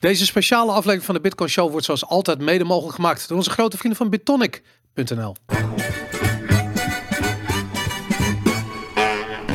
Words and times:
Deze 0.00 0.26
speciale 0.26 0.72
aflevering 0.72 1.04
van 1.04 1.14
de 1.14 1.20
Bitcoin 1.20 1.50
Show 1.50 1.70
wordt 1.70 1.84
zoals 1.84 2.06
altijd 2.06 2.40
mede 2.40 2.64
mogelijk 2.64 2.94
gemaakt 2.94 3.28
door 3.28 3.36
onze 3.36 3.50
grote 3.50 3.76
vrienden 3.76 3.98
van 3.98 4.10
Bitonic.nl. 4.10 5.36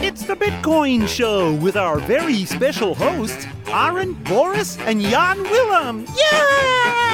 It's 0.02 0.26
the 0.26 0.36
Bitcoin 0.40 1.08
Show 1.08 1.64
with 1.64 1.76
our 1.76 2.02
very 2.02 2.46
special 2.46 2.96
hosts, 2.98 3.46
Aaron, 3.72 4.18
Boris, 4.24 4.76
and 4.88 5.02
Jan 5.02 5.38
Willem. 5.42 6.04
Yay! 6.16 7.05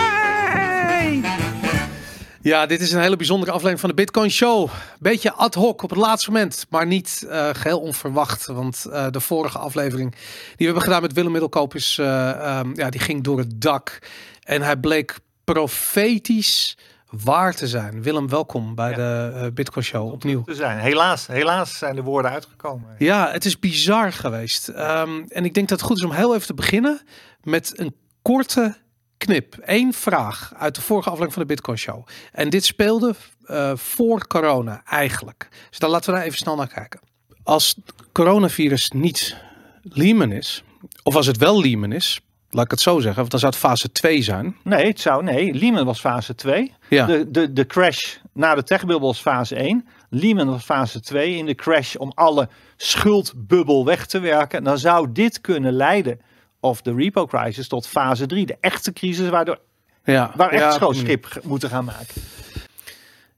Ja, 2.44 2.66
dit 2.66 2.82
is 2.82 2.92
een 2.92 3.02
hele 3.02 3.16
bijzondere 3.16 3.52
aflevering 3.52 3.80
van 3.80 3.90
de 3.90 3.96
Bitcoin 3.96 4.32
Show. 4.32 4.70
Beetje 5.00 5.32
ad 5.32 5.54
hoc 5.54 5.84
op 5.84 5.90
het 5.90 6.00
laatste 6.00 6.32
moment, 6.32 6.66
maar 6.70 6.86
niet 6.86 7.24
uh, 7.26 7.50
geheel 7.52 7.80
onverwacht. 7.80 8.46
Want 8.46 8.86
uh, 8.88 9.08
de 9.10 9.20
vorige 9.20 9.58
aflevering 9.58 10.12
die 10.12 10.56
we 10.58 10.64
hebben 10.64 10.82
gedaan 10.82 11.02
met 11.02 11.14
Willem 11.14 11.32
Middelkoop 11.32 11.76
is, 11.76 11.98
uh, 12.00 12.60
um, 12.60 12.76
ja, 12.76 12.90
die 12.90 13.00
ging 13.00 13.24
door 13.24 13.38
het 13.38 13.62
dak. 13.62 14.00
En 14.44 14.62
hij 14.62 14.78
bleek 14.78 15.20
profetisch 15.44 16.78
waar 17.10 17.56
te 17.56 17.68
zijn. 17.68 18.04
Willem, 18.04 18.30
welkom 18.30 18.76
bij 18.76 18.90
ja. 18.90 18.96
de 18.96 19.52
Bitcoin 19.54 19.86
Show 19.86 20.12
opnieuw. 20.12 20.44
Te 20.44 20.56
zijn. 20.56 20.80
Helaas, 20.80 21.28
helaas 21.28 21.78
zijn 21.78 21.96
de 21.96 22.04
woorden 22.04 22.32
uitgekomen. 22.32 22.96
Ja, 22.98 23.32
het 23.32 23.46
is 23.46 23.60
bizar 23.60 24.14
geweest. 24.14 24.68
Um, 24.68 25.26
en 25.28 25.46
ik 25.46 25.54
denk 25.54 25.68
dat 25.68 25.80
het 25.80 25.88
goed 25.88 25.98
is 25.98 26.04
om 26.04 26.12
heel 26.12 26.36
even 26.36 26.48
te 26.48 26.54
beginnen 26.54 27.02
met 27.44 27.80
een 27.80 27.96
korte 28.22 28.78
knip. 29.26 29.56
Eén 29.62 29.94
vraag 29.94 30.54
uit 30.58 30.76
de 30.76 30.82
vorige 30.82 31.10
aflevering 31.10 31.34
van 31.34 31.42
de 31.42 31.54
Bitcoin 31.54 31.78
Show. 31.78 32.08
En 32.32 32.50
dit 32.50 32.66
speelde 32.66 33.16
uh, 33.46 33.72
voor 33.76 34.28
corona 34.28 34.82
eigenlijk. 34.86 35.48
Dus 35.70 35.80
dan 35.80 35.90
laten 35.90 36.12
we 36.12 36.18
daar 36.18 36.26
even 36.26 36.38
snel 36.38 36.56
naar 36.56 36.68
kijken. 36.68 37.00
Als 37.44 37.76
coronavirus 38.12 38.92
niet 38.92 39.38
Lehman 39.82 40.32
is, 40.32 40.64
of 41.04 41.16
als 41.16 41.26
het 41.26 41.38
wel 41.38 41.62
Lehman 41.62 41.92
is, 41.92 42.22
laat 42.50 42.66
ik 42.66 42.72
het 42.72 42.82
zo 42.82 43.00
zeggen, 43.00 43.16
want 43.16 43.32
dan 43.32 43.40
zou 43.40 43.52
het 43.52 43.62
fase 43.62 43.92
2 43.92 44.22
zijn. 44.22 44.56
Nee, 44.64 44.88
het 44.88 45.00
zou, 45.00 45.24
nee, 45.24 45.54
Lehman 45.54 45.86
was 45.86 46.00
fase 46.00 46.36
2. 46.36 46.74
Ja. 46.90 47.06
De, 47.06 47.32
de, 47.32 47.54
de 47.54 47.66
crash 47.66 48.16
na 48.34 48.56
de 48.56 48.64
techbubbel 48.64 49.08
was 49.08 49.22
fase 49.22 49.56
1. 49.56 49.88
Lehman 50.10 50.50
was 50.50 50.64
fase 50.64 51.00
2. 51.00 51.36
In 51.36 51.46
de 51.46 51.56
crash 51.56 51.96
om 51.96 52.12
alle 52.16 52.50
schuldbubbel 52.78 53.86
weg 53.86 54.06
te 54.06 54.20
werken. 54.20 54.64
Dan 54.64 54.78
zou 54.78 55.12
dit 55.12 55.42
kunnen 55.42 55.74
leiden 55.74 56.20
of 56.62 56.82
de 56.82 56.94
repo 56.96 57.26
crisis 57.26 57.68
tot 57.68 57.88
fase 57.88 58.26
3. 58.26 58.46
De 58.46 58.58
echte 58.60 58.94
crisis 58.94 59.30
waardoor, 59.30 59.60
ja, 60.04 60.32
waar 60.36 60.50
echt 60.50 60.62
ja, 60.62 60.72
schoon 60.72 60.96
schip 60.96 61.40
moeten 61.44 61.70
gaan 61.70 61.86
maken. 61.86 62.22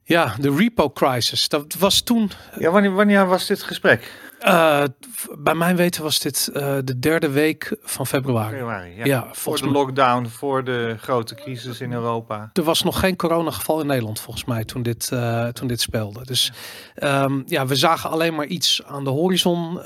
Ja, 0.02 0.34
de 0.40 0.54
repo 0.54 0.90
crisis. 0.90 1.48
Dat 1.48 1.74
was 1.74 2.02
toen... 2.02 2.30
Ja, 2.58 2.70
wanneer, 2.70 2.92
wanneer 2.92 3.26
was 3.26 3.46
dit 3.46 3.62
gesprek? 3.62 4.12
Uh, 4.44 4.82
bij 5.38 5.54
mijn 5.54 5.76
weten 5.76 6.02
was 6.02 6.18
dit 6.18 6.50
uh, 6.52 6.76
de 6.84 6.98
derde 6.98 7.30
week 7.30 7.76
van 7.82 8.06
februari. 8.06 8.50
februari 8.50 8.96
ja. 8.96 9.04
ja 9.04 9.26
voor 9.32 9.60
de 9.60 9.70
lockdown, 9.70 10.26
voor 10.26 10.64
de 10.64 10.96
grote 11.00 11.34
crisis 11.34 11.80
in 11.80 11.92
Europa. 11.92 12.50
Er 12.52 12.62
was 12.62 12.82
nog 12.82 13.00
geen 13.00 13.16
coronageval 13.16 13.80
in 13.80 13.86
Nederland 13.86 14.20
volgens 14.20 14.44
mij 14.44 14.64
toen 14.64 14.82
dit, 14.82 15.10
uh, 15.12 15.46
toen 15.46 15.68
dit 15.68 15.80
speelde. 15.80 16.24
Dus 16.24 16.52
ja. 16.94 17.22
Um, 17.22 17.42
ja, 17.46 17.66
we 17.66 17.76
zagen 17.76 18.10
alleen 18.10 18.34
maar 18.34 18.46
iets 18.46 18.82
aan 18.86 19.04
de 19.04 19.10
horizon 19.10 19.78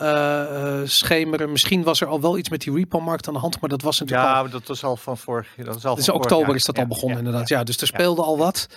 schemeren. 0.85 1.53
Misschien 1.53 1.83
was 1.83 2.01
er 2.01 2.07
al 2.07 2.21
wel 2.21 2.39
iets 2.39 2.49
met 2.49 2.61
die 2.61 2.75
repo-markt 2.75 3.29
aan 3.29 3.35
de 3.35 3.41
hand, 3.41 3.61
maar 3.61 3.71
dat 3.71 3.83
was 3.83 4.01
natuurlijk 4.01 4.29
Ja, 4.29 4.39
al... 4.41 4.49
dat 4.51 4.67
was 4.67 4.85
al 4.85 4.97
van 4.97 5.19
vorig 5.19 5.49
jaar. 5.57 5.67
Dat 5.67 5.77
is 5.77 5.85
al 5.85 5.95
dus 5.95 6.09
oktober 6.09 6.47
jaar. 6.47 6.57
is 6.57 6.65
dat 6.65 6.77
ja, 6.77 6.83
al 6.83 6.89
begonnen 6.89 7.19
ja, 7.19 7.25
inderdaad. 7.25 7.49
Ja, 7.49 7.65
dus 7.65 7.77
er 7.77 7.87
speelde 7.87 8.23
al 8.23 8.39
wat. 8.39 8.69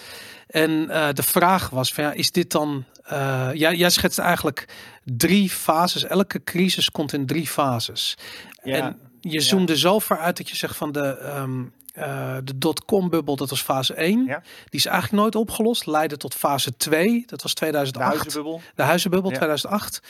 En 0.52 0.72
uh, 0.72 1.10
de 1.14 1.24
vraag 1.24 1.70
was 1.70 1.94
van 1.94 2.04
ja, 2.04 2.12
is 2.12 2.32
dit 2.32 2.52
dan... 2.52 2.86
Uh, 3.12 3.50
ja, 3.54 3.74
jij 3.74 3.90
schetst 3.90 4.20
eigenlijk 4.20 4.66
drie 5.04 5.50
fases. 5.50 6.04
Elke 6.04 6.44
crisis 6.44 6.92
komt 6.92 7.14
in 7.14 7.26
drie 7.26 7.48
fases. 7.48 8.18
Ja, 8.64 8.76
en 8.76 9.00
je 9.20 9.42
zoomde 9.42 9.78
zo 9.78 10.00
ver 10.00 10.18
uit 10.18 10.38
dat 10.38 10.50
je 10.50 10.56
zegt 10.56 10.78
van 10.78 10.92
de... 10.92 11.34
Um, 11.38 11.74
uh, 11.98 12.38
de 12.44 12.58
dotcom-bubbel, 12.58 13.36
dat 13.36 13.50
was 13.50 13.62
fase 13.62 13.94
1. 13.94 14.26
Ja. 14.26 14.40
Die 14.40 14.80
is 14.80 14.86
eigenlijk 14.86 15.22
nooit 15.22 15.36
opgelost. 15.36 15.86
Leidde 15.86 16.18
tot 16.18 16.36
fase 16.36 16.78
2, 16.78 17.24
dat 17.26 17.42
was 17.42 17.54
2008. 17.54 18.14
De 18.14 18.20
huizenbubbel. 18.20 18.62
De 18.76 18.84
huizenbubbel, 18.84 19.30
Ja. 19.32 19.38
2008. 19.38 20.02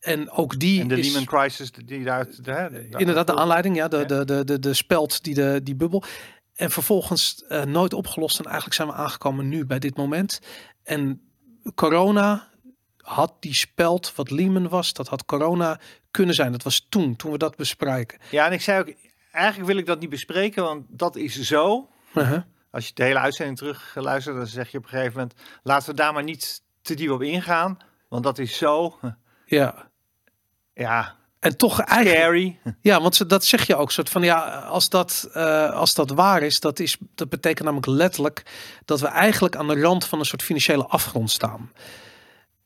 En 0.00 0.30
ook 0.30 0.58
die 0.58 0.80
En 0.80 0.88
de 0.88 0.98
is... 0.98 1.06
Lehman 1.06 1.24
crisis 1.24 1.70
die. 1.72 2.04
De, 2.04 2.26
de, 2.42 2.86
Inderdaad, 2.90 3.26
de 3.26 3.36
aanleiding, 3.36 3.76
ja, 3.76 3.88
de, 3.88 4.06
de, 4.06 4.24
de, 4.24 4.44
de, 4.44 4.58
de 4.58 4.74
speld, 4.74 5.24
die, 5.24 5.34
de, 5.34 5.60
die 5.62 5.74
bubbel. 5.74 6.04
En 6.60 6.70
vervolgens 6.70 7.44
uh, 7.48 7.62
nooit 7.62 7.92
opgelost. 7.92 8.38
En 8.38 8.44
eigenlijk 8.44 8.74
zijn 8.74 8.88
we 8.88 8.94
aangekomen 8.94 9.48
nu 9.48 9.66
bij 9.66 9.78
dit 9.78 9.96
moment. 9.96 10.40
En 10.82 11.20
corona 11.74 12.48
had 12.96 13.36
die 13.40 13.54
speld 13.54 14.14
wat 14.14 14.30
Lehman 14.30 14.68
was, 14.68 14.92
dat 14.92 15.08
had 15.08 15.24
corona 15.24 15.80
kunnen 16.10 16.34
zijn. 16.34 16.52
Dat 16.52 16.62
was 16.62 16.86
toen, 16.88 17.16
toen 17.16 17.32
we 17.32 17.38
dat 17.38 17.56
bespreken. 17.56 18.18
Ja, 18.30 18.46
en 18.46 18.52
ik 18.52 18.60
zei 18.60 18.80
ook, 18.80 18.94
eigenlijk 19.32 19.70
wil 19.70 19.78
ik 19.78 19.86
dat 19.86 20.00
niet 20.00 20.10
bespreken, 20.10 20.62
want 20.62 20.84
dat 20.88 21.16
is 21.16 21.40
zo. 21.40 21.88
Uh 22.14 22.28
-huh. 22.28 22.42
Als 22.70 22.86
je 22.86 22.94
de 22.94 23.04
hele 23.04 23.18
uitzending 23.18 23.58
terug 23.58 23.94
luistert, 23.94 24.36
dan 24.36 24.46
zeg 24.46 24.70
je 24.70 24.78
op 24.78 24.84
een 24.84 24.90
gegeven 24.90 25.12
moment, 25.12 25.34
laten 25.62 25.88
we 25.90 25.94
daar 25.94 26.12
maar 26.12 26.24
niet 26.24 26.62
te 26.82 26.94
diep 26.94 27.10
op 27.10 27.22
ingaan, 27.22 27.78
want 28.08 28.22
dat 28.22 28.38
is 28.38 28.56
zo, 28.56 28.98
Ja. 29.46 29.90
ja, 30.74 31.16
En 31.40 31.56
toch 31.56 31.80
eigenlijk... 31.80 32.18
scary. 32.18 32.76
Ja, 32.80 33.00
want 33.00 33.28
dat 33.28 33.44
zeg 33.44 33.66
je 33.66 33.76
ook. 33.76 33.90
Soort 33.90 34.08
van 34.08 34.22
ja, 34.22 34.58
als 34.58 34.88
dat, 34.88 35.28
eh, 35.32 35.70
als 35.70 35.94
dat 35.94 36.10
waar 36.10 36.42
is, 36.42 36.60
dat 36.60 36.78
is, 36.78 36.96
dat 37.14 37.28
betekent 37.28 37.64
namelijk 37.64 37.86
letterlijk 37.86 38.42
dat 38.84 39.00
we 39.00 39.06
eigenlijk 39.06 39.56
aan 39.56 39.68
de 39.68 39.80
rand 39.80 40.04
van 40.04 40.18
een 40.18 40.24
soort 40.24 40.42
financiële 40.42 40.86
afgrond 40.86 41.30
staan. 41.30 41.72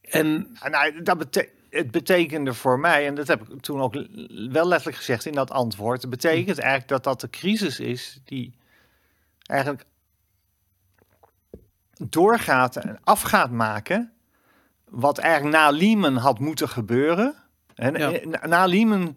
En 0.00 0.56
En 0.60 0.70
nou, 0.70 1.02
dat 1.02 1.46
het 1.70 1.90
betekende 1.90 2.54
voor 2.54 2.78
mij, 2.78 3.06
en 3.06 3.14
dat 3.14 3.26
heb 3.26 3.48
ik 3.48 3.60
toen 3.60 3.80
ook 3.80 3.94
wel 4.52 4.68
letterlijk 4.68 4.96
gezegd 4.96 5.26
in 5.26 5.32
dat 5.32 5.50
antwoord, 5.50 6.00
het 6.00 6.10
betekent 6.10 6.58
eigenlijk 6.58 6.88
dat 6.88 7.04
dat 7.04 7.20
de 7.20 7.30
crisis 7.30 7.80
is 7.80 8.20
die 8.24 8.54
eigenlijk 9.46 9.84
doorgaat 11.96 12.76
en 12.76 12.98
af 13.04 13.22
gaat 13.22 13.50
maken 13.50 14.12
wat 14.84 15.18
eigenlijk 15.18 15.56
na 15.56 15.70
Lehman 15.70 16.16
had 16.16 16.38
moeten 16.38 16.68
gebeuren. 16.68 17.43
En 17.74 17.94
Ja. 17.94 18.12
eh, 18.12 18.26
na- 18.48 18.64
Lehman, 18.66 19.16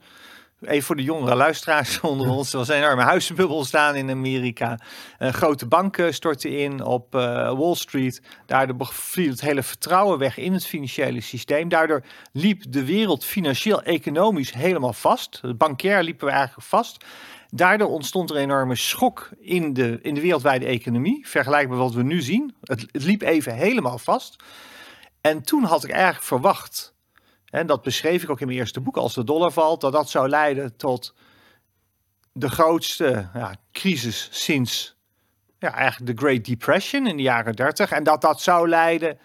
even 0.61 0.83
voor 0.83 0.95
de 0.95 1.03
jongere 1.03 1.35
luisteraars 1.35 1.99
onder 2.11 2.29
ons, 2.29 2.51
er 2.51 2.57
was 2.57 2.67
een 2.67 2.75
enorme 2.75 3.01
huizenbubbel 3.01 3.65
staan 3.65 3.95
in 3.95 4.09
Amerika. 4.09 4.79
Uh, 5.19 5.29
grote 5.29 5.65
banken 5.65 6.13
stortten 6.13 6.57
in 6.57 6.83
op 6.83 7.15
uh, 7.15 7.21
Wall 7.57 7.75
Street. 7.75 8.21
Daardoor 8.45 8.87
viel 8.91 9.29
het 9.29 9.41
hele 9.41 9.63
vertrouwen 9.63 10.17
weg 10.19 10.37
in 10.37 10.53
het 10.53 10.65
financiële 10.65 11.21
systeem. 11.21 11.69
Daardoor 11.69 12.03
liep 12.31 12.63
de 12.69 12.85
wereld 12.85 13.25
financieel, 13.25 13.81
economisch 13.83 14.53
helemaal 14.53 14.93
vast. 14.93 15.39
De 15.41 15.53
bankair 15.53 16.03
liepen 16.03 16.25
we 16.27 16.33
eigenlijk 16.33 16.67
vast. 16.67 17.05
Daardoor 17.49 17.87
ontstond 17.89 18.29
er 18.29 18.35
een 18.35 18.41
enorme 18.41 18.75
schok 18.75 19.29
in 19.39 19.73
de, 19.73 19.99
in 20.01 20.13
de 20.13 20.21
wereldwijde 20.21 20.65
economie. 20.65 21.27
Vergelijkbaar 21.27 21.77
met 21.77 21.85
wat 21.85 21.95
we 21.95 22.03
nu 22.03 22.21
zien. 22.21 22.55
Het, 22.63 22.85
het 22.91 23.03
liep 23.03 23.21
even 23.21 23.53
helemaal 23.55 23.97
vast. 23.97 24.43
En 25.21 25.41
toen 25.43 25.63
had 25.63 25.83
ik 25.83 25.89
eigenlijk 25.91 26.23
verwacht, 26.23 26.93
en 27.49 27.67
dat 27.67 27.81
beschreef 27.81 28.23
ik 28.23 28.29
ook 28.29 28.39
in 28.39 28.47
mijn 28.47 28.59
eerste 28.59 28.81
boek, 28.81 28.97
als 28.97 29.13
de 29.13 29.23
dollar 29.23 29.51
valt, 29.51 29.81
dat 29.81 29.91
dat 29.91 30.09
zou 30.09 30.29
leiden 30.29 30.75
tot 30.75 31.13
de 32.31 32.49
grootste 32.49 33.29
ja, 33.33 33.55
crisis 33.71 34.29
sinds 34.31 34.95
ja, 35.59 35.73
eigenlijk 35.73 36.17
de 36.17 36.25
Great 36.25 36.45
Depression 36.45 37.07
in 37.07 37.17
de 37.17 37.23
jaren 37.23 37.55
30. 37.55 37.91
En 37.91 38.03
dat 38.03 38.21
dat 38.21 38.41
zou 38.41 38.69
leiden 38.69 39.19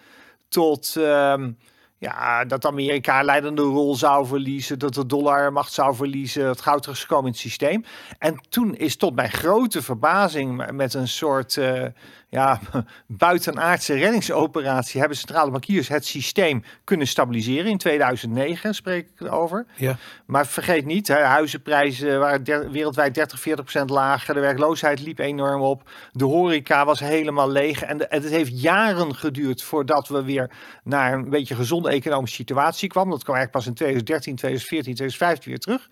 tot 0.49 0.95
um, 0.97 1.57
ja, 1.97 2.45
dat 2.45 2.65
Amerika 2.65 3.19
een 3.19 3.25
leidende 3.25 3.61
rol 3.61 3.95
zou 3.95 4.27
verliezen, 4.27 4.79
dat 4.79 4.93
de 4.93 5.05
dollar 5.05 5.53
macht 5.53 5.73
zou 5.73 5.95
verliezen, 5.95 6.47
het 6.47 6.61
goud 6.61 6.87
is 6.87 7.01
gekomen 7.01 7.25
in 7.25 7.31
het 7.31 7.39
systeem. 7.39 7.83
En 8.17 8.41
toen 8.49 8.75
is 8.75 8.95
tot 8.95 9.15
mijn 9.15 9.31
grote 9.31 9.81
verbazing 9.81 10.71
met 10.71 10.93
een 10.93 11.07
soort 11.07 11.55
uh, 11.55 11.85
ja, 12.33 12.59
buitenaardse 13.07 13.93
reddingsoperatie 13.93 14.99
hebben 14.99 15.17
centrale 15.17 15.51
bankiers 15.51 15.87
het 15.87 16.05
systeem 16.05 16.63
kunnen 16.83 17.07
stabiliseren. 17.07 17.71
In 17.71 17.77
2009 17.77 18.75
spreek 18.75 19.09
ik 19.15 19.31
over. 19.31 19.65
Ja. 19.75 19.97
Maar 20.25 20.47
vergeet 20.47 20.85
niet, 20.85 21.07
hè, 21.07 21.21
huizenprijzen 21.21 22.19
waren 22.19 22.43
der, 22.43 22.71
wereldwijd 22.71 23.15
30, 23.15 23.39
40 23.39 23.63
procent 23.65 23.89
lager. 23.89 24.33
De 24.33 24.39
werkloosheid 24.39 25.01
liep 25.01 25.19
enorm 25.19 25.61
op. 25.61 25.89
De 26.11 26.25
horeca 26.25 26.85
was 26.85 26.99
helemaal 26.99 27.49
leeg. 27.49 27.81
En, 27.81 27.97
de, 27.97 28.07
en 28.07 28.21
het 28.21 28.31
heeft 28.31 28.61
jaren 28.61 29.15
geduurd 29.15 29.63
voordat 29.63 30.07
we 30.07 30.23
weer 30.23 30.49
naar 30.83 31.13
een 31.13 31.29
beetje 31.29 31.55
gezonde 31.55 31.89
economische 31.89 32.35
situatie 32.35 32.89
kwam. 32.89 33.09
Dat 33.09 33.23
kwam 33.23 33.35
eigenlijk 33.35 33.65
pas 33.65 33.67
in 33.67 33.73
2013, 33.73 34.35
2014, 34.35 34.95
2015 34.95 35.51
weer 35.51 35.59
terug. 35.59 35.89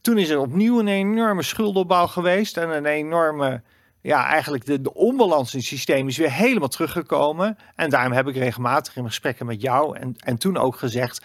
Toen 0.00 0.18
is 0.18 0.28
er 0.28 0.38
opnieuw 0.38 0.78
een 0.78 0.88
enorme 0.88 1.42
schuldenopbouw 1.42 2.06
geweest 2.06 2.56
en 2.56 2.70
een 2.70 2.86
enorme 2.86 3.62
ja, 4.02 4.26
eigenlijk 4.26 4.66
de, 4.66 4.80
de 4.80 4.94
onbalans 4.94 5.52
in 5.52 5.58
het 5.58 5.68
systeem 5.68 6.08
is 6.08 6.16
weer 6.16 6.32
helemaal 6.32 6.68
teruggekomen. 6.68 7.56
En 7.74 7.90
daarom 7.90 8.12
heb 8.12 8.28
ik 8.28 8.36
regelmatig 8.36 8.96
in 8.96 9.04
gesprekken 9.04 9.46
met 9.46 9.60
jou 9.60 9.98
en, 9.98 10.14
en 10.16 10.38
toen 10.38 10.56
ook 10.56 10.76
gezegd, 10.76 11.22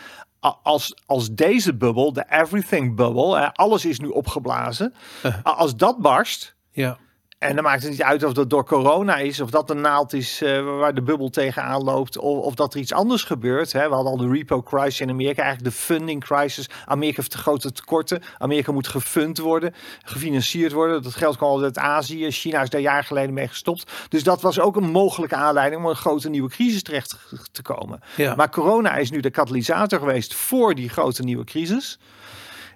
als, 0.64 0.96
als 1.06 1.30
deze 1.32 1.76
bubbel, 1.76 2.14
de 2.14 2.26
everything 2.30 2.96
bubble, 2.96 3.54
alles 3.54 3.86
is 3.86 4.00
nu 4.00 4.08
opgeblazen, 4.08 4.94
Uh. 5.26 5.36
als 5.44 5.76
dat 5.76 5.98
barst, 5.98 6.56
ja. 6.72 6.98
En 7.38 7.56
dan 7.56 7.64
maakt 7.64 7.82
het 7.82 7.92
niet 7.92 8.04
uit 8.04 8.24
of 8.24 8.34
dat 8.34 8.50
door 8.50 8.66
corona 8.66 9.16
is, 9.18 9.40
of 9.40 9.50
dat 9.50 9.68
de 9.68 9.74
naald 9.74 10.14
is 10.14 10.42
eh, 10.42 10.78
waar 10.78 10.94
de 10.94 11.02
bubbel 11.02 11.30
tegenaan 11.30 11.84
loopt, 11.84 12.18
of, 12.18 12.40
of 12.40 12.56
dat 12.56 12.74
er 12.74 12.80
iets 12.80 12.94
anders 12.94 13.24
gebeurt. 13.24 13.72
Hè. 13.72 13.88
We 13.88 13.94
hadden 13.94 14.12
al 14.12 14.18
de 14.18 14.30
repo 14.30 14.62
crisis 14.62 15.02
in 15.02 15.10
Amerika, 15.10 15.44
eigenlijk 15.44 15.76
de 15.76 15.82
funding 15.82 16.24
crisis. 16.24 16.70
Amerika 16.86 17.18
heeft 17.18 17.32
de 17.32 17.38
grote 17.38 17.72
tekorten. 17.72 18.22
Amerika 18.38 18.72
moet 18.72 18.88
gefund 18.88 19.38
worden, 19.38 19.74
gefinancierd 20.04 20.72
worden. 20.72 21.04
Dat 21.04 21.16
geld 21.16 21.38
kwam 21.38 21.64
uit 21.64 21.78
Azië. 21.78 22.32
China 22.32 22.62
is 22.62 22.70
daar 22.70 22.82
jaar 22.82 23.04
geleden 23.04 23.34
mee 23.34 23.48
gestopt. 23.48 23.92
Dus 24.10 24.24
dat 24.24 24.42
was 24.42 24.60
ook 24.60 24.76
een 24.76 24.90
mogelijke 24.90 25.36
aanleiding 25.36 25.84
om 25.84 25.90
een 25.90 25.96
grote 25.96 26.30
nieuwe 26.30 26.50
crisis 26.50 26.84
terecht 26.84 27.18
te 27.52 27.62
komen. 27.62 28.00
Ja. 28.16 28.36
Maar 28.36 28.50
corona 28.50 28.96
is 28.96 29.12
nu 29.12 29.20
de 29.20 29.30
katalysator 29.30 30.00
geweest 30.00 30.34
voor 30.34 30.76
die 30.76 30.90
grote 30.90 31.24
nieuwe 31.24 31.44
crisis. 31.44 32.00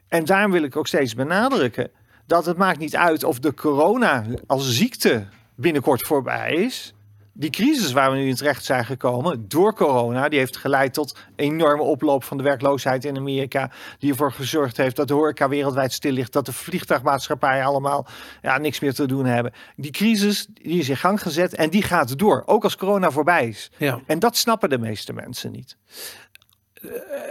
En 0.07 0.25
daarom 0.25 0.51
wil 0.51 0.63
ik 0.63 0.75
ook 0.75 0.87
steeds 0.87 1.15
benadrukken 1.15 1.91
dat 2.29 2.45
het 2.45 2.57
maakt 2.57 2.79
niet 2.79 2.95
uit 2.95 3.23
of 3.23 3.39
de 3.39 3.53
corona 3.53 4.25
als 4.47 4.75
ziekte 4.75 5.25
binnenkort 5.55 6.01
voorbij 6.01 6.53
is. 6.53 6.93
Die 7.33 7.49
crisis 7.49 7.91
waar 7.91 8.11
we 8.11 8.17
nu 8.17 8.27
in 8.27 8.35
terecht 8.35 8.65
zijn 8.65 8.85
gekomen 8.85 9.49
door 9.49 9.73
corona, 9.75 10.29
die 10.29 10.39
heeft 10.39 10.57
geleid 10.57 10.93
tot 10.93 11.17
enorme 11.35 11.83
oploop 11.83 12.23
van 12.23 12.37
de 12.37 12.43
werkloosheid 12.43 13.05
in 13.05 13.17
Amerika. 13.17 13.71
Die 13.99 14.09
ervoor 14.09 14.31
gezorgd 14.31 14.77
heeft 14.77 14.95
dat 14.95 15.07
de 15.07 15.13
horeca 15.13 15.49
wereldwijd 15.49 15.93
stil 15.93 16.11
ligt, 16.11 16.33
dat 16.33 16.45
de 16.45 16.53
vliegtuigmaatschappijen 16.53 17.65
allemaal 17.65 18.07
ja, 18.41 18.57
niks 18.57 18.79
meer 18.79 18.93
te 18.93 19.07
doen 19.07 19.25
hebben. 19.25 19.53
Die 19.75 19.91
crisis 19.91 20.47
die 20.53 20.79
is 20.79 20.89
in 20.89 20.97
gang 20.97 21.21
gezet 21.21 21.53
en 21.53 21.69
die 21.69 21.83
gaat 21.83 22.17
door, 22.17 22.43
ook 22.45 22.63
als 22.63 22.77
corona 22.77 23.11
voorbij 23.11 23.47
is. 23.47 23.71
Ja. 23.77 23.99
En 24.05 24.19
dat 24.19 24.37
snappen 24.37 24.69
de 24.69 24.77
meeste 24.77 25.13
mensen 25.13 25.51
niet. 25.51 25.77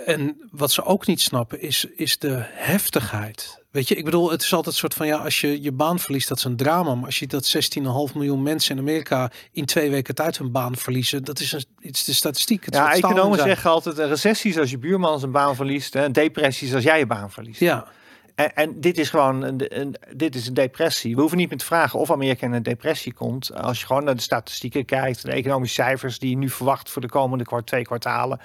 En 0.06 0.41
wat 0.50 0.73
ze 0.73 0.85
ook 0.85 1.06
niet 1.06 1.21
snappen 1.21 1.61
is, 1.61 1.85
is 1.85 2.19
de 2.19 2.43
heftigheid. 2.43 3.62
Weet 3.71 3.89
je, 3.89 3.95
ik 3.95 4.05
bedoel, 4.05 4.31
het 4.31 4.43
is 4.43 4.53
altijd 4.53 4.75
een 4.75 4.81
soort 4.81 4.95
van 4.95 5.06
ja, 5.06 5.17
als 5.17 5.41
je 5.41 5.62
je 5.62 5.73
baan 5.73 5.99
verliest, 5.99 6.29
dat 6.29 6.39
is 6.39 6.45
een 6.45 6.56
drama. 6.56 6.95
Maar 6.95 7.05
als 7.05 7.19
je 7.19 7.27
dat 7.27 7.55
16,5 7.55 8.15
miljoen 8.15 8.43
mensen 8.43 8.77
in 8.77 8.83
Amerika 8.83 9.31
in 9.53 9.65
twee 9.65 9.91
weken 9.91 10.15
tijd 10.15 10.39
hun 10.39 10.53
baan 10.53 10.77
verliezen, 10.77 11.25
dat 11.25 11.41
is, 11.41 11.53
een, 11.53 11.65
het 11.81 11.97
is 11.97 12.05
de 12.05 12.12
statistiek. 12.12 12.65
Het 12.65 12.75
Ja, 12.75 12.93
economen 12.93 13.39
zeggen 13.39 13.71
altijd: 13.71 13.99
een 13.99 14.09
recessie 14.09 14.50
is 14.50 14.59
als 14.59 14.71
je 14.71 14.79
buurman 14.79 15.19
zijn 15.19 15.33
baan 15.33 15.56
verliest, 15.56 15.94
en 15.94 16.12
depressies 16.12 16.75
als 16.75 16.85
jij 16.85 16.99
je 16.99 17.06
baan 17.06 17.31
verliest. 17.31 17.61
Ja, 17.61 17.87
En, 18.35 18.55
en 18.55 18.81
dit 18.81 18.99
is 18.99 19.11
gewoon 19.11 19.43
een, 19.43 19.81
een, 19.81 19.97
dit 20.12 20.35
is 20.35 20.47
een 20.47 20.55
depressie. 20.55 21.15
We 21.15 21.21
hoeven 21.21 21.39
niet 21.39 21.49
meer 21.49 21.59
te 21.59 21.65
vragen 21.65 21.99
of 21.99 22.11
Amerika 22.11 22.47
in 22.47 22.53
een 22.53 22.62
depressie 22.62 23.12
komt. 23.12 23.55
Als 23.55 23.81
je 23.81 23.87
gewoon 23.87 24.05
naar 24.05 24.17
de 24.17 24.23
statistieken 24.23 24.85
kijkt, 24.85 25.23
de 25.23 25.33
economische 25.33 25.83
cijfers 25.83 26.19
die 26.19 26.31
je 26.31 26.37
nu 26.37 26.49
verwacht 26.51 26.91
voor 26.91 27.03
de 27.03 27.09
komende 27.09 27.44
kwart, 27.44 27.67
twee 27.67 27.85
kwartalen. 27.85 28.41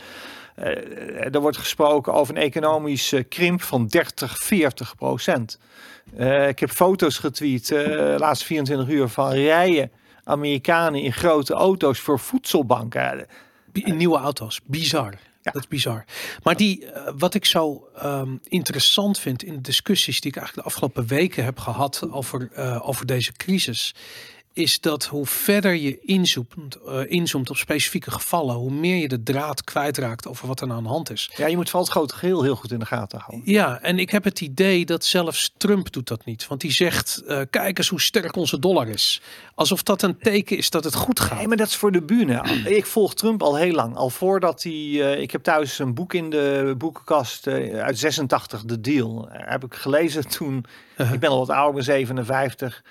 Eh, 0.55 1.33
er 1.35 1.41
wordt 1.41 1.57
gesproken 1.57 2.13
over 2.13 2.35
een 2.35 2.41
economische 2.41 3.23
krimp 3.23 3.61
van 3.61 3.87
30, 3.87 4.37
40 4.37 4.95
procent. 4.95 5.59
Eh, 6.15 6.47
ik 6.47 6.59
heb 6.59 6.69
foto's 6.69 7.17
getweet 7.17 7.71
eh, 7.71 7.83
de 7.85 8.15
laatste 8.17 8.45
24 8.45 8.87
uur 8.87 9.07
van 9.07 9.31
rijen 9.31 9.91
Amerikanen 10.23 11.01
in 11.01 11.13
grote 11.13 11.53
auto's 11.53 11.99
voor 11.99 12.19
voedselbanken. 12.19 13.27
in 13.73 13.97
nieuwe 13.97 14.17
auto's. 14.17 14.59
Bizar. 14.65 15.13
Ja. 15.43 15.51
Dat 15.51 15.61
is 15.61 15.67
bizar. 15.67 16.05
Maar 16.43 16.55
die, 16.55 16.85
eh, 16.85 17.13
wat 17.17 17.33
ik 17.33 17.45
zo 17.45 17.87
ehm, 17.95 18.35
interessant 18.47 19.19
vind 19.19 19.43
in 19.43 19.53
de 19.53 19.61
discussies 19.61 20.21
die 20.21 20.31
ik 20.31 20.37
eigenlijk 20.37 20.67
de 20.67 20.73
afgelopen 20.73 21.07
weken 21.07 21.43
heb 21.43 21.59
gehad 21.59 22.07
over, 22.11 22.49
eh, 22.53 22.87
over 22.87 23.05
deze 23.05 23.31
crisis, 23.31 23.95
is 24.53 24.79
dat 24.79 25.05
hoe 25.05 25.25
verder 25.25 25.75
je 25.75 25.99
inzoomt, 25.99 26.75
eh, 26.87 26.99
inzoomt 27.05 27.49
op 27.49 27.55
specifieke 27.55 28.11
gevallen, 28.11 28.55
hoe 28.55 28.71
meer 28.71 28.95
je 28.95 29.07
de 29.07 29.23
draad 29.23 29.63
kwijtraakt 29.63 30.27
over 30.27 30.47
wat 30.47 30.61
er 30.61 30.67
nou 30.67 30.77
aan 30.77 30.85
de 30.85 30.89
hand 30.89 31.11
is. 31.11 31.31
Ja, 31.35 31.47
je 31.47 31.55
moet 31.55 31.65
vooral 31.65 31.83
het 31.83 31.91
grote 31.91 32.15
geheel 32.15 32.43
heel 32.43 32.55
goed 32.55 32.71
in 32.71 32.79
de 32.79 32.85
gaten 32.85 33.19
houden. 33.19 33.51
Ja, 33.51 33.79
en 33.81 33.99
ik 33.99 34.09
heb 34.09 34.23
het 34.23 34.41
idee 34.41 34.85
dat 34.85 35.05
zelfs 35.05 35.53
Trump 35.57 35.91
doet 35.91 36.07
dat 36.07 36.25
niet. 36.25 36.47
Want 36.47 36.61
die 36.61 36.71
zegt, 36.71 37.23
eh, 37.27 37.41
kijk 37.49 37.77
eens 37.77 37.87
hoe 37.87 38.01
sterk 38.01 38.35
onze 38.35 38.59
dollar 38.59 38.87
is. 38.87 39.21
Alsof 39.55 39.83
dat 39.83 40.01
een 40.01 40.17
teken 40.17 40.57
is 40.57 40.69
dat 40.69 40.83
het 40.83 40.95
goed 40.95 41.19
gaat. 41.19 41.37
Nee, 41.37 41.47
maar 41.47 41.57
dat 41.57 41.67
is 41.67 41.75
voor 41.75 41.91
de 41.91 42.03
bühne. 42.03 42.43
Ik 42.77 42.85
volg 42.85 43.13
Trump 43.13 43.43
al 43.43 43.55
heel 43.55 43.73
lang. 43.73 43.95
Al 43.95 44.09
voordat 44.09 44.63
hij... 44.63 44.73
eh, 44.73 45.21
ik 45.21 45.31
heb 45.31 45.43
thuis 45.43 45.79
een 45.79 45.93
boek 45.93 46.13
in 46.13 46.29
de 46.29 46.75
boekenkast 46.77 47.47
uit 47.47 47.99
86, 47.99 48.63
The 48.65 48.81
Deal. 48.81 49.27
Heb 49.31 49.63
ik 49.63 49.73
gelezen 49.73 50.27
toen... 50.27 50.65
Uh-huh. 50.97 51.13
Ik 51.13 51.19
ben 51.19 51.29
al 51.29 51.39
wat 51.39 51.49
ouder, 51.49 51.73
ben 51.73 51.83
57. 51.83 52.83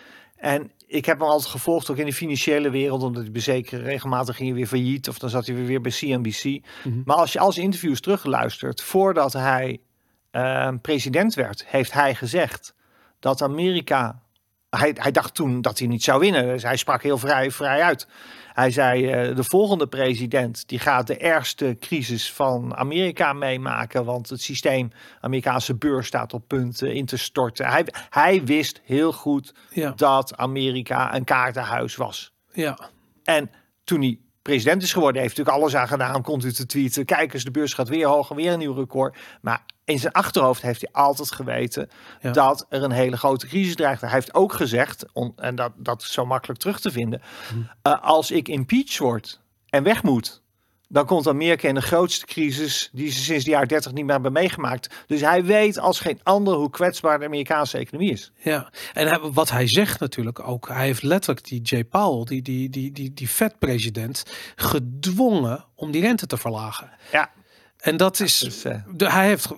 En 0.43 0.71
ik 0.87 1.05
heb 1.05 1.19
hem 1.19 1.29
altijd 1.29 1.51
gevolgd, 1.51 1.91
ook 1.91 1.97
in 1.97 2.07
de 2.07 2.13
financiële 2.13 2.71
wereld. 2.71 3.03
Omdat 3.03 3.27
hij 3.33 3.41
zeker 3.41 3.83
regelmatig 3.83 4.37
ging 4.37 4.55
weer 4.55 4.67
failliet. 4.67 5.09
Of 5.09 5.19
dan 5.19 5.31
zat 5.31 5.47
hij 5.47 5.55
weer, 5.55 5.81
bij 5.81 5.91
CNBC. 5.91 6.45
Mhm. 6.85 7.03
Maar 7.05 7.17
als 7.17 7.33
je 7.33 7.39
als 7.39 7.59
interviews 7.59 8.01
terugluistert... 8.01 8.83
Voordat 8.83 9.33
hij 9.33 9.81
eh, 10.31 10.73
president 10.83 11.35
werd, 11.35 11.67
heeft 11.67 11.93
hij 11.93 12.15
gezegd... 12.15 12.75
dat 13.19 13.43
Amerika 13.43 14.23
hij, 14.71 14.95
hij 14.95 15.11
dacht 15.11 15.35
toen 15.35 15.61
dat 15.61 15.79
hij 15.79 15.89
niet 15.89 16.03
zou 16.03 16.21
winnen. 16.21 16.47
Dus 16.47 16.63
hij 16.63 16.77
sprak 16.77 17.03
heel 17.03 17.19
vrij, 17.19 17.51
vrij 17.51 17.83
uit. 17.83 18.07
Hij 18.53 18.71
zei, 18.71 19.07
eh, 19.07 19.37
de 19.37 19.45
volgende 19.45 19.87
president 19.87 20.69
die 20.69 20.79
gaat 20.79 21.07
de 21.07 21.17
ergste 21.17 21.77
crisis 21.81 22.33
van 22.33 22.77
Amerika 22.77 23.33
meemaken. 23.33 24.05
Want 24.05 24.29
het 24.29 24.41
systeem, 24.41 24.91
Amerikaanse 25.21 25.75
beurs 25.77 26.07
staat 26.07 26.33
op 26.33 26.49
punt 26.49 26.83
in 26.83 27.07
te 27.07 27.17
storten. 27.17 27.67
Hij, 27.67 27.87
hij 28.11 28.45
wist 28.45 28.81
heel 28.85 29.13
goed 29.13 29.55
Ja, 29.71 29.93
dat 29.97 30.37
Amerika 30.37 31.15
een 31.15 31.25
kaartenhuis 31.25 31.97
was. 31.97 32.33
ja, 32.53 32.79
En 33.25 33.51
toen 33.85 34.01
hij 34.01 34.19
president 34.43 34.83
is 34.83 34.93
geworden, 34.93 35.23
heeft 35.23 35.37
natuurlijk 35.37 35.65
alles 35.65 35.77
aan 35.77 35.89
gedaan 35.89 36.23
continu 36.23 36.53
te 36.53 36.67
tweeten. 36.67 37.05
Kijk 37.05 37.35
eens, 37.35 37.45
de 37.45 37.51
beurs 37.51 37.75
gaat 37.75 37.89
weer 37.89 38.07
hoger, 38.07 38.37
weer 38.37 38.53
een 38.53 38.59
nieuw 38.59 38.75
record. 38.75 39.17
Maar 39.41 39.63
in 39.85 39.99
zijn 39.99 40.13
achterhoofd 40.13 40.63
heeft 40.63 40.81
hij 40.81 40.91
altijd 41.03 41.33
geweten 41.33 41.91
Ja. 42.21 42.31
dat 42.33 42.67
er 42.69 42.83
een 42.83 42.91
hele 42.91 43.17
grote 43.17 43.47
crisis 43.47 43.75
dreigde. 43.75 44.07
Hij 44.07 44.15
heeft 44.15 44.35
ook 44.35 44.53
gezegd, 44.53 45.05
on- 45.13 45.33
en 45.37 45.55
dat, 45.55 45.73
dat 45.77 46.03
is 46.03 46.13
zo 46.13 46.27
makkelijk 46.27 46.61
terug 46.61 46.81
te 46.81 46.91
vinden. 46.91 47.23
eh, 47.83 48.03
als 48.03 48.31
ik 48.31 48.49
impeached 48.49 48.99
word 48.99 49.41
en 49.71 49.83
weg 49.83 50.03
moet, 50.03 50.42
dan 50.93 51.07
komt 51.07 51.27
Amerika 51.27 51.69
in 51.69 51.75
de 51.75 51.83
grootste 51.83 52.27
crisis 52.27 52.91
die 52.93 53.11
ze 53.11 53.23
sinds 53.23 53.45
de 53.45 53.51
jaren 53.51 53.69
30 53.69 53.93
niet 53.93 54.05
meer 54.05 54.13
hebben 54.13 54.33
meegemaakt. 54.33 54.95
Dus 55.07 55.21
hij 55.21 55.45
weet 55.45 55.79
als 55.79 56.01
geen 56.01 56.21
ander 56.23 56.55
hoe 56.55 56.71
kwetsbaar 56.71 57.19
de 57.19 57.25
Amerikaanse 57.25 57.79
economie 57.79 58.13
is. 58.13 58.33
ja. 58.37 58.71
En 58.93 59.07
hij- 59.09 59.19
wat 59.21 59.51
hij 59.51 59.67
zegt 59.67 60.01
natuurlijk 60.01 60.49
ook, 60.49 60.69
hij 60.69 60.85
heeft 60.85 61.03
letterlijk 61.03 61.47
die 61.47 61.61
Jay 61.63 61.85
Powell, 61.85 62.25
die, 62.25 62.43
die, 62.43 62.69
die, 62.71 62.93
die, 62.93 63.13
die 63.15 63.29
Fed-president, 63.29 64.23
gedwongen 64.57 65.65
om 65.75 65.91
die 65.91 66.03
rente 66.03 66.27
te 66.27 66.37
verlagen. 66.37 66.91
Ja, 67.13 67.31
En 67.83 67.97
dat 67.97 68.21
is, 68.21 68.39
dus, 68.39 68.65
eh, 68.65 68.75
de, 68.95 69.11
hij 69.11 69.27
heeft, 69.27 69.49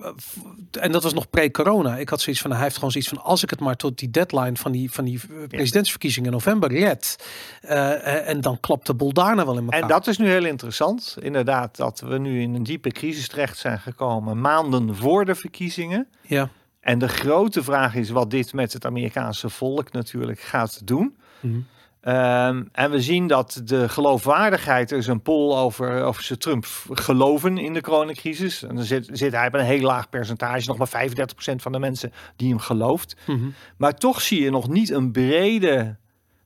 en 0.79 0.91
dat 0.91 1.03
was 1.03 1.13
nog 1.13 1.29
pre-corona. 1.29 1.97
Ik 1.97 2.09
had 2.09 2.21
zoiets 2.21 2.41
van, 2.41 2.51
hij 2.51 2.61
heeft 2.61 2.75
gewoon 2.75 2.91
zoiets 2.91 3.09
van, 3.09 3.23
als 3.23 3.43
ik 3.43 3.49
het 3.49 3.59
maar 3.59 3.75
tot 3.75 3.97
die 3.97 4.09
deadline 4.09 4.55
van 4.55 4.71
die, 4.71 4.91
van 4.91 5.05
die 5.05 5.19
presidentsverkiezingen 5.47 6.29
in 6.29 6.35
november 6.35 6.69
red, 6.69 7.15
eh, 7.61 7.93
eh, 7.93 8.29
en 8.29 8.41
dan 8.41 8.59
klapt 8.59 8.87
de 8.87 8.93
boel 8.93 9.13
daarna 9.13 9.45
wel 9.45 9.57
in 9.57 9.63
elkaar. 9.63 9.81
En 9.81 9.87
dat 9.87 10.07
is 10.07 10.17
nu 10.17 10.27
heel 10.27 10.45
interessant. 10.45 11.17
Inderdaad, 11.19 11.75
dat 11.75 11.99
we 11.99 12.17
nu 12.17 12.41
in 12.41 12.53
een 12.53 12.63
diepe 12.63 12.91
crisis 12.91 13.27
terecht 13.27 13.57
zijn 13.57 13.79
gekomen. 13.79 14.41
Maanden 14.41 14.95
voor 14.95 15.25
de 15.25 15.35
verkiezingen. 15.35 16.07
ja. 16.21 16.49
En 16.79 16.99
de 16.99 17.07
grote 17.07 17.63
vraag 17.63 17.95
is 17.95 18.09
wat 18.09 18.31
dit 18.31 18.53
met 18.53 18.73
het 18.73 18.85
Amerikaanse 18.85 19.49
volk 19.49 19.91
natuurlijk 19.91 20.39
gaat 20.39 20.87
doen. 20.87 21.15
Mhm. 21.39 21.59
Ehm, 22.05 22.63
en 22.71 22.91
we 22.91 23.01
zien 23.01 23.27
dat 23.27 23.61
de 23.63 23.89
geloofwaardigheid, 23.89 24.91
er 24.91 24.97
is 24.97 25.07
een 25.07 25.21
poll 25.21 25.55
over 25.55 26.07
of 26.07 26.19
ze 26.19 26.37
Trump 26.37 26.65
geloven 26.91 27.57
in 27.57 27.73
de 27.73 27.81
coronacrisis. 27.81 28.63
En 28.63 28.75
dan 28.75 28.83
zit, 28.83 29.09
zit 29.11 29.31
hij 29.31 29.49
bij 29.49 29.59
een 29.59 29.65
heel 29.65 29.81
laag 29.81 30.09
percentage, 30.09 30.67
nog 30.67 30.77
maar 30.77 31.09
35% 31.09 31.61
van 31.61 31.71
de 31.71 31.79
mensen 31.79 32.13
die 32.35 32.49
hem 32.49 32.59
gelooft. 32.59 33.15
Mhm. 33.25 33.49
Maar 33.77 33.95
toch 33.95 34.21
zie 34.21 34.41
je 34.41 34.49
nog 34.49 34.67
niet 34.67 34.89
een 34.89 35.11
brede 35.11 35.97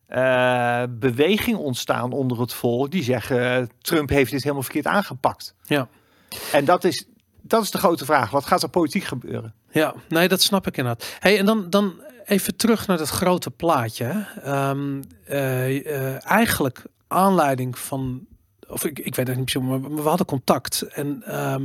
eh, 0.05 0.83
beweging 0.89 1.57
ontstaan 1.57 2.11
onder 2.11 2.39
het 2.39 2.53
volk 2.53 2.91
die 2.91 3.03
zeggen 3.03 3.55
eh, 3.55 3.63
Trump 3.81 4.09
heeft 4.09 4.31
dit 4.31 4.41
helemaal 4.43 4.63
verkeerd 4.63 4.87
aangepakt. 4.87 5.55
ja. 5.63 5.87
En 6.51 6.65
dat 6.65 6.83
is, 6.83 7.05
dat 7.41 7.63
is 7.63 7.71
de 7.71 7.77
grote 7.77 8.05
vraag. 8.05 8.29
Wat 8.29 8.45
gaat 8.45 8.63
er 8.63 8.69
politiek 8.69 9.03
gebeuren? 9.03 9.53
Ja, 9.71 9.93
nee, 10.07 10.27
dat 10.27 10.41
snap 10.41 10.67
ik 10.67 10.77
inderdaad. 10.77 11.15
Hey, 11.19 11.37
en 11.37 11.45
dan, 11.45 11.69
dan 11.69 11.93
even 12.29 12.55
terug 12.55 12.87
naar 12.87 12.97
dat 12.97 13.09
grote 13.09 13.51
plaatje. 13.51 14.25
Ehm, 14.43 15.01
eh, 15.25 15.85
eh, 15.85 16.25
eigenlijk 16.25 16.83
aanleiding 17.07 17.77
van, 17.77 18.25
of 18.67 18.85
ik, 18.85 18.99
ik 18.99 19.15
weet 19.15 19.27
het 19.27 19.37
niet 19.37 19.51
precies, 19.51 19.69
maar 19.69 19.95
we 19.95 20.01
hadden 20.01 20.25
contact. 20.25 20.81
En 20.81 21.23
eh, 21.25 21.55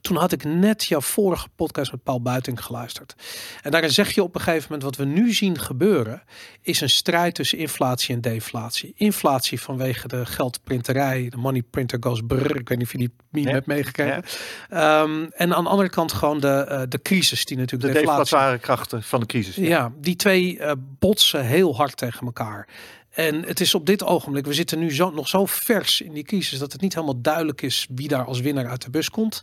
toen 0.00 0.16
had 0.16 0.32
ik 0.32 0.44
net 0.44 0.84
jouw 0.84 1.00
vorige 1.00 1.48
podcast 1.56 1.90
met 1.92 2.02
Paul 2.02 2.20
Buiting 2.22 2.64
geluisterd. 2.64 3.14
En 3.62 3.70
daarin 3.70 3.90
zeg 3.90 4.10
je 4.14 4.22
op 4.22 4.34
een 4.34 4.40
gegeven 4.40 4.62
moment, 4.70 4.82
wat 4.82 4.96
we 5.06 5.12
nu 5.12 5.32
zien 5.32 5.58
gebeuren, 5.58 6.22
is 6.62 6.80
een 6.80 6.90
strijd 6.90 7.34
tussen 7.34 7.58
inflatie 7.58 8.14
en 8.14 8.20
deflatie. 8.20 8.92
Inflatie 8.96 9.60
vanwege 9.60 10.08
de 10.08 10.26
geldprinterij, 10.26 11.26
de 11.28 11.36
money 11.36 11.62
printer 11.70 11.98
goes 12.00 12.20
brrr. 12.26 12.56
Ik 12.56 12.68
weet 12.68 12.78
niet 12.78 12.86
of 12.86 12.92
je 12.92 12.98
die 12.98 13.12
meme 13.30 13.46
Ja. 13.48 13.52
hebt 13.54 13.66
meegekregen. 13.66 14.24
Ehm, 14.68 15.24
en 15.30 15.54
aan 15.54 15.64
de 15.64 15.70
andere 15.70 15.88
kant 15.88 16.12
gewoon 16.12 16.40
de, 16.40 16.48
eh, 16.48 16.82
de 16.88 17.02
crisis 17.02 17.44
die 17.44 17.56
De 17.56 17.62
natuurlijk 17.62 17.92
deflatie. 17.92 18.22
deflatoire 18.22 18.58
krachten 18.58 19.02
van 19.02 19.20
de 19.20 19.26
crisis. 19.26 19.54
Ja, 19.54 19.92
die 20.00 20.16
twee 20.16 20.58
eh, 20.58 20.72
botsen 20.98 21.44
heel 21.44 21.76
hard 21.76 21.96
tegen 21.96 22.26
elkaar. 22.26 22.68
En 23.18 23.44
het 23.44 23.60
is 23.60 23.74
op 23.74 23.86
dit 23.86 24.04
ogenblik, 24.04 24.46
we 24.46 24.52
zitten 24.52 24.78
nu 24.78 24.94
zo, 24.94 25.10
nog 25.10 25.28
zo 25.28 25.46
vers 25.46 26.00
in 26.00 26.12
die 26.12 26.22
crisis 26.22 26.58
dat 26.58 26.72
het 26.72 26.80
niet 26.80 26.94
helemaal 26.94 27.20
duidelijk 27.20 27.62
is 27.62 27.86
wie 27.94 28.08
daar 28.08 28.24
als 28.24 28.40
winnaar 28.40 28.68
uit 28.68 28.82
de 28.82 28.90
bus 28.90 29.10
komt. 29.10 29.42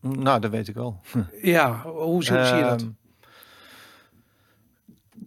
Nou, 0.00 0.40
dat 0.40 0.50
weet 0.50 0.68
ik 0.68 0.74
wel. 0.74 1.00
Ja, 1.42 1.82
hoe 1.82 2.24
zie, 2.24 2.44
zie 2.44 2.56
je 2.56 2.62
dat? 2.62 2.86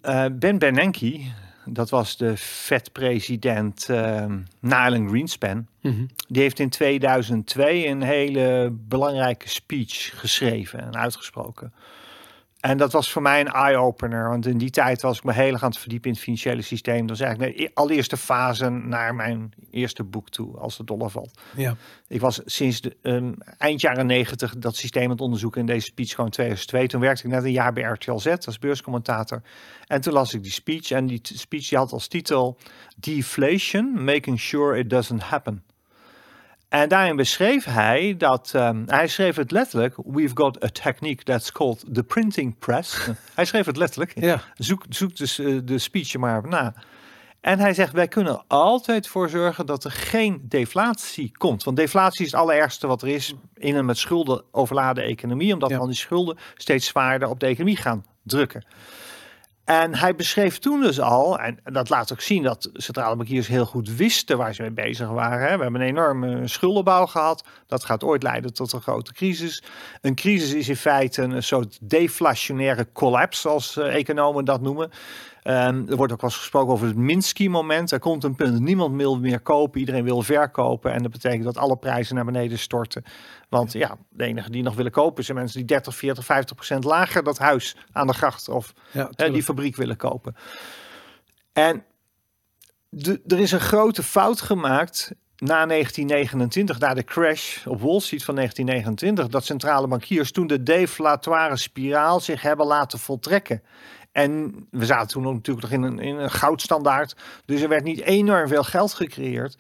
Eh, 0.02 0.26
ben 0.32 0.58
Bernanke, 0.58 1.22
dat 1.66 1.90
was 1.90 2.18
de 2.18 2.38
Fed-president 2.38 3.90
ehm 3.90 4.40
Nyland 4.60 5.10
Greenspan. 5.10 5.68
Mhm. 5.82 6.06
Die 6.28 6.42
heeft 6.42 6.60
in 6.60 6.70
2002 6.70 7.88
een 7.88 8.02
hele 8.02 8.70
belangrijke 8.72 9.50
speech 9.50 10.20
geschreven 10.20 10.80
en 10.80 10.96
uitgesproken. 10.96 11.74
En 12.68 12.78
dat 12.78 12.92
was 12.92 13.12
voor 13.12 13.22
mij 13.22 13.40
een 13.40 13.52
eye-opener, 13.52 14.30
want 14.30 14.46
in 14.46 14.58
die 14.58 14.70
tijd 14.70 15.02
was 15.02 15.18
ik 15.18 15.24
me 15.24 15.34
heel 15.34 15.52
erg 15.52 15.64
aan 15.64 15.70
het 15.70 15.80
verdiepen 15.80 16.08
in 16.10 16.16
het 16.16 16.24
financiële 16.24 16.62
systeem. 16.62 17.00
Dat 17.00 17.18
was 17.18 17.28
eigenlijk 17.28 17.58
de 17.58 17.72
allereerste 17.74 18.18
fase 18.18 18.70
naar 18.70 19.16
mijn 19.16 19.54
eerste 19.72 20.04
boek 20.04 20.30
toe, 20.30 20.58
als 20.58 20.78
de 20.78 20.84
dollar 20.84 21.10
valt. 21.10 21.40
Ja. 21.56 21.76
Ik 22.08 22.22
was 22.22 22.42
sinds 22.46 22.82
de, 22.82 22.96
ehm, 23.02 23.34
eind 23.58 23.82
jaren 23.82 24.06
negentig 24.06 24.58
dat 24.58 24.76
systeem 24.76 25.04
aan 25.04 25.10
het 25.10 25.22
onderzoeken 25.22 25.60
in 25.60 25.66
deze 25.66 25.86
speech 25.86 26.10
gewoon 26.10 26.30
2002. 26.30 26.88
Toen 26.88 27.02
werkte 27.02 27.24
ik 27.24 27.32
net 27.32 27.44
een 27.44 27.52
jaar 27.52 27.74
bij 27.74 27.84
RTL 27.84 28.18
Z 28.18 28.28
als 28.28 28.60
beurscommentator. 28.60 29.42
En 29.86 30.02
toen 30.02 30.14
las 30.14 30.34
ik 30.34 30.44
die 30.44 30.52
speech 30.52 30.92
en 30.92 31.06
die 31.06 31.20
speech 31.24 31.68
die 31.68 31.78
had 31.78 31.92
als 31.92 32.08
titel 32.08 32.58
Deflation, 32.98 34.04
making 34.04 34.40
sure 34.40 34.78
it 34.78 34.90
doesn't 34.90 35.22
happen. 35.22 35.64
En 36.70 36.90
daarin 36.90 37.16
beschreef 37.16 37.66
hij 37.66 38.16
dat, 38.18 38.52
ehm, 38.56 38.84
hij 38.86 39.08
schreef 39.08 39.36
het 39.36 39.52
letterlijk, 39.52 39.96
we've 40.06 40.36
got 40.36 40.64
a 40.64 40.68
technique 40.68 41.24
that's 41.24 41.52
called 41.52 41.84
the 41.94 42.04
printing 42.04 42.60
press. 42.60 43.08
hij 43.36 43.46
schreef 43.46 43.66
het 43.66 43.78
letterlijk. 43.78 44.20
Ja. 44.20 44.42
Zoek, 44.56 44.86
zoek 44.90 45.16
dus 45.16 45.40
eh, 45.40 45.58
de 45.64 45.78
speech 45.80 46.18
maar 46.18 46.48
na. 46.48 46.74
En 47.42 47.60
hij 47.60 47.74
zegt, 47.74 47.94
wij 47.94 48.08
kunnen 48.08 48.44
altijd 48.48 49.08
voor 49.08 49.30
zorgen 49.30 49.66
dat 49.66 49.84
er 49.84 49.92
geen 49.92 50.42
deflatie 50.44 51.32
komt. 51.38 51.64
Want 51.64 51.78
deflatie 51.78 52.26
is 52.26 52.32
het 52.32 52.42
allerergste 52.42 52.88
wat 52.88 53.02
er 53.02 53.08
is 53.08 53.34
in 53.56 53.76
een 53.76 53.86
met 53.86 53.98
schulden 53.98 54.44
overladen 54.52 55.04
economie. 55.04 55.54
Omdat 55.54 55.70
Ja. 55.70 55.78
dan 55.78 55.88
die 55.88 55.96
schulden 55.96 56.38
steeds 56.56 56.86
zwaarder 56.88 57.30
op 57.30 57.40
de 57.40 57.46
economie 57.46 57.78
gaan 57.78 58.06
drukken. 58.24 58.66
En 59.68 59.96
hij 59.96 60.16
beschreef 60.16 60.60
toen 60.60 60.82
dus 60.82 61.00
al, 61.00 61.40
en 61.40 61.60
dat 61.64 61.90
laat 61.90 62.12
ook 62.12 62.22
zien 62.22 62.44
dat 62.44 62.70
centrale 62.74 63.16
bankiers 63.16 63.48
heel 63.48 63.66
goed 63.66 63.96
wisten 63.96 64.38
waar 64.38 64.54
ze 64.54 64.62
mee 64.62 64.72
bezig 64.72 65.10
waren. 65.10 65.58
We 65.58 65.64
hebben 65.64 65.82
een 65.82 65.88
enorme 65.88 66.48
schuldenbouw 66.48 67.06
gehad. 67.06 67.44
Dat 67.66 67.86
gaat 67.86 68.04
ooit 68.04 68.24
leiden 68.24 68.54
tot 68.54 68.74
een 68.74 68.82
grote 68.82 69.14
crisis. 69.14 69.64
Een 70.02 70.16
crisis 70.16 70.54
is 70.54 70.70
in 70.70 70.76
feite 70.76 71.22
een 71.22 71.44
soort 71.44 71.78
deflationaire 71.82 72.88
collapse, 72.94 73.40
zoals 73.42 73.78
eh, 73.78 73.96
economen 73.96 74.46
dat 74.46 74.62
noemen. 74.62 74.92
Er 75.48 75.96
wordt 75.96 76.14
ook 76.14 76.22
wel 76.22 76.30
eens 76.30 76.40
gesproken 76.40 76.74
over 76.74 76.88
het 76.88 76.96
Minsky-moment. 76.96 77.92
Er 77.92 78.00
komt 78.00 78.24
een 78.24 78.36
punt, 78.36 78.60
niemand 78.60 78.96
wil 78.96 79.20
meer 79.20 79.40
kopen, 79.40 79.80
iedereen 79.80 80.04
wil 80.04 80.22
verkopen. 80.22 80.94
En 80.94 81.02
dat 81.02 81.12
betekent 81.12 81.44
dat 81.44 81.58
alle 81.58 81.78
prijzen 81.78 82.16
naar 82.16 82.26
beneden 82.26 82.60
storten. 82.60 83.04
Want 83.50 83.74
ja, 83.74 83.98
de 84.10 84.24
enige 84.24 84.50
die 84.50 84.64
nog 84.64 84.76
willen 84.76 84.92
kopen 84.92 85.24
zijn 85.24 85.38
mensen 85.38 85.58
die 85.58 85.68
30, 85.68 85.96
40, 85.96 86.26
50 86.26 86.56
procent 86.56 86.84
lager 86.84 87.24
dat 87.24 87.38
huis 87.38 87.76
aan 87.92 88.08
de 88.08 88.14
gracht 88.14 88.50
of 88.50 88.74
Ja, 88.92 89.12
hè, 89.16 89.32
die 89.32 89.44
fabriek 89.44 89.76
willen 89.76 89.98
kopen. 89.98 90.36
En 91.54 91.84
de, 92.90 93.22
er 93.28 93.40
is 93.40 93.52
een 93.52 93.60
grote 93.60 94.04
fout 94.04 94.42
gemaakt 94.42 95.12
na 95.38 95.66
1929, 95.66 96.80
na 96.80 96.94
de 96.94 97.04
crash 97.04 97.66
op 97.66 97.82
Wall 97.82 98.00
Street 98.00 98.24
van 98.24 98.36
1929, 98.36 99.28
dat 99.28 99.46
centrale 99.46 99.88
bankiers 99.88 100.32
toen 100.32 100.48
de 100.48 100.64
deflatoire 100.64 101.58
spiraal 101.58 102.20
zich 102.20 102.42
hebben 102.42 102.66
laten 102.66 103.00
voltrekken. 103.00 103.62
En 104.18 104.68
we 104.72 104.86
zaten 104.86 105.08
toen 105.08 105.24
natuurlijk 105.24 105.62
nog 105.62 105.72
in 105.72 105.84
een, 105.84 106.00
in 106.00 106.16
een 106.16 106.32
goudstandaard, 106.32 107.16
dus 107.46 107.62
er 107.62 107.70
werd 107.70 107.84
niet 107.84 108.00
enorm 108.02 108.48
veel 108.48 108.64
geld 108.64 108.94
gecreëerd. 108.94 109.58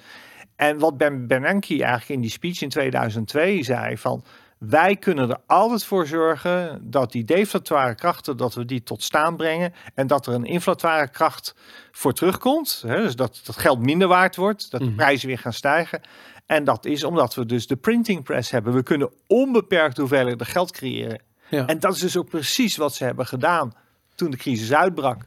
En 0.55 0.79
wat 0.79 0.97
Ben 0.97 1.27
Bernanke 1.27 1.73
eigenlijk 1.73 2.09
in 2.09 2.21
die 2.21 2.29
speech 2.29 2.61
in 2.61 2.69
2002 2.69 3.63
zei 3.63 3.97
van 3.97 4.23
wij 4.57 4.95
kunnen 4.95 5.29
er 5.29 5.37
altijd 5.47 5.83
voor 5.83 6.07
zorgen 6.07 6.81
dat 6.83 7.11
die 7.11 7.23
deflatoire 7.23 7.95
krachten, 7.95 8.37
dat 8.37 8.53
we 8.53 8.65
die 8.65 8.83
tot 8.83 9.03
staan 9.03 9.35
brengen. 9.35 9.73
En 9.93 10.07
dat 10.07 10.27
er 10.27 10.33
een 10.33 10.45
inflatoire 10.45 11.09
kracht 11.09 11.55
voor 11.91 12.13
terugkomt. 12.13 12.83
Hè, 12.87 13.01
dus 13.01 13.15
dat 13.15 13.41
dat 13.43 13.57
geld 13.57 13.79
minder 13.79 14.07
waard 14.07 14.35
wordt, 14.35 14.71
dat 14.71 14.79
de 14.79 14.85
Mhm. 14.87 14.95
prijzen 14.95 15.27
weer 15.27 15.39
gaan 15.39 15.53
stijgen. 15.53 16.01
En 16.45 16.63
dat 16.63 16.85
is 16.85 17.03
omdat 17.03 17.35
we 17.35 17.45
dus 17.45 17.67
de 17.67 17.75
printing 17.75 18.23
press 18.23 18.51
hebben. 18.51 18.73
We 18.73 18.83
kunnen 18.83 19.11
onbeperkt 19.27 19.97
hoeveelheden 19.97 20.47
geld 20.47 20.71
creëren. 20.71 21.21
Ja. 21.49 21.65
En 21.65 21.79
dat 21.79 21.93
is 21.93 21.99
dus 21.99 22.17
ook 22.17 22.29
precies 22.29 22.77
wat 22.77 22.95
ze 22.95 23.03
hebben 23.03 23.25
gedaan 23.25 23.73
toen 24.17 24.31
de 24.31 24.37
crisis 24.37 24.73
uitbrak. 24.73 25.21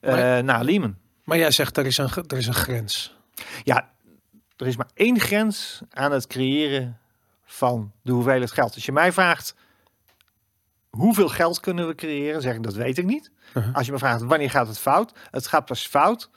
eh, 0.00 0.12
Maar- 0.12 0.44
na 0.44 0.62
Lehman. 0.62 0.96
Maar 1.24 1.38
jij 1.38 1.50
zegt 1.50 1.76
er 1.76 1.86
is 1.86 1.98
een, 1.98 2.08
er 2.26 2.36
is 2.36 2.46
een 2.46 2.54
grens. 2.54 3.16
Ja, 3.64 3.90
er 4.56 4.66
is 4.66 4.76
maar 4.76 4.88
één 4.94 5.20
grens 5.20 5.80
aan 5.90 6.12
het 6.12 6.26
creëren 6.26 6.98
van 7.44 7.92
de 8.02 8.12
hoeveelheid 8.12 8.50
geld. 8.52 8.74
Als 8.74 8.84
je 8.84 8.92
mij 8.92 9.12
vraagt, 9.12 9.54
hoeveel 10.90 11.28
geld 11.28 11.60
kunnen 11.60 11.86
we 11.86 11.94
creëren? 11.94 12.42
Zeg 12.42 12.54
ik, 12.54 12.62
dat 12.62 12.74
weet 12.74 12.98
ik 12.98 13.04
niet. 13.04 13.30
Uh-huh. 13.54 13.74
Als 13.74 13.86
je 13.86 13.92
me 13.92 13.98
vraagt, 13.98 14.22
wanneer 14.22 14.50
gaat 14.50 14.66
het 14.66 14.78
fout? 14.78 15.12
Het 15.30 15.46
gaat 15.46 15.64
pas 15.64 15.86
fout 15.86 16.30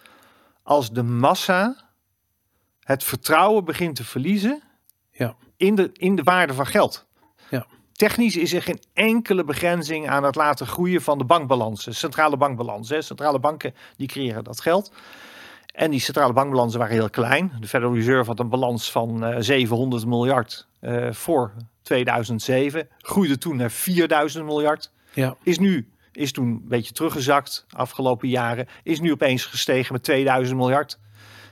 als 0.64 0.92
de 0.92 1.04
massa 1.04 1.90
het 2.80 3.04
vertrouwen 3.04 3.66
begint 3.66 3.96
te 3.96 4.04
verliezen 4.04 4.62
Ja. 5.12 5.36
in, 5.58 5.76
de, 5.76 5.90
in 5.94 6.16
de 6.16 6.24
waarde 6.24 6.54
van 6.54 6.66
geld. 6.68 7.06
Technisch 8.00 8.36
is 8.36 8.54
er 8.54 8.62
geen 8.62 8.80
enkele 8.94 9.44
begrenzing 9.44 10.10
aan 10.10 10.24
het 10.24 10.36
laten 10.36 10.68
groeien 10.68 11.02
van 11.02 11.18
de 11.18 11.24
bankbalansen. 11.24 11.96
Centrale 11.96 12.38
bankbalansen. 12.38 13.04
Centrale 13.04 13.40
banken 13.40 13.74
die 13.98 14.08
creëren 14.08 14.44
dat 14.44 14.62
geld. 14.62 14.92
En 15.74 15.92
die 15.92 16.00
centrale 16.00 16.34
bankbalansen 16.34 16.80
waren 16.80 16.96
heel 16.96 17.10
klein. 17.10 17.52
De 17.60 17.68
Federal 17.68 17.96
Reserve 17.96 18.30
had 18.30 18.40
een 18.40 18.50
balans 18.50 18.92
van 18.92 19.24
eh, 19.24 19.36
700 19.40 20.06
miljard 20.06 20.68
eh, 20.80 21.12
voor 21.12 21.54
2007. 21.82 22.88
Groeide 22.98 23.38
toen 23.38 23.56
naar 23.56 23.72
4000 23.72 24.46
miljard. 24.46 24.92
Ja. 25.14 25.36
Is 25.44 25.60
nu 25.60 25.90
is 26.12 26.32
toen 26.32 26.48
een 26.48 26.68
beetje 26.68 26.94
teruggezakt 26.94 27.66
afgelopen 27.70 28.30
jaren. 28.30 28.68
Is 28.84 29.00
nu 29.00 29.12
opeens 29.12 29.46
gestegen 29.46 29.94
met 29.94 30.04
2000 30.04 30.58
miljard 30.58 31.00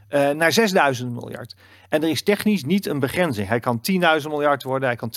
eh, 0.08 0.30
naar 0.30 0.52
6000 0.52 1.12
miljard. 1.12 1.56
En 1.90 2.04
er 2.04 2.10
is 2.10 2.24
technisch 2.24 2.64
niet 2.64 2.86
een 2.86 3.00
begrenzing. 3.00 3.48
Hij 3.48 3.60
kan 3.60 3.82
10.000 3.92 3.98
miljard 4.28 4.64
worden, 4.64 4.88
hij 4.88 4.98
kan 4.98 5.12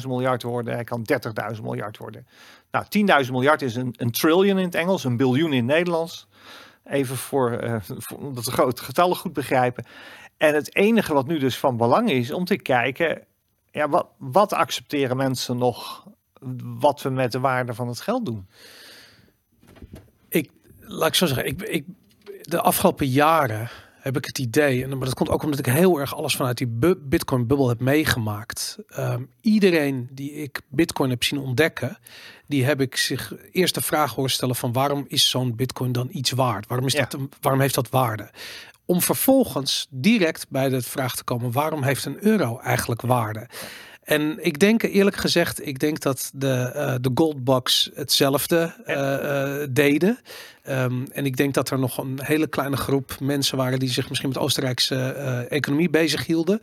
20.000 0.00 0.06
miljard 0.06 0.42
worden, 0.42 0.74
hij 0.74 0.84
kan 0.84 1.06
30.000 1.56 1.62
miljard 1.62 1.98
worden. 1.98 2.26
Nou, 2.70 2.84
10.000 3.24 3.30
miljard 3.30 3.62
is 3.62 3.74
een, 3.74 3.94
een 3.96 4.10
trillion 4.10 4.58
in 4.58 4.64
het 4.64 4.74
Engels, 4.74 5.04
een 5.04 5.16
biljoen 5.16 5.52
in 5.52 5.64
Nederlands. 5.64 6.28
Even 6.84 7.16
voor, 7.16 7.52
eh 7.52 7.76
voor 7.80 8.18
omdat 8.18 8.44
grote 8.44 8.82
getallen 8.82 9.16
goed 9.16 9.32
begrijpen. 9.32 9.84
En 10.36 10.54
het 10.54 10.74
enige 10.74 11.14
wat 11.14 11.26
nu 11.26 11.38
dus 11.38 11.58
van 11.58 11.76
belang 11.76 12.10
is 12.10 12.32
om 12.32 12.44
te 12.44 12.56
kijken, 12.56 13.22
ja, 13.70 13.88
wat, 13.88 14.06
wat 14.18 14.52
accepteren 14.52 15.16
mensen 15.16 15.58
nog 15.58 16.06
wat 16.78 17.02
we 17.02 17.10
met 17.10 17.32
de 17.32 17.40
waarde 17.40 17.74
van 17.74 17.88
het 17.88 18.00
geld 18.00 18.26
doen? 18.26 18.48
Ik, 20.28 20.50
laat 20.80 21.08
ik 21.08 21.14
zo 21.14 21.26
zeggen, 21.26 21.46
ik, 21.46 21.62
ik, 21.62 21.84
de 22.40 22.60
afgelopen 22.60 23.06
jaren 23.06 23.70
heb 24.04 24.16
ik 24.16 24.24
het 24.24 24.38
idee, 24.38 24.82
en 24.82 24.88
maar 24.88 25.06
dat 25.06 25.14
komt 25.14 25.28
ook 25.30 25.42
omdat 25.42 25.58
ik 25.58 25.66
heel 25.66 25.98
erg 26.00 26.14
alles 26.16 26.36
vanuit 26.36 26.58
die 26.58 26.66
bu- 26.66 26.96
Bitcoin-bubbel 27.00 27.68
heb 27.68 27.80
meegemaakt. 27.80 28.78
Ehm, 28.88 29.22
iedereen 29.40 30.08
die 30.12 30.32
ik 30.32 30.60
Bitcoin 30.68 31.10
heb 31.10 31.24
zien 31.24 31.38
ontdekken, 31.40 31.98
die 32.46 32.64
heb 32.64 32.80
ik 32.80 32.96
zich 32.96 33.32
eerst 33.52 33.74
de 33.74 33.80
vraag 33.80 34.14
horen 34.14 34.30
stellen 34.30 34.54
van 34.56 34.72
waarom 34.72 35.04
is 35.08 35.30
zo'n 35.30 35.56
Bitcoin 35.56 35.92
dan 35.92 36.08
iets 36.12 36.30
waard? 36.30 36.66
Waarom, 36.66 36.86
is 36.86 36.92
Ja. 36.92 37.06
dat, 37.08 37.20
waarom 37.40 37.60
heeft 37.60 37.74
dat 37.74 37.88
waarde? 37.90 38.30
Om 38.84 39.00
vervolgens 39.00 39.86
direct 39.90 40.46
bij 40.48 40.68
de 40.68 40.82
vraag 40.82 41.16
te 41.16 41.24
komen, 41.24 41.52
waarom 41.52 41.82
heeft 41.82 42.04
een 42.04 42.24
euro 42.24 42.58
eigenlijk 42.58 43.00
waarde? 43.00 43.46
En 44.04 44.44
ik 44.44 44.58
denk 44.58 44.82
eerlijk 44.82 45.16
gezegd, 45.16 45.66
ik 45.66 45.78
denk 45.78 46.00
dat 46.00 46.30
de, 46.34 46.52
eh 46.52 46.94
de 47.00 47.10
Goldbox 47.14 47.90
hetzelfde 47.94 48.74
eh, 48.84 49.62
eh, 49.62 49.68
deden. 49.70 50.18
Ehm, 50.62 51.04
en 51.12 51.26
ik 51.26 51.36
denk 51.36 51.54
dat 51.54 51.70
er 51.70 51.78
nog 51.78 51.98
een 51.98 52.18
hele 52.22 52.46
kleine 52.46 52.76
groep 52.76 53.16
mensen 53.20 53.56
waren 53.56 53.78
die 53.78 53.88
zich 53.88 54.08
misschien 54.08 54.28
met 54.28 54.38
Oostenrijkse 54.38 54.96
economie 55.48 55.90
bezig 55.90 56.26
hielden. 56.26 56.60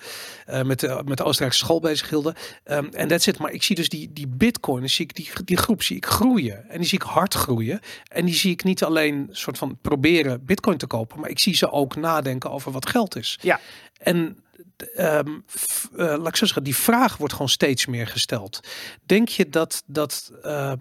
met, 0.63 0.79
de, 0.79 1.01
met 1.05 1.17
de 1.17 1.23
Oostenrijkse 1.23 1.59
school 1.59 1.79
bezig 1.79 2.09
hielden. 2.09 2.35
Ehm, 2.63 2.85
En 2.91 3.07
dat 3.07 3.21
zit. 3.21 3.37
Maar 3.37 3.51
ik 3.51 3.63
zie 3.63 3.75
dus 3.75 3.89
die, 3.89 4.13
die 4.13 4.27
bitcoin, 4.27 4.89
zie 4.89 5.05
ik 5.05 5.15
die, 5.15 5.29
die 5.45 5.57
groep 5.57 5.83
zie 5.83 5.95
ik 5.95 6.05
groeien. 6.05 6.69
En 6.69 6.77
die 6.77 6.87
zie 6.87 6.99
ik 6.99 7.05
hard 7.05 7.33
groeien. 7.33 7.79
En 8.07 8.25
die 8.25 8.35
zie 8.35 8.51
ik 8.51 8.63
niet 8.63 8.83
alleen 8.83 9.27
soort 9.31 9.57
van 9.57 9.77
proberen 9.81 10.45
bitcoin 10.45 10.77
te 10.77 10.87
kopen. 10.87 11.19
Maar 11.19 11.29
ik 11.29 11.39
zie 11.39 11.55
ze 11.55 11.71
ook 11.71 11.95
nadenken 11.95 12.51
over 12.51 12.71
wat 12.71 12.89
geld 12.89 13.15
is. 13.15 13.39
Ja. 13.41 13.59
En 13.97 14.37
ehm, 14.83 15.29
f- 15.49 15.89
eh, 15.91 15.97
laat 16.05 16.27
ik 16.27 16.35
zo 16.35 16.45
zeggen, 16.45 16.63
die 16.63 16.75
vraag 16.75 17.17
wordt 17.17 17.33
gewoon 17.33 17.49
steeds 17.49 17.85
meer 17.85 18.07
gesteld. 18.07 18.59
Denk 19.05 19.29
je 19.29 19.49
dat 19.49 19.83
dat 19.85 20.31
ehm, 20.43 20.77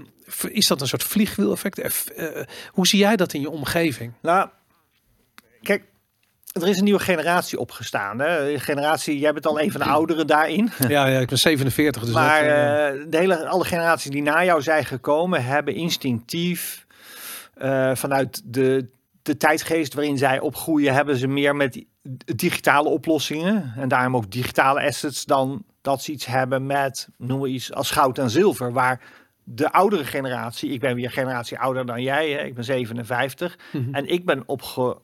is 0.49 0.67
dat 0.67 0.81
een 0.81 0.89
soort 0.89 1.05
vliegwiel-effect? 1.05 1.79
Eh, 1.79 2.41
eh, 2.41 2.47
hoe 2.71 2.87
zie 2.87 2.99
jij 2.99 3.17
dat 3.17 3.33
in 3.33 3.41
je 3.41 3.51
omgeving? 3.51 4.13
Nou, 4.23 4.49
kijk, 5.63 5.85
er 6.53 6.69
is 6.69 6.79
een 6.79 6.85
nieuwe 6.85 7.01
generatie 7.01 7.59
opgestaan. 7.59 8.19
Hè? 8.19 8.53
Een 8.53 8.61
Generatie, 8.61 9.19
jij 9.19 9.33
bent 9.33 9.47
al 9.47 9.61
een 9.61 9.73
van 9.73 9.81
de 9.85 9.89
ouderen 9.89 10.27
daarin. 10.27 10.71
Ja, 10.89 11.07
ja 11.07 11.21
ik 11.21 11.29
ben 11.29 11.39
47, 11.39 12.05
dus 12.05 12.13
maar 12.13 12.43
dat, 12.45 13.13
de 13.13 13.19
hele, 13.19 13.47
alle 13.47 13.65
generaties 13.65 14.11
die 14.11 14.23
na 14.23 14.45
jou 14.45 14.63
zijn 14.63 14.85
gekomen, 14.85 15.45
hebben 15.45 15.75
instinctief 15.75 16.87
vanuit 17.95 18.43
de, 18.45 18.89
de 19.23 19.37
tijdgeest 19.37 19.95
waarin 19.95 20.19
zij 20.19 20.41
opgroeien, 20.41 20.95
hebben 20.95 21.17
ze 21.17 21.27
meer 21.27 21.57
met 21.57 21.85
digitale 22.37 22.89
oplossingen. 22.89 23.73
En 23.77 23.89
daarom 23.89 24.17
ook 24.17 24.31
digitale 24.31 24.83
assets 24.83 25.25
dan 25.25 25.65
dat 25.81 26.03
ze 26.03 26.13
iets 26.13 26.27
hebben 26.27 26.67
met, 26.67 27.09
noem 27.17 27.45
iets 27.45 27.73
als 27.73 27.91
goud 27.91 28.19
en 28.19 28.31
zilver. 28.31 28.73
Waar 28.73 29.01
de 29.45 29.73
oudere 29.73 30.05
generatie, 30.05 30.71
ik 30.71 30.81
ben 30.81 30.95
weer 30.95 31.05
een 31.05 31.11
generatie 31.11 31.59
ouder 31.59 31.87
dan 31.87 32.03
jij, 32.03 32.31
hè? 32.31 32.43
ik 32.43 32.55
ben 32.55 32.65
57. 32.65 33.59
mhm. 33.73 33.95
En 33.95 34.07
ik 34.07 34.25
ben 34.25 34.43
opge, 34.47 34.99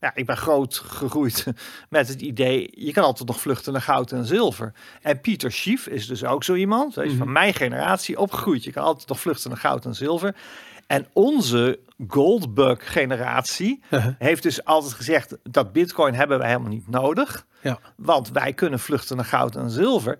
Ja, 0.00 0.14
ik 0.14 0.26
ben 0.26 0.36
groot 0.36 0.78
gegroeid 0.78 1.46
met 1.88 2.08
het 2.08 2.20
idee, 2.20 2.70
je 2.74 2.92
kan 2.92 3.04
altijd 3.04 3.28
nog 3.28 3.40
vluchten 3.40 3.72
naar 3.72 3.82
goud 3.82 4.12
en 4.12 4.24
zilver. 4.24 4.72
En 5.02 5.20
Pieter 5.20 5.52
Schief 5.52 5.86
is 5.86 6.06
dus 6.06 6.24
ook 6.24 6.44
zo 6.44 6.54
iemand. 6.54 6.94
Hij 6.94 7.06
is 7.06 7.14
van 7.14 7.32
mijn 7.32 7.54
generatie 7.54 8.18
opgegroeid. 8.18 8.64
Je 8.64 8.72
kan 8.72 8.84
altijd 8.84 9.08
nog 9.08 9.20
vluchten 9.20 9.50
naar 9.50 9.58
goud 9.58 9.84
en 9.84 9.94
zilver. 9.94 10.34
En 10.92 11.06
onze 11.12 11.78
Goldbug 12.08 12.92
generatie 12.92 13.82
heeft 14.18 14.42
dus 14.42 14.64
altijd 14.64 14.92
gezegd 14.92 15.36
dat 15.42 15.72
bitcoin 15.72 16.14
hebben 16.14 16.38
wij 16.38 16.48
helemaal 16.48 16.70
niet 16.70 16.88
nodig. 16.88 17.46
Ja. 17.60 17.78
Want 17.96 18.30
wij 18.30 18.52
kunnen 18.52 18.78
vluchten 18.78 19.16
naar 19.16 19.24
goud 19.24 19.56
en 19.56 19.70
zilver. 19.70 20.18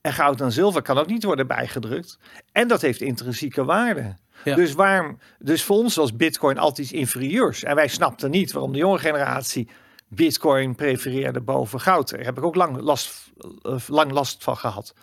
En 0.00 0.12
goud 0.12 0.40
en 0.40 0.52
zilver 0.52 0.82
kan 0.82 0.98
ook 0.98 1.06
niet 1.06 1.24
worden 1.24 1.46
bijgedrukt. 1.46 2.18
En 2.52 2.68
dat 2.68 2.80
heeft 2.80 3.00
intrinsieke 3.00 3.64
waarde. 3.64 4.16
Ja. 4.44 4.54
Dus, 4.54 4.72
waarom, 4.72 5.18
dus 5.38 5.62
voor 5.62 5.76
ons 5.76 5.94
was 5.94 6.16
bitcoin 6.16 6.58
altijd 6.58 6.78
iets 6.78 6.98
inferieurs. 6.98 7.62
En 7.62 7.74
wij 7.74 7.88
snapten 7.88 8.30
niet 8.30 8.52
waarom 8.52 8.72
de 8.72 8.78
jonge 8.78 8.98
generatie 8.98 9.68
bitcoin 10.14 10.74
prefereerde 10.74 11.40
boven 11.40 11.80
goud. 11.80 12.10
Daar 12.10 12.20
heb 12.20 12.38
ik 12.38 12.44
ook 12.44 12.54
lang 12.54 12.80
last, 12.80 13.32
eh, 13.62 13.76
lang 13.86 14.10
last 14.10 14.42
van 14.42 14.56
gehad. 14.56 14.94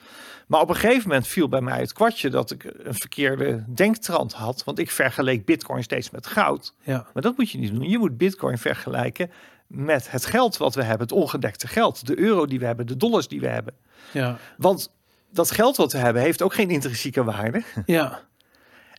Maar 0.48 0.62
op 0.62 0.70
een 0.70 0.76
gegeven 0.76 1.08
moment 1.08 1.28
viel 1.28 1.50
bij 1.50 1.62
mij 1.62 1.80
het 1.80 1.94
kwartje 1.94 2.30
dat 2.30 2.52
ik 2.52 2.64
een 2.64 2.94
verkeerde 2.94 3.64
denktrand 3.68 4.34
had. 4.34 4.64
Want 4.64 4.80
ik 4.80 4.92
vergeleek 4.92 5.46
bitcoin 5.46 5.84
steeds 5.84 6.10
met 6.10 6.28
goud. 6.28 6.74
Ja. 6.82 7.08
Maar 7.14 7.24
dat 7.24 7.38
moet 7.38 7.52
je 7.52 7.58
niet 7.58 7.72
doen. 7.74 7.90
Je 7.90 7.98
moet 7.98 8.18
bitcoin 8.18 8.58
vergelijken 8.58 9.32
met 9.68 10.12
het 10.12 10.26
geld 10.26 10.58
wat 10.58 10.76
we 10.76 10.84
hebben. 10.84 11.08
Het 11.08 11.16
ongedekte 11.16 11.68
geld. 11.68 12.08
De 12.08 12.20
euro 12.20 12.46
die 12.46 12.60
we 12.60 12.66
hebben. 12.66 12.88
De 12.88 12.98
dollars 12.98 13.28
die 13.28 13.40
we 13.40 13.48
hebben. 13.48 13.74
Ja. 14.12 14.38
Want 14.58 14.92
dat 15.32 15.52
geld 15.52 15.78
wat 15.78 15.92
we 15.92 15.98
hebben 15.98 16.22
heeft 16.22 16.42
ook 16.42 16.54
geen 16.54 16.70
intrinsieke 16.70 17.24
waarde. 17.24 17.64
Ja. 17.86 18.28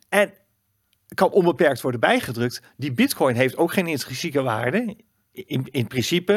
En 0.09 0.33
kan 1.14 1.31
onbeperkt 1.31 1.81
worden 1.81 2.00
bijgedrukt. 2.00 2.62
Die 2.76 2.93
bitcoin 2.93 3.37
heeft 3.37 3.57
ook 3.57 3.73
geen 3.73 3.87
intrinsieke 3.87 4.43
waarde. 4.43 4.97
In, 5.32 5.66
in 5.70 5.87
principe, 5.87 6.32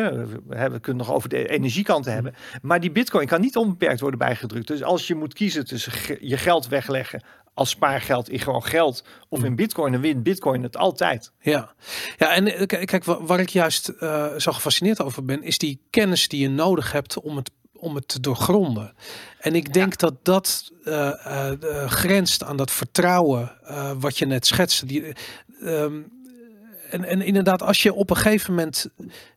we, 0.47 0.55
hebben- 0.55 0.71
we 0.77 0.79
kunnen 0.79 1.05
nog 1.05 1.15
over 1.15 1.29
de 1.29 1.47
energiekant 1.47 2.05
hebben. 2.05 2.35
Maar 2.61 2.79
die 2.79 2.91
bitcoin 2.91 3.27
kan 3.27 3.41
niet 3.41 3.55
onbeperkt 3.55 3.99
worden 3.99 4.19
bijgedrukt. 4.19 4.67
Dus 4.67 4.83
als 4.83 5.07
je 5.07 5.15
moet 5.15 5.33
kiezen 5.33 5.65
tussen 5.65 6.17
je 6.27 6.37
geld 6.37 6.67
wegleggen 6.67 7.23
als 7.53 7.69
spaargeld 7.69 8.29
in 8.29 8.39
gewoon 8.39 8.63
geld 8.63 9.03
of 9.29 9.43
in 9.43 9.55
bitcoin, 9.55 9.91
dan 9.91 10.01
wint 10.01 10.23
bitcoin 10.23 10.63
het 10.63 10.77
altijd. 10.77 11.31
Ja, 11.39 11.73
ja 12.17 12.33
en 12.35 12.47
eh, 12.47 12.65
kijk, 12.85 13.03
wa- 13.03 13.23
waar 13.23 13.39
ik 13.39 13.49
juist 13.49 13.87
eh, 13.87 14.35
zo 14.37 14.51
gefascineerd 14.51 15.01
over 15.01 15.25
ben, 15.25 15.43
is 15.43 15.57
die 15.57 15.79
kennis 15.89 16.27
die 16.27 16.41
je 16.41 16.49
nodig 16.49 16.91
hebt 16.91 17.19
om 17.19 17.35
het, 17.35 17.51
om 17.75 17.95
het 17.95 18.07
te 18.07 18.19
doorgronden. 18.19 18.93
En 19.39 19.55
ik 19.55 19.73
denk 19.73 19.97
dat 19.97 20.25
dat 20.25 20.71
eh, 20.83 21.25
eh, 21.25 21.51
eh, 21.83 21.89
grenst 21.91 22.43
aan 22.43 22.57
dat 22.57 22.71
vertrouwen 22.71 23.51
eh, 23.63 23.91
wat 23.99 24.17
je 24.17 24.25
net 24.25 24.45
schetste. 24.45 24.85
Die, 24.85 25.03
eh, 25.03 25.83
ehm, 25.83 26.01
en, 26.93 27.03
en 27.03 27.21
inderdaad, 27.21 27.61
als 27.61 27.83
je 27.83 27.93
op 27.93 28.09
een 28.09 28.15
gegeven 28.15 28.53
moment. 28.53 28.89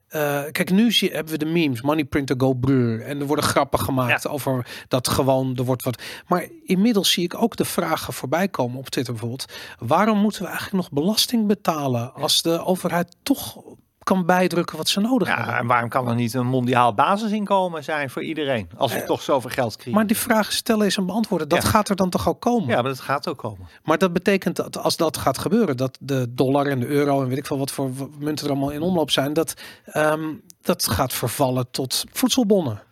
eh, 0.08 0.42
kijk, 0.52 0.70
nu 0.70 0.92
zie, 0.92 1.10
hebben 1.10 1.32
we 1.32 1.38
de 1.38 1.44
memes, 1.44 1.82
money 1.82 2.04
printer 2.04 2.34
go 2.38 2.52
brrr. 2.52 3.00
En 3.02 3.20
er 3.20 3.26
worden 3.26 3.44
grappen 3.44 3.78
gemaakt 3.78 4.28
over 4.28 4.66
dat 4.88 5.08
gewoon, 5.08 5.56
er 5.56 5.64
wordt 5.64 5.82
wat. 5.82 6.02
Maar 6.26 6.46
inmiddels 6.64 7.10
zie 7.10 7.24
ik 7.24 7.42
ook 7.42 7.56
de 7.56 7.64
vragen 7.64 8.12
voorbij 8.12 8.48
komen 8.48 8.78
op 8.78 8.88
Twitter 8.88 9.12
bijvoorbeeld. 9.12 9.52
Waarom 9.78 10.18
moeten 10.18 10.42
we 10.42 10.48
eigenlijk 10.48 10.76
nog 10.76 11.02
belasting 11.02 11.46
betalen 11.46 12.14
als 12.14 12.42
de 12.42 12.64
overheid 12.64 13.16
toch 13.22 13.62
kan 14.06 14.26
bijdrukken 14.26 14.76
wat 14.76 14.88
ze 14.88 15.00
nodig 15.00 15.28
Ja, 15.28 15.36
hebben? 15.36 15.54
en 15.54 15.66
waarom 15.66 15.88
kan 15.88 16.08
er 16.08 16.14
niet 16.14 16.34
een 16.34 16.46
mondiaal 16.46 16.94
basisinkomen 16.94 17.84
zijn 17.84 18.10
voor 18.10 18.22
iedereen? 18.22 18.68
Als 18.76 18.92
we 18.92 19.04
toch 19.04 19.22
zoveel 19.22 19.50
geld 19.50 19.72
krijgen. 19.72 19.92
Maar 19.94 20.06
die 20.06 20.16
vragen 20.16 20.52
stellen 20.52 20.86
is 20.86 20.96
en 20.96 21.06
beantwoorden, 21.06 21.48
dat 21.48 21.62
Ja. 21.62 21.68
gaat 21.68 21.88
er 21.88 21.96
dan 21.96 22.10
toch 22.10 22.28
ook 22.28 22.40
komen? 22.40 22.68
ja, 22.68 22.74
maar 22.82 22.90
dat 22.90 23.00
gaat 23.00 23.28
ook 23.28 23.38
komen. 23.38 23.66
Maar 23.84 23.98
dat 23.98 24.12
betekent 24.12 24.56
dat 24.56 24.78
als 24.78 24.96
dat 24.96 25.16
gaat 25.16 25.38
gebeuren, 25.38 25.76
dat 25.76 25.98
de 26.00 26.26
dollar 26.34 26.66
en 26.66 26.80
de 26.80 26.86
euro 26.86 27.22
en 27.22 27.28
weet 27.28 27.38
ik 27.38 27.46
veel 27.46 27.58
wat 27.58 27.70
voor 27.70 27.90
munten 28.18 28.44
er 28.46 28.50
allemaal 28.52 28.70
in 28.70 28.82
omloop 28.82 29.10
zijn, 29.10 29.32
dat, 29.32 29.54
ehm, 29.84 30.24
dat 30.62 30.88
gaat 30.88 31.12
vervallen 31.12 31.70
tot 31.70 32.04
voedselbonnen. 32.12 32.82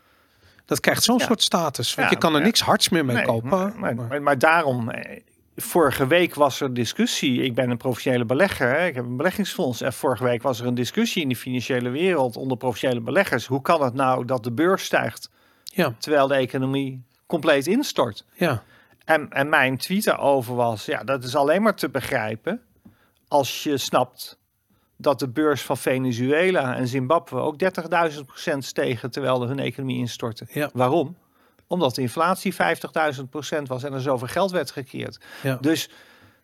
Dat 0.67 0.81
krijgt 0.81 1.03
zo'n 1.03 1.19
Ja. 1.19 1.25
soort 1.25 1.43
status. 1.43 1.95
Want 1.95 2.11
je 2.11 2.17
kan 2.19 2.35
er 2.35 2.41
niks 2.43 2.61
hards 2.61 2.89
meer 2.89 3.05
mee 3.05 3.17
Nee, 3.17 3.25
kopen. 3.25 3.49
Maar, 3.49 3.73
maar, 3.77 3.95
maar, 3.95 4.23
maar 4.23 4.39
daarom, 4.39 4.91
eh, 4.91 5.21
vorige 5.57 6.07
week 6.07 6.35
was 6.35 6.61
er 6.61 6.75
discussie. 6.75 7.43
Ik 7.43 7.55
ben 7.55 7.71
een 7.71 7.77
professionele 7.77 8.25
belegger, 8.25 8.69
hè. 8.69 8.87
ik 8.87 8.95
heb 8.95 9.05
een 9.05 9.17
beleggingsfonds. 9.17 9.81
En 9.81 9.93
vorige 9.93 10.25
week 10.25 10.43
was 10.43 10.61
er 10.61 10.67
een 10.67 10.75
discussie 10.75 11.23
in 11.23 11.29
de 11.29 11.37
financiële 11.37 11.89
wereld 11.89 12.37
onder 12.37 12.57
professionele 12.57 13.01
beleggers. 13.01 13.47
Hoe 13.47 13.63
kan 13.63 13.83
het 13.83 13.95
nou 13.95 14.25
dat 14.25 14.45
de 14.45 14.53
beurs 14.53 14.85
stijgt 14.85 15.31
Ja, 15.65 15.95
terwijl 15.99 16.27
de 16.27 16.35
economie 16.35 17.03
compleet 17.27 17.67
instort? 17.67 18.25
ja, 18.35 18.63
En, 19.05 19.31
en 19.31 19.49
mijn 19.49 19.77
tweet 19.77 20.05
daarover 20.05 20.55
was, 20.55 20.85
ja, 20.85 21.05
dat 21.05 21.25
is 21.25 21.37
alleen 21.37 21.63
maar 21.63 21.75
te 21.75 21.89
begrijpen 21.89 22.61
als 23.29 23.63
je 23.63 23.77
snapt 23.77 24.39
dat 24.97 25.19
de 25.19 25.29
beurs 25.29 25.63
van 25.63 25.77
Venezuela 25.77 26.77
en 26.77 26.89
Zimbabwe 26.89 27.37
ook 27.37 27.57
30.000 28.13 28.21
procent 28.27 28.65
stegen 28.65 29.11
terwijl 29.11 29.47
hun 29.47 29.59
economie 29.59 29.99
instortte. 29.99 30.47
Ja. 30.51 30.71
Waarom? 30.73 31.17
Omdat 31.67 31.95
de 31.95 32.01
inflatie 32.01 32.55
50.000 32.55 33.23
procent 33.31 33.69
was 33.69 33.83
en 33.85 33.93
er 33.93 34.01
zoveel 34.01 34.29
geld 34.29 34.51
werd 34.51 34.71
gecreëerd. 34.71 35.19
ja. 35.43 35.57
Dus 35.61 35.89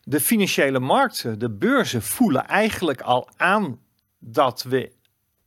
de 0.03 0.21
financiële 0.21 0.79
markten, 0.79 1.39
de 1.39 1.51
beurzen 1.51 2.03
voelen 2.03 2.47
eigenlijk 2.47 3.01
al 3.01 3.29
aan 3.37 3.79
dat 4.19 4.63
we 4.63 4.93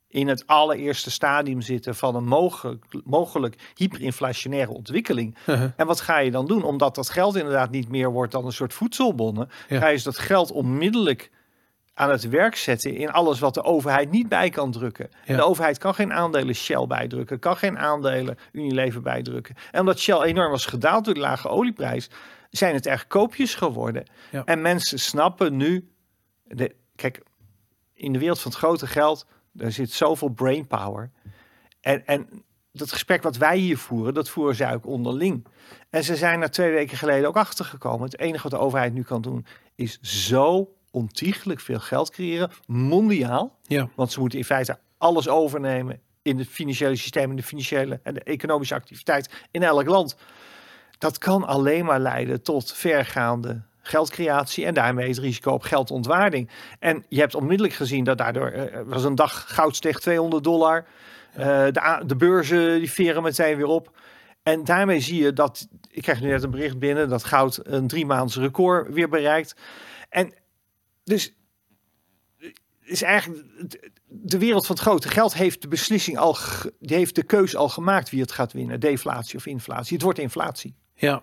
in 0.08 0.28
het 0.28 0.46
allereerste 0.46 1.10
stadium 1.10 1.60
zitten 1.60 1.94
van 1.94 2.14
een 2.14 2.24
mogelijk, 2.26 2.84
mogelijk 3.04 3.72
hyperinflationaire 3.74 4.70
ontwikkeling. 4.72 5.36
Uh-huh. 5.46 5.70
En 5.76 5.86
wat 5.86 6.00
ga 6.00 6.18
je 6.18 6.30
dan 6.30 6.46
doen? 6.46 6.62
Omdat 6.62 6.94
dat 6.94 7.10
geld 7.10 7.36
inderdaad 7.36 7.70
niet 7.70 7.88
meer 7.88 8.10
wordt 8.12 8.32
dan 8.32 8.44
een 8.46 8.52
soort 8.52 8.74
voedselbonnen, 8.74 9.48
Ja. 9.68 9.78
ga 9.78 9.86
je 9.86 9.94
dus 9.94 10.02
dat 10.02 10.18
geld 10.18 10.50
onmiddellijk 10.50 11.30
aan 11.94 12.10
het 12.10 12.28
werk 12.28 12.56
zetten 12.56 12.94
in 12.94 13.10
alles 13.10 13.38
wat 13.38 13.54
de 13.54 13.62
overheid 13.62 14.10
niet 14.10 14.28
bij 14.28 14.50
kan 14.50 14.70
drukken. 14.70 15.10
Ja. 15.24 15.36
De 15.36 15.42
overheid 15.42 15.78
kan 15.78 15.94
geen 15.94 16.12
aandelen 16.12 16.54
Shell 16.54 16.86
bijdrukken, 16.86 17.38
kan 17.38 17.56
geen 17.56 17.78
aandelen 17.78 18.38
Unilever 18.52 19.02
bijdrukken. 19.02 19.54
En 19.70 19.80
omdat 19.80 19.98
Shell 19.98 20.20
enorm 20.20 20.50
was 20.50 20.66
gedaald 20.66 21.04
door 21.04 21.14
de 21.14 21.20
lage 21.20 21.48
olieprijs, 21.48 22.10
zijn 22.50 22.74
het 22.74 22.86
echt 22.86 23.06
koopjes 23.06 23.54
geworden. 23.54 24.04
Ja. 24.30 24.44
En 24.44 24.62
mensen 24.62 24.98
snappen 24.98 25.56
nu, 25.56 25.88
de, 26.44 26.74
kijk, 26.96 27.22
in 27.94 28.12
de 28.12 28.18
wereld 28.18 28.40
van 28.40 28.50
het 28.50 28.60
grote 28.60 28.86
geld, 28.86 29.26
daar 29.52 29.72
zit 29.72 29.92
zoveel 29.92 30.28
brainpower. 30.28 31.10
En, 31.80 32.06
en 32.06 32.28
dat 32.72 32.92
gesprek 32.92 33.22
wat 33.22 33.36
wij 33.36 33.56
hier 33.56 33.78
voeren, 33.78 34.14
dat 34.14 34.28
voeren 34.28 34.54
zij 34.54 34.74
ook 34.74 34.86
onderling. 34.86 35.46
En 35.90 36.04
ze 36.04 36.16
zijn 36.16 36.42
er 36.42 36.50
twee 36.50 36.72
weken 36.72 36.96
geleden 36.96 37.28
ook 37.28 37.36
achter 37.36 37.64
gekomen. 37.64 38.04
Het 38.04 38.18
enige 38.18 38.42
wat 38.42 38.52
de 38.52 38.66
overheid 38.66 38.92
nu 38.92 39.02
kan 39.02 39.22
doen, 39.22 39.46
is 39.74 40.00
zo 40.00 40.73
ontiegelijk 40.94 41.60
veel 41.60 41.80
geld 41.80 42.10
creëren, 42.10 42.50
mondiaal. 42.66 43.58
ja. 43.62 43.88
Want 43.94 44.12
ze 44.12 44.20
moeten 44.20 44.38
in 44.38 44.44
feite 44.44 44.78
alles 44.98 45.28
overnemen 45.28 46.00
in 46.22 46.38
het 46.38 46.48
financiële 46.48 46.96
systeem, 46.96 47.30
in 47.30 47.36
de 47.36 47.42
financiële 47.42 48.00
en 48.02 48.14
de 48.14 48.22
economische 48.22 48.74
activiteit 48.74 49.30
in 49.50 49.62
elk 49.62 49.86
land. 49.86 50.16
Dat 50.98 51.18
kan 51.18 51.44
alleen 51.46 51.84
maar 51.84 52.00
leiden 52.00 52.42
tot 52.42 52.72
vergaande 52.72 53.62
geldcreatie 53.80 54.66
en 54.66 54.74
daarmee 54.74 55.08
het 55.08 55.18
risico 55.18 55.52
op 55.52 55.62
geldontwaarding. 55.62 56.50
En 56.78 57.04
je 57.08 57.20
hebt 57.20 57.34
onmiddellijk 57.34 57.74
gezien 57.74 58.04
dat 58.04 58.18
daardoor 58.18 58.48
eh, 58.48 58.80
was 58.84 59.04
een 59.04 59.14
dag 59.14 59.54
goud 59.54 59.76
steeg 59.76 60.00
200 60.00 60.44
dollar. 60.44 60.84
Eh, 61.32 61.44
de, 61.46 62.02
de 62.06 62.16
beurzen 62.16 62.78
die 62.78 62.92
veren 62.92 63.22
meteen 63.22 63.56
weer 63.56 63.66
op. 63.66 63.90
En 64.42 64.64
daarmee 64.64 65.00
zie 65.00 65.22
je 65.22 65.32
dat, 65.32 65.68
ik 65.90 66.02
krijg 66.02 66.20
nu 66.20 66.28
net 66.28 66.42
een 66.42 66.50
bericht 66.50 66.78
binnen, 66.78 67.08
dat 67.08 67.24
goud 67.24 67.60
een 67.62 67.86
drie 67.86 68.06
maands 68.06 68.36
record 68.36 68.92
weer 68.92 69.08
bereikt. 69.08 69.56
En 70.08 70.32
dus 71.04 71.32
is 72.84 73.02
eigenlijk 73.02 73.44
de 74.06 74.38
wereld 74.38 74.66
van 74.66 74.74
het 74.74 74.84
grote 74.84 75.08
geld 75.08 75.34
heeft 75.34 75.62
de 75.62 75.68
beslissing 75.68 76.18
al, 76.18 76.36
die 76.78 76.96
heeft 76.96 77.14
de 77.14 77.22
keus 77.22 77.56
al 77.56 77.68
gemaakt 77.68 78.10
wie 78.10 78.20
het 78.20 78.32
gaat 78.32 78.52
winnen, 78.52 78.80
deflatie 78.80 79.36
of 79.36 79.46
inflatie. 79.46 79.94
Het 79.94 80.02
wordt 80.02 80.18
inflatie. 80.18 80.74
Ja. 80.94 81.22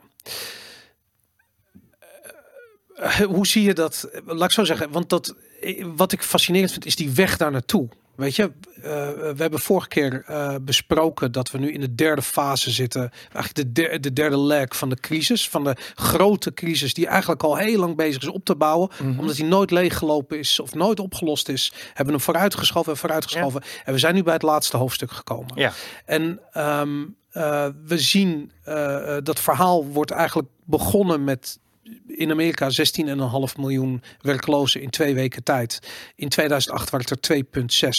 Eh, 2.95 3.19
hoe 3.19 3.47
zie 3.47 3.63
je 3.63 3.73
dat? 3.73 4.09
Laat 4.25 4.47
ik 4.47 4.51
zo 4.51 4.63
zeggen, 4.63 4.91
want 4.91 5.09
dat, 5.09 5.35
eh, 5.61 5.85
wat 5.95 6.11
ik 6.11 6.21
fascinerend 6.21 6.71
vind, 6.71 6.85
is 6.85 6.95
die 6.95 7.11
weg 7.11 7.37
daar 7.37 7.51
naartoe. 7.51 7.89
Weet 8.21 8.35
je, 8.35 8.43
eh, 8.75 8.81
we 9.11 9.35
hebben 9.37 9.59
vorige 9.59 9.87
keer 9.87 10.23
eh, 10.25 10.55
besproken 10.61 11.31
dat 11.31 11.51
we 11.51 11.57
nu 11.57 11.71
in 11.71 11.79
de 11.79 11.95
derde 11.95 12.21
fase 12.21 12.71
zitten. 12.71 13.11
Eigenlijk 13.33 13.55
de, 13.55 13.71
der- 13.81 14.01
de 14.01 14.13
derde 14.13 14.37
leg 14.39 14.75
van 14.77 14.89
de 14.89 14.95
crisis. 14.95 15.49
Van 15.49 15.63
de 15.63 15.75
grote 15.95 16.53
crisis 16.53 16.93
die 16.93 17.07
eigenlijk 17.07 17.43
al 17.43 17.55
heel 17.57 17.79
lang 17.79 17.95
bezig 17.95 18.21
is 18.21 18.27
op 18.27 18.45
te 18.45 18.55
bouwen. 18.55 18.89
Omdat 19.17 19.35
die 19.35 19.45
nooit 19.45 19.71
leeggelopen 19.71 20.39
is 20.39 20.59
of 20.59 20.73
nooit 20.73 20.99
opgelost 20.99 21.49
is. 21.49 21.71
Hebben 21.87 22.05
we 22.05 22.11
hem 22.11 22.21
vooruitgeschoven 22.21 22.91
en 22.91 22.97
vooruitgeschoven. 22.97 23.61
En 23.85 23.93
we 23.93 23.99
zijn 23.99 24.15
nu 24.15 24.23
bij 24.23 24.33
het 24.33 24.41
laatste 24.41 24.77
hoofdstuk 24.77 25.11
gekomen. 25.11 25.51
Ja. 25.55 25.71
En 26.05 26.39
ehm, 26.51 27.03
eh, 27.31 27.67
we 27.85 27.97
zien 27.97 28.51
dat 29.23 29.39
verhaal 29.39 29.85
wordt 29.85 30.11
eigenlijk 30.11 30.47
begonnen 30.65 31.23
met 31.23 31.59
in 32.07 32.31
Amerika 32.31 32.69
16,5 32.69 33.55
miljoen 33.57 34.01
werklozen 34.21 34.81
in 34.81 34.89
twee 34.89 35.13
weken 35.13 35.43
tijd. 35.43 35.79
In 36.15 36.29
2008 36.29 36.89
waren 36.89 37.07
het 37.09 37.29
er 37.29 37.43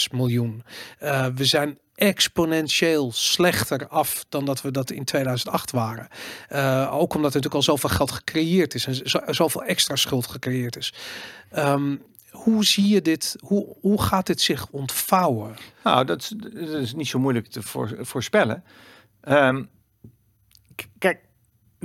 2,6 0.07 0.11
miljoen. 0.11 0.63
Eh, 0.99 1.25
we 1.35 1.45
zijn 1.45 1.77
exponentieel 1.95 3.11
slechter 3.11 3.87
af 3.87 4.25
dan 4.29 4.45
dat 4.45 4.61
we 4.61 4.71
dat 4.71 4.91
in 4.91 5.03
2008 5.03 5.71
waren. 5.71 6.07
Eh, 6.49 6.89
ook 6.93 7.13
omdat 7.13 7.33
er 7.33 7.41
natuurlijk 7.41 7.53
al 7.53 7.61
zoveel 7.61 7.89
geld 7.89 8.11
gecreëerd 8.11 8.73
is 8.73 8.85
en 8.85 9.09
zo, 9.09 9.19
zoveel 9.27 9.63
extra 9.63 9.95
schuld 9.95 10.27
gecreëerd 10.27 10.77
is. 10.77 10.93
Ehm, 11.49 11.95
hoe 12.31 12.65
zie 12.65 12.87
je 12.87 13.01
dit? 13.01 13.35
Hoe, 13.39 13.75
hoe 13.81 14.01
gaat 14.01 14.25
dit 14.25 14.41
zich 14.41 14.67
ontvouwen? 14.69 15.55
Nou, 15.83 16.05
dat 16.05 16.33
is, 16.53 16.93
niet 16.93 17.07
zo 17.07 17.19
moeilijk 17.19 17.47
te 17.47 17.61
voor, 17.61 17.97
voorspellen. 17.99 18.63
Ehm, 19.21 19.63
kijk, 20.97 21.19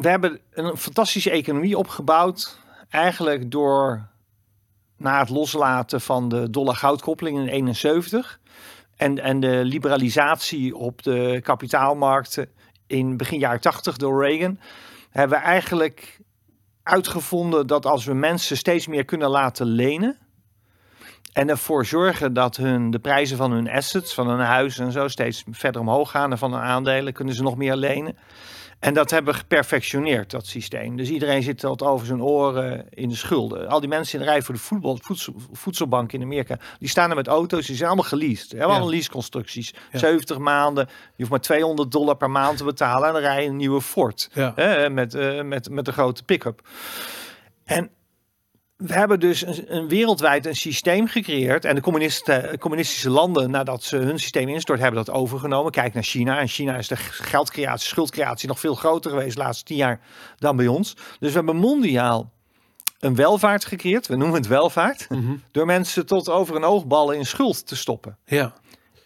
we 0.01 0.09
hebben 0.09 0.41
een 0.51 0.77
fantastische 0.77 1.31
economie 1.31 1.79
opgebouwd. 1.79 2.59
Eigenlijk 2.89 3.51
door 3.51 4.09
na 4.97 5.19
het 5.19 5.29
loslaten 5.29 6.01
van 6.01 6.29
de 6.29 6.51
dollar-goudkoppeling 6.51 7.39
in 7.39 7.49
71 7.49 8.41
en, 8.97 9.19
en 9.19 9.41
de 9.41 9.65
liberalisatie 9.65 10.77
op 10.77 11.03
de 11.03 11.41
kapitaalmarkten 11.43 12.49
in 12.87 13.17
begin 13.17 13.39
jaren 13.39 13.61
80 13.61 13.97
door 13.97 14.25
Reagan, 14.25 14.59
hebben 15.11 15.39
we 15.39 15.45
eigenlijk 15.45 16.21
uitgevonden 16.83 17.67
dat 17.67 17.87
als 17.87 18.05
we 18.05 18.15
mensen 18.15 18.57
steeds 18.57 18.87
meer 18.87 19.05
kunnen 19.05 19.31
laten 19.31 19.67
lenen 19.67 20.19
en 21.33 21.49
ervoor 21.49 21.87
zorgen 21.87 22.33
dat 22.33 22.57
hun, 22.57 22.91
de 22.91 22.99
prijzen 22.99 23.37
van 23.37 23.53
hun 23.53 23.71
assets, 23.71 24.15
van 24.15 24.29
hun 24.29 24.41
huis 24.41 24.79
en 24.79 24.93
zo 24.93 25.09
steeds 25.09 25.45
verder 25.51 25.81
omhoog 25.81 26.11
gaan 26.11 26.31
en 26.31 26.39
van 26.39 26.53
hun 26.53 26.63
aandelen 26.63 27.13
kunnen 27.13 27.35
ze 27.35 27.43
nog 27.43 27.57
meer 27.57 27.77
lenen. 27.77 28.17
En 28.79 28.95
dat 28.95 29.11
hebben 29.11 29.33
we 29.33 29.39
geperfectioneerd, 29.39 30.31
dat 30.31 30.47
systeem. 30.47 30.97
Dus 30.97 31.09
iedereen 31.09 31.43
zit 31.43 31.59
tot 31.59 31.83
over 31.83 32.07
zijn 32.07 32.23
oren 32.23 32.87
in 32.91 33.09
de 33.09 33.15
schulden. 33.17 33.69
Al 33.69 33.81
die 33.81 33.89
mensen 33.89 34.19
in 34.19 34.25
de 34.25 34.31
rij 34.31 34.43
voor 34.43 34.55
de 34.55 34.61
voetbal, 34.61 34.99
voedsel, 35.03 35.35
voedselbank 35.53 36.13
in 36.13 36.23
Amerika, 36.23 36.59
die 36.79 36.89
staan 36.89 37.11
er 37.11 37.17
met 37.17 37.27
auto's, 37.27 37.67
die 37.67 37.77
zijn 37.77 37.89
allemaal 37.89 38.09
geleased. 38.09 38.39
Ze 38.39 38.47
hebben 38.49 38.67
Ja. 38.67 38.73
allemaal 38.73 38.91
leaseconstructies. 38.91 39.75
Ja. 39.93 39.99
70 39.99 40.39
maanden, 40.39 40.87
je 40.89 40.95
hoeft 41.17 41.31
maar 41.31 41.41
200 41.41 41.93
dollar 41.93 42.17
per 42.17 42.31
maand 42.31 42.57
te 42.57 42.65
betalen 42.65 43.07
en 43.07 43.13
dan 43.13 43.23
rij 43.23 43.43
je 43.43 43.49
een 43.49 43.57
nieuwe 43.57 43.81
Ford. 43.81 44.31
Ja. 44.33 44.89
Met, 44.89 45.15
eh, 45.15 45.43
met, 45.43 45.71
met 45.71 45.87
een 45.87 45.93
grote 45.93 46.23
pick-up. 46.23 46.69
En 47.65 47.91
we 48.79 48.95
hebben 48.95 49.21
dus 49.21 49.47
een, 49.47 49.77
een 49.77 49.89
wereldwijd 49.89 50.47
een 50.47 50.57
systeem 50.57 51.07
gecreëerd. 51.07 51.65
En 51.65 51.75
de 51.75 51.81
communistische 52.59 53.11
landen, 53.11 53.51
nadat 53.51 53.83
ze 53.83 53.97
hun 53.97 54.19
systeem 54.19 54.49
instort, 54.49 54.81
hebben 54.81 55.05
dat 55.05 55.15
overgenomen. 55.15 55.73
Kijk 55.73 55.95
naar 55.95 56.03
China. 56.03 56.39
En 56.39 56.49
China 56.49 56.77
is 56.77 56.89
de 56.89 56.97
geldcreatie, 56.97 57.89
schuldcreatie 57.89 58.49
nog 58.49 58.61
veel 58.61 58.75
groter 58.75 59.11
geweest 59.11 59.37
de 59.37 59.43
laatste 59.43 59.65
tien 59.65 59.77
jaar 59.77 60.01
dan 60.37 60.57
bij 60.57 60.67
ons. 60.67 60.95
Dus 60.95 61.31
we 61.31 61.37
hebben 61.37 61.57
mondiaal 61.57 62.33
een 62.99 63.15
welvaart 63.15 63.65
gecreëerd. 63.65 64.07
We 64.07 64.17
noemen 64.17 64.37
het 64.37 64.47
welvaart. 64.47 65.07
Mhm. 65.09 65.37
Door 65.51 65.67
mensen 65.67 66.07
tot 66.07 66.29
over 66.29 66.57
een 66.57 66.65
oogballen 66.65 67.17
in 67.17 67.27
schuld 67.27 67.67
te 67.67 67.77
stoppen. 67.77 68.17
Ja. 68.25 68.53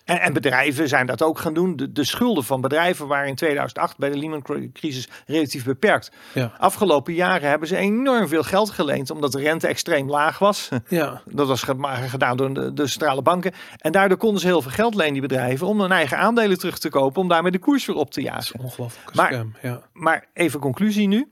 En, 0.04 0.20
en 0.20 0.32
bedrijven 0.32 0.88
zijn 0.88 1.06
dat 1.06 1.22
ook 1.22 1.38
gaan 1.38 1.54
doen. 1.54 1.76
De, 1.76 1.92
de 1.92 2.04
schulden 2.04 2.44
van 2.44 2.60
bedrijven 2.60 3.06
waren 3.06 3.28
in 3.28 3.34
2008 3.34 3.98
bij 3.98 4.10
de 4.10 4.18
Lehman-crisis 4.18 5.08
relatief 5.26 5.64
beperkt. 5.64 6.12
Ja. 6.34 6.52
Afgelopen 6.58 7.14
jaren 7.14 7.48
hebben 7.48 7.68
ze 7.68 7.76
enorm 7.76 8.28
veel 8.28 8.42
geld 8.42 8.70
geleend 8.70 9.10
omdat 9.10 9.32
de 9.32 9.40
rente 9.40 9.66
extreem 9.66 10.10
laag 10.10 10.38
was. 10.38 10.68
Ja. 10.88 11.22
Dat 11.34 11.48
was 11.48 11.62
gedaan 12.08 12.36
door 12.36 12.54
de, 12.54 12.72
de 12.72 12.86
centrale 12.86 13.22
banken. 13.22 13.52
En 13.78 13.92
daardoor 13.92 14.18
konden 14.18 14.40
ze 14.40 14.46
heel 14.46 14.62
veel 14.62 14.70
geld 14.70 14.94
lenen, 14.94 15.12
die 15.12 15.22
bedrijven, 15.22 15.66
om 15.66 15.80
hun 15.80 15.92
eigen 15.92 16.18
aandelen 16.18 16.58
terug 16.58 16.78
te 16.78 16.88
kopen, 16.88 17.22
om 17.22 17.28
daarmee 17.28 17.52
de 17.52 17.58
koers 17.58 17.86
weer 17.86 17.96
op 17.96 18.10
te 18.10 18.22
jagen. 18.22 18.60
ongelooflijk. 18.60 19.14
Maar- 19.14 19.32
scam. 19.32 19.54
Ja. 19.62 19.82
Maar 19.92 20.26
even 20.32 20.60
conclusie 20.60 21.08
nu. 21.08 21.30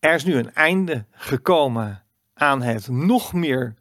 Er 0.00 0.14
is 0.14 0.24
nu 0.24 0.34
een 0.34 0.54
einde 0.54 1.04
gekomen 1.10 2.02
aan 2.34 2.62
het 2.62 2.88
nog 2.88 3.32
meer 3.32 3.74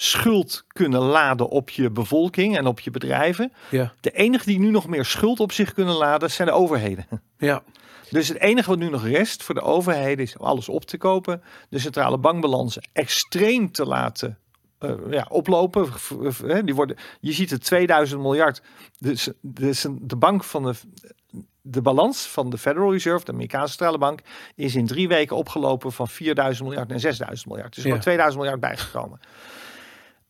schuld 0.00 0.64
kunnen 0.68 1.00
laden 1.00 1.48
op 1.48 1.70
je 1.70 1.90
bevolking 1.90 2.56
en 2.56 2.66
op 2.66 2.80
je 2.80 2.90
bedrijven. 2.90 3.52
Ja. 3.70 3.92
De 4.00 4.10
enige 4.10 4.44
die 4.44 4.58
nu 4.58 4.70
nog 4.70 4.86
meer 4.88 5.04
schuld 5.04 5.40
op 5.40 5.52
zich 5.52 5.74
kunnen 5.74 5.94
laden 5.94 6.30
zijn 6.30 6.48
de 6.48 6.54
overheden. 6.54 7.06
Ja. 7.38 7.62
Dus 8.10 8.28
het 8.28 8.40
enige 8.40 8.68
wat 8.68 8.78
nu 8.78 8.90
nog 8.90 9.06
rest 9.06 9.42
voor 9.42 9.54
de 9.54 9.60
overheden 9.60 10.24
is 10.24 10.36
om 10.36 10.46
alles 10.46 10.68
op 10.68 10.84
te 10.84 10.96
kopen, 10.96 11.42
de 11.68 11.78
centrale 11.78 12.18
bankbalansen 12.18 12.88
extreem 12.92 13.72
te 13.72 13.84
laten 13.84 14.38
eh, 14.78 14.90
ja, 15.10 15.26
oplopen. 15.28 15.88
Die 16.64 16.74
worden, 16.74 16.96
je 17.20 17.32
ziet 17.32 17.50
het 17.50 17.64
2000 17.64 18.20
miljard. 18.20 18.62
Dus, 18.98 19.28
dus 19.40 19.86
de 20.00 20.16
bank 20.16 20.44
van 20.44 20.62
de, 20.62 20.74
de 21.62 21.82
balans 21.82 22.26
van 22.26 22.50
de 22.50 22.58
Federal 22.58 22.92
Reserve, 22.92 23.24
de 23.24 23.32
Amerikaanse 23.32 23.68
centrale 23.68 23.98
bank, 23.98 24.20
is 24.54 24.74
in 24.74 24.86
drie 24.86 25.08
weken 25.08 25.36
opgelopen 25.36 25.92
van 25.92 26.08
4000 26.08 26.68
miljard 26.68 26.88
naar 26.88 27.00
6000 27.00 27.48
miljard. 27.48 27.68
Dus 27.74 27.78
er 27.78 27.84
Ja. 27.84 27.88
wordt 27.88 28.04
2000 28.04 28.40
miljard 28.42 28.60
bijgekomen. 28.60 29.20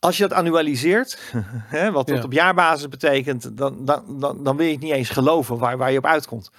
Als 0.01 0.17
je 0.17 0.29
dat 0.29 0.39
annualiseert, 0.39 1.19
hè, 1.77 1.93
wat 1.93 2.07
dat 2.07 2.17
Ja. 2.17 2.23
op 2.25 2.33
jaarbasis 2.33 2.89
betekent, 2.89 3.57
dan, 3.57 3.85
dan, 3.85 4.05
dan, 4.21 4.45
dan 4.45 4.57
wil 4.57 4.67
je 4.67 4.73
het 4.73 4.81
niet 4.83 4.93
eens 4.93 5.09
geloven 5.11 5.59
waar, 5.59 5.77
waar 5.77 5.93
je 5.93 5.99
op 5.99 6.07
uitkomt. 6.07 6.51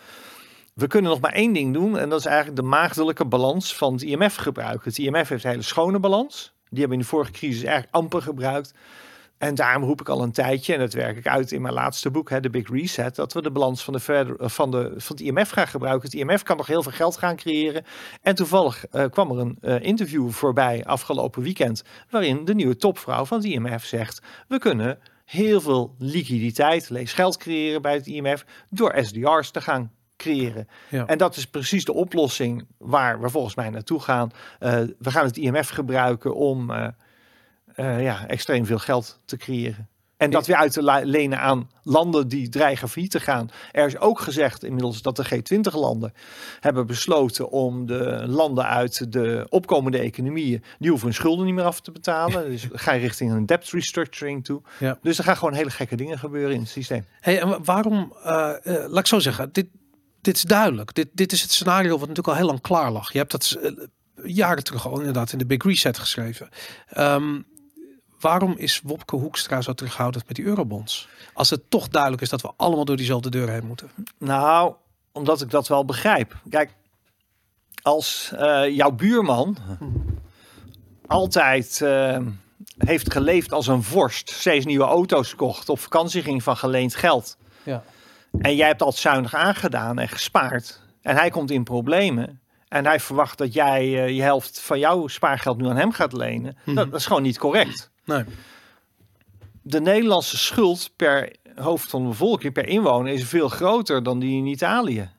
We 0.74 0.88
kunnen 0.88 1.12
nog 1.12 1.20
maar 1.20 1.34
één 1.34 1.54
ding 1.54 1.74
doen 1.74 1.98
en 1.98 2.10
dat 2.10 2.20
is 2.20 2.26
eigenlijk 2.26 2.56
de 2.56 2.64
maagdelijke 2.68 3.26
balans 3.26 3.76
van 3.76 3.94
het 3.94 4.02
IMF 4.02 4.36
gebruiken. 4.36 4.82
Het 4.90 4.98
IMF 4.98 5.30
heeft 5.30 5.44
een 5.44 5.50
hele 5.50 5.62
schone 5.62 6.00
balans. 6.00 6.54
Die 6.70 6.80
hebben 6.80 6.88
we 6.90 6.94
in 6.94 7.00
de 7.10 7.16
vorige 7.16 7.32
crisis 7.32 7.64
eigenlijk 7.64 7.96
amper 7.96 8.22
gebruikt. 8.22 8.74
En 9.40 9.56
daarom 9.56 9.84
roep 9.84 10.02
ik 10.02 10.10
al 10.10 10.24
een 10.24 10.32
tijdje, 10.32 10.74
en 10.74 10.80
dat 10.80 10.94
werk 10.94 11.18
ik 11.18 11.28
uit 11.28 11.52
in 11.52 11.62
mijn 11.62 11.74
laatste 11.74 12.12
boek, 12.12 12.30
hè, 12.30 12.42
The 12.42 12.50
Big 12.50 12.70
Reset, 12.70 13.16
dat 13.16 13.34
we 13.34 13.42
de 13.42 13.52
balans 13.52 13.84
van, 13.84 13.94
de 13.94 14.36
eh, 14.40 14.50
van, 14.50 14.72
de, 14.72 14.94
van 14.98 15.16
het 15.16 15.26
IMF 15.26 15.50
gaan 15.50 15.68
gebruiken. 15.68 16.10
Het 16.10 16.20
IMF 16.20 16.44
kan 16.44 16.58
nog 16.58 16.68
heel 16.68 16.84
veel 16.84 16.92
geld 16.92 17.18
gaan 17.18 17.36
creëren. 17.36 17.84
En 18.22 18.36
toevallig 18.36 18.86
eh, 18.86 19.06
kwam 19.10 19.32
er 19.32 19.38
een 19.38 19.58
eh, 19.62 19.82
interview 19.82 20.30
voorbij 20.30 20.86
afgelopen 20.86 21.44
weekend, 21.44 21.84
waarin 22.10 22.46
de 22.46 22.56
nieuwe 22.56 22.76
topvrouw 22.76 23.26
van 23.26 23.38
het 23.38 23.48
IMF 23.48 23.86
zegt, 23.86 24.22
we 24.48 24.58
kunnen 24.58 25.00
heel 25.26 25.62
veel 25.62 25.96
liquiditeit, 25.98 26.90
lees 26.90 27.14
geld 27.14 27.38
creëren 27.38 27.82
bij 27.82 27.94
het 27.94 28.08
IMF, 28.08 28.46
door 28.70 28.96
SDR's 29.02 29.52
te 29.52 29.62
gaan 29.62 29.92
creëren. 30.18 30.68
Ja. 30.90 31.06
En 31.06 31.18
dat 31.18 31.36
is 31.36 31.48
precies 31.48 31.86
de 31.86 31.94
oplossing 31.94 32.66
waar 32.78 33.22
we 33.22 33.30
volgens 33.30 33.56
mij 33.56 33.70
naartoe 33.70 34.00
gaan. 34.00 34.32
We 34.60 35.12
gaan 35.12 35.26
het 35.26 35.38
IMF 35.38 35.70
gebruiken 35.70 36.36
om 36.36 36.72
eh, 37.80 38.04
ja, 38.04 38.28
extreem 38.28 38.66
veel 38.66 38.78
geld 38.80 39.20
te 39.26 39.38
creëren. 39.38 39.88
En 40.18 40.30
dat 40.30 40.48
weer 40.48 40.56
uit 40.56 40.72
te 40.74 41.02
lenen 41.04 41.40
aan 41.40 41.70
landen 41.84 42.28
die 42.28 42.50
dreigen 42.50 42.90
failliet 42.90 43.12
te 43.12 43.20
gaan. 43.20 43.50
Er 43.72 43.86
is 43.86 43.98
ook 43.98 44.20
gezegd 44.20 44.64
inmiddels 44.64 45.02
dat 45.02 45.16
de 45.16 45.26
G20-landen 45.26 46.14
hebben 46.60 46.88
besloten 46.88 47.50
om 47.50 47.86
de 47.86 48.24
landen 48.28 48.66
uit 48.66 49.12
de 49.12 49.46
opkomende 49.50 49.98
economieën, 49.98 50.64
die 50.80 50.90
hoeven 50.90 51.08
hun 51.08 51.16
schulden 51.16 51.46
niet 51.46 51.54
meer 51.54 51.64
af 51.64 51.82
te 51.82 51.92
betalen. 51.92 52.50
Dus 52.50 52.68
we 52.72 52.78
gaan 52.78 52.98
richting 52.98 53.32
een 53.32 53.46
debt 53.46 53.70
restructuring 53.70 54.46
toe. 54.46 54.62
Ja. 54.80 54.98
Dus 55.02 55.18
er 55.18 55.24
gaan 55.24 55.38
gewoon 55.38 55.54
hele 55.54 55.70
gekke 55.72 55.96
dingen 55.96 56.20
gebeuren 56.20 56.54
in 56.54 56.60
het 56.62 56.70
systeem. 56.70 57.06
Hey, 57.20 57.40
en 57.42 57.48
wa- 57.50 57.62
waarom, 57.62 58.14
eh, 58.24 58.50
eh, 58.64 58.90
laat 58.90 59.00
ik 59.00 59.08
zo 59.08 59.20
zeggen, 59.20 59.50
dit, 59.52 59.68
dit 60.22 60.36
is 60.36 60.42
duidelijk. 60.44 60.94
Dit, 60.96 61.08
dit 61.14 61.32
is 61.32 61.42
het 61.42 61.52
scenario 61.52 61.90
wat 61.90 62.00
natuurlijk 62.00 62.28
al 62.28 62.36
heel 62.36 62.46
lang 62.46 62.62
klaar 62.62 62.92
lag. 62.92 63.12
Je 63.12 63.18
hebt 63.18 63.32
dat 63.32 63.58
jaren 64.24 64.64
terug 64.64 64.88
al 64.88 64.98
inderdaad 65.00 65.32
in 65.32 65.38
de 65.38 65.46
Big 65.46 65.64
Reset 65.64 65.98
geschreven. 65.98 66.50
Ehm, 66.88 67.42
waarom 68.20 68.54
is 68.58 68.82
Wopke 68.84 69.16
Hoekstra 69.16 69.62
zo 69.62 69.74
terughoudend 69.74 70.28
met 70.28 70.36
die 70.36 70.46
eurobonds? 70.46 71.08
Als 71.34 71.50
het 71.50 71.70
toch 71.70 71.88
duidelijk 71.88 72.22
is 72.22 72.30
dat 72.30 72.42
we 72.42 72.52
allemaal 72.56 72.86
door 72.86 72.98
diezelfde 72.98 73.30
deur 73.30 73.50
heen 73.50 73.66
moeten. 73.66 73.90
Nou, 74.18 74.74
omdat 75.12 75.42
ik 75.42 75.50
dat 75.50 75.68
wel 75.68 75.86
begrijp. 75.86 76.36
Kijk, 76.50 76.72
als 77.82 78.32
eh, 78.36 78.76
jouw 78.76 78.92
buurman 78.92 79.58
altijd 81.08 81.82
eh, 81.82 82.18
heeft 82.78 83.12
geleefd 83.12 83.54
als 83.54 83.68
een 83.68 83.84
vorst, 83.84 84.30
steeds 84.30 84.66
nieuwe 84.66 84.86
auto's 84.86 85.36
kocht, 85.36 85.70
op 85.70 85.80
vakantie 85.80 86.22
ging 86.24 86.44
van 86.44 86.58
geleend 86.58 86.96
geld. 86.96 87.38
Ja. 87.64 87.84
En 88.40 88.56
jij 88.56 88.68
hebt 88.68 88.82
altijd 88.82 89.02
zuinig 89.02 89.36
aangedaan 89.36 90.00
en 90.00 90.08
gespaard. 90.08 90.82
En 91.02 91.16
hij 91.16 91.30
komt 91.30 91.52
in 91.52 91.64
problemen. 91.64 92.42
En 92.68 92.86
hij 92.86 93.00
verwacht 93.00 93.38
dat 93.38 93.54
jij 93.54 93.80
eh, 93.80 94.16
je 94.16 94.22
helft 94.22 94.60
van 94.60 94.80
jouw 94.80 95.08
spaargeld 95.08 95.58
nu 95.58 95.68
aan 95.68 95.78
hem 95.78 95.92
gaat 95.92 96.14
lenen. 96.14 96.58
dat, 96.66 96.76
dat 96.76 97.00
is 97.00 97.06
gewoon 97.06 97.22
niet 97.22 97.38
correct 97.38 97.89
Nee. 98.10 98.24
de 99.62 99.82
Nederlandse 99.82 100.38
schuld 100.38 100.92
per 100.96 101.36
hoofd 101.56 101.90
van 101.90 102.02
de 102.02 102.08
bevolking, 102.08 102.54
per 102.54 102.68
inwoner, 102.68 103.14
is 103.14 103.24
veel 103.24 103.50
groter 103.50 104.04
dan 104.04 104.20
die 104.20 104.38
in 104.38 104.46
Italië. 104.46 105.10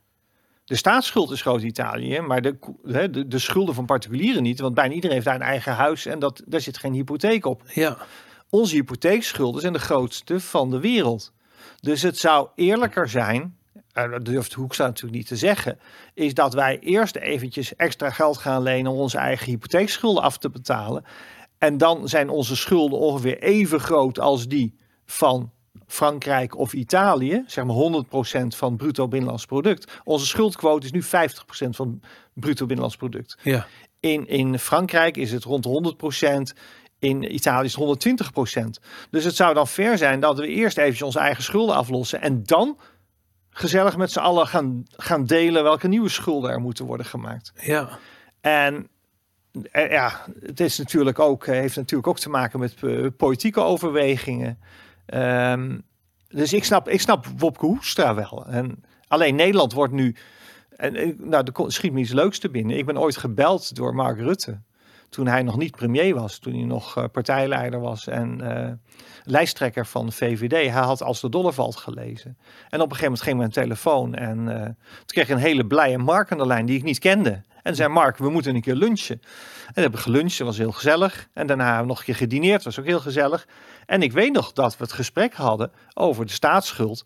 De 0.65 0.77
staatsschuld 0.77 1.31
is 1.31 1.41
groot 1.41 1.61
in 1.61 1.67
Italië, 1.67 2.21
maar 2.21 2.43
de, 2.43 2.59
de, 2.83 3.29
de 3.29 3.39
schulden 3.39 3.75
van 3.75 3.87
particulieren 3.87 4.43
niet. 4.43 4.61
Want 4.61 4.75
bijna 4.75 4.95
iedereen 4.95 5.15
heeft 5.15 5.27
daar 5.27 5.35
een 5.35 5.43
eigen 5.43 5.73
huis 5.73 6.07
en 6.07 6.19
dat, 6.19 6.43
daar 6.47 6.61
zit 6.61 6.79
geen 6.79 6.93
hypotheek 6.93 7.47
op. 7.47 7.63
Ja. 7.75 7.97
Onze 8.51 8.75
hypotheekschulden 8.75 9.61
zijn 9.61 9.73
de 9.73 9.79
grootste 9.79 10.41
van 10.41 10.71
de 10.71 10.81
wereld. 10.81 11.33
Dus 11.81 12.03
het 12.03 12.19
zou 12.19 12.49
eerlijker 12.55 13.09
zijn, 13.09 13.57
en 13.93 14.11
dat 14.11 14.25
durft 14.25 14.53
Hoekstra 14.53 14.87
natuurlijk 14.87 15.17
niet 15.17 15.27
te 15.27 15.37
zeggen, 15.37 15.79
is 16.15 16.35
dat 16.35 16.55
wij 16.55 16.79
eerst 16.79 17.17
eventjes 17.17 17.77
extra 17.77 18.11
geld 18.11 18.39
gaan 18.39 18.63
lenen 18.63 18.93
om 18.93 18.99
onze 18.99 19.19
eigen 19.19 19.47
hypotheekschulden 19.47 20.23
af 20.23 20.39
te 20.39 20.51
betalen. 20.51 21.05
En 21.61 21.79
dan 21.79 22.09
zijn 22.09 22.29
onze 22.29 22.57
schulden 22.57 22.99
ongeveer 22.99 23.39
even 23.43 23.81
groot 23.81 24.21
als 24.21 24.49
die 24.49 24.75
van 25.05 25.53
Frankrijk 25.87 26.57
of 26.57 26.73
Italië, 26.73 27.45
zeg 27.47 27.65
maar 27.65 28.05
100% 28.05 28.47
van 28.47 28.77
bruto 28.77 29.09
binnenlands 29.09 29.47
product. 29.47 29.93
Onze 30.05 30.27
schuldquote 30.27 30.87
is 30.87 30.93
nu 30.93 31.03
50% 31.03 31.07
van 31.71 32.01
bruto 32.35 32.67
binnenlands 32.67 32.97
product. 32.97 33.39
Ja. 33.43 33.67
In, 34.01 34.29
in 34.29 34.59
Frankrijk 34.59 35.17
is 35.17 35.33
het 35.33 35.45
rond 35.45 35.63
de 35.63 36.55
100%. 36.55 36.59
In 36.99 37.35
Italië 37.35 37.67
is 37.67 37.75
het 37.75 38.23
120%. 38.81 38.87
Dus 39.11 39.25
het 39.25 39.37
zou 39.37 39.55
dan 39.55 39.69
fair 39.69 39.99
zijn 39.99 40.21
dat 40.21 40.39
we 40.39 40.47
eerst 40.47 40.79
eventjes 40.79 41.03
onze 41.03 41.19
eigen 41.19 41.43
schulden 41.43 41.75
aflossen. 41.75 42.21
En 42.21 42.43
dan 42.43 42.79
gezellig 43.51 43.97
met 43.97 44.13
z'n 44.13 44.19
allen 44.19 44.47
gaan, 44.47 44.85
gaan 44.97 45.25
delen 45.25 45.63
welke 45.63 45.89
nieuwe 45.89 46.09
schulden 46.09 46.51
er 46.51 46.61
moeten 46.61 46.85
worden 46.85 47.07
gemaakt. 47.07 47.53
Ja. 47.61 47.99
En 48.41 48.89
ja, 49.73 50.25
het 50.41 50.61
is 50.61 50.79
natuurlijk 50.79 51.19
ook, 51.19 51.47
eh, 51.47 51.55
heeft 51.55 51.77
natuurlijk 51.77 52.09
ook 52.09 52.19
te 52.19 52.31
maken 52.31 52.61
met 52.61 52.75
eh, 52.83 53.07
politieke 53.17 53.61
overwegingen. 53.61 54.59
Ehm, 55.07 55.79
dus 56.29 56.53
ik 56.53 56.65
snap, 56.65 56.89
ik 56.89 57.01
snap 57.01 57.27
Wopke 57.37 57.67
Hoekstra 57.67 58.15
wel. 58.15 58.47
En 58.47 58.85
alleen 59.09 59.35
Nederland 59.35 59.73
wordt 59.73 59.93
nu. 59.93 60.17
En, 60.77 60.95
eh, 60.95 61.13
nou, 61.19 61.47
er 61.55 61.73
schiet 61.73 61.93
me 61.93 62.01
iets 62.01 62.13
leuks 62.13 62.39
te 62.39 62.51
binnen. 62.51 62.79
Ik 62.79 62.87
ben 62.87 62.99
ooit 62.99 63.17
gebeld 63.17 63.75
door 63.75 63.95
Mark 63.95 64.19
Rutte. 64.19 64.61
Toen 65.11 65.27
hij 65.27 65.43
nog 65.43 65.57
niet 65.57 65.77
premier 65.77 66.15
was. 66.15 66.39
Toen 66.39 66.55
hij 66.55 66.65
nog 66.65 66.97
eh, 66.97 67.05
partijleider 67.13 67.81
was. 67.81 68.07
En 68.07 68.41
eh, 68.41 68.73
lijsttrekker 69.25 69.87
van 69.87 70.13
VVD. 70.13 70.51
Hij 70.51 70.69
had 70.69 71.03
Als 71.03 71.21
de 71.21 71.29
Dollar 71.29 71.53
valt 71.53 71.77
gelezen. 71.77 72.39
En 72.69 72.81
op 72.81 72.91
een 72.91 72.97
gegeven 72.97 73.03
moment 73.05 73.23
ging 73.23 73.39
mijn 73.39 73.51
telefoon. 73.51 74.15
En 74.15 74.49
eh, 74.49 74.65
toen 74.65 75.07
kreeg 75.07 75.29
ik 75.29 75.35
een 75.35 75.43
hele 75.43 75.67
blije 75.67 75.99
Mark 75.99 76.33
aan 76.33 76.39
de 76.39 76.47
lijn 76.47 76.67
die 76.67 76.77
ik 76.77 76.83
niet 76.83 76.99
kende. 76.99 77.43
En 77.63 77.75
zei 77.75 77.89
Mark, 77.89 78.17
we 78.17 78.31
moeten 78.31 78.55
een 78.55 78.61
keer 78.61 78.75
lunchen. 78.75 79.21
En 79.75 79.83
hebben 79.83 80.01
geluncht, 80.01 80.39
dat 80.39 80.47
was 80.47 80.59
heel 80.59 80.73
gezellig. 80.73 81.29
En 81.33 81.47
daarna 81.47 81.65
hebben 81.65 81.83
we 81.83 81.89
nog 81.89 81.99
een 81.99 82.05
keer 82.05 82.15
gedineerd, 82.15 82.65
was 82.65 82.79
ook 82.79 82.87
heel 82.87 83.01
gezellig. 83.01 83.47
En 83.87 84.03
ik 84.03 84.13
weet 84.13 84.33
nog 84.33 84.53
dat 84.53 84.77
we 84.77 84.85
het 84.85 84.93
gesprek 84.93 85.35
hadden 85.35 85.73
over 85.95 86.27
de 86.27 86.33
staatsschuld. 86.33 87.05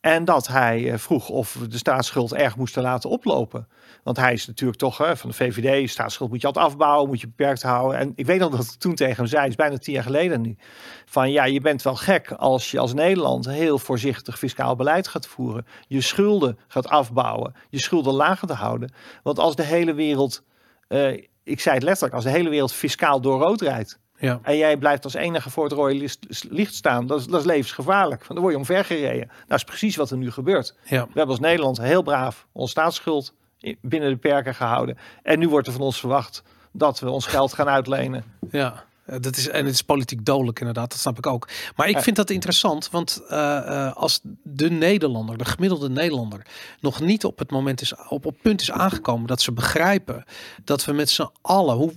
En 0.00 0.24
dat 0.24 0.46
hij 0.46 0.92
eh, 0.92 0.98
vroeg 0.98 1.28
of 1.28 1.54
we 1.54 1.66
de 1.66 1.76
staatsschuld 1.76 2.34
erg 2.34 2.56
moesten 2.56 2.82
laten 2.82 3.10
oplopen. 3.10 3.68
Want 4.02 4.16
hij 4.16 4.32
is 4.32 4.46
natuurlijk 4.46 4.78
toch 4.78 4.96
van 4.96 5.30
de 5.30 5.36
VVD, 5.36 5.90
staatsschuld 5.90 6.30
moet 6.30 6.40
je 6.40 6.46
altijd 6.46 6.66
afbouwen, 6.66 7.08
moet 7.08 7.20
je 7.20 7.26
beperkt 7.26 7.62
houden. 7.62 7.98
En 7.98 8.12
ik 8.14 8.26
weet 8.26 8.38
nog 8.38 8.50
dat 8.50 8.64
ik 8.64 8.78
toen 8.78 8.94
tegen 8.94 9.16
hem 9.16 9.26
zei, 9.26 9.48
is 9.48 9.54
bijna 9.54 9.78
tien 9.78 9.94
jaar 9.94 10.02
geleden 10.02 10.40
nu. 10.40 10.56
Van 11.04 11.30
ja, 11.30 11.44
je 11.44 11.60
bent 11.60 11.82
wel 11.82 11.96
gek 11.96 12.30
als 12.32 12.70
je 12.70 12.78
als 12.78 12.94
Nederland 12.94 13.46
heel 13.46 13.78
voorzichtig 13.78 14.38
fiscaal 14.38 14.76
beleid 14.76 15.08
gaat 15.08 15.26
voeren. 15.26 15.66
Je 15.86 16.00
schulden 16.00 16.58
gaat 16.68 16.88
afbouwen, 16.88 17.54
je 17.68 17.80
schulden 17.80 18.14
lager 18.14 18.48
te 18.48 18.54
houden. 18.54 18.92
Want 19.22 19.38
als 19.38 19.56
de 19.56 19.64
hele 19.64 19.94
wereld, 19.94 20.42
eh, 20.88 21.12
ik 21.44 21.60
zei 21.60 21.74
het 21.74 21.84
letterlijk, 21.84 22.14
als 22.14 22.24
de 22.24 22.30
hele 22.30 22.50
wereld 22.50 22.72
fiscaal 22.72 23.20
door 23.20 23.40
rood 23.40 23.60
rijdt. 23.60 23.98
Ja. 24.20 24.40
En 24.42 24.56
jij 24.56 24.76
blijft 24.76 25.04
als 25.04 25.14
enige 25.14 25.50
voor 25.50 25.64
het 25.64 25.72
rode 25.72 26.08
licht- 26.48 26.74
staan. 26.74 27.06
Dat 27.06 27.20
is, 27.20 27.26
dat 27.26 27.40
is 27.40 27.46
levensgevaarlijk. 27.46 28.20
Want 28.20 28.32
dan 28.32 28.40
word 28.40 28.52
je 28.52 28.58
omvergereden. 28.58 29.30
Dat 29.46 29.58
is 29.58 29.64
precies 29.64 29.96
wat 29.96 30.10
er 30.10 30.16
nu 30.16 30.30
gebeurt. 30.30 30.74
Ja. 30.84 31.00
We 31.00 31.06
hebben 31.06 31.26
als 31.28 31.40
Nederland 31.40 31.80
heel 31.80 32.02
braaf 32.02 32.46
onze 32.52 32.70
staatsschuld 32.70 33.34
binnen 33.80 34.10
de 34.10 34.16
perken 34.16 34.54
gehouden. 34.54 34.98
En 35.22 35.38
nu 35.38 35.48
wordt 35.48 35.66
er 35.66 35.72
van 35.72 35.82
ons 35.82 36.00
verwacht 36.00 36.42
dat 36.72 37.00
we 37.00 37.10
ons 37.10 37.26
geld 37.26 37.52
gaan 37.52 37.68
uitlenen. 37.68 38.24
Ja, 38.50 38.84
dat 39.18 39.36
is, 39.36 39.48
en 39.48 39.64
het 39.64 39.74
is 39.74 39.82
politiek 39.82 40.24
dodelijk 40.24 40.58
inderdaad, 40.60 40.90
dat 40.90 40.98
snap 40.98 41.18
ik 41.18 41.26
ook. 41.26 41.48
Maar 41.76 41.88
ik 41.88 41.98
vind 41.98 42.16
dat 42.16 42.30
interessant, 42.30 42.90
want 42.90 43.22
eh, 43.28 43.56
eh, 43.56 43.96
als 43.96 44.20
de 44.42 44.70
Nederlander, 44.70 45.38
de 45.38 45.44
gemiddelde 45.44 45.88
Nederlander, 45.90 46.46
nog 46.80 47.00
niet 47.00 47.24
op 47.24 47.38
het 47.38 47.50
moment 47.50 47.80
is, 47.80 47.94
op, 48.08 48.26
op 48.26 48.36
punt 48.42 48.60
is 48.60 48.70
aangekomen 48.70 49.26
dat 49.26 49.40
ze 49.40 49.52
begrijpen 49.52 50.24
dat 50.64 50.84
we 50.84 50.92
met 50.92 51.10
z'n 51.10 51.28
allen, 51.40 51.76
hoe, 51.76 51.92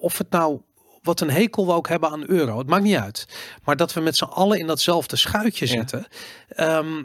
of 0.00 0.18
het 0.18 0.30
nou, 0.30 0.60
wat 1.08 1.20
een 1.20 1.30
hekel 1.30 1.66
we 1.66 1.72
ook 1.72 1.88
hebben 1.88 2.10
aan 2.10 2.24
euro, 2.26 2.58
het 2.58 2.66
maakt 2.68 2.82
niet 2.82 2.96
uit, 2.96 3.26
maar 3.64 3.76
dat 3.76 3.92
we 3.92 4.00
met 4.00 4.16
z'n 4.16 4.24
allen 4.24 4.58
in 4.58 4.66
datzelfde 4.66 5.16
schuitje 5.16 5.66
Ja. 5.66 5.72
zitten, 5.72 6.06
ehm, 6.48 7.04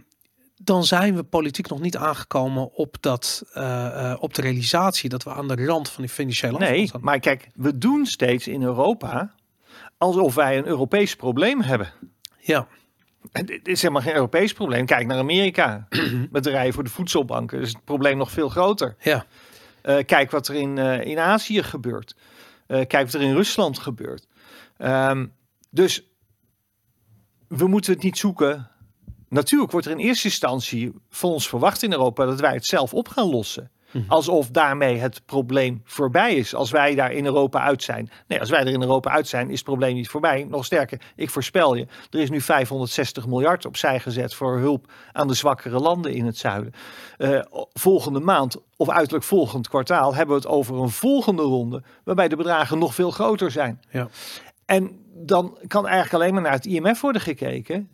dan 0.55 0.83
zijn 0.83 1.15
we 1.15 1.23
politiek 1.23 1.69
nog 1.69 1.79
niet 1.79 1.97
aangekomen 1.97 2.73
op, 2.73 2.95
dat, 2.99 3.43
eh, 3.53 4.11
eh, 4.11 4.17
op 4.23 4.33
de 4.33 4.41
realisatie 4.41 5.09
dat 5.09 5.23
we 5.23 5.33
aan 5.33 5.47
de 5.47 5.65
rand 5.65 5.89
van 5.89 6.03
die 6.03 6.11
financiële 6.13 6.57
Nee, 6.57 6.87
staan. 6.87 7.01
maar 7.03 7.19
kijk, 7.19 7.47
we 7.55 7.77
doen 7.77 8.05
steeds 8.05 8.47
in 8.47 8.63
Europa 8.63 9.33
alsof 9.97 10.35
wij 10.35 10.57
een 10.57 10.65
Europees 10.67 11.15
probleem 11.15 11.61
hebben. 11.61 11.91
Ja, 12.39 12.67
En 13.31 13.45
dit 13.45 13.67
is 13.67 13.81
helemaal 13.81 14.01
geen 14.03 14.13
Europees 14.13 14.53
probleem. 14.53 14.85
Kijk 14.85 15.07
naar 15.07 15.17
Amerika. 15.17 15.87
Met 16.31 16.43
de 16.43 16.49
rij 16.49 16.71
voor 16.71 16.83
de 16.83 16.89
voedselbanken 16.89 17.59
is 17.61 17.69
het 17.69 17.83
probleem 17.83 18.17
nog 18.17 18.31
veel 18.31 18.49
groter. 18.49 18.95
ja, 18.99 19.25
Eh, 19.81 19.97
kijk 20.05 20.31
wat 20.31 20.47
er 20.47 20.55
in, 20.55 20.77
in 21.05 21.19
Azië 21.19 21.63
gebeurt. 21.63 22.15
Eh, 22.73 22.87
kijk 22.87 23.05
wat 23.05 23.13
er 23.13 23.21
in 23.21 23.33
Rusland 23.33 23.79
gebeurt. 23.79 24.27
Ehm, 24.77 25.27
dus 25.69 26.03
we 27.47 27.67
moeten 27.67 27.93
het 27.93 28.03
niet 28.03 28.17
zoeken. 28.17 28.69
Natuurlijk 29.29 29.71
wordt 29.71 29.85
er 29.85 29.91
in 29.91 30.05
eerste 30.05 30.27
instantie 30.27 30.91
van 31.09 31.29
ons 31.29 31.49
verwacht 31.49 31.83
in 31.83 31.91
Europa 31.91 32.25
dat 32.25 32.39
wij 32.39 32.53
het 32.53 32.65
zelf 32.65 32.93
op 32.93 33.07
gaan 33.07 33.29
lossen. 33.29 33.71
Mhm. 33.93 34.03
Alsof 34.07 34.49
daarmee 34.49 34.97
het 34.97 35.25
probleem 35.25 35.81
voorbij 35.85 36.35
is. 36.35 36.55
Als 36.55 36.71
wij 36.71 36.95
daar 36.95 37.11
in 37.11 37.25
Europa 37.25 37.61
uit 37.61 37.83
zijn. 37.83 38.09
Nee, 38.27 38.39
als 38.39 38.49
wij 38.49 38.59
er 38.59 38.67
in 38.67 38.81
Europa 38.81 39.11
uit 39.11 39.27
zijn, 39.27 39.49
is 39.49 39.55
het 39.55 39.63
probleem 39.63 39.93
niet 39.93 40.09
voorbij. 40.09 40.45
Nog 40.49 40.65
sterker, 40.65 41.01
ik 41.15 41.29
voorspel 41.29 41.75
je. 41.75 41.87
Er 42.09 42.19
is 42.19 42.29
nu 42.29 42.41
560 42.41 43.27
miljard 43.27 43.65
opzij 43.65 43.99
gezet 43.99 44.33
voor 44.33 44.57
hulp 44.57 44.91
aan 45.11 45.27
de 45.27 45.33
zwakkere 45.33 45.79
landen 45.79 46.13
in 46.13 46.25
het 46.25 46.37
zuiden. 46.37 46.73
Eh, 47.17 47.39
volgende 47.73 48.19
maand 48.19 48.57
of 48.77 48.89
uiterlijk 48.89 49.25
volgend 49.25 49.67
kwartaal 49.67 50.15
hebben 50.15 50.35
we 50.35 50.41
het 50.41 50.51
over 50.51 50.75
een 50.75 50.89
volgende 50.89 51.41
ronde. 51.41 51.83
Waarbij 52.03 52.27
de 52.27 52.35
bedragen 52.35 52.77
nog 52.77 52.93
veel 52.95 53.11
groter 53.11 53.51
zijn. 53.51 53.81
ja. 53.89 54.07
En 54.65 55.01
dan 55.15 55.57
kan 55.67 55.87
eigenlijk 55.87 56.13
alleen 56.13 56.33
maar 56.33 56.43
naar 56.43 56.51
het 56.51 56.65
IMF 56.65 57.01
worden 57.01 57.21
gekeken. 57.21 57.89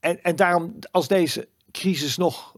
En, 0.00 0.22
en 0.22 0.36
daarom, 0.36 0.78
als 0.90 1.08
deze 1.08 1.48
crisis 1.70 2.16
nog 2.16 2.54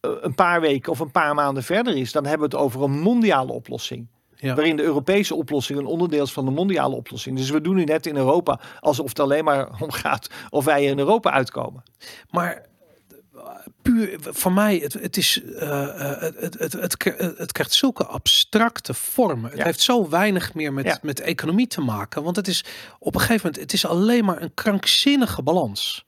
een 0.00 0.34
paar 0.34 0.60
weken 0.60 0.92
of 0.92 1.00
een 1.00 1.10
paar 1.10 1.34
maanden 1.34 1.62
verder 1.62 1.96
is, 1.96 2.12
dan 2.12 2.26
hebben 2.26 2.50
we 2.50 2.56
het 2.56 2.64
over 2.64 2.82
een 2.82 3.00
mondiale 3.00 3.52
oplossing. 3.52 4.06
Ja. 4.40 4.54
Waarin 4.54 4.76
de 4.76 4.82
Europese 4.82 5.34
oplossing 5.34 5.78
een 5.78 5.86
onderdeel 5.86 6.22
is 6.22 6.32
van 6.32 6.44
de 6.44 6.50
mondiale 6.50 6.94
oplossing. 6.94 7.36
Dus 7.36 7.50
we 7.50 7.60
doen 7.60 7.74
nu 7.74 7.84
net 7.84 8.06
in 8.06 8.16
Europa 8.16 8.60
alsof 8.80 9.08
het 9.08 9.20
alleen 9.20 9.44
maar 9.44 9.68
om 9.82 9.90
gaat 9.90 10.30
of 10.50 10.64
wij 10.64 10.84
in 10.84 10.98
Europa 10.98 11.30
uitkomen. 11.30 11.82
Maar 12.30 12.66
eh, 13.34 13.42
puur 13.82 14.16
voor 14.20 14.52
mij, 14.52 14.76
het, 14.76 14.92
het 14.92 15.16
is, 15.16 15.42
eh, 15.42 16.12
eh, 16.12 16.34
het, 16.36 16.58
het, 16.58 16.72
het, 17.38 17.52
krijgt 17.52 17.72
zulke 17.72 18.04
abstracte 18.04 18.94
vormen. 18.94 19.50
Het 19.50 19.62
heeft 19.62 19.80
zo 19.80 20.08
weinig 20.08 20.54
meer 20.54 20.72
met, 20.72 20.84
Ja. 20.84 20.98
met 21.02 21.20
economie 21.20 21.66
te 21.66 21.80
maken. 21.80 22.22
Want 22.22 22.36
het 22.36 22.48
is 22.48 22.64
op 22.98 23.14
een 23.14 23.20
gegeven 23.20 23.46
moment, 23.46 23.62
het 23.62 23.72
is 23.72 23.86
alleen 23.86 24.24
maar 24.24 24.42
een 24.42 24.54
krankzinnige 24.54 25.42
balans. 25.42 26.04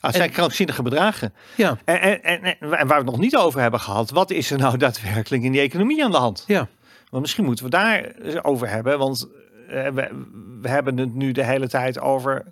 Ah, 0.00 0.10
het 0.10 0.14
zijn 0.14 0.30
krankzinnige 0.30 0.82
bedragen. 0.82 1.34
Ja, 1.54 1.78
En, 1.84 2.00
en, 2.00 2.22
en, 2.22 2.42
en 2.60 2.68
waar 2.68 2.86
we 2.86 2.94
het 2.94 3.04
nog 3.04 3.18
niet 3.18 3.36
over 3.36 3.60
hebben 3.60 3.80
gehad, 3.80 4.10
wat 4.10 4.30
is 4.30 4.50
er 4.50 4.58
nou 4.58 4.76
daadwerkelijk 4.86 5.42
in 5.42 5.52
die 5.52 5.60
economie 5.60 6.04
aan 6.04 6.10
de 6.10 6.16
hand? 6.16 6.44
ja, 6.46 6.68
Maar 7.10 7.20
misschien 7.20 7.44
moeten 7.44 7.64
we 7.64 7.70
daar 7.70 8.12
over 8.42 8.68
hebben, 8.68 8.98
want 8.98 9.28
eh, 9.68 9.88
we, 9.88 10.26
we 10.60 10.68
hebben 10.68 10.98
het 10.98 11.14
nu 11.14 11.32
de 11.32 11.44
hele 11.44 11.68
tijd 11.68 12.00
over 12.00 12.44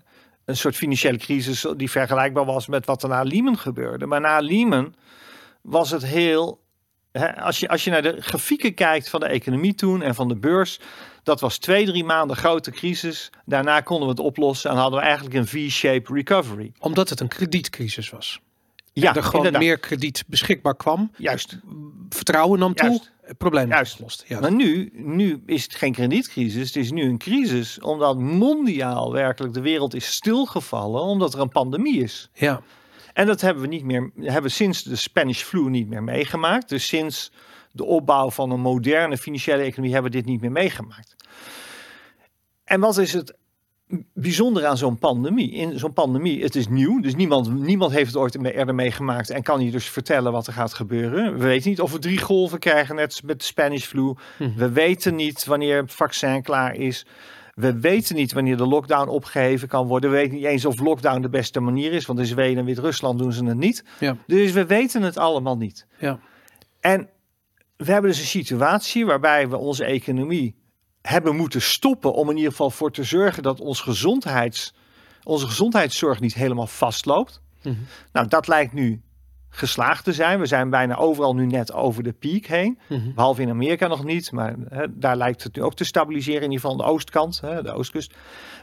een 0.45 0.57
soort 0.57 0.77
financiële 0.77 1.19
crisis 1.19 1.67
die 1.77 1.91
vergelijkbaar 1.91 2.45
was 2.45 2.67
met 2.67 2.87
wat 2.87 3.03
er 3.03 3.09
na 3.09 3.23
Lehman 3.23 3.59
gebeurde. 3.59 4.07
Maar 4.07 4.21
na 4.21 4.39
Lehman 4.41 4.95
was 5.63 5.91
het 5.91 6.05
heel, 6.05 6.61
als, 7.37 7.61
je, 7.61 7.69
als 7.69 7.85
je 7.85 7.91
naar 7.91 8.03
de 8.03 8.17
grafieken 8.21 8.75
kijkt 8.75 9.09
van 9.09 9.21
de 9.21 9.27
economie 9.27 9.75
toen 9.75 10.03
en 10.03 10.15
van 10.15 10.29
de 10.29 10.37
beurs, 10.37 10.81
dat 11.23 11.41
was 11.41 11.59
twee, 11.59 11.87
drie 11.87 12.05
maanden 12.05 12.37
grote 12.37 12.71
crisis. 12.71 13.31
Daarna 13.45 13.81
konden 13.81 14.05
we 14.09 14.15
het 14.15 14.23
oplossen 14.23 14.71
en 14.71 14.77
hadden 14.77 14.99
we 15.01 15.05
eigenlijk 15.05 15.37
een 15.37 15.47
V-shaped 15.47 16.09
recovery. 16.09 16.73
omdat 16.79 17.09
het 17.09 17.21
een 17.21 17.29
kredietcrisis 17.29 18.11
was. 18.11 18.41
Ja, 18.93 19.15
er 19.15 19.23
gewoon 19.23 19.37
inderdaad. 19.37 19.61
meer 19.61 19.79
krediet 19.79 20.25
beschikbaar 20.27 20.77
kwam. 20.77 21.11
Juist. 21.17 21.59
Vertrouwen 22.09 22.59
nam 22.59 22.75
toe. 22.75 22.89
Juist. 22.89 23.13
Het 23.23 23.39
probleem 23.39 23.69
Juist. 23.69 23.93
opgelost. 23.93 24.25
Ja. 24.27 24.41
Maar 24.41 24.53
nu, 24.53 24.91
nu 24.93 25.43
is 25.47 25.63
het 25.63 25.75
geen 25.75 25.93
kredietcrisis, 25.93 26.67
het 26.67 26.77
is 26.77 26.91
nu 26.91 27.03
een 27.03 27.19
crisis 27.19 27.81
omdat 27.81 28.19
mondiaal 28.19 29.13
werkelijk 29.13 29.55
de 29.55 29.61
wereld 29.61 29.95
is 29.95 30.13
stilgevallen 30.13 31.03
omdat 31.03 31.35
er 31.35 31.41
een 31.41 31.49
pandemie 31.49 32.03
is. 32.03 32.31
ja, 32.35 32.63
En 33.17 33.27
dat 33.27 33.41
hebben 33.41 33.63
we 33.63 33.69
niet 33.69 33.85
meer, 33.85 34.11
hebben 34.15 34.43
we 34.43 34.49
sinds 34.49 34.83
de 34.83 34.97
Spanish 34.97 35.43
flu 35.43 35.71
niet 35.71 35.89
meer 35.89 36.03
meegemaakt. 36.03 36.69
Dus 36.69 36.87
sinds 36.87 37.33
de 37.73 37.85
opbouw 37.85 38.31
van 38.31 38.51
een 38.51 38.61
moderne 38.61 39.17
financiële 39.17 39.63
economie 39.63 39.93
hebben 39.93 40.11
we 40.11 40.17
dit 40.17 40.27
niet 40.27 40.41
meer 40.41 40.53
meegemaakt. 40.53 41.17
En 42.65 42.81
wat 42.81 42.99
is 42.99 43.13
het 43.13 43.37
bijzonder 44.15 44.67
aan 44.67 44.77
zo'n 44.77 44.99
pandemie? 44.99 45.53
In 45.53 45.79
zo'n 45.79 45.93
pandemie, 45.93 46.43
het 46.43 46.55
is 46.55 46.69
nieuw, 46.69 47.01
dus 47.01 47.15
niemand, 47.15 47.61
niemand 47.61 47.93
heeft 47.93 48.07
het 48.07 48.17
ooit 48.17 48.45
eerder 48.45 48.75
meegemaakt 48.75 49.31
en 49.31 49.43
kan 49.43 49.65
je 49.65 49.71
dus 49.71 49.89
vertellen 49.89 50.33
wat 50.33 50.47
er 50.47 50.53
gaat 50.53 50.75
gebeuren. 50.75 51.33
We 51.33 51.45
weten 51.45 51.71
niet 51.71 51.81
of 51.81 51.93
we 51.93 51.99
drie 51.99 52.19
golven 52.21 52.59
krijgen, 52.59 52.95
net 52.95 53.07
als 53.07 53.23
met 53.23 53.39
de 53.39 53.45
Spanish 53.45 53.85
flu. 53.85 54.15
Mhm. 54.39 54.55
We 54.57 54.71
weten 54.71 55.15
niet 55.15 55.45
wanneer 55.45 55.83
het 55.83 55.93
vaccin 55.93 56.43
klaar 56.43 56.75
is. 56.75 57.07
We 57.57 57.81
weten 57.81 58.15
niet 58.17 58.33
wanneer 58.33 58.57
de 58.57 58.67
lockdown 58.67 59.09
opgeheven 59.09 59.69
kan 59.69 59.87
worden. 59.87 60.11
We 60.11 60.17
weten 60.17 60.35
niet 60.35 60.45
eens 60.45 60.65
of 60.65 60.81
lockdown 60.81 61.21
de 61.21 61.29
beste 61.29 61.61
manier 61.61 61.93
is, 61.93 62.07
want 62.07 62.19
in 62.19 62.27
Zweden 62.27 62.59
en 62.59 62.65
Wit-Rusland 62.65 63.19
doen 63.19 63.33
ze 63.33 63.45
het 63.45 63.57
niet. 63.57 63.85
ja, 64.01 64.17
Dus 64.27 64.53
we 64.53 64.67
weten 64.67 65.03
het 65.03 65.19
allemaal 65.19 65.57
niet. 65.57 65.87
ja. 65.99 66.19
En 66.81 67.09
we 67.77 67.93
hebben 67.93 68.11
dus 68.11 68.21
een 68.21 68.27
situatie 68.27 69.07
waarbij 69.07 69.49
we 69.49 69.57
onze 69.57 69.85
economie 69.85 70.55
hebben 71.03 71.37
moeten 71.37 71.63
stoppen 71.63 72.13
om 72.13 72.31
in 72.31 72.37
ieder 72.37 72.51
geval 72.51 72.71
voor 72.71 72.93
te 72.93 73.05
zorgen 73.05 73.43
dat 73.43 73.61
ons 73.61 73.81
gezondheids, 73.81 74.75
onze 75.23 75.47
gezondheidszorg 75.47 76.21
niet 76.21 76.35
helemaal 76.35 76.67
vastloopt. 76.67 77.43
Mhm. 77.63 77.75
Nou, 78.13 78.29
dat 78.29 78.49
lijkt 78.49 78.73
nu 78.73 79.03
geslaagd 79.49 80.05
te 80.05 80.13
zijn. 80.13 80.39
We 80.41 80.47
zijn 80.47 80.71
bijna 80.71 80.97
overal 80.97 81.35
nu 81.35 81.47
net 81.47 81.73
over 81.73 82.03
de 82.03 82.13
piek 82.13 82.47
heen. 82.47 82.79
Mhm. 82.89 83.13
Behalve 83.15 83.43
in 83.43 83.49
Amerika 83.51 83.87
nog 83.87 84.05
niet, 84.05 84.33
maar 84.33 84.55
hè, 84.69 84.99
daar 84.99 85.17
lijkt 85.17 85.43
het 85.43 85.57
nu 85.57 85.63
ook 85.63 85.75
te 85.75 85.85
stabiliseren, 85.85 86.43
in 86.43 86.51
ieder 86.51 86.61
geval 86.61 86.71
aan 86.81 86.87
de 86.87 86.93
oostkant, 86.93 87.41
hè, 87.41 87.63
de 87.63 87.73
oostkust. 87.73 88.15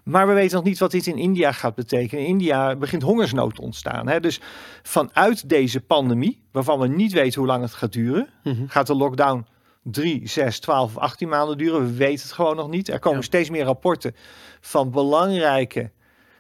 Maar 0.04 0.28
we 0.28 0.34
weten 0.34 0.56
nog 0.56 0.65
niet 0.65 0.80
wat 0.80 0.91
dit 0.91 1.08
in 1.08 1.17
India 1.17 1.52
gaat 1.52 1.76
betekenen. 1.76 2.24
In 2.24 2.30
India 2.30 2.76
begint 2.76 3.02
hongersnood 3.02 3.56
te 3.56 3.62
ontstaan. 3.62 4.08
Hè. 4.08 4.19
Dus 4.19 4.39
vanuit 4.84 5.50
deze 5.50 5.82
pandemie, 5.82 6.41
waarvan 6.52 6.80
we 6.80 6.88
niet 6.88 7.13
weten 7.13 7.39
hoe 7.39 7.50
lang 7.50 7.62
het 7.62 7.74
gaat 7.74 7.91
duren, 7.93 8.30
Mhm. 8.43 8.67
gaat 8.67 8.88
de 8.88 8.96
lockdown 8.96 9.46
drie, 9.84 10.28
zes, 10.30 10.60
twaalf 10.60 10.96
of 10.96 11.02
18 11.02 11.30
maanden 11.30 11.58
duren. 11.58 11.80
We 11.86 11.93
weten 11.93 12.24
het 12.24 12.32
gewoon 12.34 12.56
nog 12.56 12.69
niet. 12.69 12.89
Er 12.89 13.00
komen 13.00 13.19
Ja. 13.19 13.24
steeds 13.26 13.50
meer 13.50 13.63
rapporten 13.63 14.15
van 14.62 14.91
belangrijke 14.91 15.91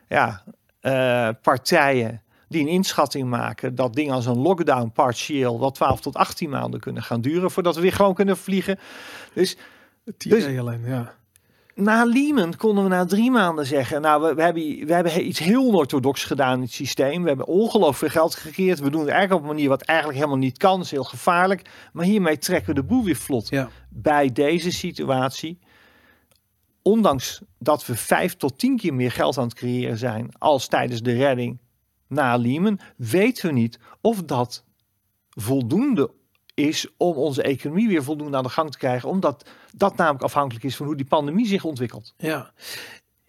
ja, 0.07 0.43
eh, 0.79 1.29
partijen 1.41 2.21
die 2.47 2.61
een 2.61 2.67
inschatting 2.67 3.29
maken 3.29 3.75
dat 3.75 3.93
dingen 3.93 4.13
als 4.13 4.25
een 4.25 4.37
lockdown 4.37 4.91
partieel 4.93 5.59
wel 5.59 5.71
12 5.71 6.01
tot 6.01 6.15
18 6.15 6.49
maanden 6.49 6.79
kunnen 6.79 7.03
gaan 7.03 7.21
duren 7.21 7.51
voordat 7.51 7.75
we 7.75 7.81
weer 7.81 7.93
gewoon 7.93 8.13
kunnen 8.13 8.37
vliegen. 8.37 8.79
Dus 9.33 9.57
Het 10.05 10.19
Dus- 10.19 10.57
alleen, 10.57 10.81
ja. 10.85 11.13
na 11.75 12.03
Lehman 12.05 12.55
konden 12.55 12.83
we 12.83 12.89
na 12.89 13.05
drie 13.05 13.31
maanden 13.31 13.65
zeggen, 13.65 14.01
nou, 14.01 14.21
we, 14.21 14.33
we, 14.33 14.41
hebben, 14.41 14.85
we 14.85 14.93
hebben 14.93 15.27
iets 15.27 15.39
heel 15.39 15.67
orthodox 15.73 16.23
gedaan 16.23 16.55
in 16.55 16.61
het 16.61 16.71
systeem. 16.71 17.21
We 17.21 17.27
hebben 17.27 17.47
ongelooflijk 17.47 17.97
veel 17.97 18.21
geld 18.21 18.35
gecreëerd. 18.35 18.79
We 18.79 18.89
doen 18.89 19.01
het 19.01 19.09
eigenlijk 19.09 19.41
op 19.41 19.49
een 19.49 19.55
manier 19.55 19.69
wat 19.69 19.81
eigenlijk 19.81 20.17
helemaal 20.19 20.39
niet 20.39 20.57
kan. 20.57 20.81
Is 20.81 20.91
heel 20.91 21.03
gevaarlijk. 21.03 21.69
Maar 21.93 22.05
hiermee 22.05 22.37
trekken 22.37 22.73
we 22.73 22.81
de 22.81 22.87
boel 22.87 23.03
weer 23.03 23.15
vlot. 23.15 23.49
Ja, 23.49 23.69
Bij 23.89 24.31
deze 24.31 24.71
situatie, 24.71 25.59
ondanks 26.81 27.41
dat 27.59 27.85
we 27.85 27.95
vijf 27.95 28.35
tot 28.35 28.59
tien 28.59 28.77
keer 28.77 28.93
meer 28.93 29.11
geld 29.11 29.37
aan 29.37 29.43
het 29.43 29.53
creëren 29.53 29.97
zijn 29.97 30.29
als 30.37 30.67
tijdens 30.67 31.01
de 31.01 31.13
redding 31.13 31.59
na 32.13 32.35
Lehman, 32.35 32.79
weten 32.97 33.47
we 33.47 33.53
niet 33.53 33.79
of 34.01 34.23
dat 34.23 34.63
voldoende 35.29 36.11
is 36.53 36.87
om 36.97 37.15
onze 37.15 37.43
economie 37.43 37.87
weer 37.87 38.03
voldoende 38.03 38.37
aan 38.37 38.43
de 38.43 38.49
gang 38.49 38.71
te 38.71 38.77
krijgen. 38.77 39.09
Omdat 39.09 39.49
dat 39.75 39.95
namelijk 39.95 40.23
afhankelijk 40.23 40.65
is 40.65 40.75
van 40.75 40.85
hoe 40.85 40.95
die 40.95 41.05
pandemie 41.05 41.47
zich 41.47 41.63
ontwikkelt. 41.63 42.13
ja. 42.17 42.53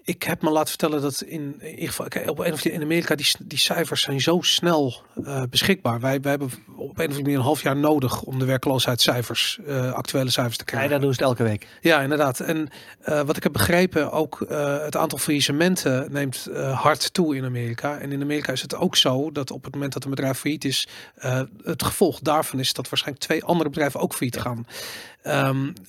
Ik 0.07 0.23
heb 0.23 0.43
me 0.43 0.51
laten 0.51 0.69
vertellen 0.69 1.03
dat 1.03 1.21
in, 1.21 1.57
in 1.59 1.71
ieder 1.71 1.89
geval 1.89 2.09
kijk, 2.09 2.31
op 2.31 2.39
een 2.39 2.45
of 2.45 2.51
andere 2.51 2.73
in 2.73 2.83
Amerika 2.83 3.15
die, 3.15 3.27
die 3.39 3.59
cijfers 3.59 4.03
zijn 4.03 4.21
zo 4.21 4.41
snel 4.41 5.03
eh, 5.25 5.43
beschikbaar. 5.51 6.01
Wij, 6.01 6.21
wij 6.21 6.31
hebben 6.31 6.51
op 6.67 6.77
een 6.77 6.89
of 6.89 6.99
andere 6.99 7.23
manier 7.23 7.37
een 7.37 7.43
half 7.43 7.63
jaar 7.63 7.77
nodig 7.77 8.23
om 8.23 8.39
de 8.39 8.45
werkloosheidscijfers, 8.45 9.59
eh, 9.67 9.93
actuele 9.93 10.31
cijfers 10.31 10.57
te 10.57 10.63
Ja, 10.67 10.71
krijgen. 10.71 10.91
dat 10.91 11.01
doen 11.01 11.15
ze 11.15 11.21
elke 11.21 11.43
week. 11.43 11.67
Ja, 11.81 12.01
inderdaad. 12.01 12.41
En 12.41 12.69
eh, 13.01 13.23
wat 13.23 13.37
ik 13.37 13.43
heb 13.43 13.53
begrepen, 13.53 14.13
ook 14.13 14.45
het 14.49 14.97
aantal 14.97 15.19
faillissementen 15.19 16.13
neemt 16.13 16.49
hard 16.73 17.13
toe 17.13 17.37
in 17.37 17.45
Amerika. 17.45 17.99
En 17.99 18.13
in 18.13 18.23
Amerika 18.23 18.53
is 18.53 18.63
het 18.63 18.75
ook 18.77 18.97
zo 18.97 19.33
dat 19.33 19.51
op 19.51 19.65
het 19.65 19.75
moment 19.75 19.93
dat 19.93 20.05
een 20.05 20.11
bedrijf 20.11 20.39
failliet 20.39 20.65
is, 20.65 20.89
het 21.63 21.83
gevolg 21.83 22.21
daarvan 22.21 22.59
is 22.59 22.73
dat 22.73 22.89
waarschijnlijk 22.89 23.27
twee 23.27 23.45
andere 23.45 23.69
bedrijven 23.71 24.01
ook 24.01 24.15
failliet 24.15 24.41
gaan. 24.41 24.67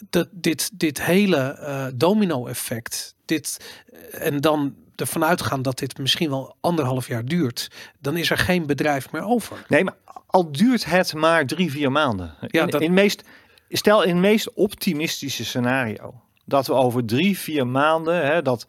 Dat 0.10 0.28
dit, 0.32 0.70
dit 0.80 1.04
hele 1.04 1.38
eh, 1.38 1.86
domino-effect, 1.96 3.16
dit 3.26 3.76
eh, 4.12 4.28
en 4.28 4.42
dan 4.42 4.76
ervan 4.96 5.24
uitgaan 5.24 5.62
dat 5.62 5.78
dit 5.80 5.98
misschien 5.98 6.30
wel 6.30 6.56
anderhalf 6.62 7.08
jaar 7.08 7.26
duurt, 7.26 7.68
dan 8.00 8.18
is 8.18 8.30
er 8.30 8.38
geen 8.38 8.66
bedrijf 8.66 9.12
meer 9.12 9.24
over. 9.24 9.66
Nee, 9.68 9.84
maar 9.84 9.96
al 10.28 10.52
duurt 10.52 10.86
het 10.86 11.14
maar 11.14 11.46
drie, 11.46 11.72
vier 11.72 11.92
maanden. 11.92 12.34
Ja, 12.48 12.62
in, 12.64 12.70
dat- 12.70 12.82
in 12.82 12.94
meest, 12.94 13.24
stel 13.70 14.04
in 14.04 14.10
het 14.10 14.18
meest 14.18 14.54
optimistische 14.54 15.46
scenario. 15.46 16.22
Dat 16.46 16.68
we 16.68 16.74
over 16.74 17.06
drie, 17.06 17.38
vier 17.38 17.68
maanden, 17.68 18.26
hè, 18.26 18.42
dat 18.42 18.68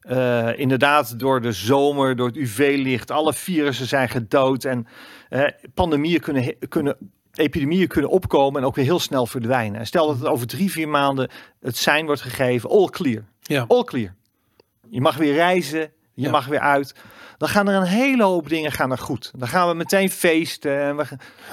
eh, 0.00 0.58
inderdaad 0.58 1.18
door 1.18 1.40
de 1.40 1.52
zomer, 1.52 2.16
door 2.16 2.26
het 2.26 2.36
UV-licht, 2.36 3.10
alle 3.10 3.32
virussen 3.32 3.86
zijn 3.86 4.08
gedood 4.08 4.64
en 4.64 4.86
pandemieën 5.74 6.20
kunnen, 6.20 6.56
kunnen, 6.68 6.96
epidemieën 7.34 7.88
kunnen 7.88 8.10
opkomen 8.10 8.60
en 8.60 8.66
ook 8.66 8.74
weer 8.74 8.84
heel 8.84 8.98
snel 8.98 9.26
verdwijnen. 9.26 9.80
En 9.80 9.86
stel 9.86 10.06
dat 10.06 10.16
het 10.18 10.26
over 10.26 10.46
drie, 10.46 10.70
vier 10.70 10.88
maanden 10.88 11.30
het 11.60 11.76
zijn 11.76 12.06
wordt 12.06 12.20
gegeven, 12.20 12.70
all 12.70 12.86
clear. 12.88 13.22
Ja, 13.42 13.64
All 13.68 13.84
clear. 13.84 14.14
Je 14.88 15.00
mag 15.00 15.16
weer 15.16 15.34
reizen, 15.34 15.80
je 16.14 16.22
Ja. 16.24 16.30
mag 16.30 16.46
weer 16.46 16.60
uit. 16.60 16.94
Dan 17.38 17.48
gaan 17.48 17.68
er 17.68 17.74
een 17.74 17.82
hele 17.86 18.22
hoop 18.24 18.48
dingen 18.48 18.72
gaan 18.72 18.90
er 18.90 18.98
goed. 18.98 19.32
Dan 19.36 19.48
gaan 19.48 19.68
we 19.68 19.74
meteen 19.74 20.10
feesten. 20.10 20.80
En 20.80 20.96
we, 20.96 21.04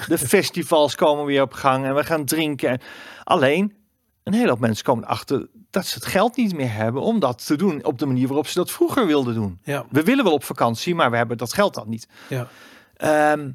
de 0.06 0.18
festivals 0.34 0.94
komen 0.94 1.24
weer 1.24 1.42
op 1.42 1.52
gang. 1.52 1.84
En 1.84 1.94
we 1.94 2.04
gaan 2.04 2.24
drinken. 2.24 2.68
En 2.70 2.80
alleen, 3.24 3.76
een 4.22 4.32
hele 4.34 4.48
hoop 4.48 4.58
mensen 4.60 4.84
komen 4.84 5.04
achter 5.04 5.48
dat 5.70 5.86
ze 5.86 5.94
het 5.94 6.06
geld 6.06 6.36
niet 6.36 6.54
meer 6.54 6.72
hebben 6.72 7.02
om 7.02 7.20
dat 7.20 7.46
te 7.46 7.56
doen 7.56 7.84
op 7.84 7.98
de 7.98 8.06
manier 8.06 8.26
waarop 8.26 8.46
ze 8.46 8.58
dat 8.58 8.70
vroeger 8.70 9.06
wilden 9.06 9.34
doen. 9.34 9.58
ja, 9.62 9.84
We 9.90 10.02
willen 10.02 10.24
wel 10.24 10.32
op 10.32 10.44
vakantie, 10.44 10.94
maar 10.94 11.10
we 11.10 11.16
hebben 11.16 11.38
dat 11.38 11.52
geld 11.52 11.74
dan 11.74 11.88
niet. 11.88 12.08
ja. 12.28 12.48
Ehm, 12.96 13.50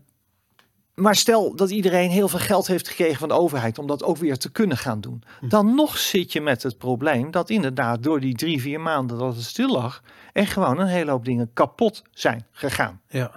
maar 1.01 1.15
stel 1.15 1.55
dat 1.55 1.69
iedereen 1.69 2.09
heel 2.09 2.27
veel 2.27 2.39
geld 2.39 2.67
heeft 2.67 2.87
gekregen 2.87 3.17
van 3.17 3.27
de 3.27 3.33
overheid 3.33 3.79
om 3.79 3.87
dat 3.87 4.03
ook 4.03 4.17
weer 4.17 4.37
te 4.37 4.51
kunnen 4.51 4.77
gaan 4.77 5.01
doen. 5.01 5.23
Dan 5.41 5.75
nog 5.75 5.97
zit 5.97 6.31
je 6.31 6.41
met 6.41 6.63
het 6.63 6.77
probleem 6.77 7.31
dat 7.31 7.49
inderdaad 7.49 8.03
door 8.03 8.19
die 8.19 8.35
drie, 8.35 8.61
vier 8.61 8.81
maanden 8.81 9.17
dat 9.17 9.35
het 9.35 9.43
stil 9.43 9.71
lag, 9.71 10.03
er 10.33 10.47
gewoon 10.47 10.79
een 10.79 10.87
hele 10.87 11.11
hoop 11.11 11.25
dingen 11.25 11.53
kapot 11.53 12.03
zijn 12.11 12.45
gegaan. 12.51 13.01
ja. 13.09 13.31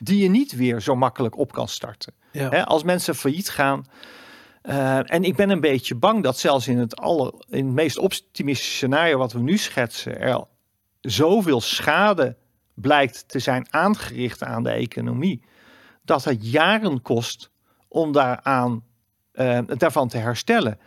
Die 0.00 0.22
je 0.22 0.28
niet 0.28 0.52
weer 0.52 0.80
zo 0.80 0.96
makkelijk 0.96 1.38
op 1.38 1.52
kan 1.52 1.68
starten. 1.68 2.12
ja. 2.32 2.62
Als 2.62 2.82
mensen 2.82 3.14
failliet 3.14 3.48
gaan. 3.50 3.84
eh, 4.62 5.12
en 5.12 5.24
ik 5.24 5.36
ben 5.36 5.50
een 5.50 5.60
beetje 5.60 5.94
bang 5.94 6.22
dat 6.22 6.38
zelfs 6.38 6.68
in 6.68 6.78
het, 6.78 6.96
aller, 6.96 7.32
in 7.48 7.64
het 7.66 7.74
meest 7.74 7.98
optimistische 7.98 8.74
scenario 8.74 9.18
wat 9.18 9.32
we 9.32 9.40
nu 9.40 9.56
schetsen, 9.58 10.20
er 10.20 10.44
zoveel 11.00 11.60
schade 11.60 12.36
blijkt 12.74 13.24
te 13.28 13.38
zijn 13.38 13.66
aangericht 13.70 14.42
aan 14.42 14.62
de 14.62 14.70
economie, 14.70 15.42
dat 16.08 16.24
het 16.24 16.50
jaren 16.50 17.02
kost 17.02 17.50
om 17.88 18.12
daaraan, 18.12 18.82
eh, 19.32 19.58
daarvan 19.66 20.08
te 20.08 20.16
herstellen. 20.16 20.78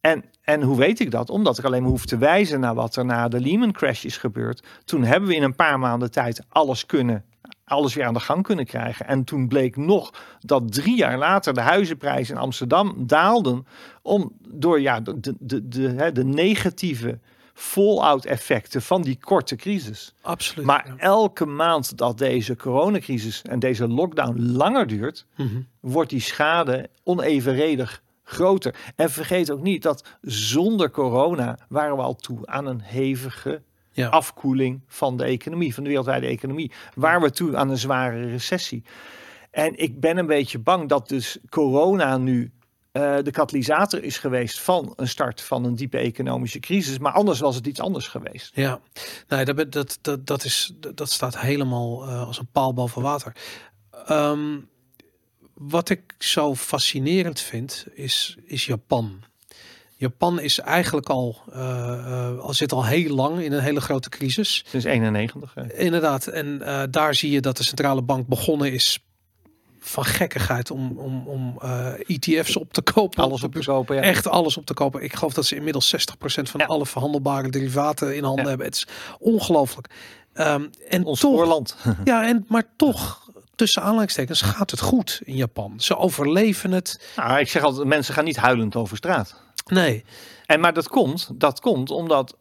En, 0.00 0.24
en 0.42 0.62
hoe 0.62 0.76
weet 0.76 1.00
ik 1.00 1.10
dat? 1.10 1.30
Omdat 1.30 1.58
ik 1.58 1.64
alleen 1.64 1.82
maar 1.82 1.90
hoef 1.90 2.06
te 2.06 2.18
wijzen 2.18 2.60
naar 2.60 2.74
wat 2.74 2.96
er 2.96 3.04
na 3.04 3.28
de 3.28 3.40
Lehman 3.40 3.72
Crash 3.72 4.04
is 4.04 4.16
gebeurd. 4.16 4.66
Toen 4.84 5.04
hebben 5.04 5.28
we 5.28 5.34
in 5.34 5.42
een 5.42 5.54
paar 5.54 5.78
maanden 5.78 6.10
tijd 6.10 6.42
alles 6.48 6.86
kunnen, 6.86 7.24
alles 7.64 7.94
weer 7.94 8.04
aan 8.04 8.14
de 8.14 8.20
gang 8.20 8.42
kunnen 8.42 8.66
krijgen. 8.66 9.06
En 9.06 9.24
toen 9.24 9.48
bleek 9.48 9.76
nog 9.76 10.12
dat 10.40 10.72
drie 10.72 10.96
jaar 10.96 11.18
later 11.18 11.54
de 11.54 11.60
huizenprijzen 11.60 12.34
in 12.34 12.40
Amsterdam 12.40 12.94
daalden. 13.06 13.66
Om, 14.02 14.32
door 14.48 14.80
ja, 14.80 15.00
de, 15.00 15.20
de, 15.20 15.68
de, 15.68 16.12
de 16.12 16.24
negatieve 16.24 17.18
fallout 17.54 18.24
effecten 18.24 18.82
van 18.82 19.02
die 19.02 19.18
korte 19.20 19.56
crisis. 19.56 20.14
Absoluut. 20.20 20.66
Maar 20.66 20.86
ja. 20.86 20.94
elke 20.96 21.46
maand 21.46 21.98
dat 21.98 22.18
deze 22.18 22.56
coronacrisis 22.56 23.42
en 23.42 23.58
deze 23.58 23.88
lockdown 23.88 24.40
langer 24.40 24.86
duurt, 24.86 25.26
Mhm. 25.36 25.60
wordt 25.80 26.10
die 26.10 26.20
schade 26.20 26.88
onevenredig 27.02 28.02
groter. 28.24 28.74
En 28.96 29.10
vergeet 29.10 29.50
ook 29.50 29.62
niet 29.62 29.82
dat 29.82 30.04
zonder 30.22 30.90
corona 30.90 31.58
waren 31.68 31.96
we 31.96 32.02
al 32.02 32.16
toe 32.16 32.46
aan 32.46 32.66
een 32.66 32.80
hevige 32.80 33.62
Ja. 33.90 34.08
afkoeling 34.08 34.80
van 34.86 35.16
de 35.16 35.24
economie, 35.24 35.74
van 35.74 35.82
de 35.82 35.88
wereldwijde 35.88 36.26
economie. 36.26 36.72
Waar 36.94 37.20
we 37.20 37.30
toe 37.30 37.56
aan 37.56 37.70
een 37.70 37.78
zware 37.78 38.26
recessie. 38.30 38.82
En 39.50 39.78
ik 39.78 40.00
ben 40.00 40.16
een 40.18 40.26
beetje 40.26 40.58
bang 40.58 40.88
dat 40.88 41.08
dus 41.08 41.38
corona 41.48 42.16
nu 42.18 42.50
eh, 42.94 43.16
de 43.22 43.30
katalysator 43.30 44.02
is 44.02 44.18
geweest 44.18 44.60
van 44.60 44.92
een 44.96 45.08
start 45.08 45.40
van 45.40 45.64
een 45.64 45.74
diepe 45.74 45.98
economische 45.98 46.58
crisis. 46.58 46.98
Maar 46.98 47.12
anders 47.12 47.40
was 47.40 47.54
het 47.54 47.66
iets 47.66 47.80
anders 47.80 48.08
geweest. 48.08 48.50
Ja, 48.54 48.80
nee, 49.28 49.44
dat, 49.44 49.72
dat, 49.72 49.98
dat, 50.00 50.26
dat, 50.26 50.44
is, 50.44 50.72
dat 50.94 51.10
staat 51.10 51.38
helemaal 51.38 52.08
eh, 52.08 52.26
als 52.26 52.38
een 52.38 52.48
paal 52.52 52.72
boven 52.72 53.02
water. 53.02 53.32
Ehm, 54.06 54.58
wat 55.54 55.88
ik 55.88 56.14
zo 56.18 56.54
fascinerend 56.54 57.40
vind, 57.40 57.86
is, 57.94 58.36
is 58.44 58.66
Japan. 58.66 59.24
Japan 59.96 60.40
is 60.40 60.58
eigenlijk 60.58 61.08
al, 61.08 61.42
eh, 61.52 62.38
al 62.38 62.54
zit 62.54 62.72
al 62.72 62.84
heel 62.84 63.14
lang 63.14 63.40
in 63.40 63.52
een 63.52 63.62
hele 63.62 63.80
grote 63.80 64.08
crisis. 64.08 64.64
Sinds 64.66 64.86
91. 64.86 65.54
hè. 65.54 65.76
Inderdaad, 65.76 66.26
en 66.26 66.58
daar 66.90 67.14
zie 67.14 67.30
je 67.30 67.40
dat 67.40 67.56
de 67.56 67.64
centrale 67.64 68.02
bank 68.02 68.26
begonnen 68.26 68.72
is 68.72 69.03
van 69.86 70.04
gekkigheid 70.04 70.70
om, 70.70 70.98
om, 70.98 71.26
om 71.28 71.58
eh, 71.62 71.92
ETF's 72.06 72.56
op 72.56 72.72
te 72.72 72.82
kopen. 72.82 73.22
Alles 73.22 73.42
op 73.42 73.52
te 73.54 73.64
kopen. 73.64 73.96
Ja. 73.96 74.02
Echt 74.02 74.28
alles 74.28 74.56
op 74.56 74.66
te 74.66 74.74
kopen. 74.74 75.02
Ik 75.02 75.14
geloof 75.14 75.32
dat 75.34 75.46
ze 75.46 75.56
inmiddels 75.56 75.94
60% 75.96 75.96
van 76.24 76.60
Ja. 76.60 76.66
alle 76.66 76.86
verhandelbare 76.86 77.48
derivaten 77.48 78.16
in 78.16 78.24
handen 78.24 78.42
Ja. 78.42 78.48
hebben. 78.48 78.66
Het 78.66 78.76
is 78.76 78.86
ongelooflijk. 79.18 79.88
Ehm, 80.32 80.66
en 80.88 81.04
Ons 81.04 81.20
toch, 81.20 81.36
voorland. 81.36 81.76
ja, 82.04 82.26
en 82.26 82.44
maar 82.48 82.64
toch, 82.76 83.28
tussen 83.54 83.82
aanleidingstekens, 83.82 84.40
gaat 84.40 84.70
het 84.70 84.80
goed 84.80 85.20
in 85.24 85.36
Japan. 85.36 85.74
Ze 85.80 85.96
overleven 85.96 86.72
het. 86.72 87.12
Nou, 87.16 87.38
ik 87.38 87.48
zeg 87.48 87.62
altijd, 87.62 87.86
mensen 87.86 88.14
gaan 88.14 88.24
niet 88.24 88.36
huilend 88.36 88.76
over 88.76 88.96
straat. 88.96 89.42
Nee, 89.66 90.04
En 90.46 90.60
maar 90.60 90.72
dat 90.72 90.88
komt, 90.88 91.28
dat 91.34 91.60
komt 91.60 91.90
omdat 91.90 92.36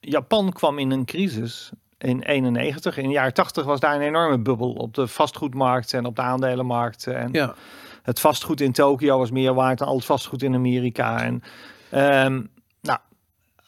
Japan 0.00 0.52
kwam 0.52 0.78
in 0.78 0.90
een 0.90 1.04
crisis 1.04 1.70
in 1.98 2.22
91. 2.22 2.96
In 2.96 3.06
de 3.06 3.12
jaren 3.12 3.34
80 3.34 3.64
was 3.64 3.80
daar 3.80 3.94
een 3.94 4.00
enorme 4.00 4.38
bubbel 4.38 4.72
op 4.72 4.94
de 4.94 5.06
vastgoedmarkt 5.06 5.92
en 5.92 6.04
op 6.04 6.16
de 6.16 6.22
aandelenmarkt. 6.22 7.06
En 7.06 7.28
ja, 7.32 7.54
het 8.02 8.20
vastgoed 8.20 8.60
in 8.60 8.72
Tokio 8.72 9.18
was 9.18 9.30
meer 9.30 9.54
waard 9.54 9.78
dan 9.78 9.88
al 9.88 9.96
het 9.96 10.04
vastgoed 10.04 10.42
in 10.42 10.54
Amerika. 10.54 11.22
En 11.22 11.42
ehm, 11.90 12.42
nou, 12.80 12.98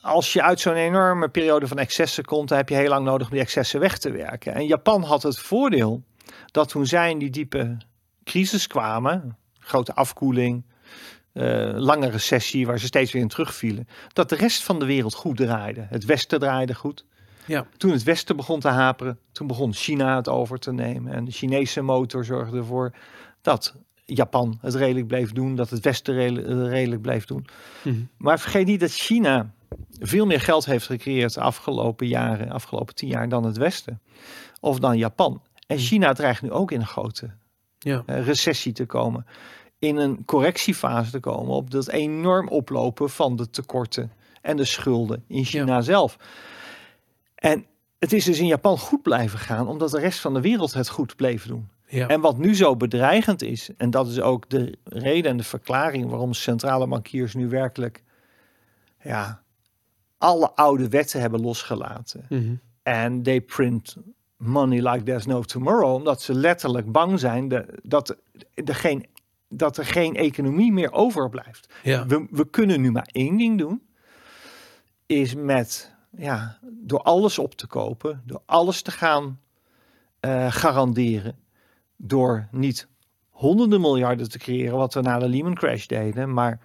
als 0.01 0.33
je 0.33 0.43
uit 0.43 0.61
zo'n 0.61 0.75
enorme 0.75 1.29
periode 1.29 1.67
van 1.67 1.79
excessen 1.79 2.25
komt, 2.25 2.49
dan 2.49 2.59
heb 2.59 2.69
je 2.69 2.75
heel 2.75 2.89
lang 2.89 3.05
nodig 3.05 3.27
om 3.27 3.33
die 3.33 3.43
excessen 3.43 3.81
weg 3.81 3.99
te 3.99 4.11
werken. 4.11 4.55
En 4.55 4.67
Japan 4.67 5.03
had 5.03 5.23
het 5.23 5.39
voordeel 5.39 6.03
dat 6.47 6.69
toen 6.69 6.87
zij 6.87 7.11
in 7.11 7.19
die 7.19 7.31
diepe 7.31 7.77
crisis 8.25 8.67
kwamen, 8.67 9.37
grote 9.59 9.95
afkoeling, 9.95 10.65
eh, 11.33 11.73
lange 11.75 12.11
recessie 12.11 12.67
waar 12.67 12.79
ze 12.79 12.87
steeds 12.87 13.13
weer 13.13 13.23
in 13.23 13.29
terugvielen, 13.29 13.89
dat 14.13 14.29
de 14.29 14.37
rest 14.37 14.63
van 14.63 14.79
de 14.79 14.85
wereld 14.85 15.15
goed 15.15 15.37
draaide. 15.37 15.87
Het 15.89 16.05
Westen 16.05 16.39
draaide 16.39 16.75
goed. 16.75 17.05
Ja, 17.51 17.67
Toen 17.77 17.91
het 17.91 18.03
Westen 18.03 18.37
begon 18.37 18.61
te 18.61 18.69
haperen, 18.69 19.19
toen 19.33 19.47
begon 19.47 19.75
China 19.75 20.17
het 20.17 20.29
over 20.29 20.59
te 20.59 20.73
nemen. 20.73 21.13
En 21.13 21.25
de 21.25 21.31
Chinese 21.31 21.81
motor 21.83 22.25
zorgde 22.25 22.57
ervoor 22.57 22.93
dat 23.43 23.75
Japan 24.05 24.59
het 24.61 24.75
redelijk 24.75 25.07
bleef 25.07 25.33
doen, 25.33 25.55
dat 25.55 25.71
het 25.71 25.81
Westen 25.81 26.15
redelijk, 26.15 26.69
redelijk 26.71 27.03
bleef 27.03 27.25
doen. 27.25 27.47
Mhm. 27.83 28.01
Maar 28.17 28.41
vergeet 28.41 28.67
niet 28.67 28.81
dat 28.81 28.91
China 28.91 29.55
veel 30.01 30.27
meer 30.27 30.41
geld 30.41 30.65
heeft 30.65 30.87
gecreëerd 30.87 31.35
de 31.35 31.41
afgelopen 31.41 32.07
jaren, 32.07 32.51
afgelopen 32.51 32.95
tien 32.95 33.09
jaar, 33.09 33.29
dan 33.29 33.45
het 33.45 33.57
Westen. 33.57 34.01
Of 34.61 34.79
dan 34.79 34.99
Japan. 34.99 35.43
En 35.67 35.79
China 35.79 36.13
dreigt 36.13 36.43
nu 36.43 36.51
ook 36.51 36.71
in 36.71 36.81
een 36.81 36.87
grote 36.87 37.31
Ja. 37.79 38.03
eh, 38.07 38.25
recessie 38.27 38.73
te 38.73 38.87
komen. 38.87 39.27
In 39.79 39.97
een 39.97 40.25
correctiefase 40.25 41.11
te 41.11 41.21
komen 41.21 41.55
op 41.55 41.71
dat 41.71 41.89
enorm 41.89 42.49
oplopen 42.49 43.11
van 43.11 43.37
de 43.37 43.51
tekorten 43.51 44.13
en 44.43 44.57
de 44.57 44.65
schulden 44.65 45.25
in 45.27 45.45
China 45.45 45.81
zelf. 45.81 46.17
En 47.41 47.67
het 47.99 48.13
is 48.13 48.25
dus 48.25 48.39
in 48.39 48.47
Japan 48.47 48.79
goed 48.79 49.03
blijven 49.03 49.39
gaan, 49.39 49.69
omdat 49.69 49.91
de 49.91 49.99
rest 49.99 50.21
van 50.21 50.35
de 50.35 50.41
wereld 50.41 50.75
het 50.75 50.89
goed 50.89 51.17
bleef 51.17 51.47
doen. 51.47 51.69
Ja. 51.87 52.09
En 52.09 52.21
wat 52.21 52.39
nu 52.39 52.55
zo 52.55 52.77
bedreigend 52.77 53.43
is, 53.43 53.71
en 53.77 53.91
dat 53.91 54.09
is 54.09 54.21
ook 54.21 54.49
de 54.49 54.79
reden 54.85 55.31
en 55.31 55.37
de 55.37 55.43
verklaring 55.43 56.11
waarom 56.11 56.33
centrale 56.33 56.87
bankiers 56.87 57.35
nu 57.35 57.49
werkelijk 57.49 58.03
ja, 59.03 59.43
alle 60.19 60.51
oude 60.51 60.89
wetten 60.89 61.21
hebben 61.21 61.41
losgelaten. 61.41 62.27
Mhm. 62.29 62.55
En 62.83 63.23
they 63.23 63.41
print 63.41 63.97
money 64.37 64.91
like 64.91 65.03
there's 65.05 65.27
no 65.27 65.43
tomorrow, 65.43 65.95
omdat 65.95 66.23
ze 66.23 66.35
letterlijk 66.35 66.93
bang 66.93 67.19
zijn 67.19 67.49
de, 67.49 67.79
dat, 67.83 68.17
er 68.55 68.75
geen, 68.75 69.07
dat 69.49 69.77
er 69.77 69.85
geen 69.85 70.17
economie 70.17 70.73
meer 70.73 70.93
overblijft. 70.93 71.75
ja. 71.83 72.07
We, 72.07 72.27
we 72.31 72.51
kunnen 72.51 72.81
nu 72.81 72.91
maar 72.91 73.09
één 73.13 73.37
ding 73.37 73.59
doen, 73.59 73.83
is 75.07 75.35
met, 75.35 75.95
ja, 76.17 76.59
door 76.71 77.03
alles 77.03 77.39
op 77.39 77.55
te 77.55 77.67
kopen, 77.67 78.23
door 78.27 78.43
alles 78.47 78.83
te 78.83 78.91
gaan 78.91 79.41
eh, 80.21 80.53
garanderen, 80.53 81.39
door 81.97 82.49
niet 82.51 82.89
honderden 83.29 83.81
miljarden 83.81 84.29
te 84.31 84.39
creëren, 84.39 84.77
wat 84.77 84.95
we 84.95 85.01
na 85.01 85.19
de 85.19 85.29
Lehman 85.29 85.55
Crash 85.55 85.87
deden, 85.87 86.33
maar 86.33 86.61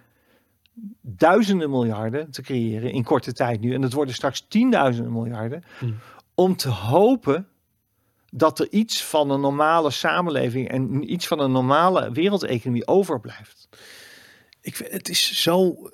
duizenden 1.00 1.70
miljarden 1.70 2.30
te 2.30 2.42
creëren 2.42 2.92
in 2.92 3.04
korte 3.04 3.32
tijd 3.32 3.60
nu. 3.60 3.74
En 3.74 3.82
het 3.82 3.92
worden 3.92 4.14
straks 4.14 4.40
tienduizenden 4.48 5.12
miljarden, 5.12 5.62
Hmm. 5.78 5.94
om 6.34 6.56
te 6.56 6.68
hopen 6.68 7.48
dat 8.30 8.58
er 8.58 8.66
iets 8.70 9.04
van 9.04 9.30
een 9.30 9.40
normale 9.40 9.90
samenleving 9.90 10.68
en 10.68 11.12
iets 11.12 11.26
van 11.26 11.38
een 11.40 11.52
normale 11.52 12.12
wereldeconomie 12.12 12.86
overblijft. 12.86 13.68
Ik, 14.60 14.76
vind- 14.76 14.90
het 14.92 15.08
is 15.08 15.42
zo 15.42 15.90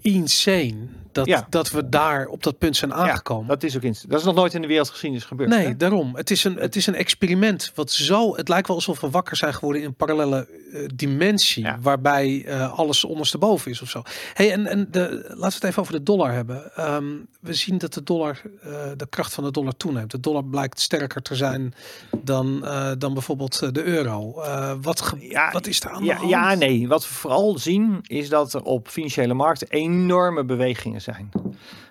insane 0.00 0.86
dat, 1.12 1.26
Ja. 1.26 1.46
dat 1.50 1.70
we 1.70 1.88
daar 1.88 2.26
op 2.26 2.42
dat 2.42 2.58
punt 2.58 2.76
zijn 2.76 2.94
aangekomen. 2.94 3.48
dat 3.48 3.62
is 3.62 3.76
ook 3.76 3.82
in, 3.82 3.94
dat 4.08 4.18
is 4.20 4.26
nog 4.26 4.34
nooit 4.34 4.54
in 4.54 4.60
de 4.60 4.66
wereldgeschiedenis 4.66 5.24
gebeurd. 5.24 5.50
Nee, 5.50 5.66
hè? 5.66 5.76
daarom. 5.76 6.16
Het 6.16 6.30
is, 6.30 6.44
een, 6.44 6.56
het 6.56 6.76
is 6.76 6.86
een 6.86 6.94
experiment 6.94 7.72
wat 7.74 7.90
zo. 7.90 8.36
Het 8.36 8.48
lijkt 8.48 8.66
wel 8.66 8.76
alsof 8.76 9.00
we 9.00 9.10
wakker 9.10 9.36
zijn 9.36 9.54
geworden 9.54 9.82
in 9.82 9.88
een 9.88 9.94
parallele 9.94 10.46
eh, 10.72 10.80
dimensie. 10.94 11.64
Ja. 11.64 11.78
Waarbij 11.80 12.44
eh, 12.46 12.72
alles 12.78 13.04
ondersteboven 13.04 13.70
is 13.70 13.82
of 13.82 13.88
zo. 13.90 14.02
Hey, 14.34 14.52
en, 14.52 14.66
en 14.66 14.88
de, 14.90 15.24
laten 15.28 15.38
we 15.38 15.44
het 15.54 15.64
even 15.64 15.80
over 15.82 15.92
de 15.92 16.02
dollar 16.02 16.32
hebben. 16.32 16.74
Ehm, 16.76 17.04
we 17.40 17.54
zien 17.54 17.78
dat 17.78 17.94
de 17.94 18.02
dollar, 18.02 18.40
eh, 18.62 18.70
de 18.96 19.06
kracht 19.08 19.34
van 19.34 19.44
de 19.44 19.50
dollar 19.50 19.76
toeneemt. 19.76 20.10
De 20.10 20.20
dollar 20.20 20.44
blijkt 20.44 20.80
sterker 20.80 21.22
te 21.22 21.34
zijn 21.34 21.74
dan, 22.22 22.60
dan 22.98 23.12
bijvoorbeeld 23.12 23.74
de 23.74 23.82
euro. 23.82 24.34
Wat, 24.80 25.14
wat 25.52 25.66
is 25.66 25.80
er 25.80 25.90
aan 25.90 26.00
de 26.00 26.06
Ja, 26.06 26.14
hand? 26.16 26.30
ja, 26.30 26.54
nee. 26.54 26.88
Wat 26.88 27.08
we 27.08 27.14
vooral 27.14 27.58
zien 27.58 27.98
is 28.02 28.28
dat 28.28 28.52
er 28.54 28.62
op 28.62 28.88
financiële 28.88 29.34
markten 29.34 29.68
enorme 29.70 30.44
bewegingen 30.44 30.99
zijn. 31.00 31.30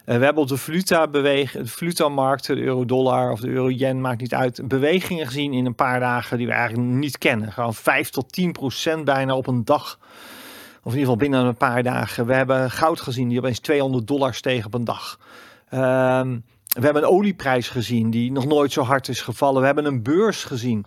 Eh, 0.05 0.17
we 0.17 0.23
hebben 0.23 0.43
op 0.43 0.47
de 0.49 0.57
valuta 0.57 1.07
bewegen, 1.07 1.63
de 1.63 1.69
valutamarkt, 1.69 2.47
de 2.47 2.61
euro-dollar 2.61 3.31
of 3.31 3.39
de 3.39 3.47
euro-yen, 3.47 4.01
maakt 4.01 4.21
niet 4.21 4.33
uit, 4.33 4.67
bewegingen 4.67 5.25
gezien 5.25 5.53
in 5.53 5.65
een 5.65 5.75
paar 5.75 5.99
dagen 5.99 6.37
die 6.37 6.47
we 6.47 6.53
eigenlijk 6.53 6.89
niet 6.89 7.17
kennen. 7.17 7.51
Gewoon 7.51 7.73
5 7.73 8.09
tot 8.09 8.31
10 8.31 8.51
procent 8.51 9.05
bijna 9.05 9.35
op 9.35 9.47
een 9.47 9.65
dag. 9.65 9.99
Of 10.83 10.93
in 10.93 10.99
ieder 10.99 11.13
geval 11.13 11.15
binnen 11.15 11.45
een 11.45 11.57
paar 11.57 11.83
dagen. 11.83 12.25
We 12.25 12.33
hebben 12.33 12.71
goud 12.71 13.01
gezien 13.01 13.29
die 13.29 13.37
opeens 13.37 13.59
200 13.59 14.07
dollar 14.07 14.33
steeg 14.33 14.65
op 14.65 14.73
een 14.73 14.83
dag. 14.83 15.19
Ehm, 15.69 16.39
we 16.67 16.85
hebben 16.85 17.03
een 17.03 17.09
olieprijs 17.09 17.69
gezien 17.69 18.09
die 18.09 18.31
nog 18.31 18.45
nooit 18.45 18.71
zo 18.71 18.81
hard 18.81 19.07
is 19.07 19.21
gevallen. 19.21 19.59
We 19.59 19.65
hebben 19.65 19.85
een 19.85 20.03
beurs 20.03 20.43
gezien. 20.43 20.85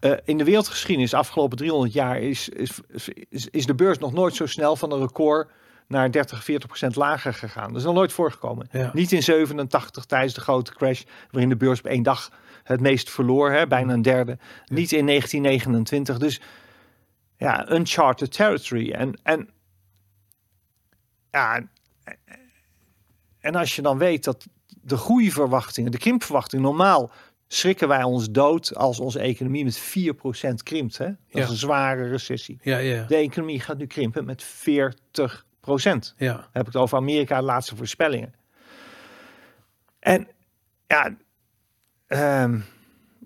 Eh, 0.00 0.12
in 0.24 0.38
de 0.38 0.44
wereldgeschiedenis, 0.44 1.10
de 1.10 1.16
afgelopen 1.16 1.56
300 1.56 1.92
jaar, 1.92 2.20
is, 2.20 2.48
is, 2.48 2.80
is 3.50 3.66
de 3.66 3.74
beurs 3.74 3.98
nog 3.98 4.12
nooit 4.12 4.34
zo 4.34 4.46
snel 4.46 4.76
van 4.76 4.92
een 4.92 5.00
record 5.00 5.48
naar 5.92 6.10
30, 6.10 6.44
40 6.44 6.68
procent 6.68 6.96
lager 6.96 7.34
gegaan. 7.34 7.68
Dat 7.68 7.76
is 7.76 7.84
nog 7.84 7.94
nooit 7.94 8.12
voorgekomen. 8.12 8.68
Ja. 8.72 8.90
Niet 8.94 9.12
in 9.12 9.22
87 9.22 10.04
tijdens 10.04 10.34
de 10.34 10.40
grote 10.40 10.74
crash, 10.74 11.02
waarin 11.30 11.48
de 11.48 11.56
beurs 11.56 11.78
op 11.78 11.86
één 11.86 12.02
dag 12.02 12.30
het 12.62 12.80
meest 12.80 13.10
verloor, 13.10 13.50
hè, 13.50 13.66
bijna 13.66 13.92
een 13.92 14.02
derde. 14.02 14.38
Niet 14.66 14.92
in 14.92 15.06
1929. 15.06 16.18
Dus 16.18 16.40
ja, 17.36 17.70
uncharted 17.72 18.32
territory. 18.32 18.90
En, 18.92 19.18
en 19.22 19.48
ja, 21.30 21.60
en 23.40 23.54
als 23.54 23.76
je 23.76 23.82
dan 23.82 23.98
weet 23.98 24.24
dat 24.24 24.46
de 24.82 24.96
groeiverwachtingen, 24.96 25.90
de 25.90 25.98
krimpverwachtingen, 25.98 26.64
normaal 26.64 27.10
schrikken 27.48 27.88
wij 27.88 28.02
ons 28.02 28.30
dood 28.30 28.74
als 28.76 29.00
onze 29.00 29.18
economie 29.18 29.64
met 29.64 29.80
4% 29.80 30.54
krimpt. 30.62 30.98
Hè? 30.98 31.06
Dat 31.06 31.16
Ja. 31.28 31.42
is 31.42 31.48
een 31.48 31.56
zware 31.56 32.08
recessie. 32.08 32.58
Ja, 32.62 32.78
ja, 32.78 33.04
De 33.04 33.16
economie 33.16 33.60
gaat 33.60 33.78
nu 33.78 33.86
krimpen 33.86 34.24
met 34.24 34.42
40%. 34.44 35.51
Ja. 36.16 36.34
Dan 36.34 36.44
heb 36.52 36.66
ik 36.66 36.72
het 36.72 36.82
over 36.82 36.96
Amerika, 36.96 37.38
de 37.38 37.44
laatste 37.44 37.76
voorspellingen. 37.76 38.34
En 39.98 40.28
ja, 40.86 41.16
ehm, 42.06 42.60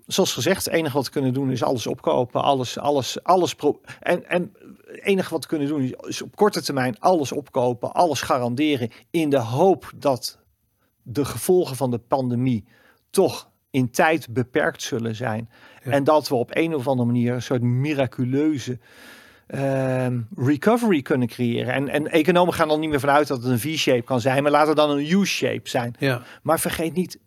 zoals 0.05 0.33
gezegd, 0.33 0.65
het 0.65 0.73
enige 0.73 0.93
wat 0.93 1.05
we 1.05 1.11
kunnen 1.11 1.33
doen 1.33 1.51
is 1.51 1.63
alles 1.63 1.87
opkopen, 1.87 2.43
alles, 2.43 2.77
alles, 2.79 3.23
alles. 3.23 3.55
En, 3.99 4.29
en 4.29 4.53
het 4.85 5.01
enige 5.01 5.29
wat 5.29 5.41
we 5.41 5.49
kunnen 5.49 5.67
doen 5.67 5.81
is, 5.81 5.91
is 6.07 6.21
op 6.21 6.35
korte 6.35 6.61
termijn 6.61 6.99
alles 6.99 7.31
opkopen, 7.31 7.93
alles 7.93 8.21
garanderen 8.21 8.91
in 9.11 9.29
de 9.29 9.39
hoop 9.39 9.91
dat 9.95 10.39
de 11.01 11.25
gevolgen 11.25 11.75
van 11.75 11.91
de 11.91 11.99
pandemie 11.99 12.65
toch 13.09 13.49
in 13.69 13.91
tijd 13.91 14.33
beperkt 14.33 14.81
zullen 14.81 15.15
zijn. 15.15 15.49
Ja. 15.83 15.91
En 15.91 16.03
dat 16.03 16.27
we 16.27 16.35
op 16.35 16.55
een 16.55 16.75
of 16.75 16.87
andere 16.87 17.07
manier 17.07 17.33
een 17.33 17.41
soort 17.41 17.61
miraculeuze 17.61 18.79
ehm, 19.47 20.21
recovery 20.35 21.01
kunnen 21.01 21.27
creëren. 21.27 21.73
En, 21.73 21.89
en 21.89 22.07
economen 22.11 22.53
gaan 22.53 22.71
er 22.71 22.79
niet 22.79 22.89
meer 22.89 22.99
vanuit 22.99 23.27
dat 23.27 23.41
het 23.43 23.51
een 23.51 23.59
V-shape 23.59 24.01
kan 24.01 24.21
zijn, 24.21 24.43
maar 24.43 24.51
laat 24.51 24.67
het 24.67 24.75
dan 24.75 24.89
een 24.89 25.11
U-shape 25.11 25.69
zijn. 25.69 25.95
ja. 25.99 26.21
Maar 26.43 26.59
vergeet 26.59 26.93
niet, 26.93 27.19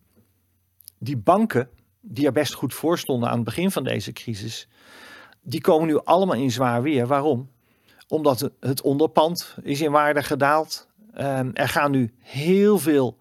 die 0.98 1.16
banken, 1.16 1.68
die 2.00 2.26
er 2.26 2.32
best 2.32 2.54
goed 2.54 2.74
voor 2.74 2.98
stonden 2.98 3.28
aan 3.28 3.34
het 3.34 3.44
begin 3.44 3.70
van 3.70 3.84
deze 3.84 4.12
crisis, 4.12 4.68
die 5.42 5.60
komen 5.60 5.86
nu 5.86 5.98
allemaal 6.04 6.36
in 6.36 6.50
zwaar 6.50 6.82
weer. 6.82 7.06
Waarom? 7.06 7.50
Omdat 8.08 8.50
het- 8.60 8.80
onderpand 8.82 9.56
is 9.62 9.80
in 9.80 9.90
waarde 9.90 10.22
gedaald. 10.22 10.88
Ehm, 11.14 11.50
er 11.54 11.68
gaan 11.68 11.90
nu 11.90 12.14
heel 12.18 12.78
veel 12.78 13.18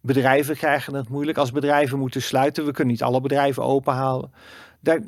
bedrijven 0.00 0.56
krijgen 0.56 0.94
het 0.94 1.08
moeilijk. 1.08 1.38
Als 1.38 1.52
bedrijven 1.52 1.98
moeten 1.98 2.22
sluiten, 2.22 2.64
we 2.64 2.72
kunnen 2.72 2.92
niet 2.92 3.02
alle 3.02 3.20
bedrijven 3.20 3.62
openhalen. 3.62 4.32
Daar, 4.80 5.00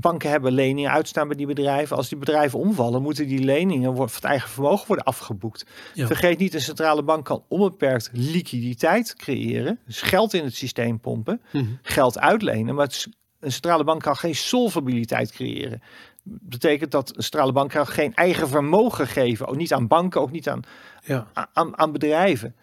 banken 0.00 0.30
hebben 0.30 0.52
leningen 0.52 0.90
uitstaan 0.90 1.28
bij 1.28 1.36
die 1.36 1.46
bedrijven. 1.46 1.96
Als 1.96 2.08
die 2.08 2.18
bedrijven 2.18 2.58
omvallen, 2.58 3.02
moeten 3.02 3.26
die 3.26 3.44
leningen 3.44 3.96
voor 3.96 4.04
het 4.04 4.24
eigen 4.24 4.48
vermogen 4.48 4.86
worden 4.86 5.04
afgeboekt. 5.04 5.66
Ja. 5.94 6.06
Vergeet 6.06 6.38
niet, 6.38 6.54
een 6.54 6.60
centrale 6.60 7.02
bank 7.02 7.24
kan 7.24 7.44
onbeperkt 7.48 8.10
liquiditeit 8.12 9.14
creëren. 9.14 9.78
Dus 9.86 10.02
geld 10.02 10.34
in 10.34 10.44
het 10.44 10.54
systeem 10.54 11.00
pompen, 11.00 11.40
Mhm. 11.52 11.64
geld 11.82 12.18
uitlenen. 12.18 12.74
Maar 12.74 12.86
het 12.86 13.08
een 13.40 13.52
centrale 13.52 13.84
bank 13.84 14.02
kan 14.02 14.16
geen 14.16 14.34
solvabiliteit 14.34 15.32
creëren. 15.32 15.82
Betekent 16.22 16.90
dat 16.90 17.16
een 17.16 17.22
centrale 17.22 17.52
bank 17.52 17.70
kan 17.70 17.86
geen 17.86 18.14
eigen 18.14 18.48
vermogen 18.48 19.06
geven. 19.06 19.46
Ook 19.46 19.56
niet 19.56 19.72
aan 19.72 19.86
banken, 19.86 20.20
ook 20.20 20.30
niet 20.30 20.48
aan, 20.48 20.60
ja. 21.04 21.26
aan, 21.52 21.78
aan 21.78 21.92
bedrijven. 21.92 22.54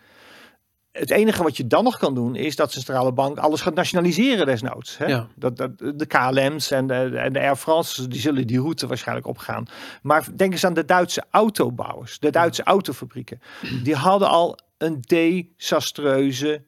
Het 0.98 1.10
enige 1.10 1.44
wat 1.44 1.58
je 1.58 1.68
dan 1.68 1.84
nog 1.84 1.98
kan 1.98 2.14
doen, 2.14 2.36
is 2.36 2.56
dat 2.56 2.68
de 2.68 2.74
centrale 2.74 3.12
bank 3.12 3.38
alles 3.38 3.62
gaat 3.62 3.74
nationaliseren 3.74 4.46
desnoods. 4.46 4.98
Hè? 4.98 5.06
Ja. 5.06 5.28
Dat, 5.36 5.58
dat, 5.58 5.78
de 5.78 6.06
KLM's 6.06 6.72
en 6.72 6.88
de, 6.88 7.18
en 7.18 7.34
de 7.34 7.40
Air 7.40 7.56
France, 7.56 8.08
die 8.08 8.20
zullen 8.20 8.48
die 8.48 8.60
route 8.60 8.88
waarschijnlijk 8.88 9.28
opgaan. 9.28 9.66
Maar 10.02 10.28
denk 10.36 10.52
eens 10.52 10.66
aan 10.66 10.74
de 10.74 10.86
Duitse 10.86 11.24
autobouwers, 11.30 12.20
de 12.20 12.30
Duitse 12.30 12.64
autofabrieken. 12.64 13.42
Die 13.84 13.96
hadden 13.96 14.30
al 14.30 14.60
een 14.78 15.02
desastreuze 15.02 16.62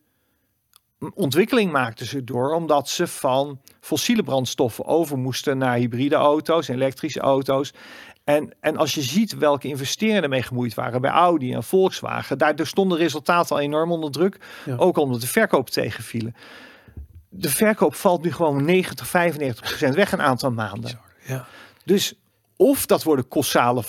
ontwikkeling 1.14 1.72
maakten 1.72 2.06
ze 2.06 2.24
door, 2.24 2.54
omdat 2.54 2.90
ze 2.90 3.08
van 3.08 3.62
fossiele 3.80 4.24
brandstoffen 4.24 4.86
over 4.86 5.18
moesten 5.18 5.58
naar 5.58 5.78
hybride 5.78 6.16
auto's, 6.16 6.68
elektrische 6.68 7.20
auto's. 7.20 7.74
En, 8.28 8.54
en 8.60 8.78
als 8.78 8.94
je 8.94 9.02
ziet 9.02 9.38
welke 9.38 9.68
investeringen 9.68 10.24
ermee 10.24 10.44
gemoeid 10.44 10.74
waren 10.74 11.02
bij 11.02 11.12
Audi 11.12 11.54
en 11.54 11.64
Volkswagen, 11.64 12.38
daardoor 12.38 12.68
stonden 12.68 12.98
resultaten 12.98 13.56
al 13.56 13.62
enorm 13.62 13.92
onder 13.92 14.12
druk. 14.12 14.38
Ja. 14.66 14.76
Ook 14.76 14.98
omdat 14.98 15.22
de 15.22 15.28
verkoop 15.28 15.70
tegenvielen. 15.70 16.36
De 17.30 17.50
verkoop 17.50 17.96
valt 17.96 18.24
nu 18.24 18.32
gewoon 18.32 18.66
90, 18.66 19.08
95 19.08 19.68
procent 19.68 19.96
weg 19.96 20.12
een 20.12 20.22
aantal 20.22 20.52
maanden. 20.52 21.00
ja. 21.26 21.48
Dus 21.86 22.14
of 22.56 22.86
dat 22.86 23.04
worden 23.04 23.28
kolossale 23.28 23.84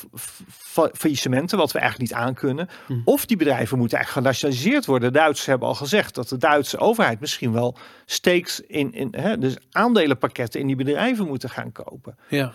faillissementen, 0.93 1.59
wat 1.59 1.73
we 1.73 1.79
eigenlijk 1.79 2.11
niet 2.11 2.21
aankunnen. 2.21 2.69
Hmm. 2.87 3.03
Of 3.05 3.27
die 3.27 3.37
bedrijven 3.37 3.79
moeten 3.79 3.97
eigenlijk 3.97 4.27
genationaliseerd 4.27 4.87
worden. 4.87 5.13
De 5.13 5.19
Duitsers 5.19 5.47
hebben 5.47 5.69
al 5.69 5.75
gezegd 5.75 6.15
dat 6.15 6.29
de 6.29 6.37
Duitse 6.37 6.79
overheid 6.79 7.21
misschien 7.21 7.53
wel 7.53 7.77
stakes 8.05 8.61
in, 8.61 8.93
in 8.93 9.15
hè, 9.17 9.39
dus 9.39 9.57
aandelenpakketten 9.71 10.61
in 10.61 10.67
die 10.67 10.77
bedrijven 10.77 11.27
moeten 11.27 11.51
gaan 11.51 11.73
kopen. 11.73 12.19
ja. 12.29 12.53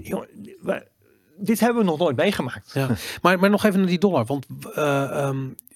Jongen, 0.00 0.28
we- 0.62 0.95
dit 1.38 1.60
hebben 1.60 1.82
we 1.84 1.88
nog 1.90 1.98
nooit 1.98 2.16
meegemaakt. 2.16 2.70
Ja. 2.74 2.88
Maar, 3.22 3.38
maar 3.38 3.50
nog 3.50 3.64
even 3.64 3.78
naar 3.78 3.88
die 3.88 3.98
dollar. 3.98 4.24
Want 4.24 4.46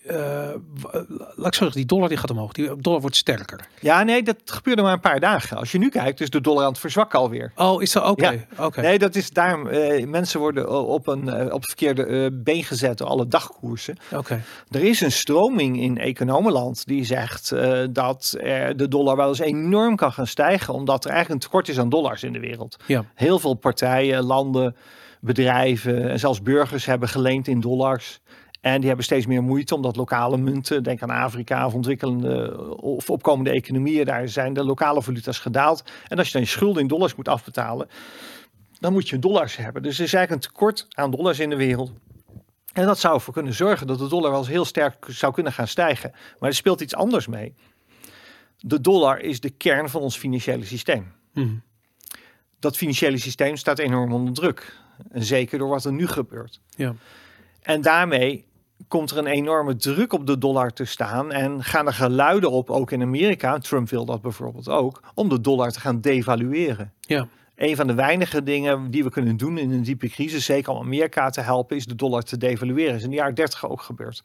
w- 0.03 0.93
laat 1.37 1.47
ik 1.47 1.55
zeggen, 1.55 1.71
die 1.73 1.87
dollar 1.87 2.09
die 2.09 2.17
gaat 2.19 2.31
omhoog. 2.31 2.53
Die 2.53 2.77
dollar 2.77 3.01
wordt 3.01 3.17
sterker. 3.17 3.61
Ja, 3.81 4.03
nee, 4.03 4.23
dat 4.23 4.37
gebeurde 4.45 4.83
maar 4.83 4.93
een 4.93 5.01
paar 5.01 5.21
dagen. 5.21 5.57
Als 5.57 5.73
je 5.73 5.79
nu 5.79 5.89
kijkt, 5.89 6.21
is 6.21 6.31
de 6.31 6.41
dollar 6.41 6.63
aan 6.65 6.71
het 6.71 6.79
verzwakken 6.81 7.19
alweer. 7.19 7.53
Oh, 7.57 7.83
is 7.83 7.93
dat 7.93 8.09
oké? 8.09 8.31
Ja. 8.31 8.65
Oké. 8.65 8.81
Nee, 8.81 8.99
dat 8.99 9.15
is 9.15 9.31
daarom. 9.31 9.67
eh, 9.69 10.07
mensen 10.07 10.41
worden 10.41 10.87
op 10.87 11.07
een 11.07 11.53
op 11.53 11.61
het 11.61 11.67
verkeerde 11.67 12.31
been 12.33 12.65
gezet 12.65 12.99
door 12.99 13.07
alle 13.09 13.29
dagkoersen. 13.29 13.97
Oké. 14.15 14.43
Er 14.71 14.83
is 14.85 15.01
een 15.01 15.13
stroming 15.13 15.81
in 15.81 15.99
economenland 15.99 16.87
die 16.87 17.05
zegt 17.05 17.49
dat 17.91 18.35
de 18.77 18.87
dollar 18.89 19.17
wel 19.17 19.29
eens 19.29 19.39
enorm 19.39 19.97
kan 19.97 20.13
gaan 20.13 20.27
stijgen, 20.27 20.75
omdat 20.75 21.05
er 21.05 21.11
eigenlijk 21.11 21.43
een 21.43 21.49
tekort 21.49 21.69
is 21.69 21.79
aan 21.79 21.89
dollars 21.89 22.23
in 22.23 22.33
de 22.33 22.41
wereld. 22.41 22.77
Ja. 22.87 23.05
Heel 23.15 23.39
veel 23.39 23.55
partijen, 23.55 24.23
landen, 24.25 24.77
bedrijven 25.21 26.11
en 26.11 26.19
zelfs 26.19 26.43
burgers 26.43 26.85
hebben 26.85 27.09
geleend 27.09 27.49
in 27.49 27.61
dollars. 27.61 28.21
En 28.61 28.79
die 28.79 28.87
hebben 28.87 29.05
steeds 29.05 29.27
meer 29.27 29.43
moeite 29.43 29.75
omdat 29.75 29.97
lokale 29.97 30.37
munten, 30.37 30.83
denk 30.83 31.03
aan 31.03 31.11
Afrika 31.11 31.67
of 31.67 31.75
ontwikkelende 31.75 32.77
of 32.77 33.11
opkomende 33.11 33.51
economieën, 33.51 34.05
daar 34.05 34.29
zijn 34.29 34.53
de 34.53 34.65
lokale 34.65 35.03
valuta's 35.03 35.39
gedaald. 35.39 35.85
En 36.09 36.19
als 36.19 36.27
je 36.27 36.33
dan 36.33 36.43
je 36.43 36.49
schulden 36.49 36.83
in 36.83 36.89
dollars 36.89 37.15
moet 37.15 37.29
afbetalen, 37.29 37.89
dan 38.81 38.93
moet 38.93 39.09
je 39.09 39.19
dollars 39.19 39.57
hebben. 39.57 39.83
Dus 39.83 39.99
er 39.99 40.05
is 40.05 40.15
eigenlijk 40.15 40.45
een 40.45 40.53
tekort 40.53 40.87
aan 40.91 41.11
dollars 41.11 41.39
in 41.39 41.51
de 41.51 41.57
wereld. 41.57 41.93
En 42.73 42.87
dat 42.87 42.99
zou 42.99 43.15
ervoor 43.15 43.35
kunnen 43.35 43.55
zorgen 43.55 43.87
dat 43.87 43.99
de 43.99 44.09
dollar 44.09 44.31
wel 44.31 44.39
eens 44.39 44.49
heel 44.49 44.65
sterk 44.65 45.07
zou 45.09 45.33
kunnen 45.33 45.53
gaan 45.53 45.69
stijgen. 45.69 46.13
Maar 46.39 46.49
er 46.49 46.55
speelt 46.55 46.81
iets 46.81 46.95
anders 46.95 47.27
mee. 47.27 47.55
De 48.59 48.81
dollar 48.81 49.21
is 49.21 49.41
de 49.41 49.51
kern 49.51 49.89
van 49.89 50.01
ons 50.01 50.17
financiële 50.17 50.65
systeem. 50.65 51.13
Mhm. 51.35 51.55
Dat 52.59 52.77
financiële 52.77 53.19
systeem 53.19 53.57
staat 53.57 53.79
enorm 53.79 54.13
onder 54.13 54.35
druk. 54.35 54.80
En 55.11 55.23
zeker 55.23 55.59
door 55.59 55.69
wat 55.69 55.85
er 55.85 55.93
nu 55.93 56.07
gebeurt. 56.07 56.61
Ja. 56.69 56.95
En 57.63 57.81
daarmee 57.81 58.49
komt 58.89 59.11
er 59.11 59.19
een 59.19 59.27
enorme 59.27 59.77
druk 59.77 60.13
op 60.13 60.27
de 60.27 60.39
dollar 60.39 60.73
te 60.73 60.85
staan. 60.85 61.33
En 61.33 61.65
gaan 61.65 61.87
er 61.87 61.93
geluiden 61.93 62.51
op, 62.51 62.71
ook 62.71 62.91
in 62.91 63.03
Amerika. 63.03 63.59
Trump 63.59 63.89
wil 63.89 64.05
dat 64.05 64.23
bijvoorbeeld 64.23 64.69
ook. 64.69 65.01
Om 65.15 65.29
de 65.29 65.41
dollar 65.41 65.71
te 65.71 65.81
gaan 65.81 66.01
devalueren. 66.01 66.93
Ja. 67.01 67.29
Een 67.57 67.77
van 67.77 67.87
de 67.87 67.95
weinige 67.95 68.43
dingen 68.43 68.91
die 68.91 69.05
we 69.05 69.11
kunnen 69.11 69.37
doen 69.37 69.59
in 69.59 69.71
een 69.71 69.83
diepe 69.83 70.09
crisis, 70.09 70.45
zeker 70.45 70.73
om 70.73 70.83
Amerika 70.83 71.31
te 71.31 71.41
helpen, 71.41 71.77
is 71.77 71.87
de 71.87 71.95
dollar 71.95 72.23
te 72.23 72.37
devalueren. 72.37 72.95
is 72.95 73.03
in 73.03 73.11
de 73.11 73.17
jaren 73.17 73.35
30 73.35 73.69
ook 73.69 73.83
gebeurd. 73.83 74.23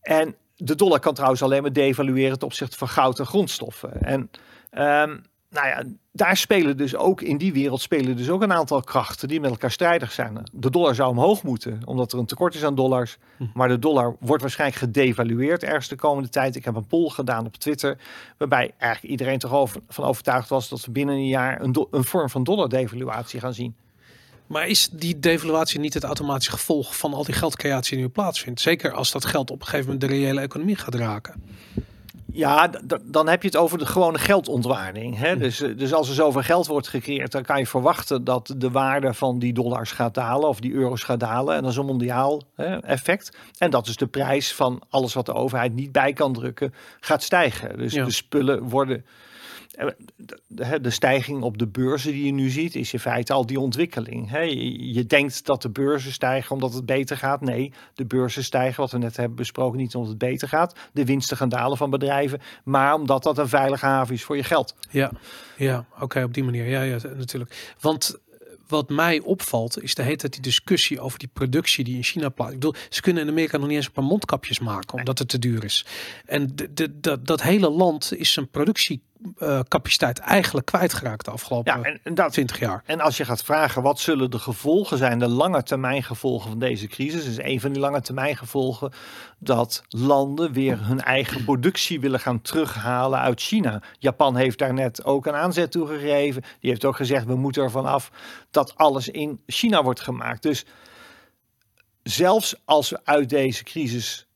En 0.00 0.34
de 0.56 0.74
dollar 0.74 0.98
kan 0.98 1.14
trouwens 1.14 1.42
alleen 1.42 1.62
maar 1.62 1.72
devalueren 1.72 2.38
ten 2.38 2.46
opzichte 2.46 2.76
van 2.76 2.88
goud 2.88 3.18
en 3.18 3.26
grondstoffen. 3.26 4.02
En 4.02 4.30
ehm, 4.70 5.16
nou 5.50 5.66
ja, 5.66 5.82
daar 6.12 6.36
spelen 6.36 6.76
dus 6.76 6.96
ook 6.96 7.20
in 7.20 7.38
die 7.38 7.52
wereld 7.52 7.80
spelen 7.80 8.16
dus 8.16 8.30
ook 8.30 8.42
een 8.42 8.52
aantal 8.52 8.80
krachten 8.80 9.28
die 9.28 9.40
met 9.40 9.50
elkaar 9.50 9.70
strijdig 9.70 10.12
zijn. 10.12 10.42
De 10.52 10.70
dollar 10.70 10.94
zou 10.94 11.10
omhoog 11.10 11.42
moeten, 11.42 11.80
omdat 11.84 12.12
er 12.12 12.18
een 12.18 12.26
tekort 12.26 12.54
is 12.54 12.64
aan 12.64 12.74
dollars. 12.74 13.18
Maar 13.54 13.68
de 13.68 13.78
dollar 13.78 14.16
wordt 14.20 14.42
waarschijnlijk 14.42 14.80
gedevalueerd 14.80 15.62
ergens 15.62 15.88
de 15.88 15.96
komende 15.96 16.28
tijd. 16.28 16.56
Ik 16.56 16.64
heb 16.64 16.74
een 16.74 16.86
poll 16.86 17.08
gedaan 17.08 17.46
op 17.46 17.56
Twitter, 17.56 17.98
waarbij 18.38 18.72
eigenlijk 18.78 19.12
iedereen 19.12 19.38
toch 19.38 19.52
over, 19.52 19.80
van 19.88 20.04
overtuigd 20.04 20.48
was 20.48 20.68
dat 20.68 20.84
we 20.84 20.90
binnen 20.90 21.14
een 21.14 21.28
jaar 21.28 21.60
een, 21.60 21.72
do- 21.72 21.88
een 21.90 22.04
vorm 22.04 22.30
van 22.30 22.44
dollar-devaluatie 22.44 23.40
gaan 23.40 23.54
zien. 23.54 23.74
Maar 24.46 24.66
is 24.66 24.88
die 24.88 25.18
devaluatie 25.18 25.80
niet 25.80 25.94
het 25.94 26.04
automatische 26.04 26.52
gevolg 26.52 26.96
van 26.96 27.14
al 27.14 27.24
die 27.24 27.34
geldcreatie 27.34 27.96
die 27.96 28.06
nu 28.06 28.10
plaatsvindt? 28.12 28.60
Zeker 28.60 28.92
als 28.92 29.10
dat 29.10 29.24
geld 29.24 29.50
op 29.50 29.60
een 29.60 29.66
gegeven 29.66 29.92
moment 29.92 30.10
de 30.10 30.16
reële 30.16 30.40
economie 30.40 30.76
gaat 30.76 30.94
raken. 30.94 31.42
Ja, 32.36 32.70
dan 33.04 33.28
heb 33.28 33.42
je 33.42 33.48
het 33.48 33.56
over 33.56 33.78
de 33.78 33.86
gewone 33.86 34.18
geldontwaarding. 34.18 35.18
Hè? 35.18 35.36
Dus, 35.36 35.60
eh, 35.60 35.76
dus 35.76 35.92
als 35.92 36.08
er 36.08 36.14
zoveel 36.14 36.42
geld 36.42 36.66
wordt 36.66 36.88
gecreëerd, 36.88 37.32
dan 37.32 37.42
kan 37.42 37.58
je 37.58 37.66
verwachten 37.66 38.24
dat 38.24 38.54
de 38.56 38.70
waarde 38.70 39.14
van 39.14 39.38
die 39.38 39.52
dollars 39.52 39.92
gaat 39.92 40.14
dalen 40.14 40.48
of 40.48 40.60
die 40.60 40.72
euro's 40.72 41.02
gaat 41.02 41.20
dalen. 41.20 41.54
En 41.56 41.62
dat 41.62 41.70
is 41.70 41.76
een 41.76 41.86
mondiaal 41.86 42.42
hè, 42.54 42.76
effect. 42.76 43.36
En 43.58 43.70
dat 43.70 43.86
is 43.86 43.96
de 43.96 44.06
prijs 44.06 44.54
van 44.54 44.82
alles 44.90 45.14
wat 45.14 45.26
de 45.26 45.34
overheid 45.34 45.74
niet 45.74 45.92
bij 45.92 46.12
kan 46.12 46.32
drukken, 46.32 46.74
gaat 47.00 47.22
stijgen. 47.22 47.78
Dus 47.78 47.92
Ja. 47.92 48.04
de 48.04 48.10
spullen 48.10 48.62
worden. 48.62 49.04
Eh, 49.76 49.86
De, 50.80 50.90
stijging 50.90 51.42
op 51.42 51.58
de 51.58 51.66
beurzen 51.66 52.12
die 52.12 52.24
je 52.24 52.32
nu 52.32 52.48
ziet, 52.48 52.74
is 52.74 52.92
in 52.92 52.98
feite 52.98 53.32
al 53.32 53.46
die 53.46 53.60
ontwikkeling. 53.60 54.30
Je, 54.92 55.04
denkt 55.06 55.46
dat 55.46 55.62
de 55.62 55.70
beurzen 55.70 56.12
stijgen 56.12 56.54
omdat 56.54 56.74
het 56.74 56.86
beter 56.86 57.16
gaat. 57.16 57.40
Nee, 57.40 57.72
de 57.94 58.04
beurzen 58.04 58.44
stijgen, 58.44 58.80
wat 58.80 58.90
we 58.90 58.98
net 58.98 59.16
hebben 59.16 59.36
besproken, 59.36 59.78
niet 59.78 59.94
omdat 59.94 60.10
het 60.10 60.18
beter 60.18 60.48
gaat. 60.48 60.76
De 60.92 61.04
winsten 61.04 61.36
gaan 61.36 61.48
dalen 61.48 61.76
van 61.76 61.90
bedrijven, 61.90 62.40
maar 62.64 62.94
omdat 62.94 63.22
dat 63.22 63.38
een 63.38 63.48
veilige 63.48 63.86
haven 63.86 64.14
is 64.14 64.24
voor 64.24 64.36
je 64.36 64.44
geld. 64.44 64.74
Ja, 64.90 65.10
ja 65.56 65.86
oké, 66.00 66.22
op 66.22 66.34
die 66.34 66.44
manier. 66.44 66.66
Ja, 66.68 66.82
ja, 66.82 66.98
natuurlijk. 67.16 67.74
Want 67.80 68.18
wat 68.68 68.88
mij 68.88 69.20
opvalt, 69.20 69.82
is 69.82 69.94
de 69.94 70.02
hele 70.02 70.16
tijd 70.16 70.32
die 70.32 70.42
discussie 70.42 71.00
over 71.00 71.18
die 71.18 71.30
productie 71.32 71.84
die 71.84 71.96
in 71.96 72.02
China 72.02 72.28
plaats. 72.28 72.52
Ik 72.52 72.58
bedoel, 72.58 72.74
ze 72.88 73.00
kunnen 73.00 73.22
in 73.22 73.28
Amerika 73.28 73.56
nog 73.56 73.66
niet 73.66 73.76
eens 73.76 73.86
een 73.86 73.92
paar 73.92 74.04
mondkapjes 74.04 74.58
maken, 74.58 74.98
omdat 74.98 75.18
het 75.18 75.28
te 75.28 75.38
duur 75.38 75.64
is. 75.64 75.86
En 76.24 76.56
de, 76.72 77.20
dat, 77.22 77.42
hele 77.42 77.70
land 77.70 78.12
is 78.16 78.32
zijn 78.32 78.48
productiecapaciteit 79.20 80.18
eigenlijk 80.18 80.66
kwijtgeraakt 80.66 81.24
de 81.24 81.30
afgelopen 81.30 81.78
Ja, 81.78 81.82
en, 81.82 82.00
en 82.02 82.14
dat, 82.14 82.32
20 82.32 82.58
jaar. 82.58 82.82
En 82.86 83.00
als 83.00 83.16
je 83.16 83.24
gaat 83.24 83.44
vragen 83.44 83.82
wat 83.82 84.00
zullen 84.00 84.30
de 84.30 84.38
gevolgen 84.38 84.98
zijn, 84.98 85.18
de 85.18 85.28
lange 85.28 85.62
termijn 85.62 86.02
gevolgen 86.02 86.50
van 86.50 86.58
deze 86.58 86.86
crisis, 86.86 87.26
is 87.26 87.38
een 87.38 87.60
van 87.60 87.72
die 87.72 87.80
lange 87.80 88.00
termijn 88.00 88.36
gevolgen 88.36 88.92
dat 89.38 89.82
landen 89.88 90.52
weer 90.52 90.86
hun 90.86 91.00
eigen 91.00 91.44
productie 91.44 92.00
willen 92.00 92.20
gaan 92.20 92.42
terughalen 92.42 93.18
uit 93.18 93.40
China. 93.40 93.82
Japan 93.98 94.36
heeft 94.36 94.58
daar 94.58 94.74
net 94.74 95.04
ook 95.04 95.26
een 95.26 95.34
aanzet 95.34 95.70
toe 95.70 95.86
gegeven. 95.86 96.42
Die 96.60 96.70
heeft 96.70 96.84
ook 96.84 96.96
gezegd 96.96 97.26
we 97.26 97.36
moeten 97.36 97.62
ervan 97.62 97.86
af 97.86 98.10
dat 98.50 98.76
alles 98.76 99.08
in 99.08 99.40
China 99.46 99.82
wordt 99.82 100.00
gemaakt. 100.00 100.42
Dus 100.42 100.64
zelfs 102.02 102.54
als 102.64 102.90
we 102.90 103.00
uit 103.04 103.28
deze 103.28 103.64
crisis, 103.64 104.26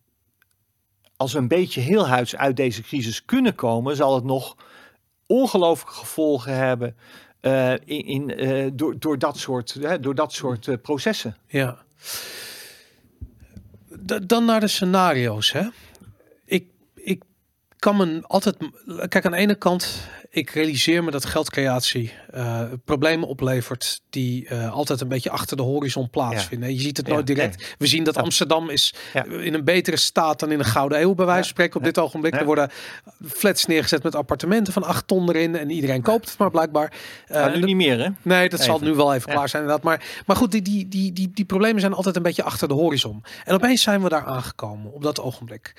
als 1.17 1.33
we 1.33 1.39
een 1.39 1.49
beetje 1.49 1.81
heel 1.81 2.09
huids 2.09 2.37
uit 2.37 2.57
deze 2.57 2.83
crisis 2.83 3.25
kunnen 3.25 3.55
komen, 3.55 3.97
zal 3.97 4.15
het 4.15 4.25
nog 4.25 4.57
ongelooflijke 5.31 5.95
gevolgen 5.95 6.57
hebben 6.57 6.97
eh, 7.41 7.73
in, 7.73 8.07
in, 8.07 8.37
eh, 8.37 8.71
door, 8.73 8.99
door 8.99 9.19
dat 9.19 9.39
soort, 9.39 9.77
hè, 9.81 10.01
door 10.01 10.15
dat 10.15 10.33
soort 10.33 10.69
eh, 10.69 10.75
processen. 10.83 11.37
Ja. 11.47 11.79
Dan 14.23 14.45
naar 14.45 14.61
de 14.61 14.69
scenario's. 14.69 15.53
Hè? 15.53 15.69
Ik, 16.45 16.67
ik 16.95 17.23
kan 17.79 17.97
me 17.97 18.23
altijd. 18.27 18.57
Kijk, 19.09 19.25
aan 19.25 19.33
de 19.33 19.39
ene 19.39 19.55
kant, 19.55 20.09
ik 20.31 20.51
realiseer 20.51 21.05
me 21.05 21.11
dat 21.11 21.25
geldcreatie 21.25 22.13
eh, 22.33 22.63
problemen 22.85 23.29
oplevert 23.29 24.01
die 24.11 24.49
eh, 24.49 24.73
altijd 24.73 25.01
een 25.01 25.09
beetje 25.09 25.31
achter 25.31 25.57
de 25.57 25.63
horizon 25.63 26.11
plaatsvinden. 26.11 26.73
Je 26.75 26.81
ziet 26.81 26.97
het 26.97 27.07
Ja, 27.07 27.13
nooit 27.13 27.27
direct. 27.27 27.75
We 27.79 27.87
zien 27.87 28.05
dat. 28.05 28.17
Amsterdam 28.17 28.71
is 28.71 28.95
Ja. 29.13 29.25
in 29.25 29.55
een 29.55 29.65
betere 29.65 29.97
staat 29.97 30.41
dan 30.41 30.51
in 30.53 30.59
een 30.59 30.65
gouden 30.65 31.01
eeuw, 31.01 31.15
bij 31.15 31.25
wijze 31.27 31.41
van 31.41 31.49
spreken. 31.51 31.77
Op 31.77 31.85
dit 31.85 31.99
ogenblik. 31.99 32.35
Er 32.35 32.45
worden 32.45 32.71
flats 33.29 33.67
neergezet 33.67 34.03
met 34.03 34.15
appartementen 34.15 34.73
van 34.73 34.83
acht 34.85 35.07
ton 35.07 35.29
erin 35.29 35.57
en 35.57 35.71
iedereen 35.71 36.03
koopt 36.03 36.29
het 36.29 36.39
maar 36.39 36.51
blijkbaar. 36.51 36.93
En 37.27 37.47
nu 37.53 37.59
dat- 37.59 37.65
niet 37.69 37.77
meer, 37.77 37.99
hè? 37.99 38.09
Nee, 38.23 38.49
dat 38.49 38.61
zal 38.61 38.79
nu 38.79 38.95
wel 38.95 39.15
even 39.15 39.31
klaar 39.31 39.49
zijn 39.49 39.63
inderdaad. 39.63 39.85
Maar, 39.85 40.23
maar 40.27 40.37
goed, 40.37 40.51
die, 40.53 40.63
die, 40.63 40.89
die, 40.89 41.13
die, 41.13 41.31
die 41.35 41.45
problemen 41.45 41.81
zijn 41.81 41.93
altijd 41.93 42.17
een 42.17 42.23
beetje 42.23 42.43
achter 42.43 42.69
de 42.69 42.75
horizon. 42.75 43.25
En 43.45 43.55
opeens 43.55 43.83
zijn 43.83 44.03
we 44.03 44.09
daar 44.09 44.25
aangekomen 44.25 44.93
op 44.93 45.03
dat 45.03 45.21
ogenblik. 45.21 45.73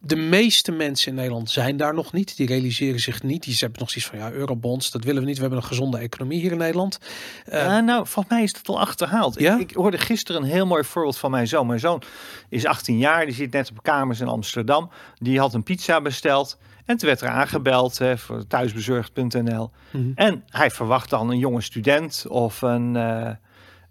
De 0.00 0.16
meeste 0.16 0.72
mensen 0.72 1.08
in 1.10 1.14
Nederland 1.14 1.50
zijn 1.50 1.76
daar 1.76 1.94
nog 1.94 2.12
niet. 2.12 2.36
Die 2.36 2.46
realiseren 2.46 3.00
zich 3.00 3.22
niet. 3.22 3.42
Die 3.42 3.56
hebben 3.58 3.80
nog 3.80 3.90
zoiets 3.90 4.10
van, 4.10 4.18
ja, 4.18 4.30
eurobonds, 4.30 4.90
dat 4.90 5.04
willen 5.04 5.20
we 5.22 5.26
niet. 5.28 5.36
We 5.36 5.42
hebben 5.42 5.58
een 5.62 5.68
gezonde 5.68 5.98
economie 5.98 6.40
hier 6.40 6.52
in 6.52 6.58
Nederland. 6.58 6.98
Eh, 7.44 7.64
Ja, 7.64 7.80
nou, 7.80 8.06
volgens 8.06 8.34
mij 8.34 8.42
is 8.42 8.52
dat 8.52 8.68
al 8.68 8.80
achterhaald. 8.80 9.40
Ja? 9.40 9.54
Ik, 9.54 9.70
ik 9.70 9.76
hoorde 9.76 9.98
gisteren 9.98 10.42
een 10.42 10.48
heel 10.48 10.66
mooi 10.66 10.84
voorbeeld 10.84 11.18
van 11.18 11.30
mijn 11.30 11.46
zoon. 11.48 11.66
Mijn 11.66 11.80
zoon 11.80 12.02
is 12.48 12.66
18 12.66 12.98
jaar, 12.98 13.24
die 13.24 13.34
zit 13.34 13.52
net 13.52 13.70
op 13.70 13.82
kamers 13.82 14.20
in 14.20 14.28
Amsterdam. 14.28 14.90
Die 15.18 15.38
had 15.38 15.54
een 15.54 15.62
pizza 15.62 16.00
besteld. 16.00 16.58
En 16.84 16.96
toen 16.96 17.08
werd 17.08 17.20
er 17.20 17.28
aangebeld 17.28 17.98
hè, 17.98 18.18
voor 18.18 18.46
thuisbezorgd.nl. 18.46 19.70
Mhm. 19.90 20.10
En 20.14 20.44
hij 20.48 20.70
verwacht 20.70 21.10
dan 21.10 21.30
een 21.30 21.38
jonge 21.38 21.60
student 21.60 22.24
of 22.28 22.62
een, 22.62 22.96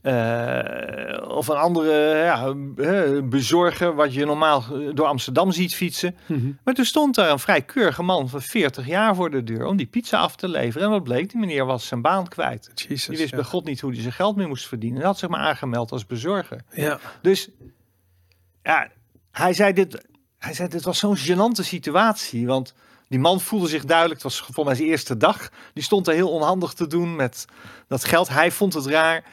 eh, 0.02 1.28
of 1.28 1.48
een 1.48 1.56
andere 1.58 2.18
ja, 2.18 2.54
eh, 2.78 3.24
bezorger, 3.24 3.96
wat 3.96 4.14
je 4.14 4.26
normaal 4.26 4.64
eh, 4.72 4.90
door 4.94 5.06
Amsterdam 5.06 5.52
ziet 5.52 5.76
fietsen. 5.76 6.16
mhm. 6.26 6.52
Maar 6.64 6.74
toen 6.74 6.86
stond 6.86 7.16
daar 7.16 7.32
een 7.32 7.40
vrij 7.40 7.62
keurige 7.62 8.04
man 8.04 8.30
van 8.30 8.42
40 8.42 8.88
jaar 8.88 9.16
voor 9.16 9.32
de 9.32 9.44
deur 9.44 9.66
om 9.66 9.78
die 9.78 9.86
pizza 9.86 10.18
af 10.18 10.36
te 10.36 10.48
leveren. 10.48 10.86
En 10.88 10.94
wat 10.94 11.04
bleek, 11.04 11.30
die 11.30 11.40
meneer 11.40 11.66
was 11.66 11.88
zijn 11.88 12.02
baan 12.02 12.28
kwijt. 12.28 12.72
Jezus, 12.76 13.06
Die 13.06 13.18
wist 13.18 13.30
ja. 13.30 13.36
bij 13.36 13.46
God 13.46 13.66
niet 13.66 13.82
hoe 13.82 13.92
hij 13.92 14.02
zijn 14.02 14.14
geld 14.14 14.36
meer 14.36 14.48
moest 14.48 14.68
verdienen. 14.68 14.98
Hij 14.98 15.08
had 15.08 15.18
zich 15.18 15.30
maar 15.30 15.40
aangemeld 15.40 15.92
als 15.92 16.06
bezorger. 16.06 16.62
Ja, 16.72 17.00
Dus 17.22 17.50
ja, 18.64 18.88
hij 19.32 19.54
zei 19.54 19.74
dit, 19.74 20.06
hij 20.38 20.54
zei 20.54 20.68
dit 20.68 20.84
was 20.84 21.00
zo'n 21.00 21.18
gênante 21.18 21.64
situatie. 21.64 22.48
Want 22.48 22.74
die 23.08 23.20
man 23.20 23.42
voelde 23.42 23.68
zich 23.68 23.86
duidelijk, 23.86 24.24
het 24.24 24.32
was 24.32 24.40
volgens 24.40 24.66
mij 24.66 24.76
zijn 24.76 24.88
eerste 24.88 25.18
dag. 25.18 25.50
Die 25.74 25.84
stond 25.84 26.08
er 26.08 26.14
heel 26.14 26.32
onhandig 26.32 26.74
te 26.74 26.88
doen 26.88 27.16
met 27.16 27.46
dat 27.88 28.04
geld. 28.04 28.30
Hij 28.30 28.52
vond 28.52 28.74
het 28.74 28.86
raar. 28.86 29.24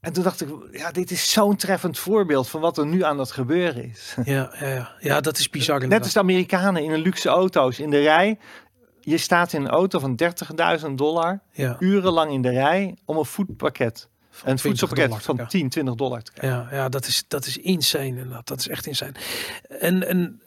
En 0.00 0.12
toen 0.12 0.22
dacht 0.22 0.40
ik, 0.40 0.48
ja, 0.72 0.90
dit 0.90 1.10
is 1.10 1.32
zo'n 1.32 1.56
treffend 1.56 1.98
voorbeeld 1.98 2.48
van 2.48 2.60
wat 2.60 2.78
er 2.78 2.86
nu 2.86 3.04
aan 3.04 3.18
het 3.18 3.30
gebeuren 3.30 3.84
is. 3.84 4.14
ja, 4.24 4.52
ja, 4.60 4.68
ja. 4.68 4.92
ja, 5.00 5.20
dat 5.20 5.38
is 5.38 5.50
bizar 5.50 5.74
Net 5.74 5.82
inderdaad. 5.82 6.06
als 6.06 6.14
de 6.14 6.20
Amerikanen 6.20 6.84
in 6.84 6.90
een 6.90 7.00
luxe 7.00 7.28
auto's 7.28 7.78
in 7.78 7.90
de 7.90 8.00
rij. 8.00 8.38
Je 9.00 9.18
staat 9.18 9.52
in 9.52 9.60
een 9.60 9.70
auto 9.70 9.98
van 9.98 10.20
30.000 10.86 10.90
dollar, 10.94 11.40
Ja, 11.52 11.76
urenlang 11.78 12.32
in 12.32 12.42
de 12.42 12.50
rij 12.50 12.96
om 13.04 13.16
een 13.16 13.24
voetpakket 13.24 14.08
een 14.30 14.56
20 14.56 14.60
voedselpakket 14.60 15.22
van 15.22 15.36
ja. 15.36 15.46
10, 15.46 15.68
20 15.68 15.94
dollar 15.94 16.22
te 16.22 16.32
krijgen. 16.32 16.58
Ja, 16.70 16.76
ja 16.76 16.88
dat, 16.88 17.06
is, 17.06 17.24
dat 17.28 17.46
is 17.46 17.56
insane 17.56 18.06
inderdaad. 18.06 18.46
Dat 18.46 18.58
is 18.58 18.68
echt 18.68 18.86
insane. 18.86 19.12
En, 19.68 20.08
en 20.08 20.42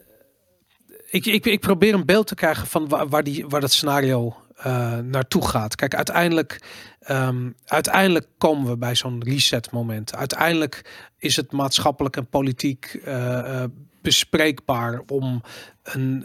ik, 1.10 1.26
ik, 1.26 1.46
ik 1.46 1.60
probeer 1.60 1.94
een 1.94 2.04
beeld 2.04 2.26
te 2.26 2.34
krijgen 2.34 2.66
van 2.66 2.88
waar, 2.88 3.08
waar, 3.08 3.24
die, 3.24 3.46
waar 3.46 3.60
dat 3.60 3.72
scenario 3.72 4.36
eh, 4.64 4.98
naartoe 4.98 5.48
gaat. 5.48 5.74
Kijk, 5.74 5.94
uiteindelijk, 5.94 6.62
ehm, 7.00 7.50
uiteindelijk 7.64 8.26
komen 8.38 8.70
we 8.70 8.76
bij 8.76 8.94
zo'n 8.94 9.22
reset 9.24 9.70
moment. 9.70 10.14
Uiteindelijk 10.14 10.90
is 11.18 11.36
het 11.36 11.52
maatschappelijk 11.52 12.16
en 12.16 12.26
politiek 12.26 13.00
eh, 13.04 13.62
eh, 13.62 13.70
bespreekbaar 14.02 15.02
om 15.06 15.42
een, 15.82 16.24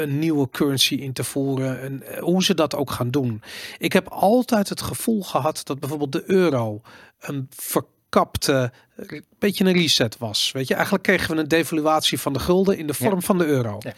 een 0.00 0.18
nieuwe 0.18 0.50
currency 0.50 0.94
in 0.94 1.12
te 1.12 1.24
voeren. 1.24 1.80
En 1.80 2.20
hoe 2.20 2.44
ze 2.44 2.54
dat 2.54 2.74
ook 2.74 2.90
gaan 2.90 3.10
doen. 3.10 3.42
Ik 3.78 3.92
heb 3.92 4.08
altijd 4.08 4.68
het 4.68 4.82
gevoel 4.82 5.22
gehad 5.22 5.60
dat 5.64 5.80
bijvoorbeeld 5.80 6.12
de 6.12 6.24
euro 6.26 6.80
een 7.18 7.46
verkapte, 7.50 8.72
een 8.96 9.24
beetje 9.38 9.64
een 9.64 9.72
reset 9.72 10.18
was. 10.18 10.50
Weet 10.52 10.68
je, 10.68 10.74
eigenlijk 10.74 11.04
kregen 11.04 11.34
we 11.34 11.40
een 11.40 11.48
devaluatie 11.48 12.20
van 12.20 12.32
de 12.32 12.38
gulden 12.38 12.78
in 12.78 12.86
de 12.86 12.94
vorm 12.94 13.14
Ja. 13.14 13.20
van 13.20 13.38
de 13.38 13.44
euro. 13.44 13.78
Ja. 13.80 13.92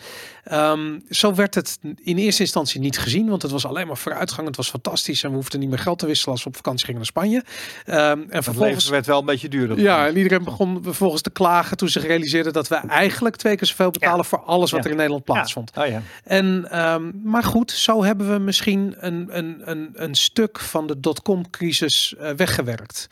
Ehm, 0.44 0.98
zo 1.10 1.34
werd 1.34 1.54
het 1.54 1.78
in 2.02 2.16
eerste 2.16 2.42
instantie 2.42 2.80
niet 2.80 2.98
gezien, 2.98 3.28
want 3.28 3.42
het 3.42 3.50
was 3.50 3.66
alleen 3.66 3.86
maar 3.86 3.96
vooruitgang. 3.96 4.46
Het 4.46 4.56
was 4.56 4.70
fantastisch 4.70 5.22
en 5.22 5.30
we 5.30 5.36
hoefden 5.36 5.60
niet 5.60 5.68
meer 5.68 5.78
geld 5.78 5.98
te 5.98 6.06
wisselen 6.06 6.34
als 6.34 6.42
we 6.42 6.48
op 6.48 6.56
vakantie 6.56 6.84
gingen 6.84 7.00
naar 7.00 7.10
Spanje. 7.10 7.44
Ehm, 7.84 8.20
en 8.28 8.42
vervolgens. 8.42 8.88
werd 8.88 9.06
wel 9.06 9.18
een 9.18 9.24
beetje 9.24 9.48
duurder. 9.48 9.78
Ja, 9.80 10.06
en 10.06 10.16
iedereen 10.16 10.44
begon 10.44 10.82
vervolgens 10.82 11.22
te 11.22 11.30
klagen 11.30 11.76
toen 11.76 11.88
ze 11.88 12.00
realiseerden 12.00 12.52
dat 12.52 12.68
we 12.68 12.74
eigenlijk 12.74 13.36
twee 13.36 13.56
keer 13.56 13.66
zoveel 13.66 13.90
betalen 13.90 14.24
voor 14.24 14.40
alles 14.42 14.70
wat 14.70 14.84
er 14.84 14.90
in 14.90 14.96
Nederland 14.96 15.24
plaatsvond. 15.24 15.70
Oh 15.76 15.86
ja. 15.86 16.02
En, 16.24 16.66
ehm, 16.70 17.10
maar 17.22 17.42
goed, 17.42 17.70
zo 17.70 18.04
hebben 18.04 18.32
we 18.32 18.38
misschien 18.38 18.94
een, 18.98 19.26
een, 19.30 19.70
een, 19.70 19.90
een 19.92 20.14
stuk 20.14 20.58
van 20.60 20.86
de 20.86 21.00
dotcom-crisis 21.00 22.14
eh, 22.18 22.30
weggewerkt. 22.30 23.06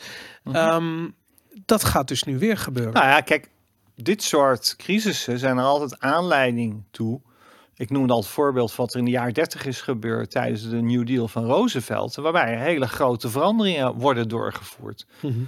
Ehm, 0.53 1.07
dat 1.65 1.85
gaat 1.85 2.09
dus 2.09 2.23
nu 2.23 2.39
weer 2.39 2.57
gebeuren. 2.57 2.93
Nou 2.93 3.07
ja, 3.07 3.21
kijk, 3.21 3.51
dit 3.97 4.23
soort 4.23 4.75
crisissen 4.77 5.39
zijn 5.39 5.59
er 5.59 5.65
altijd 5.65 6.01
aanleiding 6.01 6.83
toe. 6.91 7.21
Ik 7.77 7.91
noemde 7.91 8.13
al 8.13 8.19
het 8.19 8.29
voorbeeld 8.29 8.73
van 8.73 8.85
wat 8.85 8.95
er 8.95 8.99
in 8.99 9.05
de 9.05 9.11
jaren 9.11 9.35
30 9.35 9.67
is 9.67 9.81
gebeurd 9.81 10.31
tijdens 10.31 10.69
de 10.69 10.83
New 10.83 11.07
Deal 11.07 11.29
van 11.29 11.45
Roosevelt, 11.45 12.15
waarbij 12.15 12.59
hele 12.59 12.87
grote 12.87 13.29
veranderingen 13.29 13.95
worden 13.95 14.29
doorgevoerd. 14.29 15.07
Mhm. 15.21 15.41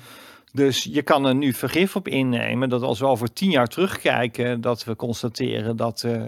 Dus 0.52 0.84
je 0.84 1.02
kan 1.02 1.24
er 1.26 1.34
nu 1.34 1.52
vergif 1.52 1.96
op 1.96 2.08
innemen 2.08 2.68
dat 2.68 2.82
als 2.82 3.00
we 3.00 3.06
over 3.06 3.32
tien 3.32 3.50
jaar 3.50 3.66
terugkijken, 3.66 4.60
dat 4.60 4.84
we 4.84 4.96
constateren 4.96 5.76
dat 5.76 6.02
eh, 6.02 6.22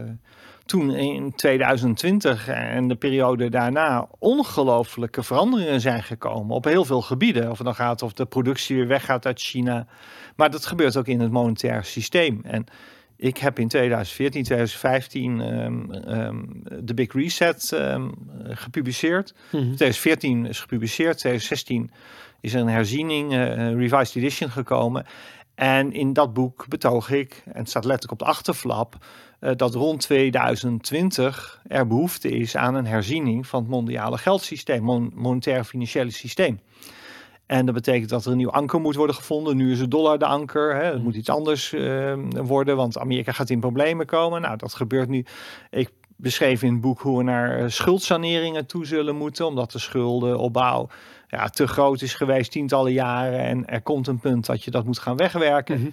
toen 0.69 0.95
in 0.95 1.33
2020 1.35 2.49
en 2.49 2.89
de 2.89 2.97
periode 2.97 3.49
daarna 3.49 4.09
ongelooflijke 4.19 5.23
veranderingen 5.23 5.81
zijn 5.81 6.03
gekomen 6.03 6.57
op 6.57 6.65
heel 6.65 6.85
veel 6.85 7.03
gebieden. 7.03 7.51
Of 7.51 7.57
het 7.57 7.67
dan 7.67 7.75
gaat 7.75 8.03
of 8.03 8.13
de 8.13 8.27
productie 8.27 8.77
weer 8.77 8.87
weggaat 8.87 9.27
uit 9.27 9.41
China. 9.41 9.87
Maar 10.37 10.51
dat 10.51 10.67
gebeurt 10.67 10.97
ook 10.97 11.07
in 11.07 11.21
het 11.21 11.31
monetair 11.31 11.85
systeem. 11.85 12.41
En 12.45 12.65
ik 13.17 13.39
heb 13.39 13.59
in 13.59 13.69
2014, 13.69 14.43
2015 14.43 15.41
ehm, 15.41 15.91
ehm, 15.91 16.45
de 16.81 16.95
Big 16.95 17.13
Reset 17.13 17.73
ehm, 17.73 18.09
gepubliceerd. 18.45 19.35
Mhm. 19.47 19.63
2014 19.63 20.47
is 20.47 20.61
gepubliceerd, 20.61 21.19
2016 21.19 21.91
is 22.41 22.55
er 22.55 22.61
een 22.61 22.69
herziening, 22.69 23.33
eh, 23.33 23.73
revised 23.75 24.17
edition 24.17 24.51
gekomen. 24.51 25.07
En 25.55 25.93
in 25.93 26.13
dat 26.13 26.33
boek 26.33 26.69
betoog 26.69 27.11
ik, 27.11 27.43
en 27.45 27.59
het 27.59 27.69
staat 27.69 27.85
letterlijk 27.85 28.21
op 28.21 28.27
de 28.27 28.33
achterflap, 28.33 28.97
dat 29.57 29.75
rond 29.75 30.01
2020 30.01 31.61
er 31.67 31.87
behoefte 31.87 32.29
is 32.29 32.57
aan 32.57 32.75
een 32.75 32.87
herziening 32.87 33.47
van 33.47 33.61
het 33.61 33.71
mondiale 33.71 34.19
geldsysteem, 34.19 34.83
mon 34.83 35.13
monetair 35.15 35.65
financiële 35.65 36.11
systeem. 36.11 36.61
En 37.49 37.67
dat 37.67 37.75
betekent 37.75 38.11
dat 38.11 38.25
er 38.25 38.31
een 38.31 38.37
nieuw 38.37 38.51
anker 38.51 38.81
moet 38.81 38.95
worden 38.95 39.15
gevonden. 39.15 39.57
Nu 39.57 39.73
is 39.73 39.79
de 39.79 39.89
dollar 39.89 40.19
de 40.19 40.27
anker. 40.27 40.75
Hè. 40.75 40.85
Het 40.85 41.03
moet 41.03 41.15
iets 41.15 41.29
anders 41.29 41.73
eh, 41.73 42.15
worden, 42.31 42.77
want 42.77 42.99
Amerika 42.99 43.33
gaat 43.33 43.51
in 43.51 43.61
problemen 43.61 44.07
komen. 44.07 44.41
Nou, 44.41 44.57
dat 44.57 44.75
gebeurt 44.75 45.09
nu. 45.09 45.25
Ik 45.71 45.91
beschreef 46.17 46.63
in 46.63 46.73
het 46.73 46.81
boek 46.81 47.01
hoe 47.01 47.19
we 47.19 47.23
naar 47.25 47.59
eh, 47.59 47.69
schuldsaneringen 47.69 48.67
toe 48.67 48.87
zullen 48.87 49.17
moeten, 49.17 49.47
omdat 49.47 49.73
de 49.73 49.79
schuldenopbouw 49.79 50.89
ja, 51.29 51.49
te 51.49 51.67
groot 51.67 52.03
is 52.03 52.15
geweest 52.15 52.51
tientallen 52.51 52.93
jaren. 52.93 53.41
En 53.41 53.67
er 53.67 53.83
komt 53.83 54.07
een 54.07 54.21
punt 54.21 54.47
dat 54.47 54.65
je 54.65 54.71
dat 54.71 54.85
moet 54.85 54.99
gaan 54.99 55.17
wegwerken. 55.17 55.81
Mhm. 55.81 55.91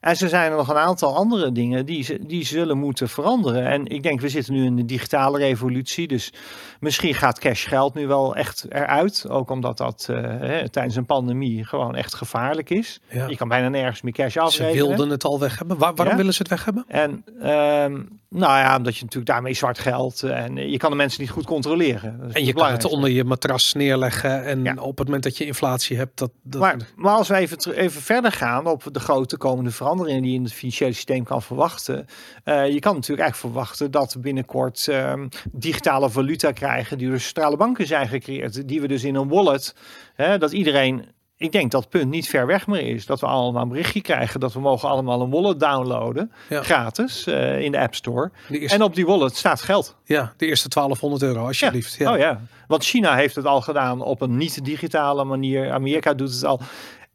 En 0.00 0.10
er 0.10 0.28
zijn 0.28 0.50
er 0.50 0.56
nog 0.56 0.68
een 0.68 0.76
aantal 0.76 1.16
andere 1.16 1.52
dingen 1.52 1.86
die, 1.86 2.02
ze- 2.02 2.18
die 2.26 2.44
zullen 2.44 2.78
moeten 2.78 3.08
veranderen. 3.08 3.66
En 3.66 3.86
ik 3.86 4.02
denk, 4.02 4.20
we 4.20 4.28
zitten 4.28 4.54
nu 4.54 4.64
in 4.64 4.76
de 4.76 4.84
digitale 4.84 5.38
revolutie. 5.38 6.08
Dus 6.08 6.32
misschien 6.80 7.14
gaat 7.14 7.38
cashgeld 7.38 7.94
nu 7.94 8.06
wel 8.06 8.34
echt 8.36 8.66
eruit. 8.68 9.26
Ook 9.28 9.50
omdat 9.50 9.76
dat 9.78 10.06
eh, 10.10 10.16
hè, 10.22 10.68
tijdens 10.68 10.96
een 10.96 11.06
pandemie 11.06 11.64
gewoon 11.64 11.94
echt 11.96 12.14
gevaarlijk 12.14 12.70
is. 12.70 13.00
Ja. 13.10 13.26
Je 13.26 13.36
kan 13.36 13.48
bijna 13.48 13.68
nergens 13.68 14.02
meer 14.02 14.12
cash 14.12 14.32
Ze 14.32 14.40
afrekenen. 14.40 14.86
wilden 14.86 15.10
het 15.10 15.24
al 15.24 15.38
weg 15.38 15.58
hebben. 15.58 15.78
Waar, 15.78 15.94
waarom 15.94 16.14
Ja? 16.14 16.20
willen 16.20 16.34
ze 16.34 16.42
het 16.42 16.50
weg 16.50 16.64
hebben? 16.64 16.84
En 16.88 17.24
ehm, 17.40 18.02
nou 18.30 18.58
ja, 18.58 18.76
omdat 18.76 18.96
je 18.96 19.02
natuurlijk 19.04 19.30
daarmee 19.30 19.54
zwart 19.54 19.78
geld 19.78 20.22
eh, 20.22 20.44
en 20.44 20.70
je 20.70 20.76
kan 20.76 20.90
de 20.90 20.96
mensen 20.96 21.20
niet 21.20 21.30
goed 21.30 21.44
controleren. 21.46 22.20
En 22.32 22.44
je 22.44 22.52
kan 22.52 22.70
het 22.70 22.84
onder 22.84 23.10
je 23.10 23.24
matras 23.24 23.72
neerleggen. 23.72 24.44
En 24.44 24.64
Ja. 24.64 24.74
op 24.80 24.96
het 24.98 25.06
moment 25.06 25.24
dat 25.24 25.36
je 25.36 25.44
inflatie 25.46 25.96
hebt, 25.96 26.18
dat, 26.18 26.30
dat 26.42 26.60
Maar, 26.60 26.76
maar 26.96 27.14
als 27.14 27.28
we 27.28 27.34
even, 27.36 27.72
even 27.74 28.02
verder 28.02 28.32
gaan 28.32 28.66
op 28.66 28.84
de 28.92 29.00
grote 29.00 29.36
komende 29.36 29.70
veranderingen 29.88 30.22
die 30.22 30.30
je 30.32 30.36
in 30.38 30.44
het 30.44 30.52
financiële 30.52 30.92
systeem 30.92 31.24
kan 31.24 31.42
verwachten. 31.42 32.06
eh, 32.44 32.68
je 32.68 32.78
kan 32.78 32.94
natuurlijk 32.94 33.20
eigenlijk 33.20 33.36
verwachten 33.54 33.90
dat 33.90 34.12
we 34.12 34.18
binnenkort 34.20 34.88
ehm, 34.88 35.28
digitale 35.52 36.10
valuta 36.10 36.52
krijgen 36.52 36.98
die 36.98 37.08
door 37.08 37.20
centrale 37.20 37.56
banken 37.56 37.86
zijn 37.86 38.08
gecreëerd. 38.08 38.68
Die 38.68 38.80
we 38.80 38.88
dus 38.88 39.04
in 39.04 39.14
een 39.14 39.28
wallet, 39.28 39.74
hè, 40.14 40.38
dat 40.38 40.52
iedereen, 40.52 41.06
ik 41.36 41.52
denk 41.52 41.70
dat 41.70 41.80
het 41.80 41.90
punt 41.90 42.10
niet 42.10 42.28
ver 42.28 42.46
weg 42.46 42.66
meer 42.66 42.80
is. 42.94 43.06
Dat 43.06 43.20
we 43.20 43.26
allemaal 43.26 43.62
een 43.62 43.68
berichtje 43.68 44.00
krijgen 44.00 44.40
dat 44.40 44.52
we 44.52 44.60
mogen 44.60 44.88
allemaal 44.88 45.20
een 45.20 45.30
wallet 45.30 45.60
downloaden, 45.60 46.32
Ja. 46.48 46.62
gratis, 46.62 47.26
eh, 47.26 47.60
in 47.60 47.72
de 47.72 47.78
App 47.78 47.94
Store. 47.94 48.30
de 48.48 48.58
eerste, 48.58 48.76
En 48.76 48.82
op 48.82 48.94
die 48.94 49.06
wallet 49.06 49.36
staat 49.36 49.60
geld. 49.62 49.96
ja, 50.04 50.32
de 50.36 50.46
eerste 50.46 50.68
1200 50.68 51.22
euro, 51.22 51.46
alsjeblieft. 51.46 51.94
Ja. 51.94 52.12
Oh 52.12 52.18
ja, 52.18 52.40
want 52.66 52.84
China 52.84 53.14
heeft 53.14 53.34
het 53.36 53.44
al 53.44 53.60
gedaan 53.60 54.00
op 54.02 54.20
een 54.20 54.36
niet-digitale 54.36 55.24
manier. 55.24 55.70
Amerika 55.72 56.14
doet 56.14 56.32
het 56.32 56.44
al. 56.44 56.60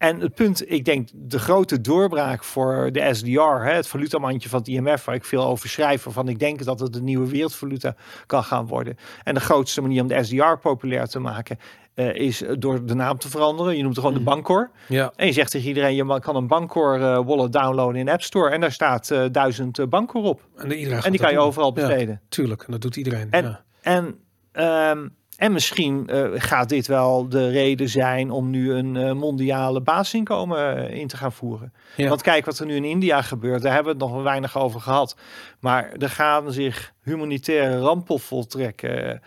En 0.03 0.19
het 0.19 0.33
punt, 0.33 0.71
ik 0.71 0.85
denk, 0.85 1.09
de 1.13 1.39
grote 1.39 1.81
doorbraak 1.81 2.43
voor 2.43 2.89
de 2.91 3.13
SDR, 3.13 3.39
hè, 3.39 3.73
het 3.73 3.87
valutamandje 3.87 4.49
van 4.49 4.59
het 4.59 4.67
IMF, 4.67 5.05
waar 5.05 5.15
ik 5.15 5.25
veel 5.25 5.45
over 5.45 5.69
schrijf, 5.69 6.03
waarvan 6.03 6.27
ik 6.27 6.39
denk 6.39 6.63
dat 6.63 6.79
het 6.79 6.93
de 6.93 7.01
nieuwe 7.01 7.29
wereldvaluta 7.29 7.95
kan 8.25 8.43
gaan 8.43 8.67
worden. 8.67 8.97
En 9.23 9.33
de 9.33 9.39
grootste 9.39 9.81
manier 9.81 10.01
om 10.01 10.07
de 10.07 10.23
SDR 10.23 10.55
populair 10.61 11.07
te 11.07 11.19
maken, 11.19 11.57
eh, 11.93 12.15
is 12.15 12.43
door 12.59 12.85
de 12.85 12.93
naam 12.93 13.17
te 13.17 13.29
veranderen. 13.29 13.75
Je 13.75 13.81
noemt 13.81 13.95
het 13.95 14.05
gewoon 14.05 14.19
de 14.19 14.25
Bancor. 14.29 14.71
Ja. 14.87 15.13
En 15.15 15.25
je 15.25 15.33
zegt 15.33 15.51
tegen 15.51 15.67
iedereen, 15.67 15.95
je 15.95 16.19
kan 16.19 16.35
een 16.35 16.47
Bancor 16.47 17.01
eh, 17.01 17.25
wallet 17.25 17.51
downloaden 17.53 17.99
in 17.99 18.09
App 18.09 18.21
Store. 18.21 18.49
En 18.49 18.61
daar 18.61 18.71
staat 18.71 19.11
eh, 19.11 19.25
duizend 19.31 19.89
Bancor 19.89 20.23
op. 20.23 20.41
En, 20.55 20.71
iedereen 20.71 21.01
En 21.01 21.11
die 21.11 21.19
kan 21.19 21.31
je 21.31 21.39
overal 21.39 21.71
Ja, 21.75 21.87
besteden. 21.87 22.21
tuurlijk, 22.29 22.63
en 22.63 22.71
dat 22.71 22.81
doet 22.81 22.95
iedereen. 22.95 23.27
En, 23.31 23.43
ja. 23.43 23.63
en, 23.81 24.19
ehm, 24.51 25.07
en 25.37 25.51
misschien 25.51 26.07
eh, 26.07 26.29
gaat 26.33 26.69
dit 26.69 26.87
wel 26.87 27.29
de 27.29 27.49
reden 27.49 27.89
zijn 27.89 28.31
om 28.31 28.49
nu 28.49 28.73
een 28.73 28.95
eh, 28.97 29.11
mondiale 29.13 29.81
basisinkomen 29.81 30.87
eh, 30.89 30.99
in 30.99 31.07
te 31.07 31.17
gaan 31.17 31.31
voeren. 31.31 31.73
Ja. 31.95 32.09
Want 32.09 32.21
kijk 32.21 32.45
wat 32.45 32.59
er 32.59 32.65
nu 32.65 32.75
in 32.75 32.83
India 32.83 33.21
gebeurt, 33.21 33.61
daar 33.61 33.73
hebben 33.73 33.97
we 33.97 34.03
het 34.03 34.11
nog 34.11 34.23
weinig 34.23 34.57
over 34.57 34.81
gehad. 34.81 35.15
Maar 35.59 35.91
er 35.91 36.09
gaan 36.09 36.51
zich 36.51 36.93
humanitaire 37.01 37.79
rampen 37.79 38.19
voltrekken. 38.19 39.21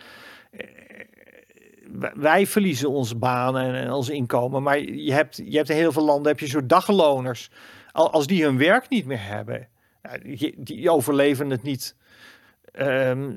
Wij- 2.14 2.46
verliezen 2.46 2.90
onze 2.90 3.16
banen 3.16 3.74
en, 3.74 3.92
ons 3.92 4.08
inkomen. 4.08 4.62
Maar 4.62 4.78
je 4.78 5.12
hebt, 5.12 5.40
je 5.44 5.56
hebt 5.56 5.68
in 5.70 5.76
heel 5.76 5.92
veel 5.92 6.04
landen 6.04 6.26
heb 6.26 6.40
je 6.40 6.46
soort 6.48 6.68
dagloners. 6.68 7.50
Al- 7.92 8.12
Als 8.12 8.26
die 8.26 8.44
hun 8.44 8.58
werk 8.58 8.88
niet 8.88 9.06
meer 9.06 9.22
hebben, 9.26 9.68
die 10.56 10.90
overleven 10.90 11.50
het 11.50 11.62
niet. 11.62 11.96
Ehm, 12.76 13.30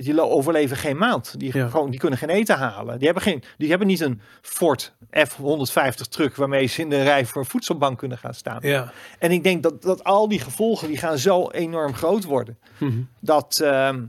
die 0.00 0.20
overleven 0.22 0.76
geen 0.76 0.96
maand. 0.96 1.34
Die, 1.38 1.56
Ja. 1.56 1.68
gewoon, 1.68 1.90
die 1.90 2.00
kunnen 2.00 2.18
geen 2.18 2.28
eten 2.30 2.56
halen. 2.56 2.96
Die 2.96 3.04
hebben, 3.04 3.22
geen, 3.22 3.42
die 3.58 3.68
hebben 3.68 3.86
niet 3.86 4.00
een 4.00 4.20
Ford 4.42 4.94
F-150 5.10 6.08
truck 6.08 6.36
waarmee 6.36 6.66
ze 6.66 6.80
in 6.80 6.90
de 6.90 7.02
rij 7.02 7.26
voor 7.26 7.42
een 7.42 7.48
voedselbank 7.48 7.98
kunnen 7.98 8.18
gaan 8.18 8.34
staan. 8.34 8.58
ja. 8.62 8.92
En 9.18 9.30
ik 9.30 9.42
denk 9.42 9.62
dat, 9.62 9.82
dat 9.82 10.04
al 10.04 10.28
die 10.28 10.40
gevolgen 10.40 10.88
die 10.88 10.96
gaan 10.96 11.18
zo 11.18 11.50
enorm 11.50 11.94
groot 11.94 12.24
worden. 12.24 12.58
Mhm. 12.78 13.00
Dat, 13.20 13.60
ehm, 13.62 14.04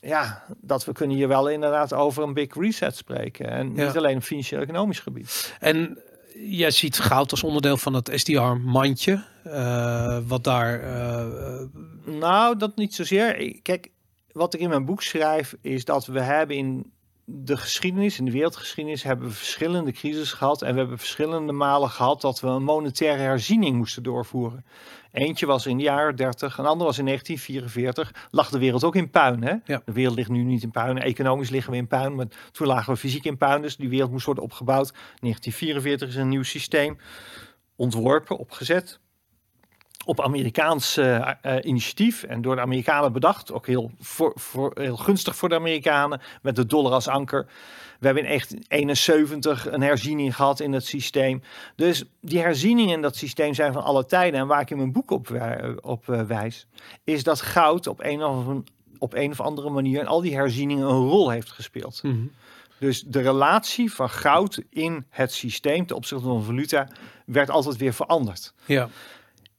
ja, 0.00 0.44
dat 0.60 0.84
we 0.84 0.92
kunnen 0.92 1.16
hier 1.16 1.28
wel 1.28 1.48
inderdaad 1.48 1.92
over 1.92 2.22
een 2.22 2.34
big 2.34 2.54
reset 2.54 2.96
spreken. 2.96 3.48
En 3.50 3.74
Ja. 3.74 3.86
niet 3.86 3.96
alleen 3.96 4.16
op 4.16 4.22
financieel-economisch 4.22 5.00
gebied. 5.00 5.56
En 5.60 5.98
jij 6.34 6.70
ziet 6.70 6.98
goud 6.98 7.30
als 7.30 7.42
onderdeel 7.42 7.76
van 7.76 7.94
het 7.94 8.10
SDR-mandje. 8.14 9.24
eh, 9.44 10.18
wat 10.26 10.44
daar... 10.44 10.80
eh, 10.80 11.20
eh, 11.20 11.60
Nou, 12.04 12.56
dat 12.56 12.76
niet 12.76 12.94
zozeer. 12.94 13.58
Kijk, 13.62 13.90
wat 14.34 14.54
ik 14.54 14.60
in 14.60 14.68
mijn 14.68 14.84
boek 14.84 15.02
schrijf 15.02 15.56
is 15.60 15.84
dat 15.84 16.06
we 16.06 16.20
hebben 16.20 16.56
in 16.56 16.92
de 17.24 17.56
geschiedenis, 17.56 18.18
in 18.18 18.24
de 18.24 18.30
wereldgeschiedenis, 18.30 19.02
hebben 19.02 19.28
we 19.28 19.34
verschillende 19.34 19.92
crises 19.92 20.32
gehad. 20.32 20.62
En 20.62 20.72
we 20.72 20.78
hebben 20.78 20.98
verschillende 20.98 21.52
malen 21.52 21.90
gehad 21.90 22.20
dat 22.20 22.40
we 22.40 22.46
een 22.46 22.64
monetaire 22.64 23.22
herziening 23.22 23.76
moesten 23.76 24.02
doorvoeren. 24.02 24.64
Eentje 25.12 25.46
was 25.46 25.66
in 25.66 25.76
de 25.76 25.82
jaren 25.82 26.16
30, 26.16 26.58
een 26.58 26.66
ander 26.66 26.86
was 26.86 26.98
in 26.98 27.04
1944. 27.04 28.28
Lag 28.30 28.50
de 28.50 28.58
wereld 28.58 28.84
ook 28.84 28.96
in 28.96 29.10
puin. 29.10 29.42
Hè? 29.42 29.54
Ja. 29.64 29.82
De 29.84 29.92
wereld 29.92 30.16
ligt 30.16 30.30
nu 30.30 30.42
niet 30.42 30.62
in 30.62 30.70
puin. 30.70 30.98
Economisch 30.98 31.50
liggen 31.50 31.72
we 31.72 31.78
in 31.78 31.86
puin. 31.86 32.14
Maar 32.14 32.26
toen 32.52 32.66
lagen 32.66 32.92
we 32.92 32.98
fysiek 32.98 33.24
in 33.24 33.36
puin. 33.36 33.62
Dus 33.62 33.76
die 33.76 33.88
wereld 33.88 34.10
moest 34.10 34.26
worden 34.26 34.44
opgebouwd. 34.44 34.90
1944 34.92 36.08
is 36.08 36.16
een 36.16 36.28
nieuw 36.28 36.42
systeem 36.42 36.98
ontworpen, 37.76 38.38
opgezet 38.38 39.00
op 40.04 40.20
Amerikaans 40.20 40.96
eh, 40.96 41.30
eh, 41.40 41.56
initiatief 41.62 42.22
en 42.22 42.42
door 42.42 42.54
de 42.54 42.60
Amerikanen 42.60 43.12
bedacht. 43.12 43.52
Ook 43.52 43.66
heel, 43.66 43.90
voor, 44.00 44.32
voor, 44.34 44.72
heel 44.74 44.96
gunstig 44.96 45.36
voor 45.36 45.48
de 45.48 45.54
Amerikanen, 45.54 46.20
met 46.42 46.56
de 46.56 46.66
dollar 46.66 46.92
als 46.92 47.08
anker. 47.08 47.46
We 47.98 48.06
hebben 48.06 48.22
in 48.22 48.28
1971 48.28 49.72
een 49.72 49.82
herziening 49.82 50.36
gehad 50.36 50.60
in 50.60 50.72
het 50.72 50.86
systeem. 50.86 51.42
Dus 51.76 52.04
die 52.20 52.38
herzieningen 52.40 52.94
in 52.94 53.02
dat 53.02 53.16
systeem 53.16 53.54
zijn 53.54 53.72
van 53.72 53.82
alle 53.84 54.06
tijden. 54.06 54.40
En 54.40 54.46
waar 54.46 54.60
ik 54.60 54.70
in 54.70 54.76
mijn 54.76 54.92
boek 54.92 55.10
op, 55.10 55.28
wij- 55.28 55.74
op 55.80 56.08
eh, 56.08 56.22
wijs, 56.22 56.66
is 57.04 57.22
dat 57.22 57.40
goud 57.40 57.86
op 57.86 58.00
een, 58.02 58.22
of 58.24 58.46
een, 58.46 58.66
op 58.98 59.14
een 59.14 59.30
of 59.30 59.40
andere 59.40 59.70
manier 59.70 60.00
in 60.00 60.06
al 60.06 60.20
die 60.20 60.34
herzieningen 60.34 60.88
een 60.88 61.08
rol 61.08 61.30
heeft 61.30 61.50
gespeeld. 61.50 62.02
Mhm. 62.02 62.16
Dus 62.78 63.02
de 63.02 63.20
relatie 63.20 63.92
van 63.92 64.10
goud 64.10 64.62
in 64.70 65.06
het 65.10 65.32
systeem 65.32 65.86
ten 65.86 65.96
opzichte 65.96 66.24
van 66.24 66.42
valuta 66.44 66.88
werd 67.26 67.50
altijd 67.50 67.76
weer 67.76 67.92
veranderd. 67.94 68.54
Ja. 68.66 68.88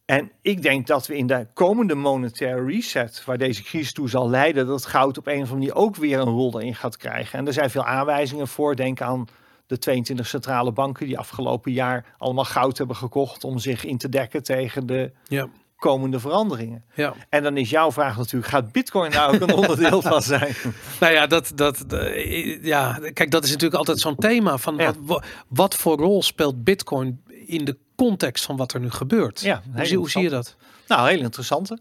En 0.06 0.32
ik 0.42 0.62
denk 0.62 0.88
dat 0.88 1.08
we 1.08 1.18
in 1.18 1.28
de 1.28 1.48
komende 1.54 1.96
monetaire 1.96 2.66
reset, 2.66 3.24
waar 3.26 3.38
deze 3.38 3.64
crisis 3.64 3.94
toe 3.94 4.10
zal 4.10 4.30
leiden, 4.30 4.68
dat 4.68 4.86
goud 4.86 5.18
op 5.18 5.28
een 5.28 5.34
of 5.34 5.40
andere 5.52 5.56
manier 5.60 5.76
ook 5.76 5.96
weer 5.96 6.20
een 6.20 6.30
rol 6.34 6.60
erin 6.60 6.76
gaat 6.76 6.98
krijgen. 6.98 7.40
En 7.40 7.48
er 7.48 7.54
zijn 7.54 7.70
veel 7.70 7.86
aanwijzingen 7.86 8.48
voor. 8.48 8.76
Denk 8.76 9.02
aan 9.02 9.28
de 9.68 9.78
22 9.78 10.28
centrale 10.28 10.72
banken 10.72 11.06
die 11.06 11.18
afgelopen 11.18 11.72
jaar 11.72 12.16
allemaal 12.18 12.46
goud 12.46 12.78
hebben 12.78 12.96
gekocht 12.96 13.44
om 13.44 13.60
zich 13.60 13.86
in 13.86 13.98
te 13.98 14.10
dekken 14.10 14.44
tegen 14.44 14.86
de 14.86 15.12
Ja. 15.28 15.48
komende 15.76 16.20
veranderingen. 16.20 16.84
Ja. 16.94 17.14
En 17.30 17.44
dan 17.44 17.58
is 17.58 17.70
jouw 17.70 17.92
vraag 17.92 18.18
natuurlijk, 18.18 18.52
gaat 18.52 18.72
bitcoin 18.72 19.12
daar 19.12 19.34
ook 19.34 19.42
een 19.42 19.54
onderdeel 19.64 20.02
van 20.02 20.22
zijn? 20.22 20.54
Nou 21.00 21.14
ja, 21.14 21.28
dat, 21.28 21.52
dat, 21.56 21.94
eh, 21.94 22.64
ja, 22.64 23.00
kijk, 23.14 23.32
dat 23.32 23.44
is 23.44 23.50
natuurlijk 23.50 23.80
altijd 23.80 24.00
zo'n 24.00 24.16
thema 24.16 24.58
van 24.58 24.76
Ja. 24.78 24.86
wat, 24.86 24.96
wa- 25.02 25.24
wat 25.48 25.76
voor 25.76 25.98
rol 25.98 26.24
speelt 26.24 26.64
Bitcoin 26.64 27.24
in 27.46 27.66
de 27.66 27.78
context 27.96 28.46
van 28.46 28.58
wat 28.58 28.74
er 28.74 28.80
nu 28.80 28.90
gebeurt? 28.92 29.40
Ja, 29.42 29.62
hoe, 29.76 29.86
zie, 29.86 29.98
hoe 29.98 30.10
zie 30.10 30.22
je 30.24 30.30
dat? 30.30 30.56
Nou, 30.88 31.10
heel 31.10 31.20
interessante. 31.22 31.80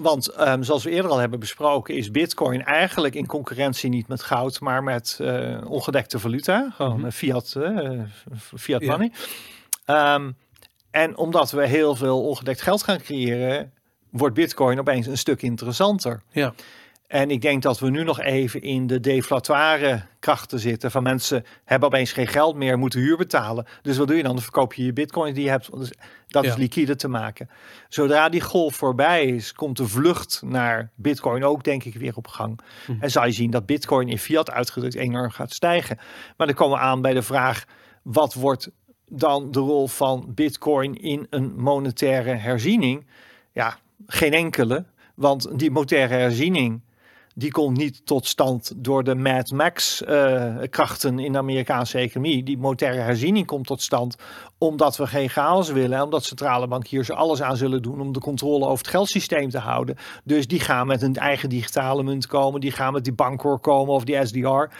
Want 0.00 0.28
ehm, 0.28 0.62
zoals 0.62 0.84
we 0.84 0.90
eerder 0.90 1.10
al 1.10 1.18
hebben 1.18 1.40
besproken, 1.40 1.94
is 1.94 2.10
Bitcoin 2.10 2.64
eigenlijk 2.64 3.14
in 3.14 3.26
concurrentie 3.26 3.90
niet 3.90 4.08
met 4.08 4.22
goud, 4.22 4.60
maar 4.60 4.82
met 4.82 5.18
eh, 5.20 5.58
ongedekte 5.64 6.18
valuta, 6.18 6.70
gewoon 6.76 6.96
Mhm. 6.96 7.06
eh, 7.06 7.12
fiat, 7.12 7.54
eh, 7.56 8.00
fiat 8.56 8.82
Ja. 8.82 8.90
money. 8.90 9.12
Ehm, 9.84 10.30
en 10.90 11.16
omdat 11.16 11.50
we 11.50 11.66
heel 11.66 11.94
veel 11.94 12.22
ongedekt 12.22 12.60
geld 12.62 12.82
gaan 12.82 12.98
creëren, 12.98 13.72
wordt 14.10 14.34
Bitcoin 14.34 14.78
opeens 14.78 15.06
een 15.06 15.18
stuk 15.18 15.42
interessanter. 15.42 16.22
Ja, 16.30 16.54
En 17.12 17.30
ik 17.30 17.40
denk 17.40 17.62
dat 17.62 17.78
we 17.78 17.90
nu 17.90 18.04
nog 18.04 18.20
even 18.20 18.62
in 18.62 18.86
de 18.86 19.00
deflatoire 19.00 20.02
krachten 20.18 20.58
zitten. 20.58 20.90
Van 20.90 21.02
mensen 21.02 21.44
hebben 21.64 21.88
opeens 21.88 22.12
geen 22.12 22.26
geld 22.26 22.56
meer, 22.56 22.78
moeten 22.78 23.00
huur 23.00 23.16
betalen. 23.16 23.66
Dus 23.82 23.96
wat 23.96 24.06
doe 24.06 24.16
je 24.16 24.22
dan? 24.22 24.32
Dan 24.32 24.42
verkoop 24.42 24.74
je 24.74 24.84
je 24.84 24.92
bitcoin 24.92 25.34
die 25.34 25.44
je 25.44 25.50
hebt. 25.50 25.78
Dus 25.78 25.92
dat 26.26 26.44
Ja. 26.44 26.50
is 26.50 26.56
liquide 26.56 26.96
te 26.96 27.08
maken. 27.08 27.48
Zodra 27.88 28.28
die 28.28 28.40
golf 28.40 28.74
voorbij 28.74 29.26
is, 29.26 29.52
komt 29.52 29.76
de 29.76 29.88
vlucht 29.88 30.42
naar 30.44 30.90
bitcoin 30.94 31.44
ook 31.44 31.64
denk 31.64 31.84
ik 31.84 31.94
weer 31.94 32.16
op 32.16 32.26
gang. 32.26 32.60
Hm. 32.86 32.92
En 33.00 33.10
zal 33.10 33.26
je 33.26 33.32
zien 33.32 33.50
dat 33.50 33.66
bitcoin 33.66 34.08
in 34.08 34.18
fiat 34.18 34.50
uitgedrukt 34.50 34.94
enorm 34.94 35.30
gaat 35.30 35.52
stijgen. 35.52 35.98
Maar 36.36 36.46
dan 36.46 36.56
komen 36.56 36.78
we 36.78 36.84
aan 36.84 37.02
bij 37.02 37.14
de 37.14 37.22
vraag, 37.22 37.64
wat 38.02 38.34
wordt 38.34 38.70
dan 39.08 39.50
de 39.50 39.60
rol 39.60 39.88
van 39.88 40.24
bitcoin 40.28 40.94
in 40.94 41.26
een 41.30 41.54
monetaire 41.56 42.34
herziening? 42.34 43.06
Ja, 43.52 43.78
geen 44.06 44.32
enkele. 44.32 44.84
Want 45.14 45.58
die 45.58 45.70
monetaire 45.70 46.14
herziening, 46.14 46.82
die 47.34 47.50
komt 47.50 47.76
niet 47.76 48.06
tot 48.06 48.26
stand 48.26 48.72
door 48.76 49.04
de 49.04 49.14
Mad 49.14 49.50
Max 49.50 50.02
eh, 50.02 50.62
in 51.02 51.32
de 51.32 51.38
Amerikaanse 51.38 51.98
economie. 51.98 52.42
Die 52.42 52.58
monetaire 52.58 53.00
herziening 53.00 53.46
komt 53.46 53.66
tot 53.66 53.82
stand 53.82 54.16
omdat 54.58 54.96
we 54.96 55.06
geen 55.06 55.28
chaos 55.28 55.70
willen. 55.70 55.96
En 55.96 56.02
omdat 56.02 56.24
centrale 56.24 56.68
bankiers 56.68 57.08
er 57.08 57.14
alles 57.14 57.42
aan 57.42 57.56
zullen 57.56 57.82
doen 57.82 58.00
om 58.00 58.12
de 58.12 58.20
controle 58.20 58.64
over 58.64 58.78
het 58.78 58.88
geldsysteem 58.88 59.50
te 59.50 59.58
houden. 59.58 59.96
Dus 60.24 60.46
die 60.46 60.60
gaan 60.60 60.86
met 60.86 61.02
een 61.02 61.16
eigen 61.16 61.48
digitale 61.48 62.02
munt 62.02 62.26
komen. 62.26 62.60
Die 62.60 62.72
gaan 62.72 62.92
met 62.92 63.04
die 63.04 63.12
bankhoor 63.12 63.60
komen 63.60 63.94
of 63.94 64.04
die 64.04 64.26
SDR. 64.26 64.74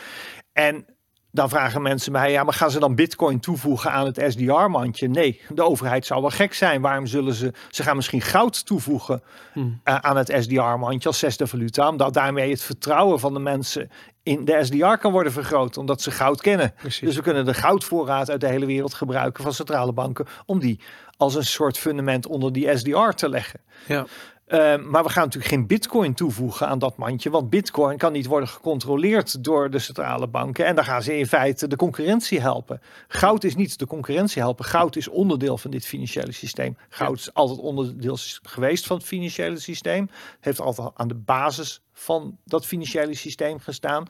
En 0.52 0.86
dan 1.34 1.48
vragen 1.48 1.82
mensen 1.82 2.12
mij, 2.12 2.30
ja, 2.30 2.42
maar 2.44 2.54
gaan 2.54 2.70
ze 2.70 2.78
dan 2.78 2.94
bitcoin 2.94 3.40
toevoegen 3.40 3.92
aan 3.92 4.06
het 4.06 4.24
SDR-mandje? 4.28 5.08
Nee, 5.08 5.40
de 5.48 5.62
overheid 5.64 6.06
zou 6.06 6.20
wel 6.20 6.30
gek 6.30 6.54
zijn. 6.54 6.80
Waarom 6.80 7.06
zullen 7.06 7.34
ze, 7.34 7.52
ze 7.70 7.82
gaan 7.82 7.96
misschien 7.96 8.20
goud 8.20 8.66
toevoegen 8.66 9.22
Hmm. 9.52 9.80
eh, 9.84 9.96
aan 9.96 10.16
het 10.16 10.32
SDR-mandje 10.40 11.08
als 11.08 11.18
zesde 11.18 11.46
valuta, 11.46 11.88
omdat 11.88 12.14
daarmee 12.14 12.50
het 12.50 12.62
vertrouwen 12.62 13.20
van 13.20 13.32
de 13.34 13.40
mensen 13.40 13.90
in 14.22 14.44
de 14.44 14.64
SDR 14.64 14.96
kan 14.96 15.12
worden 15.12 15.32
vergroot, 15.32 15.76
omdat 15.76 16.02
ze 16.02 16.10
goud 16.10 16.40
kennen. 16.40 16.74
precies. 16.80 17.00
Dus 17.00 17.16
we 17.16 17.22
kunnen 17.22 17.44
de 17.44 17.54
goudvoorraad 17.54 18.30
uit 18.30 18.40
de 18.40 18.48
hele 18.48 18.66
wereld 18.66 18.94
gebruiken 18.94 19.42
van 19.42 19.52
centrale 19.52 19.92
banken 19.92 20.26
om 20.46 20.58
die 20.58 20.80
als 21.16 21.34
een 21.34 21.44
soort 21.44 21.78
fundament 21.78 22.26
onder 22.26 22.52
die 22.52 22.76
SDR 22.76 23.08
te 23.08 23.28
leggen. 23.28 23.60
ja. 23.86 24.06
Uh, 24.52 24.58
maar 24.76 25.02
we 25.02 25.08
gaan 25.08 25.24
natuurlijk 25.24 25.52
geen 25.52 25.66
bitcoin 25.66 26.14
toevoegen 26.14 26.68
aan 26.68 26.78
dat 26.78 26.96
mandje, 26.96 27.30
want 27.30 27.50
bitcoin 27.50 27.98
kan 27.98 28.12
niet 28.12 28.26
worden 28.26 28.48
gecontroleerd 28.48 29.44
door 29.44 29.70
de 29.70 29.78
centrale 29.78 30.28
banken. 30.28 30.66
En 30.66 30.74
dan 30.74 30.84
gaan 30.84 31.02
ze 31.02 31.18
in 31.18 31.26
feite 31.26 31.66
de 31.66 31.76
concurrentie 31.76 32.40
helpen. 32.40 32.80
Goud 33.08 33.44
is 33.44 33.54
niet 33.54 33.78
de 33.78 33.86
concurrentie 33.86 34.42
helpen. 34.42 34.64
Goud 34.64 34.96
is 34.96 35.08
onderdeel 35.08 35.58
van 35.58 35.70
dit 35.70 35.86
financiële 35.86 36.32
systeem. 36.32 36.76
Goud 36.88 37.18
is 37.18 37.34
altijd 37.34 37.58
onderdeel 37.58 38.16
geweest 38.42 38.86
van 38.86 38.96
het 38.96 39.06
financiële 39.06 39.58
systeem. 39.58 40.10
Heeft 40.40 40.60
altijd 40.60 40.90
aan 40.94 41.08
de 41.08 41.14
basis 41.14 41.82
van 41.92 42.38
dat 42.44 42.66
financiële 42.66 43.14
systeem 43.14 43.58
gestaan. 43.58 44.06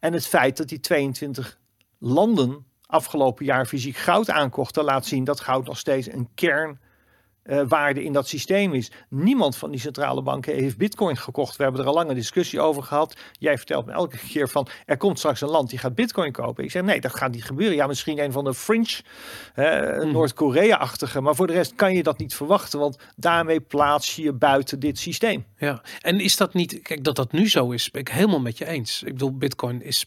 En 0.00 0.12
het 0.12 0.26
feit 0.26 0.56
dat 0.56 0.68
die 0.68 0.80
22 0.80 1.58
landen 1.98 2.66
afgelopen 2.86 3.44
jaar 3.44 3.66
fysiek 3.66 3.96
goud 3.96 4.30
aankochten, 4.30 4.84
laat 4.84 5.06
zien 5.06 5.24
dat 5.24 5.40
goud 5.40 5.66
nog 5.66 5.78
steeds 5.78 6.12
een 6.12 6.28
kern 6.34 6.78
uh, 7.44 7.62
waarde 7.68 8.04
in 8.04 8.12
dat 8.12 8.28
systeem 8.28 8.74
is. 8.74 8.90
Niemand 9.08 9.56
van 9.56 9.70
die 9.70 9.80
centrale 9.80 10.22
banken 10.22 10.54
heeft 10.54 10.76
bitcoin 10.76 11.16
gekocht. 11.16 11.56
We 11.56 11.62
hebben 11.62 11.80
er 11.80 11.86
al 11.86 11.94
lange 11.94 12.14
discussie 12.14 12.60
over 12.60 12.82
gehad. 12.82 13.16
Jij 13.32 13.56
vertelt 13.56 13.86
me 13.86 13.92
elke 13.92 14.18
keer 14.28 14.48
van 14.48 14.66
er 14.86 14.96
komt 14.96 15.18
straks 15.18 15.40
een 15.40 15.48
land 15.48 15.70
die 15.70 15.78
gaat 15.78 15.94
bitcoin 15.94 16.32
kopen. 16.32 16.64
Ik 16.64 16.70
zeg 16.70 16.82
nee, 16.82 17.00
dat 17.00 17.14
gaat 17.14 17.32
niet 17.32 17.44
gebeuren. 17.44 17.76
Ja, 17.76 17.86
misschien 17.86 18.18
een 18.18 18.32
van 18.32 18.44
de 18.44 18.54
fringe, 18.54 19.00
uh. 19.56 20.12
Noord-Korea-achtige. 20.12 21.20
Maar 21.20 21.34
voor 21.34 21.46
de 21.46 21.52
rest 21.52 21.74
kan 21.74 21.94
je 21.94 22.02
dat 22.02 22.18
niet 22.18 22.34
verwachten, 22.34 22.78
want 22.78 22.98
daarmee 23.16 23.60
plaats 23.60 24.16
je 24.16 24.22
je 24.22 24.32
buiten 24.32 24.78
dit 24.80 24.98
systeem. 24.98 25.44
Ja, 25.56 25.82
en 26.00 26.20
is 26.20 26.36
dat 26.36 26.54
niet, 26.54 26.82
kijk 26.82 27.04
dat 27.04 27.16
dat 27.16 27.32
nu 27.32 27.48
zo 27.48 27.70
is, 27.70 27.90
ben 27.90 28.00
ik 28.00 28.08
helemaal 28.08 28.40
met 28.40 28.58
je 28.58 28.66
eens. 28.66 29.02
Ik 29.02 29.12
bedoel, 29.12 29.36
bitcoin 29.36 29.82
is 29.82 30.06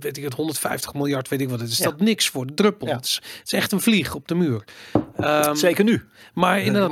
weet 0.00 0.16
ik 0.16 0.22
het, 0.24 0.34
150 0.34 0.94
miljard, 0.94 1.28
weet 1.28 1.40
ik 1.40 1.48
wat. 1.48 1.60
Het 1.60 1.70
is 1.70 1.78
Ja. 1.78 1.84
dat 1.84 2.00
niks 2.00 2.28
voor 2.28 2.46
de 2.46 2.54
druppel. 2.54 2.86
Ja. 2.86 2.96
Het, 2.96 3.04
is, 3.04 3.14
het 3.14 3.46
is 3.46 3.52
echt 3.52 3.72
een 3.72 3.80
vlieg 3.80 4.14
op 4.14 4.28
de 4.28 4.34
muur. 4.34 4.64
Ehm, 5.16 5.54
Zeker 5.54 5.84
nu. 5.84 6.02
Maar 6.34 6.58
De 6.58 6.64
inderdaad, 6.64 6.88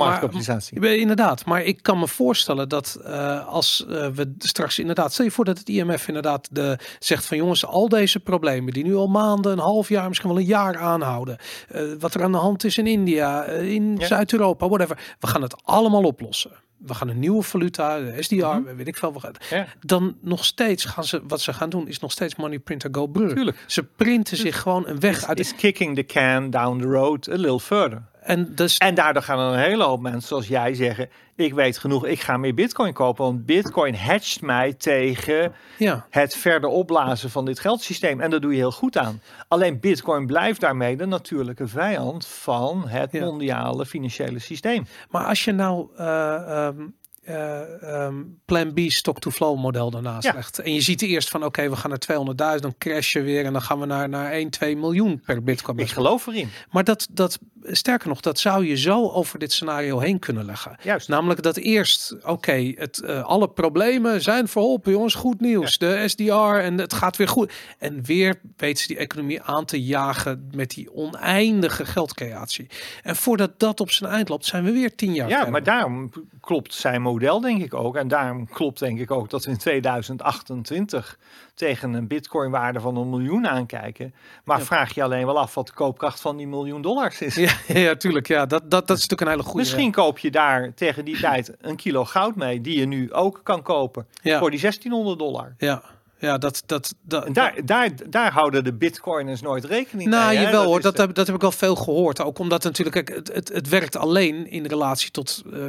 maar, 0.73 0.93
Inderdaad, 0.93 1.45
maar 1.45 1.63
ik 1.63 1.83
kan 1.83 1.99
me 1.99 2.07
voorstellen 2.07 2.69
dat 2.69 2.99
eh, 3.05 3.47
als 3.47 3.85
eh, 3.89 4.07
we 4.07 4.33
straks 4.37 4.79
inderdaad, 4.79 5.13
stel 5.13 5.25
je 5.25 5.31
voor 5.31 5.45
dat 5.45 5.57
het 5.57 5.69
IMF 5.69 6.07
inderdaad 6.07 6.47
de, 6.51 6.77
zegt 6.99 7.25
van 7.25 7.37
jongens, 7.37 7.65
al 7.65 7.89
deze 7.89 8.19
problemen 8.19 8.73
die 8.73 8.83
nu 8.83 8.95
al 8.95 9.07
maanden, 9.07 9.51
een 9.51 9.59
half 9.59 9.89
jaar, 9.89 10.07
misschien 10.07 10.29
wel 10.29 10.39
een 10.39 10.45
jaar 10.45 10.77
aanhouden, 10.77 11.37
eh, 11.69 11.81
wat 11.99 12.13
er 12.13 12.23
aan 12.23 12.31
de 12.31 12.37
hand 12.37 12.63
is 12.63 12.77
in 12.77 12.87
India, 12.87 13.43
in 13.45 13.95
Ja. 13.97 14.05
Zuid-Europa, 14.05 14.67
whatever, 14.67 15.15
we 15.19 15.27
gaan 15.27 15.41
het 15.41 15.55
allemaal 15.63 16.03
oplossen. 16.03 16.51
We 16.85 16.93
gaan 16.93 17.07
een 17.09 17.19
nieuwe 17.19 17.41
valuta, 17.43 17.99
de 17.99 18.13
SDR, 18.19 18.35
Mhm. 18.45 18.75
weet 18.75 18.87
ik 18.87 18.97
veel. 18.97 19.13
we 19.13 19.19
gaan- 19.19 19.31
Ja. 19.49 19.67
Dan 19.79 20.15
nog 20.21 20.45
steeds 20.45 20.85
gaan 20.85 21.03
ze, 21.03 21.21
wat 21.27 21.41
ze 21.41 21.53
gaan 21.53 21.69
doen, 21.69 21.87
is 21.87 21.99
nog 21.99 22.11
steeds 22.11 22.35
money 22.35 22.59
printer 22.59 22.89
go 22.91 23.07
brr. 23.07 23.33
Tuurlijk. 23.33 23.63
Ze 23.67 23.83
printen 23.83 24.37
zich 24.37 24.61
gewoon 24.61 24.87
een 24.87 24.99
weg 24.99 25.25
uit. 25.25 25.39
Is 25.39 25.55
kicking 25.55 25.95
the 25.95 26.03
can 26.05 26.49
down 26.49 26.79
the 26.81 26.87
road 26.87 27.29
a 27.29 27.35
little 27.35 27.59
further. 27.59 28.01
En 28.21 28.55
dus 28.55 28.77
En 28.77 28.95
daardoor 28.95 29.21
gaan 29.23 29.39
er 29.39 29.53
een 29.53 29.59
hele 29.69 29.83
hoop 29.83 30.01
mensen 30.01 30.27
zoals 30.27 30.47
jij 30.47 30.73
zeggen, 30.73 31.09
ik 31.35 31.53
weet 31.53 31.77
genoeg, 31.77 32.05
ik 32.05 32.19
ga 32.21 32.37
meer 32.37 32.53
bitcoin 32.53 32.93
kopen, 32.93 33.25
want 33.25 33.45
bitcoin 33.45 33.95
hedgt 33.95 34.41
mij 34.41 34.73
tegen 34.73 35.53
ja, 35.77 36.05
het 36.09 36.35
verder 36.35 36.69
opblazen 36.69 37.29
van 37.29 37.45
dit 37.45 37.59
geldsysteem. 37.59 38.21
En 38.21 38.29
daar 38.29 38.39
doe 38.39 38.51
je 38.51 38.57
heel 38.57 38.71
goed 38.71 38.97
aan. 38.97 39.21
Alleen 39.47 39.79
bitcoin 39.79 40.25
blijft 40.25 40.59
daarmee 40.61 40.97
de 40.97 41.05
natuurlijke 41.05 41.67
vijand 41.67 42.27
van 42.27 42.87
het 42.87 43.11
Ja. 43.11 43.25
mondiale 43.25 43.85
financiële 43.85 44.39
systeem. 44.39 44.85
Maar 45.09 45.25
als 45.25 45.43
je 45.45 45.51
nou 45.51 45.87
eh, 45.97 46.65
ehm, 46.67 46.81
eh, 47.21 47.83
ehm, 48.05 48.15
plan 48.45 48.73
B 48.73 48.79
stock-to-flow 48.79 49.59
model 49.59 49.91
daarnaast 49.91 50.27
Ja. 50.27 50.33
legt. 50.33 50.59
En 50.59 50.73
je 50.73 50.81
ziet 50.81 51.01
eerst 51.01 51.29
van 51.29 51.43
oké, 51.45 51.69
we 51.69 51.75
gaan 51.75 51.89
naar 51.89 51.99
200.000, 51.99 52.61
dan 52.61 52.75
crash 52.77 53.13
je 53.13 53.21
weer 53.21 53.45
en 53.45 53.53
dan 53.53 53.61
gaan 53.61 53.79
we 53.79 53.85
naar, 53.85 54.09
naar 54.09 54.31
1, 54.31 54.49
2 54.49 54.77
miljoen 54.77 55.21
per 55.25 55.43
bitcoin. 55.43 55.77
Ik 55.77 55.89
geloof 55.89 56.27
erin. 56.27 56.49
Maar 56.71 56.83
dat, 56.83 57.07
dat 57.11 57.39
sterker 57.63 58.07
nog, 58.07 58.21
dat 58.21 58.39
zou 58.39 58.65
je 58.65 58.77
zo 58.77 59.09
over 59.09 59.39
dit 59.39 59.51
scenario 59.53 59.99
heen 59.99 60.19
kunnen 60.19 60.45
leggen. 60.45 60.75
Juist. 60.83 61.07
Namelijk 61.07 61.41
dat 61.41 61.57
eerst, 61.57 62.15
oké, 62.23 62.71
het 62.75 62.99
eh, 63.01 63.23
alle 63.23 63.49
problemen 63.49 64.21
zijn 64.21 64.47
verholpen, 64.47 64.91
jongens, 64.91 65.13
goed 65.15 65.39
nieuws. 65.41 65.77
De 65.77 66.03
SDR 66.07 66.31
en 66.33 66.77
het 66.77 66.93
gaat 66.93 67.17
weer 67.17 67.27
goed. 67.27 67.51
En 67.77 68.03
weer 68.03 68.39
weten 68.57 68.81
ze 68.81 68.87
die 68.87 68.97
economie 68.97 69.41
aan 69.41 69.65
te 69.65 69.83
jagen 69.83 70.49
met 70.55 70.69
die 70.69 70.93
oneindige 70.93 71.85
geldcreatie. 71.85 72.67
En 73.03 73.15
voordat 73.15 73.59
dat 73.59 73.79
op 73.79 73.91
zijn 73.91 74.11
eind 74.11 74.29
loopt, 74.29 74.45
zijn 74.45 74.63
we 74.63 74.71
weer 74.71 74.95
tien 74.95 75.13
jaar 75.13 75.27
Ja, 75.27 75.33
verder. 75.35 75.51
maar 75.51 75.63
daarom 75.63 76.11
klopt 76.39 76.73
zijn 76.73 77.01
model 77.11 77.41
denk 77.41 77.61
ik 77.63 77.73
ook. 77.73 77.95
En 77.95 78.07
daarom 78.07 78.47
klopt 78.49 78.79
denk 78.79 78.99
ik 78.99 79.11
ook 79.11 79.29
dat 79.29 79.45
we 79.45 79.51
in 79.51 79.57
2028 79.57 81.17
tegen 81.55 81.93
een 81.93 82.07
bitcoin 82.07 82.51
waarde 82.51 82.79
van 82.79 82.95
een 82.97 83.09
miljoen 83.09 83.47
aankijken. 83.47 84.13
Maar 84.43 84.57
Ja. 84.57 84.63
vraag 84.65 84.93
je 84.93 85.03
alleen 85.03 85.25
wel 85.25 85.39
af 85.39 85.53
wat 85.53 85.67
de 85.67 85.73
koopkracht 85.73 86.21
van 86.21 86.37
die 86.37 86.47
miljoen 86.47 86.81
dollars 86.81 87.21
is. 87.21 87.35
Ja, 87.35 87.51
ja, 87.79 87.95
tuurlijk. 87.95 88.27
Ja, 88.27 88.45
dat, 88.45 88.71
dat, 88.71 88.87
dat 88.87 88.97
is 88.97 89.07
natuurlijk 89.07 89.21
een 89.21 89.27
hele 89.27 89.43
goede. 89.43 89.57
Misschien 89.57 89.91
koop 89.91 90.17
je 90.19 90.31
daar 90.31 90.73
tegen 90.73 91.05
die 91.05 91.19
tijd 91.19 91.53
een 91.61 91.75
kilo 91.75 92.05
goud 92.05 92.35
mee, 92.35 92.61
die 92.61 92.79
je 92.79 92.85
nu 92.85 93.13
ook 93.13 93.39
kan 93.43 93.61
kopen 93.61 94.07
Ja. 94.21 94.39
voor 94.39 94.51
die 94.51 94.59
1600 94.59 95.19
dollar. 95.19 95.55
Ja, 95.57 95.81
ja 96.21 96.37
dat, 96.37 96.63
dat, 96.65 96.95
dat, 97.01 97.25
En 97.25 97.33
daar, 97.33 97.55
daar, 97.65 97.89
daar 98.09 98.31
houden 98.31 98.63
de 98.63 98.73
bitcoiners 98.73 99.41
nooit 99.41 99.65
rekening 99.65 100.09
Nou, 100.09 100.27
mee. 100.27 100.37
hè. 100.37 100.43
jawel 100.43 100.65
hoor, 100.65 100.77
is 100.77 100.83
dat 100.83 100.97
heb, 100.97 101.13
dat 101.13 101.25
heb 101.25 101.35
ik 101.35 101.41
wel 101.41 101.51
veel 101.51 101.75
gehoord. 101.75 102.21
Ook 102.21 102.39
omdat 102.39 102.63
natuurlijk, 102.63 103.05
kijk, 103.05 103.17
het, 103.17 103.33
het, 103.33 103.49
het 103.49 103.69
werkt 103.69 103.95
alleen 103.95 104.47
in 104.49 104.65
relatie 104.65 105.11
tot, 105.11 105.43
eh, 105.53 105.59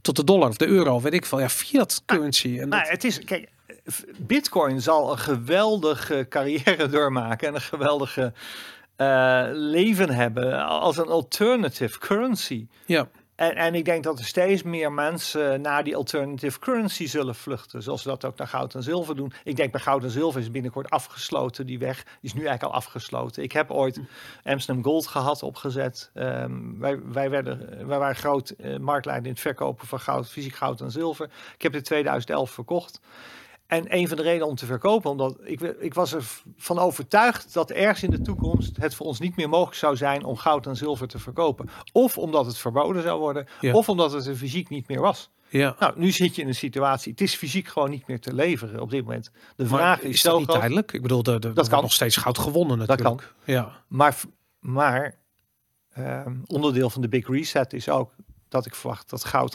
tot 0.00 0.16
de 0.16 0.24
dollar 0.24 0.48
of 0.48 0.56
de 0.56 0.66
euro, 0.66 1.00
weet 1.00 1.12
ik 1.12 1.26
veel. 1.26 1.40
Ja, 1.40 1.48
fiat 1.48 2.02
currency. 2.06 2.58
En 2.60 2.68
Nou, 2.68 2.82
dat, 2.82 2.90
het 2.90 3.04
is, 3.04 3.24
kijk, 3.24 3.48
Bitcoin 4.18 4.80
zal 4.80 5.10
een 5.12 5.18
geweldige 5.18 6.26
carrière 6.28 6.88
doormaken 6.96 7.48
en 7.48 7.54
een 7.54 7.60
geweldige 7.60 8.32
eh, 8.96 9.44
leven 9.52 10.10
hebben 10.10 10.66
als 10.66 10.96
een 10.96 11.08
alternative 11.08 11.98
currency. 11.98 12.66
ja, 12.86 13.08
En, 13.40 13.54
en 13.54 13.74
ik 13.74 13.84
denk 13.84 14.04
dat 14.04 14.18
er 14.18 14.24
steeds 14.24 14.62
meer 14.62 14.92
mensen 14.92 15.60
naar 15.60 15.84
die 15.84 15.96
alternative 15.96 16.58
currency 16.58 17.06
zullen 17.06 17.34
vluchten. 17.34 17.82
Zoals 17.82 18.02
ze 18.02 18.08
dat 18.08 18.24
ook 18.24 18.36
naar 18.36 18.46
goud 18.46 18.74
en 18.74 18.82
zilver 18.82 19.16
doen. 19.16 19.32
Ik 19.44 19.56
denk 19.56 19.72
bij 19.72 19.80
goud 19.80 20.02
en 20.02 20.10
zilver 20.10 20.40
is 20.40 20.50
binnenkort 20.50 20.90
afgesloten. 20.90 21.66
Die 21.66 21.78
weg 21.78 22.06
is 22.20 22.32
nu 22.32 22.40
eigenlijk 22.40 22.72
al 22.72 22.78
afgesloten. 22.78 23.42
Ik 23.42 23.52
heb 23.52 23.70
ooit 23.70 24.00
Amsterdam 24.44 24.84
Gold 24.84 25.06
gehad 25.06 25.42
opgezet. 25.42 26.10
Ehm, 26.14 26.78
wij, 26.78 27.00
wij, 27.04 27.30
werden, 27.30 27.86
wij 27.86 27.98
waren 27.98 28.16
groot 28.16 28.50
eh, 28.50 28.76
marktleider 28.76 29.26
in 29.26 29.32
het 29.32 29.40
verkopen 29.40 29.86
van 29.86 30.00
goud, 30.00 30.28
fysiek 30.28 30.54
goud 30.54 30.80
en 30.80 30.90
zilver. 30.90 31.30
Ik 31.54 31.62
heb 31.62 31.72
het 31.72 31.80
in 31.80 31.82
2011 31.82 32.50
verkocht. 32.50 33.00
En 33.70 33.84
een 33.96 34.08
van 34.08 34.16
de 34.16 34.22
redenen 34.22 34.46
om 34.46 34.54
te 34.54 34.66
verkopen, 34.66 35.10
omdat 35.10 35.36
ik, 35.42 35.60
ik 35.60 35.94
was 35.94 36.14
ervan 36.14 36.78
overtuigd 36.78 37.52
dat 37.54 37.70
ergens 37.70 38.02
in 38.02 38.10
de 38.10 38.20
toekomst 38.20 38.76
het 38.76 38.94
voor 38.94 39.06
ons 39.06 39.18
niet 39.20 39.36
meer 39.36 39.48
mogelijk 39.48 39.76
zou 39.76 39.96
zijn 39.96 40.24
om 40.24 40.36
goud 40.36 40.66
en 40.66 40.76
zilver 40.76 41.08
te 41.08 41.18
verkopen. 41.18 41.68
Of 41.92 42.18
omdat 42.18 42.46
het 42.46 42.58
verboden 42.58 43.02
zou 43.02 43.20
worden, 43.20 43.46
Ja. 43.60 43.72
of 43.74 43.88
omdat 43.88 44.12
het 44.12 44.26
er 44.26 44.34
fysiek 44.36 44.68
niet 44.68 44.88
meer 44.88 45.00
was. 45.00 45.30
ja. 45.48 45.76
Nou, 45.78 45.92
nu 45.96 46.10
zit 46.10 46.34
je 46.36 46.42
in 46.42 46.48
een 46.48 46.54
situatie, 46.54 47.10
het 47.12 47.20
is 47.20 47.34
fysiek 47.34 47.68
gewoon 47.68 47.90
niet 47.90 48.06
meer 48.06 48.20
te 48.20 48.34
leveren 48.34 48.80
op 48.80 48.90
dit 48.90 49.04
moment. 49.04 49.30
De 49.56 49.64
Maar 49.64 49.78
vraag 49.78 50.00
is 50.00 50.10
is 50.14 50.22
dat 50.22 50.38
niet 50.38 50.48
tijdelijk? 50.48 50.92
Ik 50.92 51.02
bedoel, 51.02 51.22
de, 51.22 51.38
de, 51.38 51.52
er 51.54 51.68
kan. 51.68 51.82
nog 51.82 51.92
steeds 51.92 52.16
goud 52.16 52.38
gewonnen 52.38 52.78
natuurlijk. 52.78 53.08
kan. 53.08 53.20
Ja, 53.44 53.82
Maar, 53.88 54.16
maar 54.60 55.14
ehm, 55.92 56.34
onderdeel 56.46 56.90
van 56.90 57.02
de 57.02 57.08
Big 57.08 57.28
Reset 57.28 57.72
is 57.72 57.88
ook 57.88 58.14
dat 58.48 58.66
ik 58.66 58.74
verwacht 58.74 59.10
dat 59.10 59.24
goud 59.24 59.54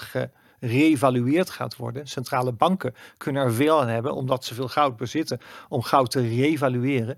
gerevalueerd 0.60 1.49
gaat 1.49 1.76
worden. 1.76 2.08
Centrale 2.08 2.51
banken 2.51 2.95
kunnen 3.18 3.43
er 3.43 3.53
veel 3.53 3.82
aan 3.82 3.88
hebben, 3.88 4.14
omdat 4.14 4.45
ze 4.45 4.53
veel 4.53 4.68
goud 4.68 4.97
bezitten, 4.97 5.39
om 5.70 5.82
goud 5.82 6.12
te 6.12 6.28
revalueren. 6.28 7.18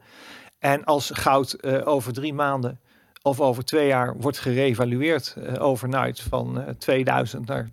En 0.59 0.83
als 0.83 1.11
goud 1.13 1.53
eh, 1.53 1.87
over 1.87 2.13
drie 2.13 2.33
maanden 2.33 2.79
of 3.21 3.39
over 3.41 3.65
twee 3.65 3.87
jaar 3.87 4.15
wordt 4.17 4.39
gerevalueerd 4.39 5.35
eh, 5.43 5.63
overnight 5.63 6.21
van 6.21 6.61
eh 6.61 6.69
2000 6.77 7.45
naar 7.47 7.69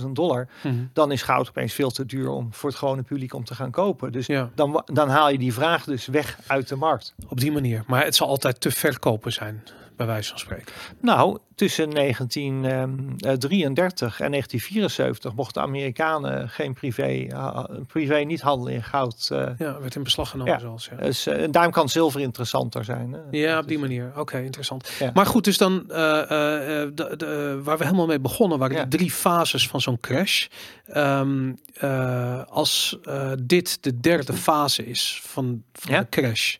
20.000 0.00 0.06
dollar, 0.12 0.48
Mhm. 0.62 0.74
dan 0.92 1.12
is 1.12 1.22
goud 1.22 1.48
opeens 1.48 1.72
veel 1.72 1.90
te 1.90 2.06
duur 2.06 2.28
om 2.28 2.48
voor 2.54 2.68
het 2.68 2.78
gewone 2.78 3.02
publiek 3.02 3.34
om 3.34 3.44
te 3.44 3.54
gaan 3.54 3.70
kopen. 3.70 4.12
Dus 4.12 4.26
ja, 4.26 4.50
dan, 4.54 4.82
dan 4.84 5.08
haal 5.08 5.30
je 5.30 5.38
die 5.38 5.52
vraag 5.52 5.84
dus 5.84 6.06
weg 6.06 6.38
uit 6.46 6.68
de 6.68 6.76
markt. 6.76 7.14
op 7.28 7.40
die 7.40 7.52
manier. 7.52 7.82
Maar 7.86 8.04
het 8.04 8.14
zal 8.14 8.28
altijd 8.28 8.60
te 8.60 8.70
verkopen 8.70 9.32
zijn, 9.32 9.62
bij 9.96 10.06
wijze 10.06 10.28
van 10.28 10.38
spreken. 10.38 10.72
Nou, 11.00 11.38
tussen 11.54 11.90
1933 11.90 14.20
en 14.20 14.30
1974 14.30 15.34
mochten 15.34 15.62
Amerikanen 15.62 16.48
geen 16.48 16.72
privé, 16.72 17.08
uh, 17.10 17.64
privé 17.86 18.16
niet 18.18 18.40
handelen 18.40 18.72
in 18.74 18.82
goud. 18.82 19.28
eh. 19.32 19.48
Ja, 19.58 19.80
werd 19.80 19.94
in 19.94 20.02
beslag 20.02 20.30
genomen 20.30 20.52
Ja. 20.52 20.58
zelfs. 20.58 20.88
Ja. 20.90 20.96
dus, 21.04 21.26
eh, 21.26 21.42
en 21.42 21.50
daarom 21.50 21.72
kan 21.72 21.88
zilver 21.88 22.20
interessanter 22.20 22.84
zijn. 22.84 23.12
Hè? 23.12 23.18
Ja, 23.30 23.58
op 23.58 23.68
die 23.68 23.78
manier. 23.78 24.12
Oké, 24.16 24.38
interessant. 24.40 24.90
Ja. 24.98 25.10
Maar 25.14 25.26
goed, 25.26 25.44
dus 25.44 25.58
dan 25.58 25.90
eh, 25.90 26.30
eh, 26.30 26.82
eh, 26.82 26.90
de, 26.94 27.14
de, 27.16 27.60
waar 27.62 27.78
we 27.78 27.84
helemaal 27.84 28.06
mee 28.06 28.20
begonnen, 28.20 28.58
waren 28.58 28.76
Ja. 28.76 28.84
de 28.84 28.96
drie 28.96 29.10
fases 29.10 29.68
van 29.68 29.80
zo'n 29.80 30.00
crash. 30.00 30.46
Ehm, 30.86 31.52
eh, 31.74 32.42
als 32.48 32.98
eh, 33.04 33.32
dit 33.42 33.82
de 33.82 34.00
derde 34.00 34.32
fase 34.32 34.86
is 34.86 35.20
van, 35.24 35.62
van 35.72 35.92
Ja. 35.94 36.00
de 36.00 36.08
crash, 36.08 36.56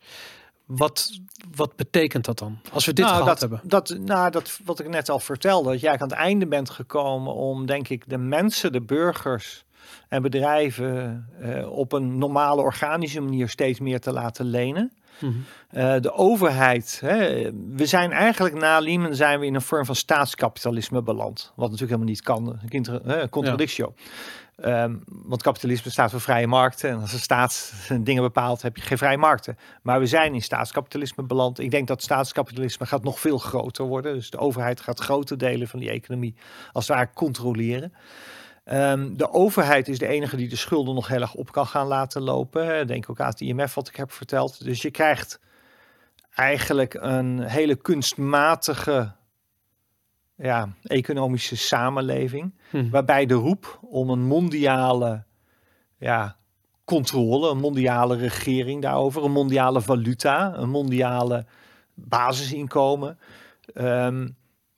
wat, 0.77 1.11
wat 1.55 1.77
betekent 1.77 2.25
dat 2.25 2.39
dan? 2.39 2.59
Als 2.73 2.87
we 2.87 2.93
dit 2.93 3.05
nou, 3.05 3.17
gehad 3.17 3.41
dat, 3.41 3.51
hebben. 3.51 3.69
Dat, 3.69 3.97
nou, 4.01 4.31
dat 4.31 4.59
wat 4.65 4.81
ik 4.81 4.89
net 4.89 5.09
al 5.09 5.19
vertelde, 5.19 5.71
dat 5.71 5.81
jij 5.81 5.93
aan 5.93 6.09
het 6.09 6.13
einde 6.13 6.47
bent 6.47 6.71
gekomen 6.71 7.35
om, 7.35 7.67
denk 7.67 7.89
ik, 7.89 8.09
de 8.09 8.19
mensen, 8.19 8.73
de 8.73 8.81
burgers 8.81 9.65
en 10.09 10.23
bedrijven 10.23 11.27
eh, 11.41 11.71
op 11.71 11.93
een 11.93 12.19
normale 12.19 12.63
organische 12.63 13.21
manier 13.21 13.49
steeds 13.49 13.81
meer 13.81 14.01
te 14.01 14.13
laten 14.13 14.47
lenen. 14.47 14.93
Mhm. 15.19 15.33
Eh, 15.69 15.95
de 16.01 16.13
overheid. 16.13 16.99
Hè, 17.05 17.51
we 17.77 17.87
zijn 17.87 18.13
eigenlijk 18.13 18.55
na 18.55 18.79
Lehman 18.79 19.15
zijn 19.15 19.41
we 19.41 19.47
in 19.47 19.55
een 19.55 19.63
vorm 19.63 19.85
van 19.85 19.97
staatskapitalisme 19.97 21.03
beland. 21.03 21.53
Wat 21.57 21.71
natuurlijk 21.71 22.01
helemaal 22.01 22.09
niet 22.09 22.23
kan. 22.23 22.59
Een 23.03 23.29
contradictio. 23.29 23.95
Ehm, 24.57 24.97
want 25.07 25.43
kapitalisme 25.43 25.91
staat 25.91 26.11
voor 26.11 26.21
vrije 26.21 26.47
markten. 26.47 26.91
En 26.91 27.01
als 27.01 27.11
de 27.11 27.19
staat 27.19 27.73
dingen 28.01 28.23
bepaalt, 28.23 28.63
heb 28.63 28.77
je 28.77 28.83
geen 28.83 28.99
vrije 28.99 29.17
markten. 29.17 29.59
Maar 29.83 30.01
we 30.01 30.07
zijn 30.07 30.35
in 30.35 30.43
staatskapitalisme 30.43 31.23
beland. 31.23 31.59
Ik 31.59 31.71
denk 31.71 31.89
dat 31.89 32.03
staatskapitalisme 32.03 32.87
gaat 32.87 33.03
nog 33.03 33.21
veel 33.21 33.39
groter 33.39 33.85
worden. 33.85 34.15
Dus 34.15 34.31
de 34.31 34.39
overheid 34.39 34.81
gaat 34.81 35.01
grote 35.01 35.37
delen 35.37 35.69
van 35.69 35.79
die 35.79 35.91
economie 35.91 36.35
als 36.73 36.89
het 36.89 36.97
ware 36.97 37.11
controleren. 37.15 37.93
Ehm, 38.65 39.15
de 39.15 39.31
overheid 39.31 39.89
is 39.89 39.99
de 39.99 40.07
enige 40.07 40.37
die 40.37 40.49
de 40.49 40.57
schulden 40.57 40.95
nog 40.95 41.09
heel 41.09 41.21
erg 41.21 41.35
op 41.35 41.53
kan 41.53 41.67
gaan 41.67 41.87
laten 41.87 42.23
lopen. 42.23 42.87
Denk 42.87 43.11
ook 43.11 43.21
aan 43.21 43.29
het 43.29 43.41
IMF 43.41 43.75
wat 43.75 43.89
ik 43.89 43.97
heb 43.97 44.13
verteld. 44.13 44.65
Dus 44.65 44.83
je 44.83 44.91
krijgt 44.91 45.41
eigenlijk 46.35 46.95
een 46.95 47.41
hele 47.41 47.75
kunstmatige 47.75 49.13
ja, 50.43 50.69
economische 50.83 51.57
samenleving. 51.57 52.55
Mhm. 52.71 52.91
Waarbij 52.91 53.27
de 53.27 53.35
roep 53.35 53.79
om 53.83 54.11
een 54.11 54.25
mondiale 54.25 55.25
ja, 55.99 56.37
controle, 56.85 57.51
een 57.51 57.59
mondiale 57.59 58.17
regering 58.17 58.83
daarover, 58.83 59.25
een 59.25 59.33
mondiale 59.33 59.81
valuta, 59.81 60.55
een 60.57 60.71
mondiale 60.71 61.47
basisinkomen 61.95 63.19
ehm, 63.75 64.29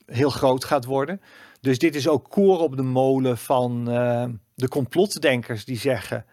heel 0.07 0.31
groot 0.31 0.65
gaat 0.65 0.85
worden. 0.85 1.21
Dus 1.61 1.79
dit 1.79 1.95
is 1.95 2.09
ook 2.09 2.31
koor 2.31 2.59
op 2.59 2.77
de 2.77 2.83
molen 2.83 3.39
van 3.39 3.91
eh, 3.91 4.25
de 4.55 4.69
complotdenkers 4.69 5.65
die 5.65 5.79
zeggen. 5.79 6.25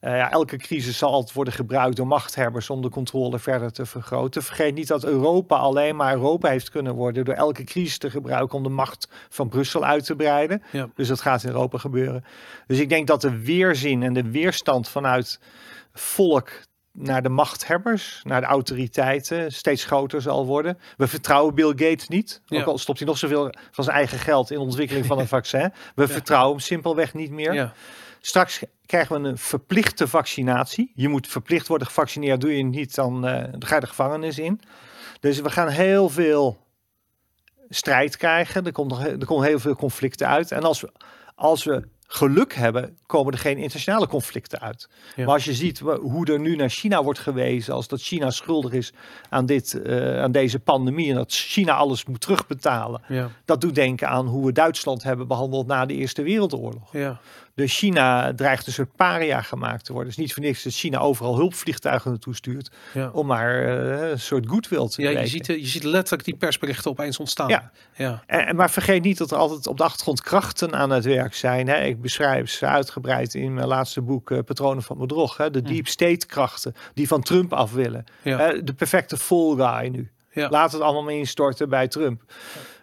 Eh, 0.00 0.16
ja, 0.16 0.30
elke 0.30 0.56
crisis 0.56 0.98
zal 0.98 1.12
altijd 1.12 1.32
worden 1.32 1.54
gebruikt 1.54 1.96
door 1.96 2.06
machthebbers 2.06 2.70
om 2.70 2.82
de 2.82 2.88
controle 2.88 3.38
verder 3.38 3.72
te 3.72 3.86
vergroten. 3.86 4.42
Vergeet 4.42 4.74
niet 4.74 4.88
dat 4.88 5.04
Europa 5.04 5.56
alleen 5.56 5.96
maar 5.96 6.12
Europa 6.12 6.48
heeft 6.48 6.70
kunnen 6.70 6.94
worden 6.94 7.24
door 7.24 7.34
elke 7.34 7.64
crisis 7.64 7.98
te 7.98 8.10
gebruiken 8.10 8.56
om 8.56 8.62
de 8.62 8.68
macht 8.68 9.08
van 9.28 9.48
Brussel 9.48 9.84
uit 9.84 10.04
te 10.04 10.16
breiden. 10.16 10.62
Ja. 10.72 10.88
Dus 10.94 11.08
dat 11.08 11.20
gaat 11.20 11.42
in 11.42 11.48
Europa 11.48 11.78
gebeuren. 11.78 12.24
Dus 12.66 12.78
ik 12.78 12.88
denk 12.88 13.06
dat 13.06 13.20
de 13.20 13.42
weerzin 13.42 14.02
en 14.02 14.12
de 14.12 14.30
weerstand 14.30 14.88
vanuit 14.88 15.40
volk 15.92 16.50
naar 16.92 17.22
de 17.22 17.28
machthebbers, 17.28 18.20
naar 18.24 18.40
de 18.40 18.46
autoriteiten, 18.46 19.52
steeds 19.52 19.84
groter 19.84 20.22
zal 20.22 20.46
worden. 20.46 20.78
We 20.96 21.06
vertrouwen 21.06 21.54
Bill 21.54 21.68
Gates 21.68 22.08
niet. 22.08 22.42
Ja. 22.46 22.60
Ook 22.60 22.66
al 22.66 22.78
stopt 22.78 22.98
hij 22.98 23.08
nog 23.08 23.18
zoveel 23.18 23.54
van 23.70 23.84
zijn 23.84 23.96
eigen 23.96 24.18
geld 24.18 24.50
in 24.50 24.56
de 24.56 24.62
ontwikkeling 24.62 25.06
van 25.06 25.18
een 25.18 25.28
vaccin. 25.38 25.72
We 25.94 26.08
vertrouwen 26.08 26.50
hem 26.50 26.60
simpelweg 26.60 27.14
niet 27.14 27.30
meer. 27.30 27.72
Straks 28.20 28.62
krijgen 28.86 29.22
we 29.22 29.28
een 29.28 29.38
verplichte 29.38 30.08
vaccinatie. 30.08 30.92
Je 30.94 31.08
moet 31.08 31.26
verplicht 31.28 31.68
worden 31.68 31.86
gevaccineerd. 31.86 32.40
Doe 32.40 32.56
je 32.56 32.62
het 32.64 32.74
niet, 32.74 32.94
dan, 32.94 33.20
dan 33.22 33.66
ga 33.66 33.74
je 33.74 33.80
de 33.80 33.86
gevangenis 33.86 34.38
in. 34.38 34.60
Dus 35.20 35.40
we 35.40 35.50
gaan 35.50 35.68
heel 35.68 36.08
veel 36.08 36.66
strijd 37.68 38.16
krijgen. 38.16 38.66
Er, 38.66 38.72
komt 38.72 38.90
nog, 38.90 39.06
er 39.06 39.26
komen 39.26 39.46
heel 39.46 39.58
veel 39.58 39.76
conflicten 39.76 40.28
uit. 40.28 40.52
En 40.52 40.62
als 40.62 40.80
we, 40.80 40.92
als 41.34 41.64
we 41.64 41.88
geluk 42.10 42.54
hebben, 42.54 42.98
komen 43.06 43.32
er 43.32 43.38
geen 43.38 43.56
internationale 43.56 44.06
conflicten 44.06 44.60
uit. 44.60 44.88
Ja. 45.16 45.24
Maar 45.24 45.34
als 45.34 45.44
je 45.44 45.54
ziet 45.54 45.78
hoe 45.78 46.26
er 46.26 46.40
nu 46.40 46.56
naar 46.56 46.68
China 46.70 47.02
wordt 47.02 47.18
gewezen, 47.18 47.74
als 47.74 47.88
dat 47.88 48.00
China 48.00 48.30
schuldig 48.30 48.72
is 48.72 48.92
aan, 49.28 49.46
dit, 49.46 49.82
eh, 49.82 50.22
aan 50.22 50.32
deze 50.32 50.58
pandemie 50.58 51.08
en 51.10 51.14
dat 51.14 51.32
China 51.32 51.72
alles 51.72 52.04
moet 52.04 52.20
terugbetalen, 52.20 53.02
Ja. 53.08 53.30
dat 53.44 53.60
doet 53.60 53.74
denken 53.74 54.08
aan 54.08 54.26
hoe 54.26 54.46
we 54.46 54.52
Duitsland 54.52 55.02
hebben 55.02 55.28
behandeld 55.28 55.66
na 55.66 55.86
de 55.86 55.94
Eerste 55.94 56.22
Wereldoorlog. 56.22 56.92
Ja. 56.92 57.20
De 57.58 57.66
China 57.66 58.32
dreigt 58.34 58.66
een 58.66 58.72
soort 58.72 58.96
paria 58.96 59.42
gemaakt 59.42 59.84
te 59.84 59.92
worden. 59.92 60.10
Het 60.10 60.18
is 60.18 60.24
niet 60.24 60.34
voor 60.34 60.42
niks 60.42 60.62
dat 60.62 60.72
China 60.72 60.98
overal 60.98 61.36
hulpvliegtuigen 61.36 62.10
naartoe 62.10 62.34
stuurt 62.34 62.70
Ja. 62.94 63.10
om 63.12 63.26
maar 63.26 63.62
eh, 63.64 64.10
een 64.10 64.20
soort 64.20 64.48
goodwill 64.48 64.88
te 64.88 65.02
Ja, 65.02 65.10
je 65.10 65.26
ziet, 65.26 65.46
je 65.46 65.66
ziet 65.66 65.82
letterlijk 65.82 66.24
die 66.24 66.36
persberichten 66.36 66.90
opeens 66.90 67.18
ontstaan. 67.18 67.48
Ja. 67.48 67.70
ja. 67.94 68.22
En, 68.26 68.56
maar 68.56 68.70
vergeet 68.70 69.02
niet 69.02 69.18
dat 69.18 69.30
er 69.30 69.36
altijd 69.36 69.66
op 69.66 69.76
de 69.76 69.82
achtergrond 69.82 70.22
krachten 70.22 70.74
aan 70.74 70.90
het 70.90 71.04
werk 71.04 71.34
zijn. 71.34 71.68
Hè. 71.68 71.84
Ik 71.84 72.00
beschrijf 72.00 72.50
ze 72.50 72.66
uitgebreid 72.66 73.34
in 73.34 73.54
mijn 73.54 73.66
laatste 73.68 74.00
boek 74.00 74.30
eh, 74.30 74.38
Patronen 74.44 74.82
van 74.82 74.98
Bedrog. 74.98 75.36
Hè. 75.36 75.50
De 75.50 75.62
deep 75.62 75.86
state 75.88 76.26
krachten 76.26 76.74
die 76.94 77.08
van 77.08 77.22
Trump 77.22 77.52
af 77.52 77.72
willen. 77.72 78.04
Ja. 78.22 78.52
De 78.52 78.74
perfecte 78.74 79.16
fall 79.16 79.54
guy 79.56 79.88
nu. 79.88 80.10
Ja. 80.30 80.48
Laat 80.48 80.72
het 80.72 80.80
allemaal 80.80 81.02
maar 81.02 81.14
instorten 81.14 81.68
bij 81.68 81.88
Trump. 81.88 82.22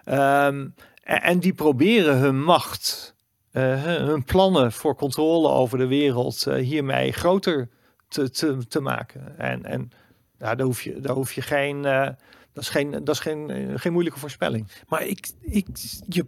Ehm, 0.04 0.68
en, 1.04 1.22
en 1.22 1.40
die 1.40 1.54
proberen 1.54 2.18
hun 2.18 2.44
macht, 2.44 3.15
eh, 3.15 3.15
hun 3.60 4.24
plannen 4.24 4.72
voor 4.72 4.96
controle 4.96 5.50
over 5.50 5.78
de 5.78 5.88
wereld 5.88 6.48
eh, 6.48 6.56
hiermee 6.56 7.12
groter 7.12 7.70
te, 8.08 8.30
te, 8.30 8.68
te 8.68 8.80
maken. 8.80 9.38
En, 9.38 9.66
en 9.66 9.92
daar, 10.38 10.62
hoef 10.62 10.82
je, 10.82 11.00
daar 11.00 11.16
hoef 11.16 11.34
je 11.34 11.42
geen. 11.42 11.86
eh, 11.86 12.10
dat 12.54 12.64
is 12.64 12.70
geen, 12.70 12.92
dat 12.92 13.10
is 13.10 13.20
geen, 13.20 13.50
eh, 13.50 13.74
geen 13.76 13.92
moeilijke 13.92 14.20
voorspelling. 14.20 14.68
Maar 14.88 15.06
ik, 15.06 15.30
ik, 15.42 15.68
je 16.08 16.26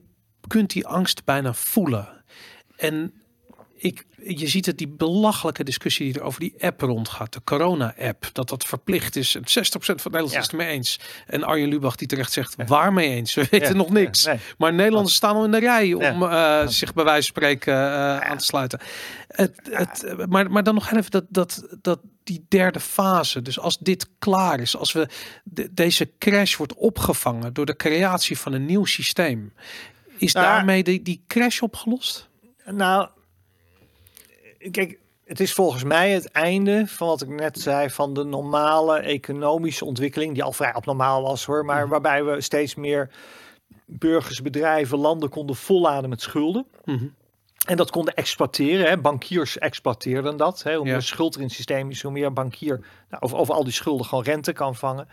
kunt 0.48 0.70
die 0.70 0.88
angst 0.88 1.26
bijna 1.26 1.54
voelen. 1.54 2.08
En 2.76 3.14
ik, 3.78 4.06
je 4.28 4.48
ziet 4.48 4.66
het, 4.66 4.78
die 4.78 4.88
belachelijke 4.88 5.64
discussie 5.64 6.06
die 6.06 6.22
er 6.22 6.28
over 6.28 6.40
die 6.40 6.54
app 6.60 6.82
rondgaat. 6.82 7.34
De 7.34 7.42
corona-app, 7.44 8.30
dat 8.34 8.50
dat 8.50 8.64
verplicht 8.66 9.16
is. 9.16 9.36
En 9.36 9.42
60% 9.42 9.46
van 9.48 10.12
Nederlanders 10.12 10.34
Ja. 10.34 10.40
is 10.40 10.46
het 10.46 10.52
ermee 10.52 10.68
eens. 10.76 11.00
En 11.28 11.44
Arjen 11.44 11.70
Lubach 11.70 11.96
die 11.96 12.08
terecht 12.08 12.32
zegt, 12.32 12.56
waarmee 12.68 13.10
eens? 13.10 13.34
We 13.34 13.48
weten 13.52 13.68
Ja, 13.68 13.74
nog 13.74 13.90
niks. 13.90 14.24
ja, 14.24 14.30
nee. 14.32 14.40
Maar 14.58 14.74
Nederlanders 14.74 15.16
staan 15.16 15.36
al 15.36 15.46
in 15.46 15.52
de 15.52 15.60
rij 15.60 15.94
om 15.94 16.02
Ja. 16.02 16.62
eh, 16.62 16.68
zich 16.68 16.94
bij 16.94 17.04
wijze 17.04 17.32
van 17.34 17.42
spreken 17.44 17.74
eh, 17.74 18.20
aan 18.20 18.38
te 18.38 18.46
sluiten. 18.46 18.80
Het, 19.28 19.60
het, 19.72 20.16
maar, 20.30 20.52
maar 20.52 20.64
dan 20.64 20.74
nog 20.74 20.92
even 20.92 21.12
dat, 21.12 21.26
dat, 21.30 21.64
dat 21.82 22.00
die 22.24 22.46
derde 22.50 22.80
fase. 22.80 23.42
Dus 23.42 23.60
als 23.60 23.78
dit 23.78 24.10
klaar 24.20 24.60
is, 24.60 24.78
als 24.78 24.92
we 24.92 25.08
de- 25.44 25.74
deze 25.74 26.12
crash 26.20 26.56
wordt 26.56 26.74
opgevangen 26.76 27.54
door 27.54 27.66
de 27.66 27.76
creatie 27.76 28.38
van 28.40 28.54
een 28.54 28.66
nieuw 28.66 28.86
systeem, 28.86 29.54
is 30.18 30.34
Nou, 30.34 30.46
daarmee 30.46 30.84
die, 30.84 31.02
die 31.02 31.24
crash 31.28 31.60
opgelost? 31.62 32.30
Nou, 32.66 33.10
kijk, 34.72 35.00
het 35.26 35.40
is 35.40 35.54
volgens 35.54 35.84
mij 35.84 36.12
het 36.12 36.32
einde 36.32 36.84
van 36.88 37.08
wat 37.08 37.22
ik 37.22 37.28
net 37.30 37.60
zei 37.60 37.90
van 37.90 38.14
de 38.14 38.24
normale 38.24 39.00
economische 39.00 39.86
ontwikkeling, 39.86 40.34
die 40.34 40.44
al 40.44 40.52
vrij 40.52 40.74
abnormaal 40.74 41.22
was 41.22 41.46
hoor, 41.46 41.66
maar 41.66 41.88
waarbij 41.88 42.24
we 42.24 42.42
steeds 42.42 42.76
meer 42.76 43.10
burgers, 43.86 44.42
bedrijven, 44.42 44.98
landen 44.98 45.30
konden 45.30 45.56
volladen 45.56 46.10
met 46.10 46.22
schulden. 46.22 46.66
Mhm. 46.86 47.08
En 47.66 47.78
dat 47.78 47.92
konden 47.92 48.14
exploiteren. 48.14 48.88
Hè. 48.88 48.98
Bankiers 48.98 49.58
exploiteerden 49.58 50.38
dat. 50.38 50.64
Hè. 50.64 50.76
Hoe 50.76 50.86
Ja. 50.86 50.92
meer 50.92 51.02
schuld 51.02 51.34
er 51.36 51.40
in 51.42 51.46
het 51.48 51.56
systeem 51.56 51.90
is, 51.90 52.02
hoe 52.02 52.12
meer 52.12 52.34
bankier 52.34 52.80
nou, 53.10 53.24
over, 53.24 53.38
over 53.38 53.54
al 53.54 53.64
die 53.64 53.74
schulden 53.74 54.06
gewoon 54.06 54.24
rente 54.24 54.54
kan 54.54 54.76
vangen. 54.76 55.08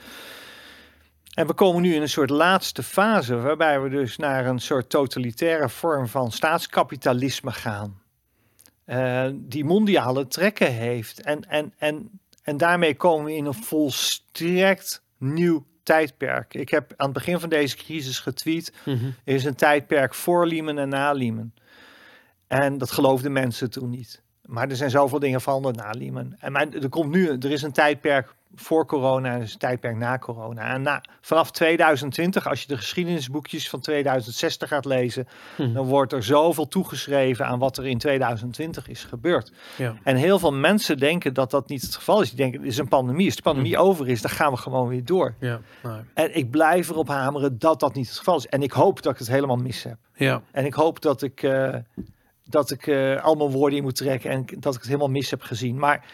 En 1.34 1.46
we 1.46 1.54
komen 1.54 1.82
nu 1.82 1.94
in 1.94 2.02
een 2.02 2.08
soort 2.08 2.30
laatste 2.30 2.82
fase, 2.82 3.36
waarbij 3.36 3.80
we 3.80 3.88
dus 3.88 4.16
naar 4.16 4.46
een 4.46 4.58
soort 4.58 4.90
totalitaire 4.90 5.68
vorm 5.68 6.08
van 6.08 6.32
staatskapitalisme 6.32 7.52
gaan. 7.52 8.02
Eh, 8.84 9.28
die 9.34 9.64
mondiale 9.64 10.26
trekken 10.26 10.72
heeft. 10.72 11.20
En, 11.20 11.48
en, 11.48 11.72
en, 11.78 12.20
en 12.42 12.56
daarmee 12.56 12.94
komen 12.94 13.24
we 13.24 13.34
in 13.34 13.44
een 13.44 13.54
volstrekt 13.54 15.02
nieuw 15.18 15.64
tijdperk. 15.82 16.54
Ik 16.54 16.68
heb 16.68 16.92
aan 16.96 17.06
het 17.06 17.14
begin 17.14 17.40
van 17.40 17.48
deze 17.48 17.76
crisis 17.76 18.18
getweet. 18.18 18.72
Mhm. 18.84 19.04
Er 19.24 19.34
is 19.34 19.44
een 19.44 19.54
tijdperk 19.54 20.14
voor 20.14 20.46
Lehman 20.46 20.78
en 20.78 20.88
na 20.88 21.12
Lehman. 21.12 21.52
En 22.46 22.78
dat 22.78 22.90
geloofden 22.90 23.32
mensen 23.32 23.70
toen 23.70 23.90
niet. 23.90 24.22
Maar 24.42 24.68
er 24.68 24.76
zijn 24.76 24.90
zoveel 24.90 25.18
dingen 25.18 25.40
veranderd 25.40 25.76
na 25.76 25.90
Lehman. 25.90 26.34
En 26.38 26.52
maar 26.52 26.68
er 26.68 26.88
komt 26.88 27.10
nu, 27.10 27.28
er 27.28 27.50
is 27.50 27.62
een 27.62 27.72
tijdperk 27.72 28.34
voor 28.56 28.86
corona 28.86 29.32
en 29.34 29.42
is 29.42 29.52
een 29.52 29.58
tijdperk 29.58 29.96
na 29.96 30.18
corona. 30.18 30.62
En 30.74 30.82
na, 30.82 31.02
vanaf 31.20 31.50
2020, 31.50 32.48
als 32.48 32.60
je 32.60 32.66
de 32.66 32.76
geschiedenisboekjes 32.76 33.68
van 33.68 33.80
2060 33.80 34.68
gaat 34.68 34.84
lezen, 34.84 35.28
Mhm. 35.56 35.72
dan 35.72 35.86
wordt 35.86 36.12
er 36.12 36.22
zoveel 36.22 36.68
toegeschreven 36.68 37.46
aan 37.46 37.58
wat 37.58 37.76
er 37.78 37.86
in 37.86 37.98
2020 37.98 38.88
is 38.88 39.04
gebeurd. 39.04 39.52
Ja. 39.76 39.94
En 40.02 40.16
heel 40.16 40.38
veel 40.38 40.52
mensen 40.52 40.98
denken 40.98 41.34
dat 41.34 41.50
dat 41.50 41.68
niet 41.68 41.82
het 41.82 41.94
geval 41.94 42.20
is. 42.20 42.28
Die 42.28 42.36
denken, 42.36 42.60
het 42.60 42.68
is 42.68 42.78
een 42.78 42.88
pandemie. 42.88 43.26
Als 43.26 43.36
de 43.36 43.42
pandemie 43.42 43.78
over 43.78 44.08
is, 44.08 44.22
dan 44.22 44.30
gaan 44.30 44.50
we 44.52 44.56
gewoon 44.58 44.88
weer 44.88 45.04
door. 45.04 45.34
Ja. 45.40 45.60
Nee. 45.82 46.00
En 46.14 46.36
ik 46.36 46.50
blijf 46.50 46.88
erop 46.88 47.08
hameren 47.08 47.58
dat 47.58 47.80
dat 47.80 47.94
niet 47.94 48.06
het 48.08 48.16
geval 48.16 48.36
is. 48.36 48.46
En 48.46 48.62
ik 48.62 48.72
hoop 48.72 49.02
dat 49.02 49.12
ik 49.12 49.18
het 49.18 49.28
helemaal 49.28 49.56
mis 49.56 49.82
heb. 49.82 49.96
Ja. 50.14 50.42
En 50.52 50.64
ik 50.64 50.74
hoop 50.74 51.00
dat 51.00 51.22
ik, 51.22 51.42
eh, 51.42 51.74
dat 52.44 52.70
ik 52.70 52.86
eh, 52.86 53.24
al 53.24 53.34
mijn 53.34 53.50
woorden 53.50 53.78
in 53.78 53.84
moet 53.84 53.96
trekken 53.96 54.30
en 54.30 54.44
dat 54.58 54.74
ik 54.74 54.80
het 54.80 54.88
helemaal 54.88 55.10
mis 55.10 55.30
heb 55.30 55.42
gezien. 55.42 55.78
Maar 55.78 56.04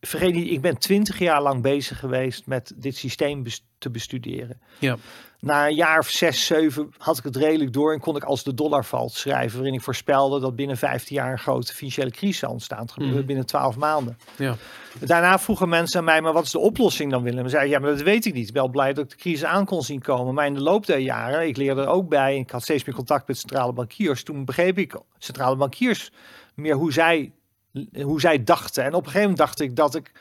vergeet 0.00 0.34
niet, 0.34 0.50
ik 0.50 0.60
ben 0.60 0.78
twintig 0.78 1.18
jaar 1.18 1.42
lang 1.42 1.62
bezig 1.62 1.98
geweest 1.98 2.46
met 2.46 2.72
dit 2.76 2.96
systeem 2.96 3.42
bes- 3.42 3.64
te 3.78 3.90
bestuderen. 3.90 4.60
Ja. 4.78 4.96
Na 5.40 5.66
een 5.68 5.74
jaar 5.74 5.98
of 5.98 6.08
zes, 6.08 6.46
zeven 6.46 6.90
had 6.96 7.18
ik 7.18 7.24
het 7.24 7.36
redelijk 7.36 7.72
door 7.72 7.92
en 7.92 8.00
kon 8.00 8.16
ik 8.16 8.24
als 8.24 8.42
de 8.42 8.54
dollar 8.54 8.84
valt 8.84 9.12
schrijven. 9.12 9.56
Waarin 9.56 9.74
ik 9.74 9.82
voorspelde 9.82 10.40
dat 10.40 10.56
binnen 10.56 10.76
15 10.76 11.16
jaar 11.16 11.32
een 11.32 11.38
grote 11.38 11.74
financiële 11.74 12.10
crisis 12.10 12.38
zou 12.38 12.52
ontstaan. 12.52 12.80
Het 12.80 12.92
gebeurde 12.92 13.16
Mhm. 13.16 13.26
binnen 13.26 13.46
12 13.46 13.76
maanden. 13.76 14.18
Ja. 14.36 14.56
Daarna 15.00 15.38
vroegen 15.38 15.68
mensen 15.68 15.98
aan 15.98 16.04
mij, 16.04 16.20
maar 16.20 16.32
wat 16.32 16.44
is 16.44 16.50
de 16.50 16.58
oplossing 16.58 17.10
dan 17.10 17.22
Willem? 17.22 17.44
Ik 17.44 17.50
zei, 17.50 17.68
ja, 17.68 17.78
maar 17.78 17.90
dat 17.90 18.00
weet 18.02 18.24
ik 18.24 18.34
niet. 18.34 18.50
Wel 18.52 18.68
blij 18.68 18.92
dat 18.92 19.04
ik 19.04 19.10
de 19.10 19.16
crisis 19.16 19.44
aan 19.44 19.64
kon 19.64 19.82
zien 19.82 20.00
komen. 20.00 20.34
Maar 20.34 20.46
in 20.46 20.54
de 20.54 20.62
loop 20.62 20.86
der 20.86 20.98
jaren, 20.98 21.46
ik 21.48 21.56
leerde 21.56 21.80
er 21.80 21.86
ook 21.88 22.08
bij, 22.08 22.36
ik 22.38 22.50
had 22.50 22.62
steeds 22.62 22.84
meer 22.84 22.94
contact 22.94 23.28
met 23.28 23.38
centrale 23.38 23.72
bankiers. 23.72 24.22
Toen 24.22 24.44
begreep 24.44 24.78
ik 24.78 24.96
centrale 25.18 25.56
bankiers 25.56 26.10
meer 26.54 26.74
hoe 26.74 26.92
zij, 26.92 27.32
hoe 28.02 28.20
zij 28.20 28.44
dachten. 28.44 28.84
En 28.84 28.94
op 28.94 28.98
een 28.98 29.10
gegeven 29.10 29.20
moment 29.20 29.38
dacht 29.38 29.60
ik 29.60 29.76
dat 29.76 29.94
ik 29.94 30.12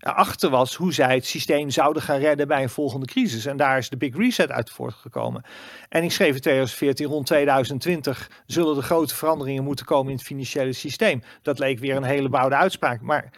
erachter 0.00 0.50
was 0.50 0.74
hoe 0.74 0.92
zij 0.92 1.14
het 1.14 1.26
systeem 1.26 1.70
zouden 1.70 2.02
gaan 2.02 2.18
redden 2.18 2.48
bij 2.48 2.62
een 2.62 2.68
volgende 2.68 3.06
crisis. 3.06 3.46
En 3.46 3.56
daar 3.56 3.78
is 3.78 3.88
de 3.88 3.96
Big 3.96 4.16
Reset 4.16 4.50
uit 4.50 4.70
voortgekomen. 4.70 5.42
En 5.88 6.02
ik 6.02 6.12
schreef 6.12 6.34
in 6.34 6.40
2014, 6.40 7.06
rond 7.06 7.26
2020 7.26 8.30
zullen 8.46 8.76
er 8.76 8.82
grote 8.82 9.14
veranderingen 9.14 9.64
moeten 9.64 9.86
komen 9.86 10.10
in 10.10 10.16
het 10.16 10.26
financiële 10.26 10.72
systeem. 10.72 11.22
Dat 11.42 11.58
leek 11.58 11.78
weer 11.78 11.96
een 11.96 12.02
hele 12.02 12.28
bouwde 12.28 12.56
uitspraak. 12.56 13.00
Maar 13.00 13.30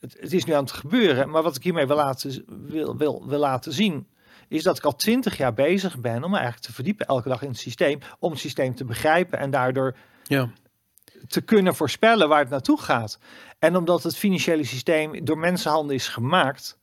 het, 0.00 0.16
het 0.20 0.32
is 0.32 0.44
nu 0.44 0.52
aan 0.52 0.62
het 0.62 0.72
gebeuren. 0.72 1.30
Maar 1.30 1.42
wat 1.42 1.56
ik 1.56 1.62
hiermee 1.62 1.86
wil 1.86 1.96
laten, 1.96 2.44
wil, 2.46 2.96
wil, 2.96 3.24
wil 3.26 3.38
laten 3.38 3.72
zien, 3.72 4.06
is 4.48 4.62
dat 4.62 4.76
ik 4.76 4.84
al 4.84 4.96
twintig 4.96 5.36
jaar 5.36 5.54
bezig 5.54 6.00
ben 6.00 6.24
om 6.24 6.30
me 6.30 6.36
eigenlijk 6.36 6.66
te 6.66 6.72
verdiepen 6.72 7.06
elke 7.06 7.28
dag 7.28 7.42
in 7.42 7.48
het 7.48 7.58
systeem. 7.58 7.98
Om 8.18 8.30
het 8.30 8.40
systeem 8.40 8.74
te 8.74 8.84
begrijpen 8.84 9.38
en 9.38 9.50
daardoor 9.50 9.96
Ja. 10.22 10.50
Te 11.26 11.40
kunnen 11.40 11.74
voorspellen 11.74 12.28
waar 12.28 12.40
het 12.40 12.50
naartoe 12.50 12.80
gaat. 12.80 13.18
En 13.58 13.76
omdat 13.76 14.02
het 14.02 14.16
financiële 14.16 14.64
systeem 14.64 15.24
door 15.24 15.38
mensenhanden 15.38 15.94
is 15.94 16.08
gemaakt. 16.08 16.78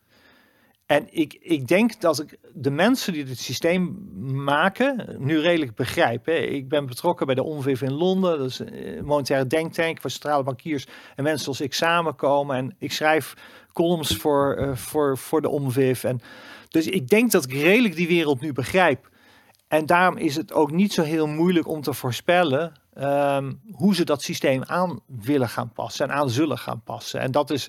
En 0.85 1.07
ik, 1.09 1.37
ik 1.41 1.67
denk 1.67 2.01
dat 2.01 2.19
ik 2.19 2.37
de 2.53 2.71
mensen 2.71 3.13
die 3.13 3.23
dit 3.23 3.39
systeem 3.39 4.09
maken 4.43 5.15
nu 5.19 5.39
redelijk 5.39 5.75
begrijp. 5.75 6.25
Hè. 6.25 6.33
Ik 6.33 6.69
ben 6.69 6.85
betrokken 6.85 7.25
bij 7.25 7.35
de 7.35 7.43
ONVIF 7.43 7.81
in 7.81 7.93
Londen. 7.93 8.37
Dat 8.37 8.49
is 8.49 8.59
een 8.59 9.05
monetaire 9.05 9.47
denktank 9.47 10.01
waar 10.01 10.11
centrale 10.11 10.43
bankiers 10.43 10.87
en 11.15 11.23
mensen 11.23 11.43
zoals 11.43 11.61
ik 11.61 11.73
samenkomen. 11.73 12.55
En 12.55 12.75
ik 12.79 12.91
schrijf 12.91 13.33
columns 13.73 14.15
voor, 14.15 14.55
eh, 14.55 14.75
voor, 14.75 15.17
voor 15.17 15.41
de 15.41 15.49
ONVIF. 15.49 16.03
En 16.03 16.21
dus 16.69 16.87
ik 16.87 17.07
denk 17.07 17.31
dat 17.31 17.43
ik 17.43 17.53
redelijk 17.53 17.95
die 17.95 18.07
wereld 18.07 18.41
nu 18.41 18.53
begrijp. 18.53 19.09
En 19.67 19.85
daarom 19.85 20.17
is 20.17 20.35
het 20.35 20.53
ook 20.53 20.71
niet 20.71 20.93
zo 20.93 21.01
heel 21.01 21.27
moeilijk 21.27 21.67
om 21.67 21.81
te 21.81 21.93
voorspellen 21.93 22.73
ehm, 22.95 23.53
hoe 23.71 23.95
ze 23.95 24.03
dat 24.05 24.21
systeem 24.21 24.63
aan 24.65 24.99
willen 25.07 25.49
gaan 25.49 25.71
passen 25.73 26.09
en 26.09 26.15
aan 26.15 26.29
zullen 26.29 26.57
gaan 26.57 26.81
passen. 26.83 27.19
En 27.19 27.31
dat 27.31 27.49
is 27.49 27.67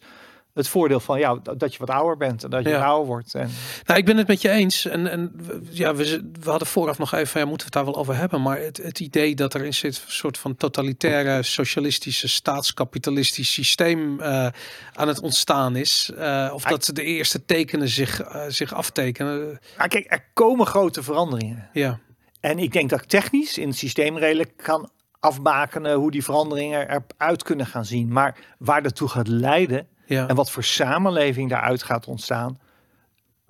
het 0.54 0.68
voordeel 0.68 1.00
van 1.00 1.18
ja, 1.18 1.34
dat 1.56 1.72
je 1.72 1.78
wat 1.78 1.90
ouder 1.90 2.16
bent 2.16 2.44
en 2.44 2.50
dat 2.50 2.62
je 2.62 2.68
Ja. 2.68 2.84
ouder 2.84 3.06
wordt. 3.06 3.34
En, 3.34 3.50
Nou, 3.84 3.98
ik 3.98 4.04
ben 4.04 4.16
het 4.16 4.26
met 4.26 4.40
je 4.42 4.50
eens. 4.50 4.84
En, 4.86 5.06
en 5.10 5.32
we- 5.36 5.60
ja, 5.70 5.94
we, 5.94 6.22
hadden 6.44 6.68
vooraf 6.68 6.98
nog 6.98 7.12
even, 7.12 7.40
ja, 7.40 7.46
moeten 7.46 7.66
we 7.70 7.72
het 7.78 7.84
daar 7.84 7.92
wel 7.94 8.02
over 8.02 8.16
hebben. 8.16 8.42
Maar 8.42 8.58
het, 8.58 8.76
het 8.76 9.00
idee 9.00 9.34
dat 9.34 9.54
er 9.54 9.64
in 9.64 9.74
zit 9.74 10.02
een 10.06 10.12
soort 10.12 10.38
van 10.38 10.56
totalitaire, 10.56 11.42
socialistische, 11.42 12.28
staatskapitalistisch 12.28 13.52
systeem 13.52 14.20
eh, 14.20 14.46
aan 14.92 15.08
het 15.08 15.20
ontstaan 15.20 15.76
is. 15.76 16.10
eh, 16.16 16.50
of 16.54 16.62
dat 16.62 16.90
de 16.92 17.02
eerste 17.02 17.44
tekenen 17.44 17.88
zich, 17.88 18.20
eh, 18.20 18.44
zich 18.48 18.74
aftekenen. 18.74 19.58
maar 19.76 19.88
kijk, 19.88 20.06
er 20.12 20.24
komen 20.32 20.66
grote 20.66 21.02
veranderingen. 21.02 21.68
Ja, 21.72 21.98
En 22.40 22.58
ik 22.58 22.72
denk 22.72 22.90
dat 22.90 23.00
ik 23.00 23.06
technisch 23.08 23.58
in 23.58 23.68
het 23.68 23.76
systeem 23.76 24.18
redelijk 24.18 24.56
kan 24.56 24.90
afbakenen 25.24 25.94
hoe 25.94 26.10
die 26.10 26.24
veranderingen 26.24 27.02
eruit 27.16 27.42
kunnen 27.42 27.66
gaan 27.66 27.84
zien. 27.84 28.08
Maar 28.12 28.36
waar 28.58 28.82
dat 28.82 28.96
toe 28.96 29.08
gaat 29.08 29.28
leiden 29.28 29.86
ja. 30.06 30.28
en 30.28 30.34
wat 30.34 30.50
voor 30.50 30.64
samenleving 30.64 31.50
daaruit 31.50 31.82
gaat 31.82 32.06
ontstaan, 32.06 32.58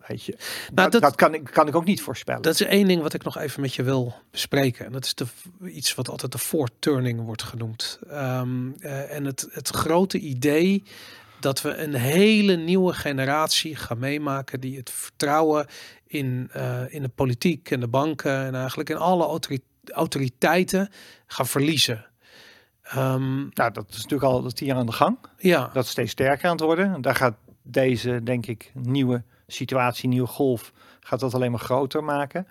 weet 0.07 0.25
je, 0.25 0.33
dat, 0.33 0.75
Nou, 0.75 0.91
dat- 0.91 1.03
dat 1.03 1.15
kan, 1.15 1.35
ik, 1.35 1.45
kan 1.45 1.69
ik 1.69 1.75
ook 1.75 1.85
niet 1.85 2.03
voorspellen. 2.03 2.43
Dat 2.43 2.55
is 2.61 2.61
één 2.67 2.87
ding 2.87 3.03
wat 3.03 3.15
ik 3.15 3.25
nog 3.25 3.39
even 3.39 3.61
met 3.61 3.75
je 3.75 3.83
wil 3.83 4.15
bespreken. 4.31 4.87
En 4.87 4.93
dat 4.93 5.05
is 5.05 5.15
de, 5.15 5.27
iets 5.65 5.95
wat 5.95 6.09
altijd 6.09 6.33
de 6.33 6.39
voorturning 6.39 7.25
wordt 7.25 7.43
genoemd. 7.43 7.99
Ehm, 8.11 8.71
eh, 8.81 9.17
en 9.17 9.25
het, 9.25 9.49
het 9.51 9.69
grote 9.69 10.19
idee 10.19 10.83
dat 11.41 11.63
we 11.63 11.77
een 11.77 11.95
hele 11.95 12.57
nieuwe 12.57 12.93
generatie 12.93 13.77
gaan 13.77 13.99
meemaken 13.99 14.61
die 14.61 14.77
het 14.77 14.91
vertrouwen 14.91 15.67
in, 16.07 16.49
eh, 16.53 16.81
in 16.89 17.03
de 17.03 17.09
politiek 17.09 17.71
en 17.71 17.81
de 17.81 17.89
banken 17.89 18.45
en 18.45 18.55
eigenlijk 18.55 18.91
in 18.91 18.97
alle 18.97 19.25
autori- 19.25 19.63
autoriteiten 19.91 20.89
gaan 21.27 21.47
verliezen. 21.47 22.07
Ehm, 22.83 23.37
Nou, 23.49 23.73
dat 23.73 23.87
is 23.91 23.97
natuurlijk 24.03 24.23
al 24.33 24.43
tien 24.51 24.67
jaar 24.67 24.77
aan 24.77 24.87
de 24.87 24.93
gang. 24.93 25.19
ja, 25.39 25.71
Dat 25.73 25.85
is 25.85 25.91
steeds 25.91 26.11
sterker 26.11 26.45
aan 26.49 26.57
het 26.57 26.65
worden. 26.65 27.01
Daar 27.03 27.15
gaat 27.15 27.35
deze, 27.63 28.21
denk 28.23 28.47
ik, 28.47 28.71
nieuwe 28.75 29.23
situatie, 29.47 30.09
nieuwe 30.09 30.27
golf, 30.29 30.73
gaat 31.01 31.21
dat 31.21 31.35
alleen 31.35 31.51
maar 31.51 31.61
groter 31.61 32.05
maken. 32.05 32.47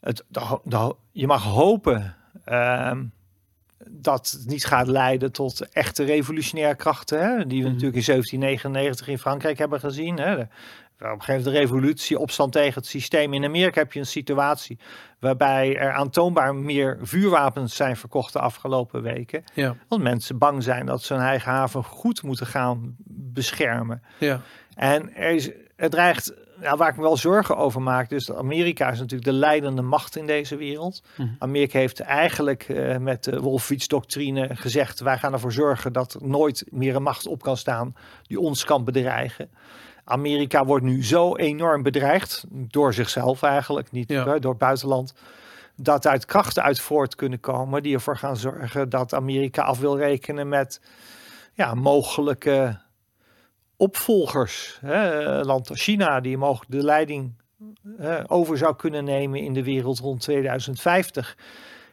Het, 0.00 0.24
de 0.64 0.94
je 1.12 1.26
mag 1.26 1.42
hopen 1.44 2.16
ehm, 2.44 3.04
dat 3.90 4.30
het 4.38 4.46
niet 4.46 4.64
gaat 4.66 4.86
leiden 4.86 5.32
tot 5.32 5.68
echte 5.72 6.04
revolutionaire 6.04 6.74
krachten, 6.76 7.20
hè, 7.20 7.46
die 7.46 7.58
we 7.62 7.64
Mhm. 7.64 7.72
natuurlijk 7.72 7.96
in 7.96 8.02
1799 8.02 9.08
in 9.08 9.18
Frankrijk 9.18 9.58
hebben 9.58 9.80
gezien. 9.80 10.18
Hè. 10.18 10.36
De, 10.36 10.48
op 10.98 11.04
een 11.04 11.10
gegeven 11.22 11.34
moment 11.34 11.54
de 11.54 11.60
revolutie, 11.60 12.18
opstand 12.18 12.52
tegen 12.52 12.74
het 12.74 12.86
systeem. 12.86 13.34
In 13.34 13.44
Amerika 13.44 13.80
heb 13.80 13.92
je 13.92 13.98
een 14.00 14.06
situatie 14.06 14.78
waarbij 15.18 15.76
er 15.76 15.92
aantoonbaar 15.92 16.54
meer 16.54 16.98
vuurwapens 17.02 17.76
zijn 17.76 17.96
verkocht 17.96 18.32
de 18.32 18.38
afgelopen 18.38 19.02
weken. 19.02 19.44
ja, 19.54 19.76
Want 19.88 20.02
mensen 20.02 20.38
bang 20.38 20.62
zijn 20.62 20.86
dat 20.86 21.02
ze 21.02 21.14
hun 21.14 21.22
eigen 21.22 21.52
haven 21.52 21.84
goed 21.84 22.22
moeten 22.22 22.46
gaan 22.46 22.96
beschermen. 23.06 24.02
ja, 24.18 24.40
En 24.74 25.14
er 25.14 25.30
is, 25.30 25.50
het 25.76 25.90
dreigt, 25.90 26.32
nou, 26.60 26.76
waar 26.76 26.88
ik 26.88 26.96
me 26.96 27.02
wel 27.02 27.16
zorgen 27.16 27.56
over 27.56 27.82
maak, 27.82 28.08
dus 28.08 28.26
dat 28.26 28.36
Amerika 28.36 28.90
is 28.90 28.98
natuurlijk 28.98 29.30
de 29.30 29.36
leidende 29.36 29.82
macht 29.82 30.16
in 30.16 30.26
deze 30.26 30.56
wereld. 30.56 31.02
Mhm. 31.16 31.28
Amerika 31.38 31.78
heeft 31.78 32.00
eigenlijk 32.00 32.62
eh, 32.62 32.96
met 32.96 33.24
de 33.24 33.40
Wolfowitz-doctrine 33.40 34.48
gezegd, 34.56 35.00
wij 35.00 35.18
gaan 35.18 35.32
ervoor 35.32 35.52
zorgen 35.52 35.92
dat 35.92 36.14
er 36.14 36.26
nooit 36.28 36.64
meer 36.70 36.96
een 36.96 37.02
macht 37.02 37.26
op 37.26 37.42
kan 37.42 37.56
staan 37.56 37.94
die 38.26 38.40
ons 38.40 38.64
kan 38.64 38.84
bedreigen. 38.84 39.50
Amerika 40.08 40.64
wordt 40.64 40.84
nu 40.84 41.04
zo 41.04 41.36
enorm 41.36 41.82
bedreigd, 41.82 42.44
door 42.48 42.94
zichzelf 42.94 43.42
eigenlijk, 43.42 43.90
niet 43.90 44.08
Ja. 44.08 44.38
door 44.38 44.50
het 44.50 44.60
buitenland, 44.60 45.14
dat 45.76 46.06
uit 46.06 46.24
krachten 46.24 46.62
uit 46.62 46.80
voort 46.80 47.14
kunnen 47.14 47.40
komen 47.40 47.82
die 47.82 47.94
ervoor 47.94 48.16
gaan 48.16 48.36
zorgen 48.36 48.88
dat 48.88 49.14
Amerika 49.14 49.62
af 49.62 49.78
wil 49.78 49.96
rekenen 49.98 50.48
met 50.48 50.80
ja, 51.52 51.74
mogelijke 51.74 52.78
opvolgers. 53.76 54.78
Hè, 54.80 55.40
land 55.44 55.70
als 55.70 55.82
China, 55.82 56.20
die 56.20 56.36
mogelijk 56.36 56.70
de 56.70 56.82
leiding 56.82 57.32
eh, 57.98 58.24
over 58.26 58.58
zou 58.58 58.76
kunnen 58.76 59.04
nemen 59.04 59.40
in 59.40 59.52
de 59.52 59.64
wereld 59.64 59.98
rond 59.98 60.20
2050. 60.20 61.36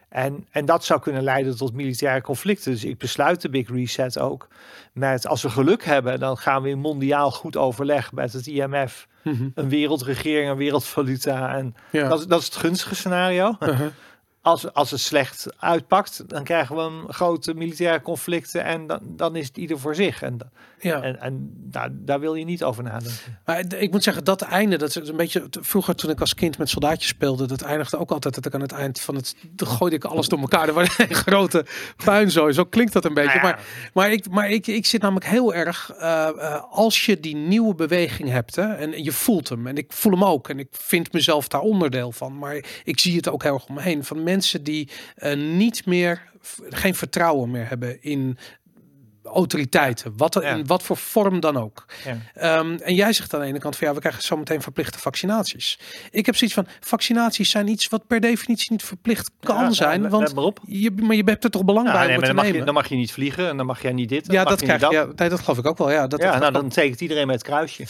En, 0.10 0.47
en 0.51 0.66
dat 0.66 0.86
zou 0.86 0.99
kunnen 1.01 1.24
leiden 1.24 1.58
tot 1.58 1.74
militaire 1.74 2.22
conflicten. 2.22 2.72
Dus 2.72 2.84
ik 2.84 2.97
besluit 2.97 3.41
de 3.41 3.49
Big 3.49 3.70
Reset 3.70 4.20
ook 4.20 4.47
met, 4.93 5.28
als 5.28 5.41
we 5.41 5.49
geluk 5.49 5.84
hebben, 5.84 6.20
dan 6.20 6.38
gaan 6.38 6.62
we 6.62 6.70
in 6.70 6.80
mondiaal 6.80 7.32
goed 7.32 7.58
overleg 7.58 8.12
met 8.12 8.34
het 8.34 8.47
IMF, 8.47 9.08
mhm, 9.24 9.49
een 9.56 9.70
wereldregering, 9.70 10.49
een 10.49 10.58
wereldvaluta. 10.58 11.56
En 11.56 11.76
ja. 11.91 12.08
dat, 12.10 12.20
is- 12.20 12.26
dat 12.28 12.39
is 12.39 12.45
het 12.45 12.56
gunstige 12.56 12.95
scenario. 12.95 13.56
Uh-huh. 13.60 13.88
Als, 14.45 14.73
als 14.73 14.91
het 14.91 14.99
slecht 14.99 15.47
uitpakt, 15.57 16.23
dan 16.29 16.43
krijgen 16.43 16.75
we 16.75 16.81
een 16.81 17.13
grote 17.13 17.53
militaire 17.53 18.01
conflicten 18.01 18.63
en 18.63 18.87
dan, 18.87 18.99
dan 19.03 19.35
is 19.35 19.47
het 19.47 19.57
ieder 19.57 19.79
voor 19.79 19.95
zich. 19.95 20.21
En, 20.21 20.37
ja. 20.79 21.01
en, 21.01 21.19
en 21.19 21.51
daar, 21.53 21.89
daar 21.91 22.19
wil 22.19 22.35
je 22.35 22.45
niet 22.45 22.63
over 22.63 22.83
nadenken. 22.83 23.39
Maar 23.45 23.73
ik 23.77 23.91
moet 23.91 24.03
zeggen, 24.03 24.23
dat 24.23 24.41
einde, 24.41 24.77
dat 24.77 24.95
is 24.95 25.09
een 25.09 25.15
beetje 25.15 25.47
vroeger 25.49 25.95
toen 25.95 26.09
ik 26.09 26.19
als 26.19 26.33
kind 26.33 26.57
met 26.57 26.69
soldaatjes 26.69 27.07
speelde, 27.07 27.45
dat 27.47 27.61
eindigde 27.61 27.97
ook 27.97 28.11
altijd 28.11 28.35
dat 28.35 28.45
ik 28.45 28.53
aan 28.53 28.61
het 28.61 28.71
eind 28.71 28.99
van 28.99 29.15
het, 29.15 29.35
dan 29.49 29.67
gooide 29.67 29.95
ik 29.95 30.03
alles 30.03 30.27
door 30.27 30.39
elkaar. 30.39 30.67
Er 30.67 30.73
was 30.73 30.97
een 30.97 31.15
grote 31.25 31.65
puinzooi. 32.03 32.53
Zo 32.53 32.63
klinkt 32.63 32.93
dat 32.93 33.05
een 33.05 33.13
beetje. 33.13 33.39
Nou 33.39 33.47
ja. 33.47 33.53
Maar, 33.53 33.63
maar, 33.93 34.11
ik, 34.11 34.29
maar 34.29 34.49
ik, 34.49 34.67
ik 34.67 34.85
zit 34.85 35.01
namelijk 35.01 35.25
heel 35.25 35.53
erg, 35.53 35.91
eh, 35.91 36.27
eh, 36.27 36.63
als 36.69 37.05
je 37.05 37.19
die 37.19 37.35
nieuwe 37.35 37.75
beweging 37.75 38.29
hebt, 38.29 38.55
hè, 38.55 38.73
en 38.73 39.03
je 39.03 39.11
voelt 39.11 39.49
hem, 39.49 39.67
en 39.67 39.77
ik 39.77 39.93
voel 39.93 40.11
hem 40.11 40.23
ook, 40.23 40.49
en 40.49 40.59
ik 40.59 40.67
vind 40.71 41.13
mezelf 41.13 41.47
daar 41.47 41.61
onderdeel 41.61 42.11
van, 42.11 42.37
maar 42.37 42.55
ik 42.83 42.99
zie 42.99 43.15
het 43.15 43.29
ook 43.29 43.43
heel 43.43 43.53
erg 43.53 43.67
om 43.67 43.75
me 43.75 43.81
heen, 43.81 44.03
van 44.03 44.23
mensen 44.23 44.33
die 44.63 44.89
eh, 45.15 45.36
niet 45.38 45.86
meer, 45.86 46.21
geen 46.69 46.95
vertrouwen 46.95 47.51
meer 47.51 47.67
hebben 47.69 48.01
in 48.01 48.38
autoriteiten, 49.23 50.13
wat, 50.17 50.36
er, 50.36 50.43
Ja. 50.43 50.49
in 50.55 50.65
wat 50.67 50.83
voor 50.83 50.97
vorm 50.97 51.39
dan 51.39 51.57
ook. 51.57 51.86
Ja. 52.05 52.17
Ehm, 52.33 52.75
en 52.75 52.95
jij 52.95 53.13
zegt 53.13 53.33
aan 53.33 53.39
de 53.39 53.45
ene 53.45 53.59
kant 53.59 53.75
van 53.75 53.88
ja, 53.88 53.93
we 53.93 53.99
krijgen 53.99 54.23
zo 54.23 54.38
meteen 54.38 54.61
verplichte 54.61 54.99
vaccinaties. 54.99 55.79
Ik 56.11 56.25
heb 56.25 56.36
zoiets 56.36 56.55
van 56.55 56.67
vaccinaties 56.79 57.49
zijn 57.49 57.67
iets 57.67 57.88
wat 57.88 58.07
per 58.07 58.19
definitie 58.19 58.71
niet 58.71 58.83
verplicht 58.83 59.31
kan 59.39 59.55
Ja, 59.63 59.71
zijn, 59.71 60.09
want 60.09 60.33
maar 60.36 60.43
op. 60.43 60.59
je, 60.67 60.91
maar 60.91 61.15
je 61.15 61.23
hebt 61.25 61.43
er 61.43 61.49
toch 61.49 61.65
belang 61.65 61.88
Ja, 61.88 61.93
bij 61.93 62.07
nee, 62.07 62.17
maar 62.17 62.25
dan, 62.25 62.36
mag 62.36 62.45
je, 62.45 62.51
nemen. 62.51 62.65
dan 62.65 62.75
mag 62.75 62.88
je 62.89 62.95
niet 62.95 63.11
vliegen 63.11 63.49
en 63.49 63.57
dan 63.57 63.65
mag 63.65 63.81
jij 63.81 63.93
niet 63.93 64.09
dit. 64.09 64.31
ja, 64.31 64.43
dat 64.43 64.59
je 64.59 64.65
krijg 64.65 64.81
je. 64.81 64.95
Ja, 64.95 65.07
nee, 65.15 65.29
dat 65.29 65.39
geloof 65.39 65.57
ik 65.57 65.65
ook 65.65 65.77
wel. 65.77 65.91
Ja, 65.91 66.07
dat, 66.07 66.19
ja, 66.21 66.31
dat 66.31 66.39
nou 66.39 66.51
kan 66.51 66.61
dan 66.61 66.69
tekent 66.71 67.01
iedereen 67.01 67.27
met 67.27 67.36
het 67.36 67.45
kruisje. 67.45 67.83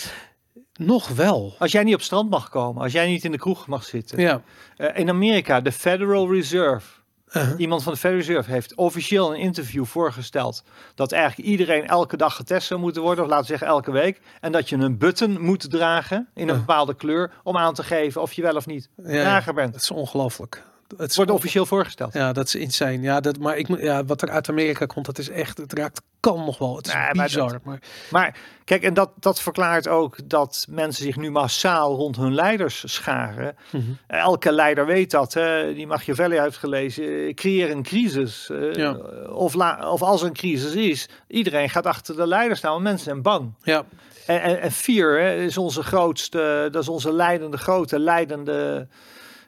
Nog 0.79 1.07
wel. 1.07 1.55
Als 1.59 1.71
jij 1.71 1.83
niet 1.83 1.95
op 1.95 2.01
strand 2.01 2.29
mag 2.29 2.49
komen, 2.49 2.81
als 2.81 2.91
jij 2.91 3.07
niet 3.07 3.23
in 3.23 3.31
de 3.31 3.37
kroeg 3.37 3.67
mag 3.67 3.83
zitten. 3.83 4.19
Ja. 4.21 4.41
Eh, 4.77 4.97
in 4.99 5.09
Amerika, 5.09 5.61
de 5.61 5.71
Federal 5.71 6.31
Reserve. 6.33 6.87
Uh-huh. 7.33 7.59
Iemand 7.59 7.83
van 7.83 7.93
de 7.93 7.99
Federal 7.99 8.25
Reserve 8.25 8.51
heeft 8.51 8.75
officieel 8.75 9.33
een 9.33 9.39
interview 9.39 9.85
voorgesteld 9.85 10.63
dat 10.95 11.11
eigenlijk 11.11 11.49
iedereen 11.49 11.87
elke 11.87 12.17
dag 12.17 12.35
getest 12.35 12.67
zou 12.67 12.79
moeten 12.79 13.01
worden, 13.01 13.23
of 13.23 13.29
laten 13.29 13.43
we 13.45 13.49
zeggen 13.51 13.67
elke 13.67 13.91
week. 13.91 14.21
En 14.41 14.51
dat 14.51 14.69
je 14.69 14.75
een 14.75 14.97
button 14.97 15.41
moet 15.41 15.69
dragen 15.71 16.27
in 16.33 16.47
een 16.47 16.53
Ja. 16.53 16.59
bepaalde 16.59 16.95
kleur 16.95 17.31
om 17.43 17.57
aan 17.57 17.73
te 17.73 17.83
geven 17.83 18.21
of 18.21 18.33
je 18.33 18.41
wel 18.41 18.55
of 18.55 18.65
niet 18.65 18.89
Ja, 18.97 19.11
ja. 19.11 19.21
drager 19.21 19.53
bent. 19.53 19.73
Dat 19.73 19.81
is 19.81 19.91
ongelooflijk. 19.91 20.63
Het 20.97 21.15
wordt 21.15 21.31
officieel 21.31 21.65
voorgesteld. 21.65 22.13
Ja, 22.13 22.33
dat 22.33 22.45
is 22.47 22.55
insane. 22.55 23.01
Ja, 23.01 23.19
dat, 23.19 23.37
maar 23.39 23.57
ik 23.57 23.67
ja, 23.81 24.05
wat 24.05 24.21
er 24.21 24.29
uit 24.29 24.49
Amerika 24.49 24.85
komt, 24.85 25.05
dat 25.05 25.17
is 25.17 25.29
echt, 25.29 25.57
het 25.57 25.73
raakt, 25.73 26.01
kan 26.19 26.45
nog 26.45 26.57
wel. 26.57 26.75
Het 26.75 26.87
is 26.87 26.93
Nee, 26.93 27.03
maar 27.13 27.25
bizar. 27.25 27.51
dat- 27.51 27.63
maar, 27.63 27.79
Maar 28.11 28.37
kijk, 28.63 28.83
en 28.83 28.93
dat, 28.93 29.11
dat 29.19 29.41
verklaart 29.41 29.87
ook 29.87 30.29
dat 30.29 30.65
mensen 30.69 31.03
zich 31.03 31.15
nu 31.15 31.31
massaal 31.31 31.95
rond 31.95 32.15
hun 32.15 32.33
leiders 32.33 32.83
scharen. 32.93 33.55
Mhm. 33.71 33.83
Elke 34.07 34.51
leider 34.51 34.85
weet 34.85 35.11
dat. 35.11 35.33
Hè? 35.33 35.73
Die 35.73 35.87
Machiavelli 35.87 36.39
heeft 36.39 36.57
gelezen. 36.57 37.35
Creëer 37.35 37.71
een 37.71 37.83
crisis. 37.83 38.49
eh, 38.49 38.73
Ja. 38.73 38.91
of, 39.29 39.53
la, 39.53 39.91
of 39.91 40.01
als 40.01 40.21
er 40.21 40.27
een 40.27 40.33
crisis 40.33 40.73
is, 40.73 41.09
iedereen 41.27 41.69
gaat 41.69 41.85
achter 41.85 42.15
de 42.15 42.27
leider 42.27 42.57
staan. 42.57 42.71
Want 42.71 42.83
mensen 42.83 43.05
zijn 43.05 43.21
bang. 43.21 43.53
ja, 43.63 43.83
En, 44.25 44.41
en, 44.41 44.61
en 44.61 44.71
fear 44.71 45.19
hè, 45.19 45.35
is 45.35 45.57
onze 45.57 45.83
grootste, 45.83 46.67
dat 46.71 46.81
is 46.81 46.89
onze 46.89 47.13
leidende, 47.13 47.57
grote 47.57 47.99
leidende 47.99 48.87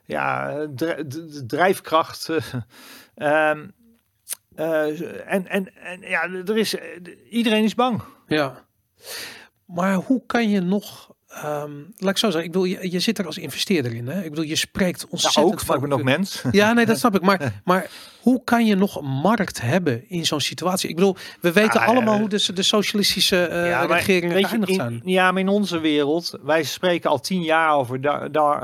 ja, 0.08 0.56
dr- 0.74 1.04
d- 1.08 1.32
d- 1.32 1.48
drijfkracht. 1.48 2.28
Ehm, 3.14 3.68
eh, 4.54 5.32
en, 5.32 5.46
en, 5.46 5.74
en 5.76 6.00
ja, 6.00 6.22
er 6.22 6.56
is, 6.56 6.76
iedereen 7.30 7.64
is 7.64 7.74
bang. 7.74 8.02
ja. 8.26 8.66
Maar 9.64 9.94
hoe 9.94 10.22
kan 10.26 10.50
je 10.50 10.60
nog... 10.60 11.07
ehm, 11.28 11.70
laat 11.98 12.10
ik 12.10 12.18
zo 12.18 12.26
zeggen, 12.30 12.44
ik 12.44 12.52
bedoel, 12.52 12.64
je, 12.66 12.90
je 12.90 13.00
zit 13.00 13.18
er 13.18 13.26
als 13.26 13.38
investeerder 13.38 13.94
in. 13.94 14.06
Hè? 14.08 14.22
Ik 14.22 14.30
bedoel, 14.30 14.44
je 14.44 14.56
spreekt 14.56 15.00
Ja, 15.00 15.06
ontzettend 15.10 15.44
ook, 15.46 15.66
maar 15.66 15.76
ik 15.76 15.82
ben 15.82 15.92
ook 15.92 16.02
mens. 16.02 16.42
Ja, 16.52 16.72
nee, 16.72 16.86
dat 16.86 16.98
snap 16.98 17.14
ik. 17.14 17.20
Maar, 17.22 17.52
maar 17.64 17.90
hoe 18.20 18.44
kan 18.44 18.66
je 18.66 18.74
nog 18.74 18.96
een 18.96 19.06
markt 19.08 19.60
hebben 19.60 20.04
in 20.08 20.26
zo'n 20.26 20.40
situatie? 20.40 20.88
Ik 20.88 20.94
bedoel, 20.94 21.16
we 21.40 21.52
weten 21.52 21.80
Ah, 21.80 21.86
allemaal 21.88 22.14
eh, 22.14 22.20
hoe 22.20 22.28
de, 22.28 22.52
de 22.54 22.62
socialistische 22.62 23.44
eh, 23.46 23.68
Ja, 23.68 23.84
regeringen 23.84 24.44
geëindigd 24.44 24.68
in- 24.68 24.74
zijn. 24.74 25.00
Ja, 25.04 25.32
maar 25.32 25.40
in 25.40 25.48
onze 25.48 25.78
wereld, 25.78 26.38
wij 26.42 26.62
spreken 26.62 27.10
al 27.10 27.20
tien 27.20 27.42
jaar 27.42 27.74
over 27.74 28.00
daar. 28.00 28.32
daar 28.32 28.62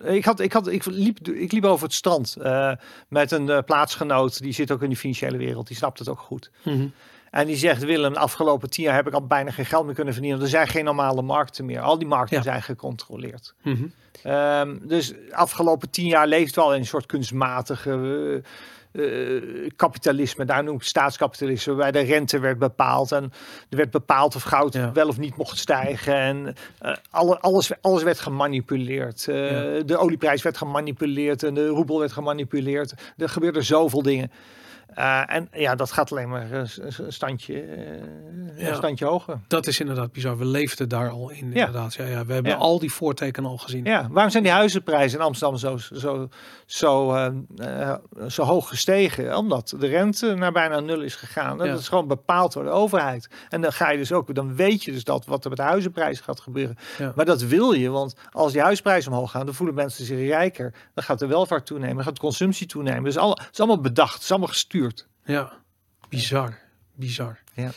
eh, 0.00 0.14
ik, 0.14 0.24
had, 0.24 0.40
ik, 0.40 0.52
had, 0.52 0.68
ik, 0.68 0.84
liep, 0.84 1.28
ik 1.28 1.52
liep 1.52 1.64
over 1.64 1.84
het 1.84 1.94
strand 1.94 2.36
met 3.08 3.30
een 3.30 3.64
plaatsgenoot, 3.64 4.40
die 4.42 4.52
zit 4.52 4.70
ook 4.70 4.82
in 4.82 4.90
de 4.90 4.96
financiële 4.96 5.36
wereld, 5.36 5.66
die 5.66 5.76
snapt 5.76 5.98
het 5.98 6.08
ook 6.08 6.20
goed. 6.20 6.50
Mhm. 6.62 6.86
En 7.30 7.46
die 7.46 7.56
zegt, 7.56 7.84
Willem, 7.84 8.12
de 8.12 8.18
afgelopen 8.18 8.70
tien 8.70 8.84
jaar 8.84 8.94
heb 8.94 9.06
ik 9.06 9.12
al 9.14 9.26
bijna 9.26 9.50
geen 9.50 9.64
geld 9.66 9.84
meer 9.86 9.94
kunnen 9.94 10.12
verdienen. 10.14 10.40
Er 10.40 10.48
zijn 10.48 10.68
geen 10.68 10.84
normale 10.84 11.22
markten 11.22 11.64
meer. 11.64 11.80
Al 11.80 11.98
die 11.98 12.08
markten 12.08 12.36
Ja. 12.36 12.42
zijn 12.42 12.62
gecontroleerd. 12.62 13.54
Mhm. 13.62 13.84
Ehm, 14.22 14.76
dus 14.82 15.08
de 15.08 15.28
afgelopen 15.30 15.90
tien 15.90 16.06
jaar 16.06 16.26
leeft 16.26 16.54
wel 16.56 16.74
in 16.74 16.80
een 16.80 16.86
soort 16.86 17.06
kunstmatige 17.06 18.42
eh, 18.92 19.36
eh, 19.36 19.70
kapitalisme. 19.76 20.44
Daar 20.44 20.64
noem 20.64 20.74
ik 20.76 20.82
staatskapitalisme, 20.82 21.74
waarbij 21.74 22.02
de 22.02 22.08
rente 22.08 22.38
werd 22.38 22.58
bepaald. 22.58 23.12
En 23.12 23.32
er 23.68 23.76
werd 23.76 23.90
bepaald 23.90 24.34
of 24.36 24.42
goud 24.42 24.72
Ja. 24.74 24.92
wel 24.92 25.08
of 25.08 25.18
niet 25.18 25.36
mocht 25.36 25.58
stijgen. 25.58 26.14
En 26.14 26.54
eh, 26.78 26.94
alle, 27.10 27.38
alles, 27.40 27.70
alles 27.80 28.02
werd 28.02 28.20
gemanipuleerd. 28.20 29.22
Ja. 29.24 29.80
De 29.82 29.96
olieprijs 29.96 30.42
werd 30.42 30.56
gemanipuleerd 30.56 31.42
en 31.42 31.54
de 31.54 31.66
roebel 31.66 31.98
werd 31.98 32.12
gemanipuleerd. 32.12 32.94
Er 33.16 33.28
gebeurden 33.28 33.64
zoveel 33.64 34.02
dingen. 34.02 34.30
Eh, 34.94 35.22
en 35.26 35.48
ja, 35.52 35.74
dat 35.74 35.92
gaat 35.92 36.10
alleen 36.12 36.28
maar 36.28 36.52
een, 36.52 36.68
standje, 37.12 37.60
eh, 37.60 37.82
Ja. 38.56 38.68
een 38.68 38.74
standje 38.76 39.04
hoger. 39.04 39.38
Dat 39.48 39.66
is 39.66 39.80
inderdaad 39.80 40.12
bizar. 40.12 40.38
We 40.38 40.44
leefden 40.44 40.88
daar 40.88 41.08
al 41.10 41.30
in, 41.30 41.36
Ja. 41.52 41.66
inderdaad. 41.66 41.94
Ja, 41.94 42.04
ja, 42.06 42.24
we 42.26 42.32
hebben 42.32 42.52
Ja. 42.52 42.58
al 42.58 42.78
die 42.78 42.92
voortekenen 42.92 43.50
al 43.50 43.56
gezien. 43.56 43.84
Ja, 43.84 44.08
waarom 44.10 44.30
zijn 44.30 44.42
die 44.42 44.52
huizenprijzen 44.52 45.18
in 45.18 45.24
Amsterdam 45.24 45.58
zo, 45.58 45.76
zo, 45.76 46.28
zo, 46.66 47.14
eh, 47.14 47.94
zo 48.28 48.42
hoog 48.42 48.68
gestegen? 48.68 49.36
Omdat 49.36 49.74
de 49.78 49.86
rente 49.86 50.34
naar 50.34 50.52
bijna 50.52 50.80
nul 50.80 51.00
is 51.00 51.14
gegaan. 51.14 51.58
Dat 51.58 51.78
is 51.78 51.88
gewoon 51.88 52.06
bepaald 52.08 52.52
door 52.52 52.64
de 52.64 52.70
overheid. 52.70 53.28
En 53.48 53.60
dan 53.60 53.72
ga 53.72 53.90
je 53.90 53.98
dus 53.98 54.12
ook, 54.12 54.34
dan 54.34 54.54
weet 54.56 54.84
je 54.84 54.92
dus 54.92 55.04
dat 55.04 55.26
wat 55.26 55.42
er 55.44 55.48
met 55.48 55.58
de 55.58 55.64
huizenprijzen 55.64 56.24
gaat 56.24 56.40
gebeuren. 56.40 56.76
Maar 57.14 57.24
dat 57.24 57.42
wil 57.42 57.72
je, 57.72 57.88
want 57.90 58.14
als 58.30 58.52
die 58.52 58.60
huisprijzen 58.62 59.12
omhoog 59.12 59.30
gaan, 59.30 59.44
dan 59.46 59.54
voelen 59.54 59.74
mensen 59.74 60.04
zich 60.04 60.28
rijker. 60.28 60.74
Dan 60.94 61.04
gaat 61.04 61.18
de 61.18 61.26
welvaart 61.26 61.66
toenemen, 61.66 61.94
dan 61.94 62.04
gaat 62.04 62.14
de 62.14 62.20
consumptie 62.20 62.66
toenemen. 62.66 63.04
Dus 63.04 63.14
het 63.14 63.48
is 63.52 63.58
allemaal 63.58 63.80
bedacht, 63.80 64.14
het 64.14 64.22
is 64.22 64.30
allemaal 64.30 64.48
gestuurd. 64.48 64.78
Ja, 65.24 65.52
bizar. 66.08 66.58
Bizar. 66.94 67.38
Ja. 67.54 67.70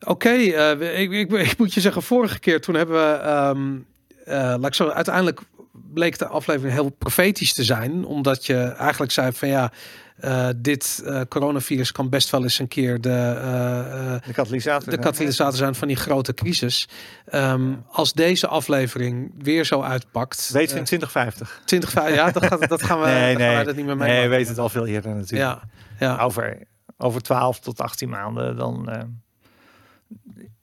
Oké, 0.00 0.28
eh, 0.28 1.00
ik, 1.00 1.10
ik, 1.10 1.30
ik 1.32 1.58
moet 1.58 1.74
je 1.74 1.80
zeggen, 1.80 2.02
vorige 2.02 2.38
keer 2.38 2.60
toen 2.60 2.74
hebben 2.74 2.96
we, 2.96 3.16
ehm, 3.16 3.76
eh, 4.24 4.36
laat 4.36 4.66
ik 4.66 4.74
zo, 4.74 4.88
uiteindelijk 4.88 5.40
bleek 5.72 6.18
de 6.18 6.26
aflevering 6.26 6.74
heel 6.74 6.90
profetisch 6.90 7.54
te 7.54 7.64
zijn. 7.64 8.04
Omdat 8.04 8.46
je 8.46 8.56
eigenlijk 8.56 9.12
zei 9.12 9.32
van 9.32 9.48
ja, 9.48 9.72
eh, 10.14 10.48
dit 10.56 11.02
eh, 11.04 11.20
coronavirus 11.28 11.92
kan 11.92 12.08
best 12.08 12.30
wel 12.30 12.42
eens 12.42 12.58
een 12.58 12.68
keer 12.68 13.00
de, 13.00 13.08
eh, 13.10 14.26
De 14.26 14.32
katalysator. 14.32 14.90
de 14.92 14.98
katalysator 14.98 15.56
zijn 15.56 15.74
van 15.74 15.88
die 15.88 15.96
grote 15.96 16.34
crisis. 16.34 16.88
Ehm, 17.26 17.74
Als 17.90 18.12
deze 18.12 18.46
aflevering 18.46 19.34
weer 19.38 19.64
zo 19.64 19.82
uitpakt. 19.82 20.50
Weet 20.52 20.70
je 20.70 20.76
in 20.76 20.84
2050? 20.84 21.62
20, 21.64 22.14
ja, 22.14 22.30
dat, 22.30 22.46
gaat, 22.46 22.68
dat 22.68 22.82
gaan 22.82 23.00
we, 23.00 23.06
Nee, 23.10 23.30
gaan 23.30 23.40
nee. 23.40 23.54
wij 23.54 23.64
dat 23.64 23.76
niet 23.76 23.86
meer 23.86 23.96
mee. 23.96 24.08
Nee, 24.08 24.22
je 24.22 24.28
weet 24.28 24.48
het 24.48 24.58
al 24.58 24.68
veel 24.68 24.86
eerder 24.86 25.14
natuurlijk. 25.14 25.60
Ja, 25.98 26.06
ja. 26.06 26.18
Over, 26.22 26.58
over 26.98 27.20
12 27.20 27.60
tot 27.60 27.80
18 27.80 28.08
maanden 28.08 28.56
dan... 28.56 28.88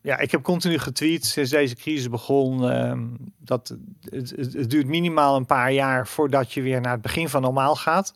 ja, 0.02 0.18
ik 0.18 0.32
heb 0.32 0.42
continu 0.42 0.78
getweet 0.80 1.26
sinds 1.26 1.50
deze 1.50 1.76
crisis 1.76 2.10
begon. 2.10 2.70
ehm, 2.72 3.08
dat 3.38 3.76
het, 4.10 4.34
het, 4.36 4.54
het 4.54 4.70
duurt 4.70 4.88
minimaal 4.88 5.36
een 5.36 5.46
paar 5.46 5.72
jaar 5.72 6.08
voordat 6.08 6.54
je 6.54 6.62
weer 6.62 6.82
naar 6.82 6.94
het 6.94 7.02
begin 7.02 7.30
van 7.30 7.42
normaal 7.42 7.76
gaat. 7.76 8.14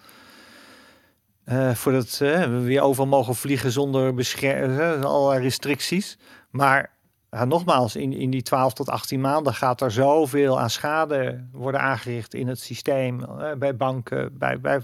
Eh, 1.46 1.72
voordat 1.72 2.20
eh, 2.22 2.44
we 2.44 2.60
weer 2.60 2.82
overal 2.82 3.08
mogen 3.08 3.36
vliegen 3.36 3.72
zonder 3.72 4.14
bescherming, 4.14 5.04
allerlei 5.04 5.42
restricties. 5.42 6.18
Maar 6.50 6.92
ja, 7.32 7.46
nogmaals, 7.46 7.96
in, 7.96 8.14
in 8.14 8.30
die 8.30 8.42
12 8.42 8.74
tot 8.74 8.90
18 8.90 9.22
maanden 9.22 9.54
gaat 9.54 9.82
er 9.82 9.92
zoveel 9.92 10.60
aan 10.60 10.70
schade 10.70 11.48
worden 11.52 11.82
aangericht 11.82 12.34
in 12.34 12.48
het 12.48 12.60
systeem, 12.60 13.24
eh, 13.24 13.52
bij 13.54 13.76
banken, 13.76 14.38
bij, 14.38 14.60
bij, 14.60 14.80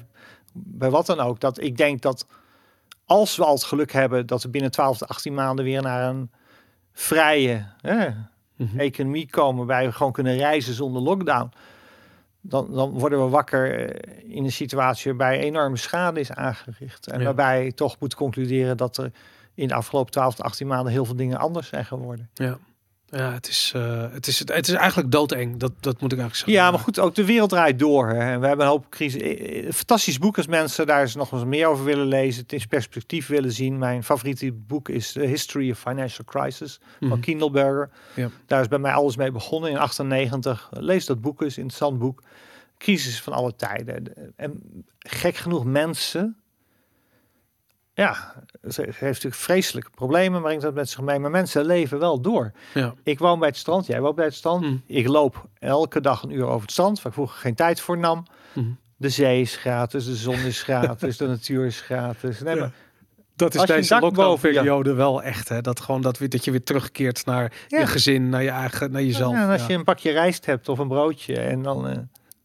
bij 0.54 0.90
wat 0.90 1.06
dan 1.06 1.20
ook. 1.20 1.40
Dat 1.40 1.62
ik 1.62 1.78
denk 1.78 2.02
dat 2.02 2.26
als 3.06 3.36
we 3.36 3.46
al 3.46 3.54
het 3.54 3.64
geluk 3.64 3.92
hebben 3.92 4.26
dat 4.26 4.44
we 4.44 4.50
binnen 4.50 4.72
12 4.72 4.98
tot 4.98 5.08
18 5.08 5.34
maanden 5.34 5.66
weer 5.66 5.82
naar 5.82 6.10
een 6.10 6.32
vrije 6.94 7.66
eh, 7.82 8.06
Mhm. 8.62 8.80
economie 8.80 9.30
komen, 9.30 9.66
waarbij 9.66 9.86
we 9.86 9.94
gewoon 9.94 10.12
kunnen 10.12 10.38
reizen 10.38 10.74
zonder 10.74 11.02
lockdown. 11.02 11.52
Dan, 12.42 12.74
dan 12.74 12.90
worden 12.92 13.24
we 13.24 13.30
wakker 13.30 13.90
eh, 13.90 14.36
in 14.36 14.44
een 14.44 14.52
situatie 14.52 15.14
waarbij 15.16 15.40
enorme 15.40 15.78
schade 15.78 16.20
is 16.20 16.32
aangericht. 16.32 17.08
En 17.08 17.20
Ja. 17.20 17.26
waarbij 17.26 17.66
je 17.66 17.74
toch 17.74 18.00
moet 18.00 18.16
concluderen 18.16 18.78
dat 18.78 18.98
er 18.98 19.12
in 19.54 19.68
de 19.68 19.74
afgelopen 19.74 20.12
12 20.12 20.36
tot 20.36 20.46
18 20.46 20.68
maanden 20.68 20.92
heel 20.92 21.06
veel 21.06 21.16
dingen 21.16 21.38
anders 21.38 21.68
zijn 21.68 21.86
geworden. 21.86 22.30
Ja, 22.34 22.58
ja 23.12 23.34
het, 23.34 23.48
is, 23.48 23.72
eh, 23.76 24.06
het, 24.12 24.28
is, 24.28 24.40
het 24.40 24.68
is 24.68 24.74
eigenlijk 24.74 25.12
doodeng. 25.12 25.58
Dat, 25.58 25.72
dat 25.80 26.02
moet 26.02 26.12
ik 26.12 26.20
eigenlijk 26.20 26.36
zeggen. 26.36 26.54
Ja, 26.54 26.72
maar 26.72 26.80
goed, 26.80 27.00
ook 27.00 27.16
de 27.16 27.26
wereld 27.26 27.50
draait 27.50 27.80
door. 27.80 28.08
Hè. 28.10 28.20
En 28.32 28.40
we 28.40 28.48
hebben 28.48 28.66
een 28.66 28.72
hoop 28.72 28.90
crisis. 28.90 29.22
eh, 29.22 29.68
eh, 29.68 29.72
Fantastisch 29.74 30.18
boek 30.18 30.38
als 30.38 30.48
mensen 30.48 30.86
daar 30.88 31.02
eens 31.02 31.16
nog 31.16 31.32
eens 31.32 31.44
meer 31.44 31.68
over 31.68 31.86
willen 31.86 32.06
lezen. 32.08 32.42
Het 32.42 32.54
in 32.54 32.68
perspectief 32.70 33.28
willen 33.28 33.52
zien. 33.52 33.78
Mijn 33.78 34.04
favoriete 34.04 34.52
boek 34.52 34.90
is 34.90 35.12
The 35.12 35.20
History 35.20 35.72
of 35.72 35.80
Financial 35.80 36.26
Crisis 36.26 36.80
van 37.00 37.08
Mhm. 37.08 37.20
Kindleberger. 37.20 37.90
Ja. 38.16 38.30
Daar 38.46 38.62
is 38.62 38.68
bij 38.68 38.80
mij 38.80 38.94
alles 38.94 39.16
mee 39.16 39.32
begonnen 39.32 39.70
in 39.72 39.78
98. 39.78 40.70
Lees 40.72 41.06
dat 41.06 41.22
boek 41.22 41.42
eens, 41.42 41.58
interessant 41.58 42.00
boek. 42.00 42.24
Crisis 42.78 43.22
van 43.22 43.34
alle 43.34 43.56
tijden. 43.56 44.14
En 44.36 44.62
gek 45.00 45.36
genoeg 45.36 45.66
mensen. 45.66 46.36
Ja, 47.94 48.34
ze 48.70 48.82
heeft 48.82 49.02
natuurlijk 49.02 49.36
vreselijke 49.36 49.90
problemen, 49.90 50.42
brengt 50.42 50.62
dat 50.62 50.74
met 50.74 50.90
zich 50.90 51.02
mee. 51.02 51.20
Maar 51.20 51.32
mensen 51.32 51.66
leven 51.66 52.00
wel 52.00 52.22
door. 52.22 52.52
Ja. 52.74 52.94
Ik 53.04 53.20
woon 53.20 53.40
bij 53.40 53.48
het 53.48 53.58
strand, 53.58 53.86
jij 53.86 54.02
woont 54.02 54.16
bij 54.16 54.26
het 54.26 54.34
strand. 54.34 54.62
Mm. 54.66 54.82
Ik 54.86 55.08
loop 55.08 55.48
elke 55.60 56.02
dag 56.02 56.24
een 56.24 56.32
uur 56.32 56.46
over 56.46 56.62
het 56.62 56.72
strand, 56.72 56.98
waar 56.98 57.06
ik 57.08 57.14
vroeger 57.14 57.40
geen 57.40 57.56
tijd 57.56 57.82
voor 57.82 57.98
nam. 57.98 58.26
Mhm. 58.54 58.66
De 58.98 59.10
zee 59.10 59.42
is 59.42 59.56
gratis, 59.56 60.06
de 60.06 60.16
zon 60.16 60.36
is 60.36 60.62
gratis, 60.64 61.18
de 61.18 61.28
natuur 61.28 61.66
is 61.66 61.82
gratis. 61.82 62.40
Nee, 62.42 62.56
Ja. 62.56 62.62
maar 62.62 62.72
Dat 63.36 63.56
is 63.56 63.62
je 63.62 63.68
deze 63.68 64.00
lockdown-periode 64.00 64.94
wel 64.94 65.24
echt. 65.24 65.50
Hè? 65.50 65.62
Dat, 65.62 65.80
gewoon 65.80 66.02
dat, 66.02 66.18
weer, 66.18 66.30
dat 66.30 66.46
je 66.46 66.52
weer 66.52 66.64
terugkeert 66.64 67.26
naar 67.26 67.54
Ja. 67.68 67.80
je 67.80 67.88
gezin, 67.88 68.30
naar 68.30 68.44
je 68.44 68.50
eigen, 68.50 68.92
naar 68.92 69.02
jezelf. 69.04 69.34
ja, 69.34 69.44
en 69.44 69.50
als 69.50 69.62
Ja, 69.62 69.68
je 69.68 69.74
een 69.74 69.84
pakje 69.84 70.12
rijst 70.12 70.46
hebt 70.46 70.70
of 70.70 70.80
een 70.80 70.88
broodje 70.88 71.40
en 71.40 71.62
dan 71.62 71.88
eh 71.88 71.98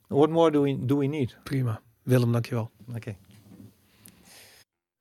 what 0.08 0.28
more 0.30 0.50
do 0.50 0.62
we, 0.62 0.84
do 0.84 0.96
we 0.98 1.06
need? 1.06 1.36
Prima. 1.42 1.80
Willem, 2.02 2.32
dankjewel. 2.32 2.70
Oké. 2.94 3.16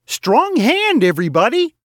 Strong 0.08 0.58
hand, 0.58 1.04
everybody! 1.04 1.76